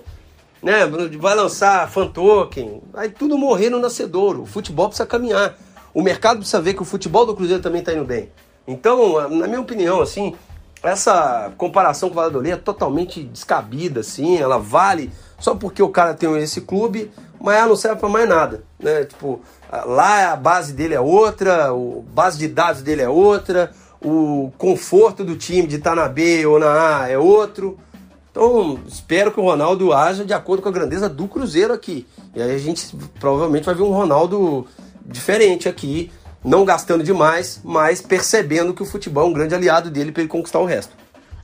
Né? 0.62 0.86
Vai 1.20 1.36
lançar 1.36 1.90
fan 1.90 2.08
token, 2.08 2.82
vai 2.94 3.10
tudo 3.10 3.38
morrer 3.38 3.70
no 3.70 3.80
nascedouro. 3.80 4.44
O 4.44 4.46
futebol 4.46 4.88
precisa 4.88 5.08
caminhar. 5.08 5.58
O 5.94 6.02
mercado 6.02 6.38
precisa 6.38 6.62
ver 6.62 6.74
que 6.74 6.82
o 6.82 6.86
futebol 6.86 7.26
do 7.26 7.36
Cruzeiro 7.36 7.62
também 7.62 7.80
está 7.80 7.94
indo 7.94 8.06
bem. 8.06 8.30
Então, 8.68 9.30
na 9.30 9.48
minha 9.48 9.60
opinião, 9.60 10.02
assim, 10.02 10.36
essa 10.84 11.52
comparação 11.58 12.10
com 12.10 12.14
o 12.14 12.16
Valladolid 12.16 12.54
é 12.54 12.58
totalmente 12.58 13.24
descabida, 13.24 14.00
assim, 14.00 14.38
ela 14.38 14.58
vale 14.58 15.12
só 15.40 15.56
porque 15.56 15.82
o 15.82 15.90
cara 15.90 16.14
tem 16.14 16.36
esse 16.38 16.62
clube, 16.62 17.12
mas 17.40 17.58
ela 17.58 17.68
não 17.68 17.76
serve 17.76 18.00
para 18.00 18.10
mais 18.10 18.30
nada, 18.30 18.64
né? 18.80 19.04
Tipo, 19.06 19.42
lá 19.72 20.34
a 20.34 20.36
base 20.36 20.74
dele 20.74 20.94
é 20.94 21.00
outra, 21.00 21.70
a 21.70 21.74
base 22.14 22.38
de 22.38 22.48
dados 22.48 22.82
dele 22.82 23.02
é 23.02 23.10
outra, 23.10 23.72
o 24.04 24.52
conforto 24.58 25.24
do 25.24 25.36
time 25.36 25.68
de 25.68 25.78
estar 25.78 25.92
tá 25.92 25.96
na 25.96 26.08
B 26.08 26.46
ou 26.46 26.60
na 26.60 27.02
A 27.02 27.10
é 27.10 27.18
outro. 27.18 27.78
Então, 28.32 28.80
espero 28.88 29.32
que 29.32 29.40
o 29.40 29.44
Ronaldo 29.44 29.92
haja 29.92 30.24
de 30.24 30.34
acordo 30.34 30.64
com 30.64 30.70
a 30.70 30.72
grandeza 30.72 31.10
do 31.10 31.28
Cruzeiro 31.28 31.74
aqui. 31.74 32.08
E 32.34 32.42
aí 32.42 32.56
a 32.56 32.58
gente 32.58 32.96
provavelmente 33.20 33.66
vai 33.66 33.76
ver 33.76 33.84
um 33.84 33.92
Ronaldo 33.92 34.66
diferente 35.06 35.68
aqui, 35.68 36.12
não 36.44 36.66
gastando 36.66 37.04
demais, 37.04 37.62
mas 37.64 38.02
percebendo 38.02 38.74
que 38.74 38.82
o 38.82 38.86
futebol 38.86 39.26
é 39.26 39.28
um 39.28 39.34
grande 39.34 39.56
aliado 39.56 39.90
dele 39.90 40.12
para 40.12 40.22
ele 40.22 40.30
conquistar 40.30 40.60
o 40.60 40.66
resto. 40.66 40.96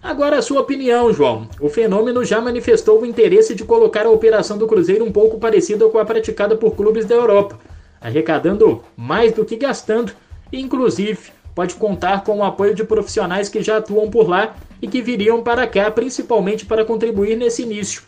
Agora 0.01 0.37
a 0.37 0.41
sua 0.41 0.61
opinião, 0.61 1.11
João. 1.11 1.49
O 1.59 1.69
fenômeno 1.69 2.23
já 2.23 2.39
manifestou 2.39 3.01
o 3.01 3.05
interesse 3.05 3.53
de 3.53 3.63
colocar 3.63 4.05
a 4.05 4.09
operação 4.09 4.57
do 4.57 4.67
Cruzeiro 4.67 5.03
um 5.03 5.11
pouco 5.11 5.39
parecida 5.39 5.87
com 5.89 5.97
a 5.97 6.05
praticada 6.05 6.55
por 6.55 6.75
clubes 6.75 7.05
da 7.05 7.15
Europa, 7.15 7.59
arrecadando 7.99 8.83
mais 8.95 9.33
do 9.33 9.43
que 9.43 9.55
gastando, 9.55 10.13
e 10.51 10.61
inclusive 10.61 11.31
pode 11.53 11.75
contar 11.75 12.23
com 12.23 12.37
o 12.37 12.43
apoio 12.43 12.75
de 12.75 12.83
profissionais 12.83 13.49
que 13.49 13.63
já 13.63 13.77
atuam 13.77 14.09
por 14.09 14.29
lá 14.29 14.55
e 14.81 14.87
que 14.87 15.01
viriam 15.01 15.41
para 15.41 15.67
cá 15.67 15.89
principalmente 15.89 16.65
para 16.65 16.85
contribuir 16.85 17.35
nesse 17.35 17.63
início. 17.63 18.03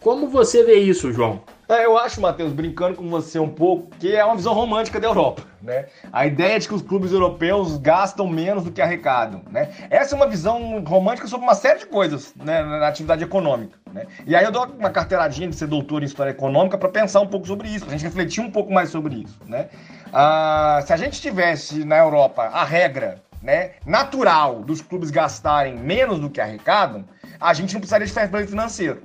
Como 0.00 0.28
você 0.28 0.64
vê 0.64 0.76
isso, 0.76 1.12
João? 1.12 1.42
É, 1.68 1.84
eu 1.84 1.98
acho, 1.98 2.20
Matheus, 2.20 2.52
brincando 2.52 2.94
com 2.94 3.08
você 3.08 3.40
um 3.40 3.48
pouco, 3.48 3.90
que 3.98 4.14
é 4.14 4.24
uma 4.24 4.36
visão 4.36 4.54
romântica 4.54 5.00
da 5.00 5.08
Europa, 5.08 5.42
né? 5.60 5.86
A 6.12 6.24
ideia 6.24 6.60
de 6.60 6.68
que 6.68 6.74
os 6.74 6.80
clubes 6.82 7.10
europeus 7.10 7.76
gastam 7.78 8.28
menos 8.28 8.62
do 8.62 8.70
que 8.70 8.80
arrecadam, 8.80 9.42
né? 9.50 9.70
Essa 9.90 10.14
é 10.14 10.16
uma 10.16 10.28
visão 10.28 10.84
romântica 10.84 11.26
sobre 11.26 11.44
uma 11.44 11.56
série 11.56 11.80
de 11.80 11.86
coisas, 11.86 12.32
né, 12.36 12.62
na 12.62 12.86
atividade 12.86 13.24
econômica, 13.24 13.76
né? 13.92 14.06
E 14.24 14.36
aí 14.36 14.44
eu 14.44 14.52
dou 14.52 14.64
uma 14.78 14.90
carteiradinha 14.90 15.48
de 15.48 15.56
ser 15.56 15.66
doutor 15.66 16.02
em 16.02 16.06
história 16.06 16.30
econômica 16.30 16.78
para 16.78 16.88
pensar 16.88 17.20
um 17.20 17.26
pouco 17.26 17.48
sobre 17.48 17.68
isso, 17.68 17.84
pra 17.84 17.96
gente 17.96 18.04
refletir 18.04 18.40
um 18.40 18.50
pouco 18.50 18.72
mais 18.72 18.90
sobre 18.90 19.16
isso, 19.16 19.40
né? 19.44 19.68
Ah, 20.12 20.80
se 20.86 20.92
a 20.92 20.96
gente 20.96 21.20
tivesse 21.20 21.84
na 21.84 21.98
Europa 21.98 22.44
a 22.44 22.64
regra, 22.64 23.20
né, 23.42 23.72
natural 23.84 24.60
dos 24.62 24.80
clubes 24.80 25.10
gastarem 25.10 25.76
menos 25.76 26.20
do 26.20 26.30
que 26.30 26.40
arrecadam, 26.40 27.04
a 27.40 27.52
gente 27.52 27.72
não 27.74 27.80
precisaria 27.80 28.06
de 28.06 28.12
fair 28.12 28.30
play 28.30 28.46
financeiro. 28.46 29.02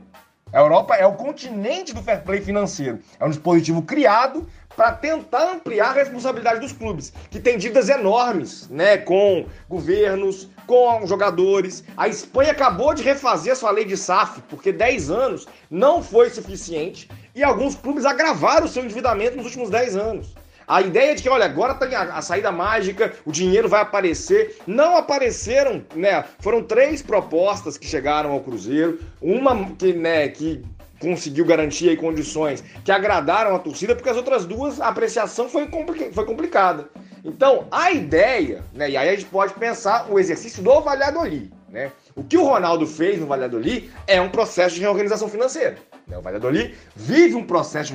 A 0.54 0.60
Europa 0.60 0.96
é 0.96 1.06
o 1.06 1.14
continente 1.14 1.94
do 1.94 2.04
fair 2.04 2.24
play 2.24 2.42
financeiro. 2.42 3.00
É 3.18 3.24
um 3.26 3.30
dispositivo 3.30 3.82
criado 3.84 4.46
para 4.76 4.92
tentar 4.92 5.54
ampliar 5.54 5.92
a 5.92 5.94
responsabilidade 5.94 6.60
dos 6.60 6.74
clubes, 6.74 7.14
que 7.30 7.40
têm 7.40 7.58
dívidas 7.58 7.88
enormes, 7.88 8.68
né, 8.70 8.98
com 8.98 9.46
governos, 9.70 10.50
com 10.68 11.08
jogadores. 11.08 11.86
A 11.96 12.10
Espanha 12.10 12.52
acabou 12.52 12.94
de 12.94 13.02
refazer 13.02 13.54
a 13.54 13.56
sua 13.56 13.72
lei 13.72 13.86
de 13.86 13.96
SAF, 13.96 14.42
porque 14.50 14.74
10 14.74 15.10
anos 15.10 15.48
não 15.70 16.04
foi 16.04 16.30
suficiente, 16.30 17.10
e 17.34 17.44
alguns 17.44 17.76
clubes 17.76 18.06
agravaram 18.06 18.66
o 18.66 18.70
seu 18.70 18.84
endividamento 18.84 19.38
nos 19.38 19.46
últimos 19.46 19.70
10 19.70 19.96
anos. 19.96 20.36
A 20.72 20.82
ideia 20.82 21.14
de 21.14 21.22
que, 21.22 21.28
olha, 21.28 21.44
agora 21.44 21.74
tem 21.74 21.94
a, 21.94 22.04
a, 22.16 22.22
saída 22.22 22.50
mágica, 22.50 23.12
o 23.26 23.32
dinheiro 23.34 23.68
vai 23.68 23.82
aparecer. 23.82 24.56
Não 24.66 24.96
apareceram, 24.96 25.84
né? 25.94 26.24
Foram 26.40 26.64
três 26.64 27.02
propostas 27.02 27.78
que 27.78 27.86
chegaram 27.86 28.32
ao 28.32 28.40
Cruzeiro. 28.40 28.98
Uma 29.22 29.66
que, 29.74 29.92
né, 29.92 30.30
que 30.30 30.64
conseguiu 30.98 31.44
garantia 31.44 31.92
e 31.92 31.98
condições 31.98 32.64
que 32.86 32.92
agradaram 32.92 33.54
a 33.54 33.60
torcida, 33.60 33.94
porque 33.94 34.10
as 34.10 34.16
outras 34.16 34.46
duas, 34.46 34.80
a 34.80 34.88
apreciação 34.88 35.50
foi, 35.50 35.68
foi 36.14 36.26
complicada. 36.26 36.88
Então, 37.26 37.68
a 37.70 37.92
ideia, 37.92 38.64
né? 38.74 38.92
E 38.92 38.96
aí 38.96 39.10
a 39.10 39.14
gente 39.14 39.26
pode 39.26 39.54
pensar 39.56 40.10
o 40.10 40.18
exercício 40.18 40.64
do 40.64 40.80
Valladolid, 40.80 41.52
né? 41.68 41.92
O 42.16 42.24
que 42.24 42.38
o 42.38 42.46
Ronaldo 42.46 42.88
fez 42.88 43.20
no 43.20 43.28
Valladolid 43.28 43.92
é 44.08 44.22
um 44.22 44.30
processo 44.30 44.76
de 44.76 44.82
reorganização 44.82 45.28
financeira. 45.28 45.76
Né? 46.12 46.18
O 46.18 46.22
Valladolid 46.22 46.76
vive 46.94 47.36
um 47.36 47.46
processo 47.46 47.94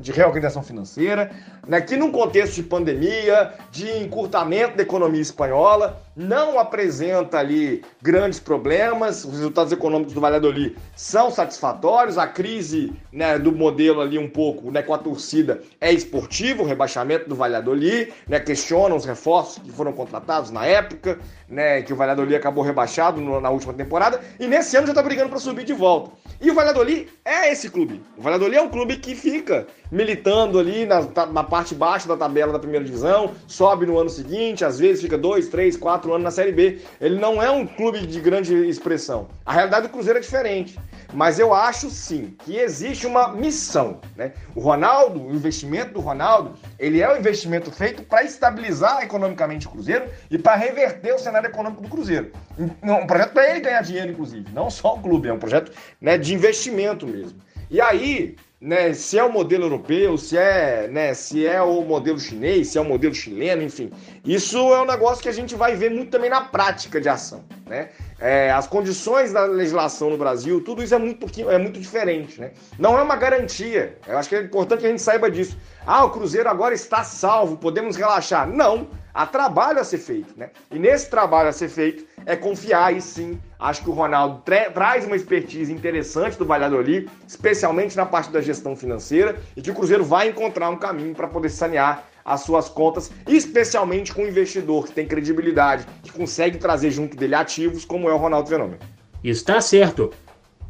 de 0.00 0.12
reorganização 0.12 0.62
financeira, 0.62 1.30
né, 1.66 1.80
que 1.80 1.96
num 1.96 2.12
contexto 2.12 2.54
de 2.54 2.62
pandemia, 2.62 3.52
de 3.70 3.90
encurtamento 3.98 4.76
da 4.76 4.82
economia 4.82 5.20
espanhola, 5.20 6.00
não 6.14 6.58
apresenta 6.58 7.38
ali 7.38 7.82
grandes 8.00 8.38
problemas, 8.38 9.24
os 9.24 9.32
resultados 9.32 9.72
econômicos 9.72 10.14
do 10.14 10.20
Valladolid 10.20 10.76
são 10.94 11.30
satisfatórios, 11.30 12.18
a 12.18 12.26
crise 12.26 12.92
né, 13.12 13.38
do 13.38 13.50
modelo 13.50 14.00
ali 14.00 14.18
um 14.18 14.28
pouco 14.28 14.70
né, 14.70 14.82
com 14.82 14.94
a 14.94 14.98
torcida 14.98 15.60
é 15.80 15.92
esportivo, 15.92 16.62
o 16.62 16.66
rebaixamento 16.66 17.28
do 17.28 17.34
Valladolid, 17.34 18.12
né, 18.28 18.38
questionam 18.38 18.96
os 18.96 19.04
reforços 19.04 19.62
que 19.62 19.72
foram 19.72 19.92
contratados 19.92 20.50
na 20.50 20.66
época, 20.66 21.18
né, 21.48 21.82
que 21.82 21.92
o 21.92 21.96
Valladolid 21.96 22.36
acabou 22.36 22.62
rebaixado 22.62 23.20
na 23.40 23.50
última 23.50 23.72
temporada, 23.72 24.20
e 24.38 24.46
nesse 24.46 24.76
ano 24.76 24.86
já 24.86 24.92
está 24.92 25.02
brigando 25.02 25.30
para 25.30 25.38
subir 25.38 25.64
de 25.64 25.72
volta. 25.72 26.12
E 26.40 26.50
o 26.50 26.54
Valladolid 26.54 27.08
é 27.24 27.31
esse 27.50 27.70
clube. 27.70 28.02
O 28.16 28.22
Valladolid 28.22 28.56
é 28.56 28.62
um 28.62 28.68
clube 28.68 28.96
que 28.96 29.14
fica 29.14 29.66
militando 29.90 30.58
ali 30.58 30.86
na, 30.86 31.00
na 31.26 31.44
parte 31.44 31.74
baixa 31.74 32.08
da 32.08 32.16
tabela 32.16 32.52
da 32.52 32.58
primeira 32.58 32.84
divisão, 32.84 33.32
sobe 33.46 33.86
no 33.86 33.98
ano 33.98 34.10
seguinte, 34.10 34.64
às 34.64 34.78
vezes 34.78 35.02
fica 35.02 35.18
dois, 35.18 35.48
três, 35.48 35.76
quatro 35.76 36.12
anos 36.12 36.24
na 36.24 36.30
Série 36.30 36.52
B. 36.52 36.80
Ele 37.00 37.18
não 37.18 37.42
é 37.42 37.50
um 37.50 37.66
clube 37.66 38.06
de 38.06 38.20
grande 38.20 38.54
expressão. 38.68 39.28
A 39.44 39.52
realidade 39.52 39.86
do 39.86 39.92
Cruzeiro 39.92 40.18
é 40.18 40.22
diferente. 40.22 40.78
Mas 41.12 41.38
eu 41.38 41.52
acho 41.52 41.90
sim 41.90 42.34
que 42.44 42.56
existe 42.56 43.06
uma 43.06 43.28
missão. 43.28 44.00
Né? 44.16 44.32
O 44.54 44.60
Ronaldo, 44.60 45.22
o 45.22 45.34
investimento 45.34 45.92
do 45.92 46.00
Ronaldo, 46.00 46.54
ele 46.78 47.02
é 47.02 47.12
um 47.12 47.18
investimento 47.18 47.70
feito 47.70 48.02
para 48.02 48.24
estabilizar 48.24 49.02
economicamente 49.02 49.66
o 49.66 49.70
Cruzeiro 49.70 50.06
e 50.30 50.38
para 50.38 50.56
reverter 50.56 51.14
o 51.14 51.18
cenário 51.18 51.48
econômico 51.48 51.82
do 51.82 51.88
Cruzeiro. 51.88 52.32
Um 52.58 53.06
projeto 53.06 53.32
para 53.32 53.50
ele 53.50 53.60
ganhar 53.60 53.82
dinheiro, 53.82 54.10
inclusive, 54.10 54.46
não 54.52 54.70
só 54.70 54.94
o 54.94 55.00
clube, 55.00 55.28
é 55.28 55.32
um 55.32 55.38
projeto 55.38 55.72
né, 56.00 56.16
de 56.16 56.34
investimento 56.34 57.06
mesmo. 57.06 57.21
E 57.70 57.80
aí, 57.80 58.36
né, 58.60 58.92
se 58.92 59.18
é 59.18 59.24
o 59.24 59.32
modelo 59.32 59.64
europeu, 59.64 60.16
se 60.16 60.38
é, 60.38 60.86
né, 60.86 61.14
se 61.14 61.44
é 61.44 61.60
o 61.60 61.82
modelo 61.82 62.20
chinês, 62.20 62.68
se 62.68 62.78
é 62.78 62.80
o 62.80 62.84
modelo 62.84 63.12
chileno, 63.12 63.62
enfim. 63.62 63.90
Isso 64.24 64.56
é 64.56 64.82
um 64.82 64.86
negócio 64.86 65.20
que 65.20 65.28
a 65.28 65.32
gente 65.32 65.56
vai 65.56 65.74
ver 65.74 65.90
muito 65.90 66.10
também 66.10 66.30
na 66.30 66.42
prática 66.42 67.00
de 67.00 67.08
ação, 67.08 67.44
né? 67.66 67.88
É, 68.20 68.52
as 68.52 68.68
condições 68.68 69.32
da 69.32 69.46
legislação 69.46 70.10
no 70.10 70.16
Brasil, 70.16 70.62
tudo 70.62 70.80
isso 70.80 70.94
é 70.94 70.98
muito, 70.98 71.26
é 71.50 71.58
muito 71.58 71.80
diferente, 71.80 72.40
né? 72.40 72.52
Não 72.78 72.96
é 72.96 73.02
uma 73.02 73.16
garantia. 73.16 73.98
Eu 74.06 74.16
acho 74.16 74.28
que 74.28 74.36
é 74.36 74.42
importante 74.42 74.80
que 74.80 74.86
a 74.86 74.90
gente 74.90 75.02
saiba 75.02 75.28
disso. 75.28 75.58
Ah, 75.84 76.04
o 76.04 76.10
Cruzeiro 76.10 76.48
agora 76.48 76.72
está 76.72 77.02
salvo, 77.02 77.56
podemos 77.56 77.96
relaxar. 77.96 78.48
Não, 78.48 78.86
há 79.14 79.26
trabalho 79.26 79.80
a 79.80 79.84
ser 79.84 79.98
feito, 79.98 80.34
né? 80.36 80.50
E 80.70 80.78
nesse 80.78 81.08
trabalho 81.10 81.48
a 81.48 81.52
ser 81.52 81.68
feito 81.68 82.04
é 82.24 82.36
confiar 82.36 82.96
e 82.96 83.00
sim. 83.00 83.38
Acho 83.58 83.82
que 83.82 83.90
o 83.90 83.92
Ronaldo 83.92 84.42
tra 84.44 84.70
traz 84.70 85.06
uma 85.06 85.16
expertise 85.16 85.72
interessante 85.72 86.36
do 86.36 86.44
Valladolid, 86.44 87.08
especialmente 87.26 87.96
na 87.96 88.06
parte 88.06 88.30
da 88.30 88.40
gestão 88.40 88.74
financeira, 88.74 89.36
e 89.56 89.62
que 89.62 89.70
o 89.70 89.74
Cruzeiro 89.74 90.04
vai 90.04 90.28
encontrar 90.28 90.70
um 90.70 90.76
caminho 90.76 91.14
para 91.14 91.28
poder 91.28 91.48
sanear 91.48 92.04
as 92.24 92.42
suas 92.42 92.68
contas, 92.68 93.10
especialmente 93.26 94.14
com 94.14 94.22
um 94.22 94.28
investidor 94.28 94.86
que 94.86 94.92
tem 94.92 95.06
credibilidade, 95.06 95.86
que 96.02 96.12
consegue 96.12 96.58
trazer 96.58 96.90
junto 96.90 97.16
dele 97.16 97.34
ativos, 97.34 97.84
como 97.84 98.08
é 98.08 98.12
o 98.12 98.16
Ronaldo 98.16 98.48
Fenômeno. 98.48 98.78
Está 99.22 99.60
certo. 99.60 100.12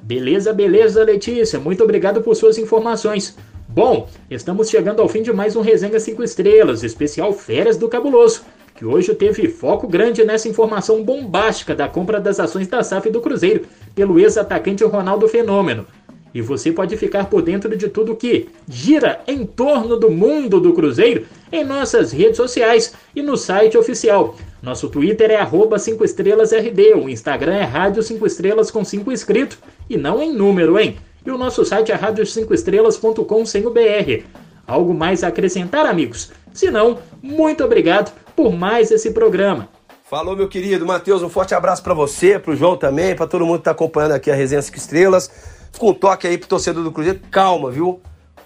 Beleza, 0.00 0.52
beleza, 0.52 1.02
Letícia. 1.02 1.58
Muito 1.58 1.82
obrigado 1.82 2.22
por 2.22 2.36
suas 2.36 2.58
informações. 2.58 3.34
Bom, 3.74 4.06
estamos 4.30 4.70
chegando 4.70 5.02
ao 5.02 5.08
fim 5.08 5.20
de 5.20 5.32
mais 5.32 5.56
um 5.56 5.60
Resenha 5.60 5.98
5 5.98 6.22
Estrelas, 6.22 6.84
especial 6.84 7.32
Férias 7.32 7.76
do 7.76 7.88
Cabuloso, 7.88 8.42
que 8.76 8.84
hoje 8.84 9.12
teve 9.16 9.48
foco 9.48 9.88
grande 9.88 10.22
nessa 10.22 10.48
informação 10.48 11.02
bombástica 11.02 11.74
da 11.74 11.88
compra 11.88 12.20
das 12.20 12.38
ações 12.38 12.68
da 12.68 12.84
SAF 12.84 13.10
do 13.10 13.20
Cruzeiro 13.20 13.66
pelo 13.92 14.20
ex-atacante 14.20 14.84
Ronaldo 14.84 15.26
Fenômeno. 15.26 15.88
E 16.32 16.40
você 16.40 16.70
pode 16.70 16.96
ficar 16.96 17.28
por 17.28 17.42
dentro 17.42 17.76
de 17.76 17.88
tudo 17.88 18.14
que 18.14 18.48
gira 18.68 19.20
em 19.26 19.44
torno 19.44 19.96
do 19.96 20.08
mundo 20.08 20.60
do 20.60 20.72
Cruzeiro 20.72 21.26
em 21.50 21.64
nossas 21.64 22.12
redes 22.12 22.36
sociais 22.36 22.94
e 23.12 23.22
no 23.22 23.36
site 23.36 23.76
oficial. 23.76 24.36
Nosso 24.62 24.88
Twitter 24.88 25.32
é 25.32 25.78
5 25.78 26.04
estrelasRD, 26.04 26.94
o 26.94 27.08
Instagram 27.08 27.56
é 27.56 27.64
Rádio 27.64 28.04
5 28.04 28.24
Estrelas 28.24 28.70
com 28.70 28.84
5 28.84 29.10
inscritos 29.10 29.58
e 29.90 29.96
não 29.96 30.22
em 30.22 30.32
número, 30.32 30.78
hein? 30.78 30.96
E 31.24 31.30
o 31.30 31.38
nosso 31.38 31.64
site 31.64 31.90
é 31.90 31.96
rádio5estrelas.com 31.96 33.46
sem 33.46 33.66
o 33.66 33.70
BR. 33.70 34.24
Algo 34.66 34.92
mais 34.92 35.24
a 35.24 35.28
acrescentar, 35.28 35.86
amigos? 35.86 36.32
Se 36.52 36.70
não, 36.70 36.98
muito 37.22 37.64
obrigado 37.64 38.12
por 38.36 38.52
mais 38.52 38.90
esse 38.90 39.10
programa. 39.10 39.68
Falou, 40.04 40.36
meu 40.36 40.48
querido 40.48 40.84
Matheus, 40.84 41.22
um 41.22 41.28
forte 41.28 41.54
abraço 41.54 41.82
para 41.82 41.94
você, 41.94 42.38
para 42.38 42.52
o 42.52 42.56
João 42.56 42.76
também, 42.76 43.16
para 43.16 43.26
todo 43.26 43.44
mundo 43.46 43.56
que 43.56 43.60
está 43.62 43.70
acompanhando 43.70 44.12
aqui 44.12 44.30
a 44.30 44.34
Resenha 44.34 44.60
5 44.60 44.76
Estrelas. 44.76 45.30
Fica 45.72 45.86
um 45.86 45.94
toque 45.94 46.26
aí 46.26 46.36
pro 46.36 46.46
torcedor 46.46 46.84
do 46.84 46.92
Cruzeiro, 46.92 47.20
calma, 47.30 47.70
viu? 47.70 48.00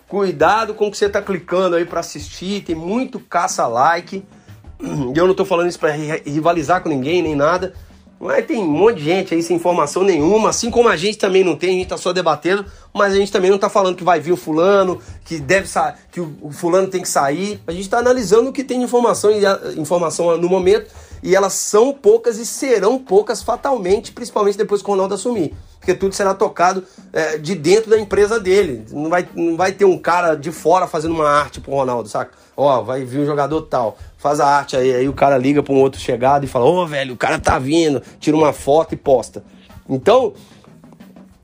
Cuidado 0.06 0.72
com 0.72 0.86
o 0.86 0.90
que 0.90 0.96
você 0.96 1.09
tá 1.09 1.20
clicando 1.20 1.76
aí 1.76 1.84
para 1.84 2.00
assistir, 2.00 2.62
tem 2.62 2.74
muito 2.74 3.20
caça-like. 3.20 4.24
E 4.80 5.18
eu 5.18 5.26
não 5.26 5.34
tô 5.34 5.44
falando 5.44 5.68
isso 5.68 5.80
para 5.80 5.90
rivalizar 5.90 6.80
com 6.80 6.88
ninguém, 6.88 7.20
nem 7.20 7.34
nada. 7.34 7.74
Mas 8.20 8.46
tem 8.46 8.58
um 8.58 8.66
monte 8.66 8.98
de 8.98 9.04
gente 9.04 9.34
aí 9.34 9.42
sem 9.42 9.56
informação 9.56 10.02
nenhuma, 10.02 10.50
assim 10.50 10.70
como 10.70 10.88
a 10.88 10.96
gente 10.96 11.18
também 11.18 11.44
não 11.44 11.54
tem, 11.54 11.70
a 11.70 11.72
gente 11.78 11.88
tá 11.88 11.96
só 11.96 12.12
debatendo, 12.12 12.64
mas 12.92 13.12
a 13.12 13.16
gente 13.16 13.30
também 13.30 13.50
não 13.50 13.58
tá 13.58 13.68
falando 13.68 13.94
que 13.94 14.02
vai 14.02 14.18
vir 14.18 14.32
o 14.32 14.36
fulano, 14.36 15.00
que 15.24 15.38
deve 15.38 15.68
que 16.10 16.20
o 16.20 16.50
fulano 16.50 16.88
tem 16.88 17.00
que 17.00 17.08
sair. 17.08 17.60
A 17.66 17.72
gente 17.72 17.88
tá 17.88 17.98
analisando 17.98 18.50
o 18.50 18.52
que 18.52 18.64
tem 18.64 18.78
de 18.78 18.84
informação 18.84 19.30
e 19.30 19.80
informação 19.80 20.36
no 20.36 20.48
momento, 20.48 20.90
e 21.22 21.34
elas 21.34 21.52
são 21.54 21.92
poucas 21.92 22.38
e 22.38 22.46
serão 22.46 22.98
poucas 22.98 23.42
fatalmente, 23.42 24.12
principalmente 24.12 24.58
depois 24.58 24.82
que 24.82 24.88
o 24.88 24.92
Ronaldo 24.92 25.14
assumir 25.14 25.54
porque 25.88 25.94
tudo 25.94 26.14
será 26.14 26.34
tocado 26.34 26.84
é, 27.12 27.38
de 27.38 27.54
dentro 27.54 27.90
da 27.90 27.98
empresa 27.98 28.38
dele. 28.38 28.84
Não 28.90 29.08
vai, 29.08 29.26
não 29.34 29.56
vai 29.56 29.72
ter 29.72 29.86
um 29.86 29.96
cara 29.96 30.34
de 30.34 30.52
fora 30.52 30.86
fazendo 30.86 31.14
uma 31.14 31.28
arte 31.28 31.60
pro 31.60 31.72
Ronaldo, 31.72 32.08
saca? 32.08 32.32
Ó, 32.54 32.82
vai 32.82 33.04
vir 33.04 33.20
um 33.20 33.24
jogador 33.24 33.62
tal, 33.62 33.96
faz 34.18 34.38
a 34.38 34.46
arte 34.46 34.76
aí, 34.76 34.94
aí 34.94 35.08
o 35.08 35.14
cara 35.14 35.38
liga 35.38 35.62
pra 35.62 35.72
um 35.72 35.80
outro 35.80 35.98
chegado 35.98 36.44
e 36.44 36.46
fala: 36.46 36.66
Ô, 36.66 36.82
oh, 36.82 36.86
velho, 36.86 37.14
o 37.14 37.16
cara 37.16 37.38
tá 37.38 37.58
vindo, 37.58 38.02
tira 38.20 38.36
uma 38.36 38.52
foto 38.52 38.92
e 38.92 38.96
posta. 38.96 39.42
Então, 39.88 40.34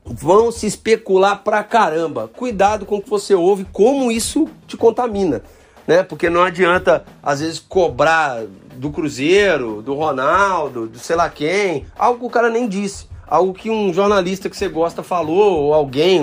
vão 0.05 0.51
se 0.51 0.67
especular 0.67 1.43
pra 1.43 1.63
caramba. 1.63 2.27
Cuidado 2.27 2.85
com 2.85 2.97
o 2.97 3.01
que 3.01 3.09
você 3.09 3.33
ouve, 3.33 3.65
como 3.71 4.11
isso 4.11 4.47
te 4.67 4.77
contamina. 4.77 5.41
Né? 5.87 6.03
Porque 6.03 6.29
não 6.29 6.43
adianta, 6.43 7.05
às 7.21 7.39
vezes, 7.39 7.59
cobrar 7.59 8.43
do 8.75 8.89
Cruzeiro, 8.89 9.81
do 9.81 9.93
Ronaldo, 9.93 10.87
do 10.87 10.99
sei 10.99 11.15
lá 11.15 11.29
quem, 11.29 11.85
algo 11.97 12.19
que 12.19 12.25
o 12.25 12.29
cara 12.29 12.49
nem 12.49 12.67
disse 12.67 13.07
algo 13.27 13.53
que 13.53 13.69
um 13.69 13.93
jornalista 13.93 14.49
que 14.49 14.55
você 14.55 14.67
gosta 14.67 15.03
falou, 15.03 15.63
ou 15.63 15.73
alguém, 15.73 16.21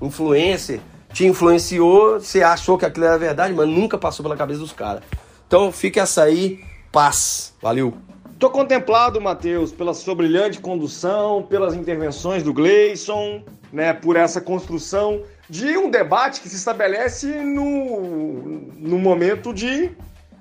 um 0.00 0.06
influencer, 0.06 0.80
te 1.12 1.26
influenciou, 1.26 2.20
você 2.20 2.42
achou 2.42 2.78
que 2.78 2.84
aquilo 2.84 3.06
era 3.06 3.18
verdade, 3.18 3.54
mas 3.54 3.68
nunca 3.68 3.98
passou 3.98 4.22
pela 4.22 4.36
cabeça 4.36 4.60
dos 4.60 4.72
caras. 4.72 5.02
Então 5.46 5.70
fica 5.70 6.00
essa 6.00 6.22
aí, 6.22 6.60
paz. 6.90 7.54
Valeu. 7.60 7.94
Tô 8.38 8.50
contemplado, 8.50 9.20
Matheus, 9.20 9.70
pela 9.70 9.94
sua 9.94 10.14
brilhante 10.14 10.58
condução, 10.58 11.42
pelas 11.42 11.74
intervenções 11.74 12.42
do 12.42 12.52
Gleison, 12.52 13.42
né, 13.72 13.92
por 13.92 14.16
essa 14.16 14.40
construção 14.40 15.22
de 15.52 15.76
um 15.76 15.90
debate 15.90 16.40
que 16.40 16.48
se 16.48 16.56
estabelece 16.56 17.26
no, 17.26 18.40
no 18.74 18.98
momento 18.98 19.52
de, 19.52 19.90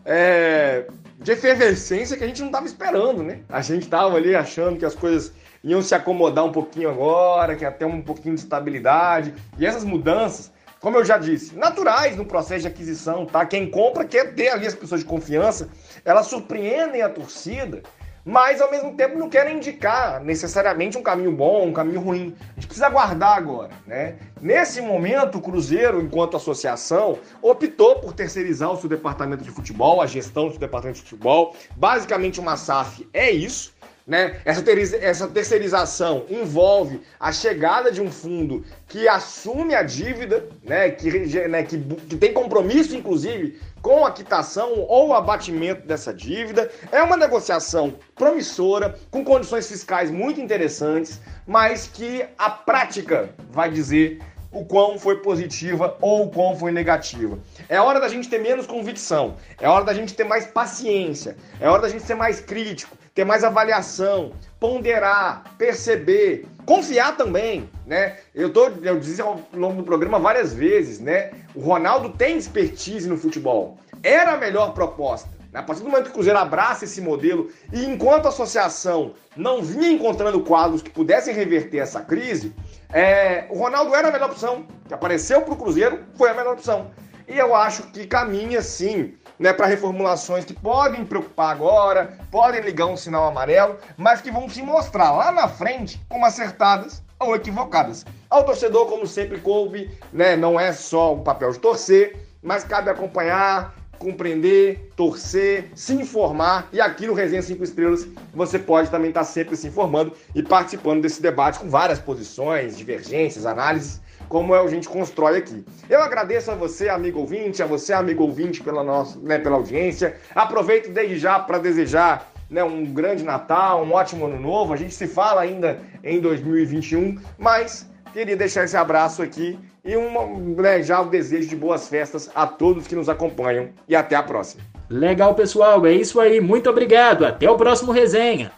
é, 0.06 0.86
de 1.20 1.34
efervescência 1.34 2.16
que 2.16 2.24
a 2.24 2.28
gente 2.28 2.40
não 2.40 2.48
estava 2.48 2.66
esperando, 2.66 3.22
né? 3.22 3.40
A 3.50 3.62
gente 3.62 3.84
estava 3.84 4.16
ali 4.16 4.34
achando 4.34 4.80
que 4.80 4.86
as 4.86 4.96
coisas 4.96 5.34
iam 5.62 5.82
se 5.82 5.94
acomodar 5.94 6.46
um 6.46 6.52
pouquinho 6.54 6.90
agora, 6.90 7.58
que 7.58 7.66
até 7.66 7.86
um 7.86 8.02
pouquinho 8.02 8.36
de 8.36 8.40
estabilidade. 8.40 9.34
E 9.60 9.66
essas 9.66 9.84
mudanças, 9.84 10.50
como 10.80 10.96
eu 10.96 11.04
já 11.04 11.18
disse, 11.18 11.58
naturais 11.58 12.16
no 12.16 12.24
processo 12.24 12.62
de 12.62 12.68
aquisição, 12.70 13.26
tá? 13.26 13.46
Quem 13.46 13.70
compra 13.70 14.06
quer 14.06 14.34
ter 14.34 14.48
ali 14.48 14.66
as 14.66 14.76
pessoas 14.76 15.02
de 15.02 15.08
confiança, 15.08 15.68
elas 16.06 16.28
surpreendem 16.28 17.02
a 17.02 17.10
torcida, 17.10 17.84
mas 18.26 18.62
ao 18.62 18.70
mesmo 18.70 18.96
tempo 18.96 19.18
não 19.18 19.30
querem 19.30 19.58
indicar 19.58 20.24
necessariamente 20.24 20.98
um 20.98 21.04
caminho 21.04 21.32
bom, 21.32 21.68
um 21.68 21.74
caminho 21.74 22.00
ruim. 22.00 22.36
A 22.52 22.54
gente 22.56 22.68
precisa 22.68 22.88
aguardar 22.88 23.38
agora, 23.38 23.72
né? 23.86 24.16
Nesse 24.42 24.82
momento, 24.82 25.38
o 25.38 25.42
Cruzeiro, 25.42 26.02
enquanto 26.02 26.38
associação, 26.38 27.20
optou 27.42 28.00
por 28.00 28.14
terceirizar 28.14 28.72
o 28.72 28.78
seu 28.78 28.90
departamento 28.90 29.44
de 29.44 29.52
futebol, 29.52 30.02
a 30.02 30.08
gestão 30.08 30.46
do 30.46 30.52
seu 30.52 30.60
departamento 30.60 30.98
de 30.98 31.04
futebol. 31.04 31.56
Basicamente, 31.76 32.40
uma 32.40 32.58
SAF 32.58 33.08
é 33.14 33.30
isso. 33.32 33.74
Né? 34.06 34.42
Essa, 34.44 34.64
essa 35.00 35.28
terceirização 35.28 36.26
envolve 36.30 37.02
a 37.20 37.32
chegada 37.32 37.92
de 37.92 38.02
um 38.02 38.12
fundo 38.12 38.66
que 38.88 39.08
assume 39.08 39.76
a 39.76 39.84
dívida, 39.84 40.48
né? 40.64 40.90
Que, 40.90 41.12
né? 41.48 41.64
que, 41.64 41.78
que 41.78 42.18
tem 42.18 42.34
compromisso, 42.34 42.96
inclusive, 42.96 43.60
com 43.82 44.06
a 44.06 44.12
quitação 44.12 44.86
ou 44.88 45.14
abatimento 45.14 45.86
dessa 45.88 46.14
dívida. 46.14 46.72
É 46.92 47.02
uma 47.02 47.16
negociação 47.16 47.94
promissora, 48.16 48.98
com 49.10 49.24
condições 49.24 49.68
fiscais 49.68 50.10
muito 50.10 50.42
interessantes, 50.42 51.22
mas 51.46 51.88
que 51.88 52.26
a 52.38 52.50
prática 52.50 53.30
vai 53.52 53.70
dizer 53.70 54.20
o 54.52 54.66
quão 54.66 55.00
foi 55.00 55.18
positiva 55.22 55.98
ou 56.02 56.26
o 56.26 56.30
quão 56.30 56.56
foi 56.58 56.72
negativa. 56.72 57.40
É 57.70 57.80
hora 57.80 58.00
da 58.00 58.10
gente 58.10 58.30
ter 58.30 58.40
menos 58.40 58.68
convicção, 58.68 59.38
é 59.60 59.68
hora 59.68 59.86
da 59.86 59.94
gente 59.94 60.14
ter 60.14 60.26
mais 60.26 60.46
paciência, 60.46 61.38
é 61.60 61.70
hora 61.70 61.84
da 61.84 61.90
gente 61.90 62.04
ser 62.04 62.16
mais 62.16 62.42
crítico, 62.42 62.98
ter 63.14 63.26
mais 63.26 63.44
avaliação, 63.44 64.32
ponderar, 64.60 65.44
perceber, 65.58 66.46
confiar 66.66 67.18
também, 67.18 67.70
né? 67.86 68.18
Eu 68.34 68.52
tô, 68.52 68.70
eu 68.82 69.00
disse 69.00 69.22
ao 69.22 69.40
longo 69.54 69.78
do 69.78 69.84
programa 69.84 70.20
várias 70.20 70.54
vezes, 70.54 71.00
né? 71.00 71.32
O 71.54 71.60
Ronaldo 71.60 72.10
tem 72.10 72.38
expertise 72.38 73.10
no 73.10 73.18
futebol. 73.18 73.78
Era 74.02 74.34
a 74.34 74.38
melhor 74.38 74.74
proposta. 74.74 75.30
A 75.54 75.62
partir 75.62 75.84
do 75.84 75.90
momento 75.90 76.06
que 76.06 76.12
o 76.12 76.14
Cruzeiro 76.14 76.40
abraça 76.40 76.86
esse 76.86 77.02
modelo 77.02 77.50
e 77.74 77.84
enquanto 77.84 78.26
a 78.26 78.30
associação 78.30 79.14
não 79.36 79.62
vinha 79.62 79.92
encontrando 79.92 80.40
quadros 80.42 80.82
que 80.82 80.90
pudessem 80.90 81.36
reverter 81.36 81.80
essa 81.80 82.00
crise, 82.00 82.56
é, 82.94 83.48
o 83.50 83.58
Ronaldo 83.58 83.94
era 83.94 84.08
a 84.08 84.12
melhor 84.12 84.30
opção. 84.30 84.66
Que 84.88 84.94
apareceu 84.94 85.42
para 85.42 85.54
o 85.54 85.58
Cruzeiro, 85.58 86.06
foi 86.16 86.30
a 86.30 86.34
melhor 86.34 86.54
opção. 86.54 86.92
E 87.32 87.38
eu 87.38 87.56
acho 87.56 87.84
que 87.84 88.06
caminha 88.06 88.62
sim 88.62 89.14
né, 89.40 89.54
para 89.54 89.66
reformulações 89.66 90.44
que 90.44 90.54
podem 90.54 91.06
preocupar 91.06 91.50
agora, 91.50 92.18
podem 92.30 92.60
ligar 92.60 92.88
um 92.88 92.98
sinal 92.98 93.26
amarelo, 93.26 93.78
mas 93.96 94.20
que 94.20 94.30
vão 94.30 94.50
se 94.50 94.62
mostrar 94.62 95.12
lá 95.12 95.32
na 95.32 95.48
frente 95.48 96.02
como 96.10 96.26
acertadas 96.26 97.02
ou 97.18 97.34
equivocadas. 97.34 98.06
Ao 98.30 98.44
torcedor, 98.44 98.88
como 98.88 99.08
sempre 99.08 99.40
coube, 99.40 99.98
né, 100.12 100.36
não 100.36 100.60
é 100.60 100.74
só 100.74 101.14
o 101.14 101.22
papel 101.22 101.54
de 101.54 101.60
torcer, 101.60 102.20
mas 102.44 102.66
cabe 102.66 102.90
acompanhar, 102.90 103.74
compreender, 103.98 104.92
torcer, 104.98 105.72
se 105.74 105.94
informar. 105.94 106.68
E 106.74 106.82
aqui 106.82 107.08
no 107.08 107.14
Resenha 107.14 107.42
5 107.42 107.64
Estrelas 107.64 108.06
você 108.34 108.60
pode 108.60 108.92
também 108.92 109.08
estar 109.08 109.24
sempre 109.24 109.56
se 109.56 109.68
informando 109.68 110.12
e 110.36 110.44
participando 110.44 111.02
desse 111.02 111.22
debate 111.22 111.60
com 111.60 111.70
várias 111.70 111.98
posições, 111.98 112.76
divergências, 112.76 113.46
análises, 113.46 114.02
como 114.32 114.56
é 114.56 114.62
a 114.62 114.68
gente 114.68 114.88
constrói 114.88 115.40
aqui. 115.40 115.66
Eu 115.90 116.02
agradeço 116.02 116.50
a 116.50 116.56
você, 116.56 116.88
amigo 116.88 117.20
ouvinte, 117.20 117.62
a 117.62 117.66
você, 117.66 117.92
amigo 117.92 118.24
ouvinte, 118.24 118.64
pela, 118.64 118.82
nossa, 118.82 119.20
né, 119.20 119.38
pela 119.38 119.58
audiência. 119.58 120.16
Aproveito 120.34 120.90
desde 120.90 121.20
já 121.20 121.38
para 121.38 121.60
desejar 121.60 122.32
né, 122.50 122.64
um 122.64 122.86
grande 122.86 123.26
Natal, 123.26 123.84
um 123.84 123.92
ótimo 123.92 124.26
ano 124.26 124.40
novo. 124.40 124.72
A 124.72 124.78
gente 124.78 124.94
se 124.94 125.06
fala 125.06 125.42
ainda 125.42 125.82
em 126.02 126.22
2021, 126.22 127.20
mas 127.38 127.86
queria 128.14 128.38
deixar 128.38 128.64
esse 128.64 128.78
abraço 128.78 129.22
aqui 129.22 129.60
e 129.84 129.98
uma, 129.98 130.26
né, 130.62 130.82
já 130.82 131.02
o 131.02 131.10
desejo 131.10 131.50
de 131.50 131.56
boas 131.58 131.90
festas 131.90 132.32
a 132.34 132.48
todos 132.48 132.88
que 132.88 132.96
nos 132.96 133.10
acompanham 133.10 133.68
e 133.86 133.98
até 133.98 134.16
a 134.16 134.24
próxima. 134.24 134.64
Legal, 134.90 135.36
pessoal, 135.36 135.86
é 135.86 135.92
isso 135.92 136.22
aí. 136.22 136.40
Muito 136.40 136.70
obrigado. 136.70 137.26
Até 137.26 137.52
o 137.52 137.58
próximo 137.58 137.92
resenha. 137.92 138.50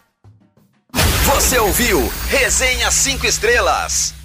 Você 1.25 1.57
ouviu 1.57 1.97
Resenha 2.29 2.91
5 2.91 3.25
Estrelas. 3.25 4.22